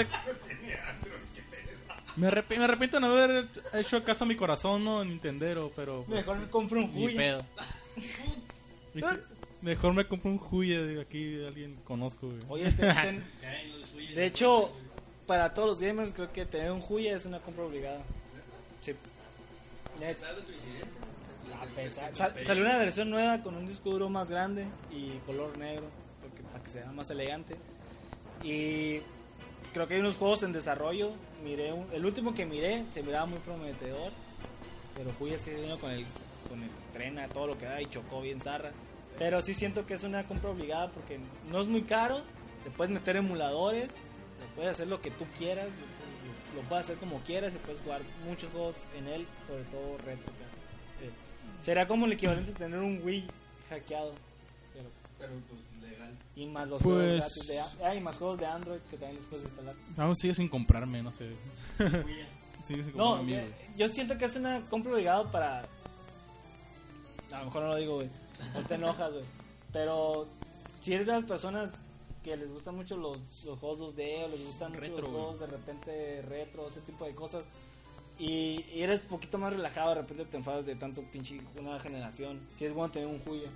Me, 2.16 2.28
arrep- 2.28 2.58
me 2.58 2.64
arrepiento 2.64 2.98
de 2.98 3.02
no 3.02 3.08
haber 3.14 3.48
hecho 3.74 4.04
caso 4.04 4.24
a 4.24 4.28
mi 4.28 4.36
corazón, 4.36 4.84
no, 4.84 5.04
Nintendero, 5.06 5.72
pero. 5.76 6.04
pues, 6.08 6.20
Mejor 6.20 6.40
me 6.40 6.48
compro 6.48 6.80
un 6.82 6.94
Ni 6.94 7.06
Wii. 7.06 7.16
pedo. 7.16 7.46
Mejor 9.62 9.94
me 9.94 10.08
compro 10.08 10.32
un 10.32 10.40
Huya 10.52 10.82
de 10.82 11.02
aquí, 11.02 11.44
alguien 11.46 11.76
conozco, 11.84 12.28
güey. 12.28 12.40
Oye, 12.48 12.72
ten- 12.78 13.24
ten- 13.42 14.16
de 14.16 14.26
hecho, 14.26 14.72
para 15.28 15.54
todos 15.54 15.68
los 15.70 15.80
gamers, 15.82 16.12
creo 16.14 16.32
que 16.32 16.46
tener 16.46 16.72
un 16.72 16.84
Huya 16.88 17.16
es 17.16 17.26
una 17.26 17.40
compra 17.40 17.66
obligada. 17.66 18.02
Sí. 18.82 18.94
Ya 20.00 20.10
es- 20.12 20.24
A 20.24 21.66
pesar- 21.76 22.16
sa- 22.16 22.34
salió 22.44 22.64
una 22.64 22.78
versión 22.78 23.10
nueva 23.10 23.42
con 23.44 23.56
un 23.56 23.68
disco 23.68 23.92
duro 23.92 24.10
más 24.10 24.30
grande 24.30 24.66
y 24.92 25.18
color 25.26 25.58
negro, 25.58 25.84
para 26.52 26.64
que 26.64 26.70
sea 26.70 26.91
más 26.91 27.10
elegante. 27.10 27.56
Y 28.43 29.00
creo 29.74 29.88
que 29.88 29.95
hay 29.95 30.00
unos 30.00 30.18
juegos 30.18 30.43
en 30.43 30.54
desarrollo. 30.54 31.12
Miré 31.43 31.74
un- 31.74 31.88
el 31.93 32.06
último 32.06 32.34
que 32.34 32.45
miré 32.45 32.86
se 32.91 33.04
miraba 33.04 33.26
muy 33.26 33.39
prometedor, 33.39 34.12
pero 34.95 35.12
Huya 35.20 35.38
sí 35.38 35.52
vino 35.52 35.78
con 35.80 35.91
el, 35.91 36.06
con 36.50 36.62
el 36.64 36.70
tren 36.93 37.20
a 37.20 37.28
todo 37.28 37.47
lo 37.47 37.58
que 37.58 37.66
da 37.66 37.82
y 37.82 37.86
chocó 37.88 38.22
bien 38.22 38.39
zarra. 38.39 38.72
Pero 39.18 39.41
sí 39.41 39.54
siento 39.54 39.86
que 39.86 39.95
es 39.95 40.04
una 40.04 40.26
compra 40.26 40.50
obligada 40.52 40.89
porque 40.91 41.20
no 41.52 41.62
es 41.62 41.68
muy 41.68 41.84
caro, 41.84 42.22
te 42.64 42.70
puedes 42.72 42.93
meter 42.93 43.18
emuladores, 43.18 43.88
te 43.89 44.45
puedes 44.56 44.72
hacer 44.72 44.88
lo 44.88 45.02
que 45.02 45.12
tú 45.12 45.26
quieras, 45.38 45.68
lo 46.56 46.62
puedes 46.64 46.86
hacer 46.86 46.97
como 46.97 47.20
quieras 47.22 47.54
y 47.54 47.58
puedes 47.58 47.82
jugar 47.82 48.02
muchos 48.26 48.50
juegos 48.52 48.76
en 48.97 49.08
él, 49.08 49.28
sobre 49.45 49.64
todo 49.66 49.97
retro. 50.00 50.32
Eh, 51.02 51.10
será 51.64 51.88
como 51.88 52.06
el 52.06 52.14
equivalente 52.14 52.52
a 52.52 52.56
tener 52.56 52.80
un 52.80 53.02
Wii 53.04 53.26
hackeado. 53.70 54.14
Pero, 54.74 55.30
Y 56.40 56.46
más 56.46 56.70
los 56.70 56.82
Pues- 56.82 56.96
juegos 56.96 57.16
gratis 57.36 57.48
de 57.48 57.86
ah, 57.86 57.96
y 57.96 58.00
más 58.00 58.16
juegos 58.16 58.40
de 58.40 58.46
Android 58.46 58.80
que 58.90 58.96
también 58.96 59.18
los 59.18 59.26
puedes 59.26 59.46
instalar. 59.46 59.76
Aún 59.98 60.16
sigue 60.16 60.34
sin 60.34 60.48
comprarme, 60.48 61.04
no 61.04 61.12
sé. 61.12 61.32
sigue 62.64 62.84
sin 62.84 62.94
comprarme 62.94 62.96
No, 62.96 63.24
mí, 63.24 63.38
yo, 63.76 63.90
siento 63.90 64.18
que 64.18 64.26
es 64.26 64.36
una 64.38 64.62
compra 64.70 64.94
obligada 64.94 65.30
para. 65.30 65.60
A 67.32 67.40
lo 67.40 67.46
mejor 67.46 67.64
no 67.64 67.68
lo 67.70 67.76
digo, 67.76 67.96
güey. 67.96 68.10
No 68.54 68.62
te 68.62 68.76
enojas, 68.76 69.12
güey. 69.12 69.26
Pero 69.74 70.28
si 70.80 70.94
eres 70.94 71.08
de 71.08 71.14
las 71.14 71.26
personas 71.26 71.74
que 72.24 72.38
les 72.38 72.52
gustan 72.54 72.76
mucho 72.76 72.96
los, 72.96 73.18
los 73.46 73.60
juegos 73.60 73.96
2D 73.96 74.24
o 74.24 74.28
les 74.30 74.46
gustan 74.46 74.72
mucho 74.72 74.88
los 75.02 75.10
juegos 75.10 75.40
de 75.42 75.48
repente 75.48 76.22
retro, 76.22 76.68
ese 76.70 76.80
tipo 76.82 77.06
de 77.06 77.14
cosas, 77.16 77.44
y, 78.18 78.66
y 78.74 78.82
eres 78.82 79.04
un 79.04 79.10
poquito 79.10 79.38
más 79.38 79.54
relajado, 79.54 79.90
de 79.90 80.02
repente 80.02 80.26
te 80.26 80.38
enfadas 80.38 80.66
de 80.66 80.76
tanto 80.76 81.02
pinche 81.12 81.42
nueva 81.62 81.80
generación, 81.80 82.40
si 82.58 82.66
es 82.66 82.74
bueno 82.74 82.92
tener 82.92 83.08
un 83.08 83.20
Juya. 83.20 83.50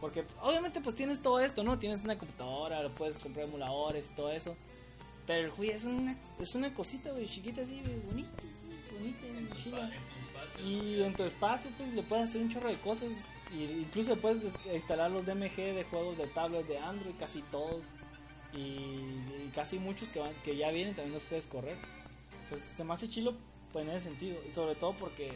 Porque 0.00 0.24
obviamente 0.42 0.80
pues 0.80 0.96
tienes 0.96 1.20
todo 1.20 1.40
esto, 1.40 1.62
¿no? 1.62 1.78
Tienes 1.78 2.02
una 2.04 2.16
computadora, 2.18 2.82
lo 2.82 2.90
puedes 2.90 3.18
comprar 3.18 3.46
emuladores 3.46 4.06
y 4.10 4.16
todo 4.16 4.30
eso. 4.30 4.56
Pero 5.26 5.44
el 5.46 5.50
Juya 5.50 5.74
es 5.76 5.84
una, 5.84 6.16
es 6.40 6.54
una 6.54 6.72
cosita, 6.74 7.10
güey, 7.12 7.28
chiquita 7.28 7.62
así, 7.62 7.80
güey, 7.84 7.98
bonita, 8.06 8.30
bonita, 8.92 9.56
chida. 9.62 9.90
Y 10.64 11.02
en 11.02 11.12
tu 11.14 11.24
espacio, 11.24 11.70
pues 11.76 11.92
le 11.92 12.02
puedes 12.02 12.28
hacer 12.30 12.40
un 12.40 12.48
chorro 12.50 12.68
de 12.70 12.80
cosas. 12.80 13.08
Y 13.52 13.64
incluso 13.64 14.10
le 14.14 14.16
puedes 14.20 14.42
des- 14.42 14.74
instalar 14.74 15.10
los 15.10 15.26
DMG 15.26 15.54
de 15.56 15.84
juegos 15.90 16.16
de 16.18 16.26
tablet 16.28 16.66
de 16.66 16.78
Android, 16.78 17.14
casi 17.18 17.42
todos. 17.50 17.84
Y, 18.52 18.58
y 18.58 19.50
casi 19.54 19.78
muchos 19.78 20.08
que, 20.08 20.18
van, 20.18 20.32
que 20.44 20.56
ya 20.56 20.70
vienen 20.70 20.94
también 20.94 21.14
los 21.14 21.22
puedes 21.24 21.46
correr. 21.46 21.76
Entonces 22.44 22.66
se 22.76 22.84
me 22.84 22.94
hace 22.94 23.08
chilo 23.08 23.34
pues, 23.72 23.84
en 23.84 23.90
ese 23.92 24.04
sentido. 24.08 24.38
Y 24.48 24.52
sobre 24.54 24.74
todo 24.74 24.92
porque 24.94 25.30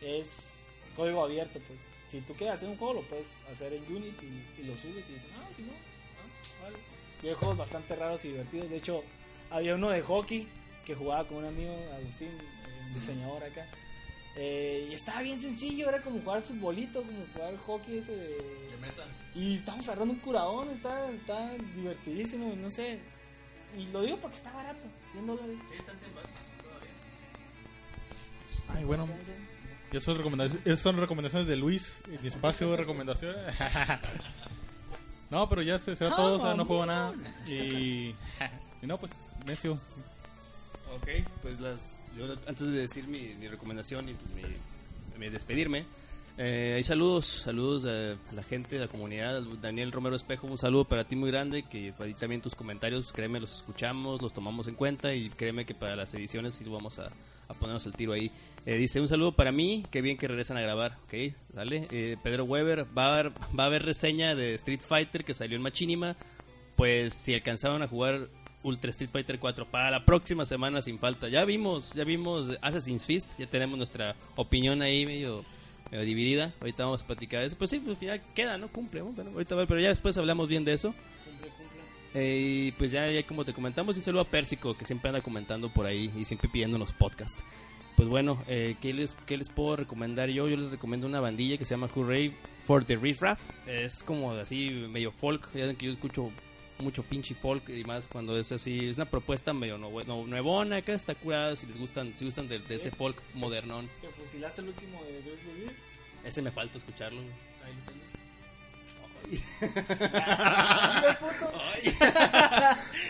es 0.00 0.54
código 0.96 1.24
abierto. 1.24 1.58
pues 1.66 1.78
Si 2.10 2.20
tú 2.22 2.34
quieres 2.34 2.56
hacer 2.56 2.68
un 2.68 2.76
juego, 2.76 2.94
lo 2.94 3.02
puedes 3.02 3.26
hacer 3.52 3.72
en 3.72 3.82
Unity 3.84 4.26
y, 4.26 4.62
y 4.62 4.64
lo 4.64 4.74
subes 4.76 5.08
y 5.08 5.14
dices, 5.14 5.30
ah, 5.38 5.48
si 5.54 5.62
no, 5.62 5.72
ah, 5.72 6.62
vale. 6.62 6.76
Y 7.22 7.28
hay 7.28 7.34
juegos 7.34 7.58
bastante 7.58 7.94
raros 7.96 8.24
y 8.24 8.28
divertidos. 8.28 8.70
De 8.70 8.76
hecho, 8.76 9.02
había 9.50 9.74
uno 9.74 9.90
de 9.90 10.02
hockey 10.02 10.48
que 10.84 10.94
jugaba 10.94 11.26
con 11.26 11.38
un 11.38 11.46
amigo, 11.46 11.76
Agustín, 11.94 12.30
un 12.86 12.94
diseñador 12.94 13.44
acá. 13.44 13.66
Eh, 14.36 14.86
y 14.90 14.94
estaba 14.94 15.20
bien 15.20 15.40
sencillo, 15.40 15.88
era 15.88 16.00
como 16.00 16.20
jugar 16.20 16.42
futbolito, 16.42 17.02
como 17.02 17.26
jugar 17.34 17.56
hockey 17.58 17.98
ese 17.98 18.14
de... 18.14 18.76
mesa. 18.80 19.04
Y 19.34 19.56
estamos 19.56 19.86
agarrando 19.88 20.14
un 20.14 20.20
curadón, 20.20 20.70
está, 20.70 21.10
está 21.10 21.54
divertidísimo, 21.74 22.54
no 22.56 22.70
sé. 22.70 23.00
Y 23.76 23.86
lo 23.86 24.02
digo 24.02 24.16
porque 24.18 24.36
está 24.36 24.52
barato, 24.52 24.80
100 25.12 25.26
dólares. 25.26 25.58
Ay, 28.68 28.84
bueno. 28.84 29.08
Son 30.00 30.16
recomendaciones, 30.16 30.66
esas 30.66 30.80
son 30.80 30.96
recomendaciones 30.96 31.48
de 31.48 31.56
Luis, 31.56 32.02
mi 32.22 32.28
espacio 32.28 32.70
de 32.70 32.76
recomendaciones. 32.76 33.40
no, 35.30 35.48
pero 35.48 35.62
ya 35.62 35.78
se 35.78 35.96
será 35.96 36.14
todo, 36.14 36.36
o 36.36 36.40
sea, 36.40 36.54
no 36.54 36.64
juego 36.64 36.86
nada. 36.86 37.12
Y, 37.46 38.14
y 38.82 38.86
no, 38.86 38.98
pues, 38.98 39.32
necio. 39.46 39.74
Ok, 40.94 41.08
pues 41.42 41.60
las, 41.60 41.94
yo 42.16 42.26
antes 42.46 42.66
de 42.66 42.80
decir 42.80 43.06
mi, 43.08 43.34
mi 43.34 43.48
recomendación 43.48 44.08
y 44.08 44.14
pues 44.14 44.32
mi, 44.32 44.42
mi 45.18 45.30
despedirme, 45.30 45.84
eh, 46.40 46.74
hay 46.76 46.84
saludos, 46.84 47.26
saludos 47.26 47.84
a 47.84 48.34
la 48.34 48.42
gente, 48.44 48.78
a 48.78 48.82
la 48.82 48.88
comunidad. 48.88 49.42
Daniel 49.60 49.90
Romero 49.90 50.14
Espejo, 50.14 50.46
un 50.46 50.56
saludo 50.56 50.84
para 50.84 51.02
ti 51.02 51.16
muy 51.16 51.32
grande, 51.32 51.64
que 51.64 51.92
ahí 51.98 52.14
también 52.14 52.40
tus 52.40 52.54
comentarios, 52.54 53.12
créeme, 53.12 53.40
los 53.40 53.56
escuchamos, 53.56 54.22
los 54.22 54.32
tomamos 54.32 54.68
en 54.68 54.76
cuenta 54.76 55.14
y 55.14 55.30
créeme 55.30 55.66
que 55.66 55.74
para 55.74 55.96
las 55.96 56.14
ediciones 56.14 56.54
sí 56.54 56.64
vamos 56.68 57.00
a, 57.00 57.08
a 57.48 57.54
ponernos 57.54 57.86
el 57.86 57.94
tiro 57.94 58.12
ahí. 58.12 58.30
Eh, 58.66 58.76
dice, 58.76 59.00
un 59.00 59.08
saludo 59.08 59.32
para 59.32 59.52
mí, 59.52 59.84
qué 59.90 60.02
bien 60.02 60.16
que 60.16 60.28
regresan 60.28 60.56
a 60.58 60.60
grabar, 60.60 60.98
ok, 61.04 61.34
dale. 61.54 61.88
Eh, 61.90 62.16
Pedro 62.22 62.44
Weber, 62.44 62.84
va 62.96 63.06
a, 63.06 63.14
haber, 63.14 63.32
va 63.58 63.64
a 63.64 63.66
haber 63.66 63.84
reseña 63.84 64.34
de 64.34 64.54
Street 64.54 64.80
Fighter 64.80 65.24
que 65.24 65.34
salió 65.34 65.56
en 65.56 65.62
Machinima, 65.62 66.16
pues 66.76 67.14
si 67.14 67.34
alcanzaban 67.34 67.82
a 67.82 67.88
jugar 67.88 68.28
Ultra 68.62 68.90
Street 68.90 69.10
Fighter 69.10 69.38
4 69.38 69.66
para 69.66 69.90
la 69.90 70.04
próxima 70.04 70.44
semana 70.44 70.82
sin 70.82 70.98
falta. 70.98 71.28
Ya 71.28 71.44
vimos, 71.44 71.92
ya 71.94 72.04
vimos 72.04 72.48
Assassin's 72.60 73.06
Fist, 73.06 73.38
ya 73.38 73.46
tenemos 73.46 73.78
nuestra 73.78 74.14
opinión 74.36 74.82
ahí 74.82 75.06
medio, 75.06 75.44
medio 75.90 76.04
dividida. 76.04 76.52
Ahorita 76.60 76.84
vamos 76.84 77.02
a 77.02 77.06
platicar 77.06 77.40
de 77.40 77.46
eso. 77.46 77.56
Pues 77.56 77.70
sí, 77.70 77.80
pues 77.80 77.98
ya 78.00 78.18
queda, 78.18 78.58
¿no? 78.58 78.68
Cumple, 78.68 79.00
¿no? 79.00 79.12
Bueno, 79.12 79.30
ahorita 79.30 79.54
va, 79.54 79.66
pero 79.66 79.80
ya 79.80 79.88
después 79.88 80.18
hablamos 80.18 80.48
bien 80.48 80.64
de 80.64 80.74
eso. 80.74 80.94
Eh, 82.14 82.72
pues 82.78 82.90
ya, 82.90 83.10
ya 83.10 83.22
como 83.24 83.44
te 83.44 83.52
comentamos, 83.52 83.96
un 83.96 84.02
saludo 84.02 84.22
a 84.22 84.24
Pérsico 84.24 84.76
que 84.76 84.84
siempre 84.84 85.08
anda 85.10 85.20
comentando 85.20 85.68
por 85.68 85.86
ahí 85.86 86.10
y 86.16 86.24
siempre 86.24 86.48
pidiéndonos 86.48 86.92
podcast. 86.92 87.38
Pues 87.96 88.08
bueno, 88.08 88.42
eh, 88.46 88.76
¿qué, 88.80 88.92
les, 88.94 89.14
¿qué 89.26 89.36
les 89.36 89.48
puedo 89.48 89.76
recomendar 89.76 90.28
yo? 90.28 90.48
Yo 90.48 90.56
les 90.56 90.70
recomiendo 90.70 91.06
una 91.06 91.20
bandilla 91.20 91.58
que 91.58 91.64
se 91.64 91.70
llama 91.74 91.88
Hooray 91.88 92.32
for 92.64 92.84
the 92.84 92.96
Riff 92.96 93.20
Raff. 93.22 93.40
Es 93.66 94.02
como 94.02 94.32
así 94.32 94.86
medio 94.90 95.10
folk, 95.10 95.52
ya 95.52 95.60
saben 95.62 95.76
que 95.76 95.86
yo 95.86 95.92
escucho 95.92 96.30
mucho 96.78 97.02
pinche 97.02 97.34
folk 97.34 97.68
y 97.70 97.82
más 97.82 98.06
cuando 98.06 98.38
es 98.38 98.52
así, 98.52 98.86
es 98.88 98.96
una 98.96 99.06
propuesta 99.06 99.52
medio 99.52 99.78
no, 99.78 99.90
no- 100.04 100.26
nuevona, 100.28 100.76
acá 100.76 100.92
está 100.94 101.16
curada 101.16 101.56
si 101.56 101.66
les 101.66 101.76
gustan, 101.76 102.12
si 102.14 102.24
gustan 102.24 102.46
de, 102.46 102.60
de 102.60 102.74
ese 102.76 102.92
folk 102.92 103.20
modernón. 103.34 103.88
¿Te 104.00 104.06
fusilaste 104.10 104.60
el 104.62 104.68
último 104.68 105.02
de? 105.02 106.28
Ese 106.28 106.40
me 106.40 106.52
falta 106.52 106.78
escucharlo. 106.78 107.18
Ahí 107.20 107.72
lo 107.84 107.92
tengo. 107.92 108.17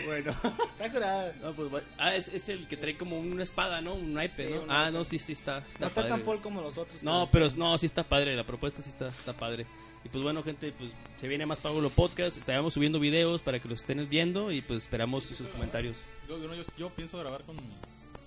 Bueno, 0.05 0.31
Está 0.31 0.91
curado. 0.91 1.31
No, 1.41 1.53
pues, 1.53 1.83
ah, 1.97 2.15
es, 2.15 2.27
es 2.29 2.49
el 2.49 2.67
que 2.67 2.77
trae 2.77 2.97
como 2.97 3.19
una 3.19 3.43
espada, 3.43 3.81
¿no? 3.81 3.93
Un 3.95 4.13
naipe, 4.13 4.47
Sí, 4.47 4.53
¿no? 4.53 4.61
un 4.61 4.71
Ah, 4.71 4.83
naipe. 4.85 4.97
no, 4.97 5.03
sí, 5.05 5.19
sí 5.19 5.33
está, 5.33 5.59
está 5.59 5.79
No 5.79 5.87
está 5.87 6.01
padre. 6.01 6.09
tan 6.09 6.21
folk 6.23 6.41
como 6.41 6.61
los 6.61 6.77
otros. 6.77 7.03
No, 7.03 7.27
pero 7.31 7.47
no, 7.55 7.77
sí 7.77 7.85
está 7.85 8.03
padre, 8.03 8.35
la 8.35 8.43
propuesta 8.43 8.81
sí 8.81 8.89
está, 8.89 9.09
está 9.09 9.33
padre. 9.33 9.65
Y 10.03 10.09
pues 10.09 10.23
bueno, 10.23 10.41
gente, 10.43 10.71
pues 10.77 10.91
se 11.19 11.27
viene 11.27 11.45
más 11.45 11.59
Pablo 11.59 11.89
Podcast, 11.89 12.37
estaremos 12.37 12.73
subiendo 12.73 12.99
videos 12.99 13.41
para 13.41 13.59
que 13.59 13.67
los 13.67 13.81
estén 13.81 14.07
viendo 14.09 14.51
y 14.51 14.61
pues 14.61 14.83
esperamos 14.83 15.25
sus 15.25 15.47
comentarios. 15.47 15.95
Yo, 16.27 16.37
yo, 16.39 16.53
yo, 16.55 16.63
yo 16.77 16.89
pienso 16.89 17.17
grabar 17.19 17.43
con 17.43 17.57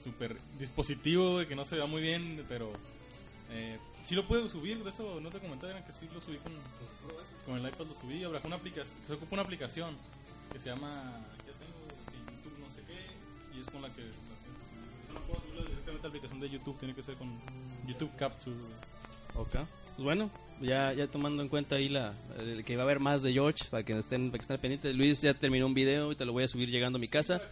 super 0.05 0.37
dispositivo 0.59 1.47
que 1.49 1.57
no 1.57 1.65
se 1.65 1.77
vea 1.77 1.87
muy 1.87 2.03
bien, 2.03 2.45
pero 2.49 2.71
eh, 3.53 3.79
sí 4.07 4.15
lo 4.15 4.27
puedo 4.27 4.49
subir. 4.49 4.83
De 4.83 4.91
eso 4.91 5.21
no 5.21 5.31
te 5.31 5.39
comenté 5.39 5.69
que 5.87 5.93
sí 5.93 6.09
lo 6.13 6.21
subí 6.21 6.37
con, 6.39 6.53
con 7.47 7.59
el 7.59 7.69
iPad, 7.69 7.87
lo 7.87 7.95
subí. 7.95 8.25
Habrá 8.25 8.41
una 8.45 8.57
aplicación, 8.57 8.97
se 9.07 9.13
ocupa 9.15 9.35
una 9.35 9.43
aplicación 9.43 9.97
que 10.53 10.59
se 10.59 10.71
llama, 10.71 11.27
ya 11.39 11.53
tengo, 11.53 12.35
YouTube 12.35 12.59
no 12.59 12.75
sé 12.75 12.83
qué, 12.83 13.57
y 13.57 13.61
es 13.61 13.67
con 13.69 13.83
la 13.83 13.89
que. 13.91 14.03
No 15.13 15.21
puedo 15.21 15.41
subirlo 15.41 15.65
directamente 15.65 16.01
a 16.01 16.03
la 16.03 16.09
aplicación 16.09 16.41
de 16.41 16.49
YouTube, 16.49 16.79
tiene 16.79 16.95
que 16.95 17.03
ser 17.03 17.17
con 17.17 17.31
YouTube 17.87 18.11
Capture. 18.17 18.57
Ok. 19.35 19.57
Pues 19.97 20.05
bueno, 20.05 20.31
ya, 20.61 20.93
ya 20.95 21.07
tomando 21.07 21.43
en 21.43 21.49
cuenta 21.49 21.77
ahí 21.77 21.89
la, 21.89 22.15
el 22.39 22.65
que 22.65 22.77
va 22.77 22.83
a 22.83 22.85
haber 22.85 22.99
más 22.99 23.23
de 23.23 23.33
George, 23.33 23.67
para 23.71 23.83
que 23.83 23.99
estén, 23.99 24.31
para 24.31 24.39
que 24.39 24.43
estén 24.43 24.59
pendientes. 24.59 24.95
Luis 24.95 25.21
ya 25.21 25.35
terminó 25.35 25.67
un 25.67 25.75
video 25.75 26.13
y 26.13 26.17
te 26.17 26.25
lo 26.25 26.33
voy 26.33 26.45
a 26.45 26.49
subir 26.49 26.71
llegando 26.71 26.97
a 26.97 27.01
mi 27.01 27.09
casa. 27.09 27.43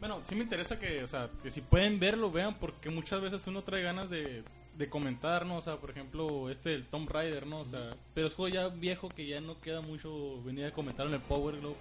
Bueno, 0.00 0.20
sí 0.26 0.34
me 0.34 0.42
interesa 0.44 0.78
que, 0.78 1.04
o 1.04 1.08
sea, 1.08 1.28
que 1.42 1.50
si 1.50 1.60
pueden 1.60 2.00
verlo, 2.00 2.30
vean, 2.32 2.54
porque 2.58 2.90
muchas 2.90 3.20
veces 3.20 3.46
uno 3.46 3.62
trae 3.62 3.82
ganas 3.82 4.08
de, 4.10 4.42
de 4.76 4.88
comentar, 4.88 5.44
¿no? 5.46 5.58
O 5.58 5.62
sea, 5.62 5.76
por 5.76 5.90
ejemplo, 5.90 6.48
este, 6.50 6.74
el 6.74 6.86
Tomb 6.86 7.08
Raider, 7.10 7.46
¿no? 7.46 7.60
O 7.60 7.64
sea, 7.66 7.94
pero 8.14 8.26
es 8.26 8.34
juego 8.34 8.54
ya 8.54 8.68
viejo 8.68 9.08
que 9.10 9.26
ya 9.26 9.40
no 9.40 9.60
queda 9.60 9.80
mucho 9.82 10.42
venir 10.42 10.64
a 10.66 10.70
comentar 10.72 11.06
en 11.06 11.14
el 11.14 11.20
Power 11.20 11.60
Globe, 11.60 11.76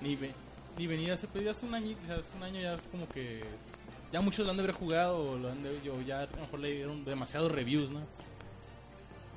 ni, 0.00 0.16
ve- 0.16 0.34
ni 0.76 0.86
venir 0.88 1.12
hace, 1.12 1.28
pues 1.28 1.44
ya 1.44 1.52
hace 1.52 1.64
un 1.66 1.74
año, 1.74 1.96
o 2.02 2.06
sea, 2.06 2.16
hace 2.16 2.36
un 2.36 2.42
año 2.42 2.60
ya 2.60 2.76
como 2.90 3.08
que 3.08 3.44
ya 4.12 4.20
muchos 4.20 4.44
lo 4.44 4.50
han 4.50 4.56
de 4.56 4.64
haber 4.64 4.74
jugado, 4.74 5.18
o 5.18 5.36
lo 5.38 5.48
han 5.50 5.62
de, 5.62 5.80
yo 5.84 6.00
ya 6.02 6.22
a 6.22 6.26
lo 6.26 6.40
mejor 6.42 6.60
le 6.60 6.72
dieron 6.72 7.04
demasiados 7.04 7.50
reviews, 7.52 7.90
¿no? 7.90 8.00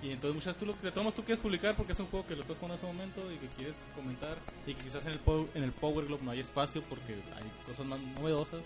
Y 0.01 0.11
entonces 0.11 0.35
muchas 0.35 0.57
tú 0.57 0.65
lo 0.65 0.77
que 0.79 0.91
tomas 0.91 1.13
tú 1.13 1.23
quieres 1.23 1.41
publicar 1.41 1.75
porque 1.75 1.93
es 1.93 1.99
un 1.99 2.07
juego 2.07 2.27
que 2.27 2.35
lo 2.35 2.41
estás 2.41 2.57
jugando 2.57 2.75
en 2.75 2.79
ese 2.79 2.87
momento 2.87 3.31
y 3.31 3.37
que 3.37 3.47
quieres 3.47 3.77
comentar 3.95 4.37
y 4.67 4.73
que 4.73 4.83
quizás 4.83 5.05
en 5.05 5.13
el 5.13 5.19
Power, 5.19 5.47
en 5.55 5.63
el 5.63 5.71
Power 5.71 6.05
Globe 6.05 6.23
no 6.23 6.31
hay 6.31 6.41
espacio 6.41 6.83
porque 6.83 7.13
hay 7.13 7.65
cosas 7.65 7.85
más 7.85 7.99
novedosas 7.99 8.61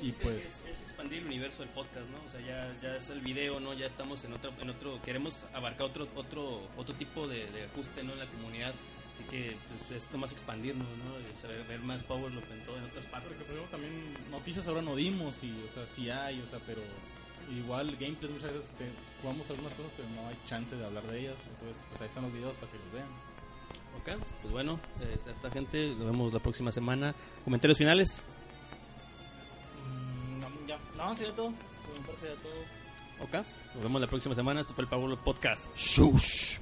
y 0.00 0.12
pues 0.12 0.36
es, 0.36 0.70
es 0.70 0.82
expandir 0.82 1.20
el 1.20 1.26
universo 1.26 1.60
del 1.60 1.68
podcast, 1.70 2.08
¿no? 2.10 2.18
O 2.26 2.30
sea, 2.30 2.40
ya, 2.40 2.74
ya 2.82 2.96
es 2.96 3.10
el 3.10 3.20
video, 3.20 3.60
¿no? 3.60 3.74
Ya 3.74 3.86
estamos 3.86 4.24
en 4.24 4.32
otro, 4.32 4.52
en 4.60 4.70
otro, 4.70 5.00
queremos 5.02 5.44
abarcar 5.54 5.82
otro, 5.86 6.08
otro, 6.16 6.62
otro 6.76 6.94
tipo 6.94 7.28
de, 7.28 7.46
de 7.52 7.64
ajuste, 7.64 8.02
¿no? 8.02 8.12
En 8.12 8.18
la 8.18 8.26
comunidad. 8.26 8.74
Así 9.14 9.24
que 9.30 9.56
pues, 9.68 9.90
es 9.92 10.10
nomás 10.10 10.32
expandirnos, 10.32 10.88
¿no? 10.88 11.20
Y, 11.20 11.36
o 11.36 11.40
sea, 11.40 11.68
ver, 11.68 11.80
más 11.80 12.02
Power 12.02 12.32
Loop 12.32 12.44
en 12.52 12.60
todo, 12.66 12.76
en 12.76 12.84
otras 12.84 13.06
partes. 13.06 13.30
porque 13.30 13.44
por 13.44 13.54
ejemplo 13.54 13.70
también 13.70 13.92
noticias 14.30 14.66
ahora 14.66 14.82
no 14.82 14.96
dimos 14.96 15.36
y 15.42 15.52
o 15.70 15.72
sea 15.72 15.86
sí 15.86 16.10
hay 16.10 16.40
o 16.40 16.48
sea 16.48 16.58
pero 16.66 16.82
igual 17.50 17.90
gameplay 17.96 18.32
muchas 18.32 18.52
veces 18.52 18.72
jugamos 19.20 19.48
algunas 19.50 19.74
cosas 19.74 19.92
pero 19.96 20.08
no 20.10 20.28
hay 20.28 20.36
chance 20.46 20.76
de 20.76 20.84
hablar 20.84 21.02
de 21.04 21.20
ellas 21.20 21.36
entonces 21.48 21.84
pues 21.88 22.00
ahí 22.00 22.08
están 22.08 22.24
los 22.24 22.32
videos 22.32 22.56
para 22.56 22.72
que 22.72 22.78
los 22.78 22.92
vean 22.92 23.08
Ok, 23.98 24.10
pues 24.42 24.52
bueno, 24.52 24.78
eh, 25.00 25.18
a 25.26 25.30
esta 25.30 25.50
gente, 25.50 25.88
nos 25.96 26.06
vemos 26.06 26.32
la 26.32 26.40
próxima 26.40 26.72
semana. 26.72 27.14
Comentarios 27.44 27.78
finales. 27.78 28.22
Mm, 29.86 30.40
no, 30.40 30.48
ya, 30.66 30.78
no, 30.96 31.16
sería 31.16 31.34
todo. 31.34 31.54
Sería 32.20 32.36
todo. 32.36 32.52
Ok, 33.20 33.46
nos 33.74 33.82
vemos 33.82 34.00
la 34.00 34.06
próxima 34.06 34.34
semana. 34.34 34.60
Esto 34.60 34.74
fue 34.74 34.84
el 34.84 34.90
Loop 34.90 35.22
Podcast. 35.22 35.66
shush. 35.76 36.58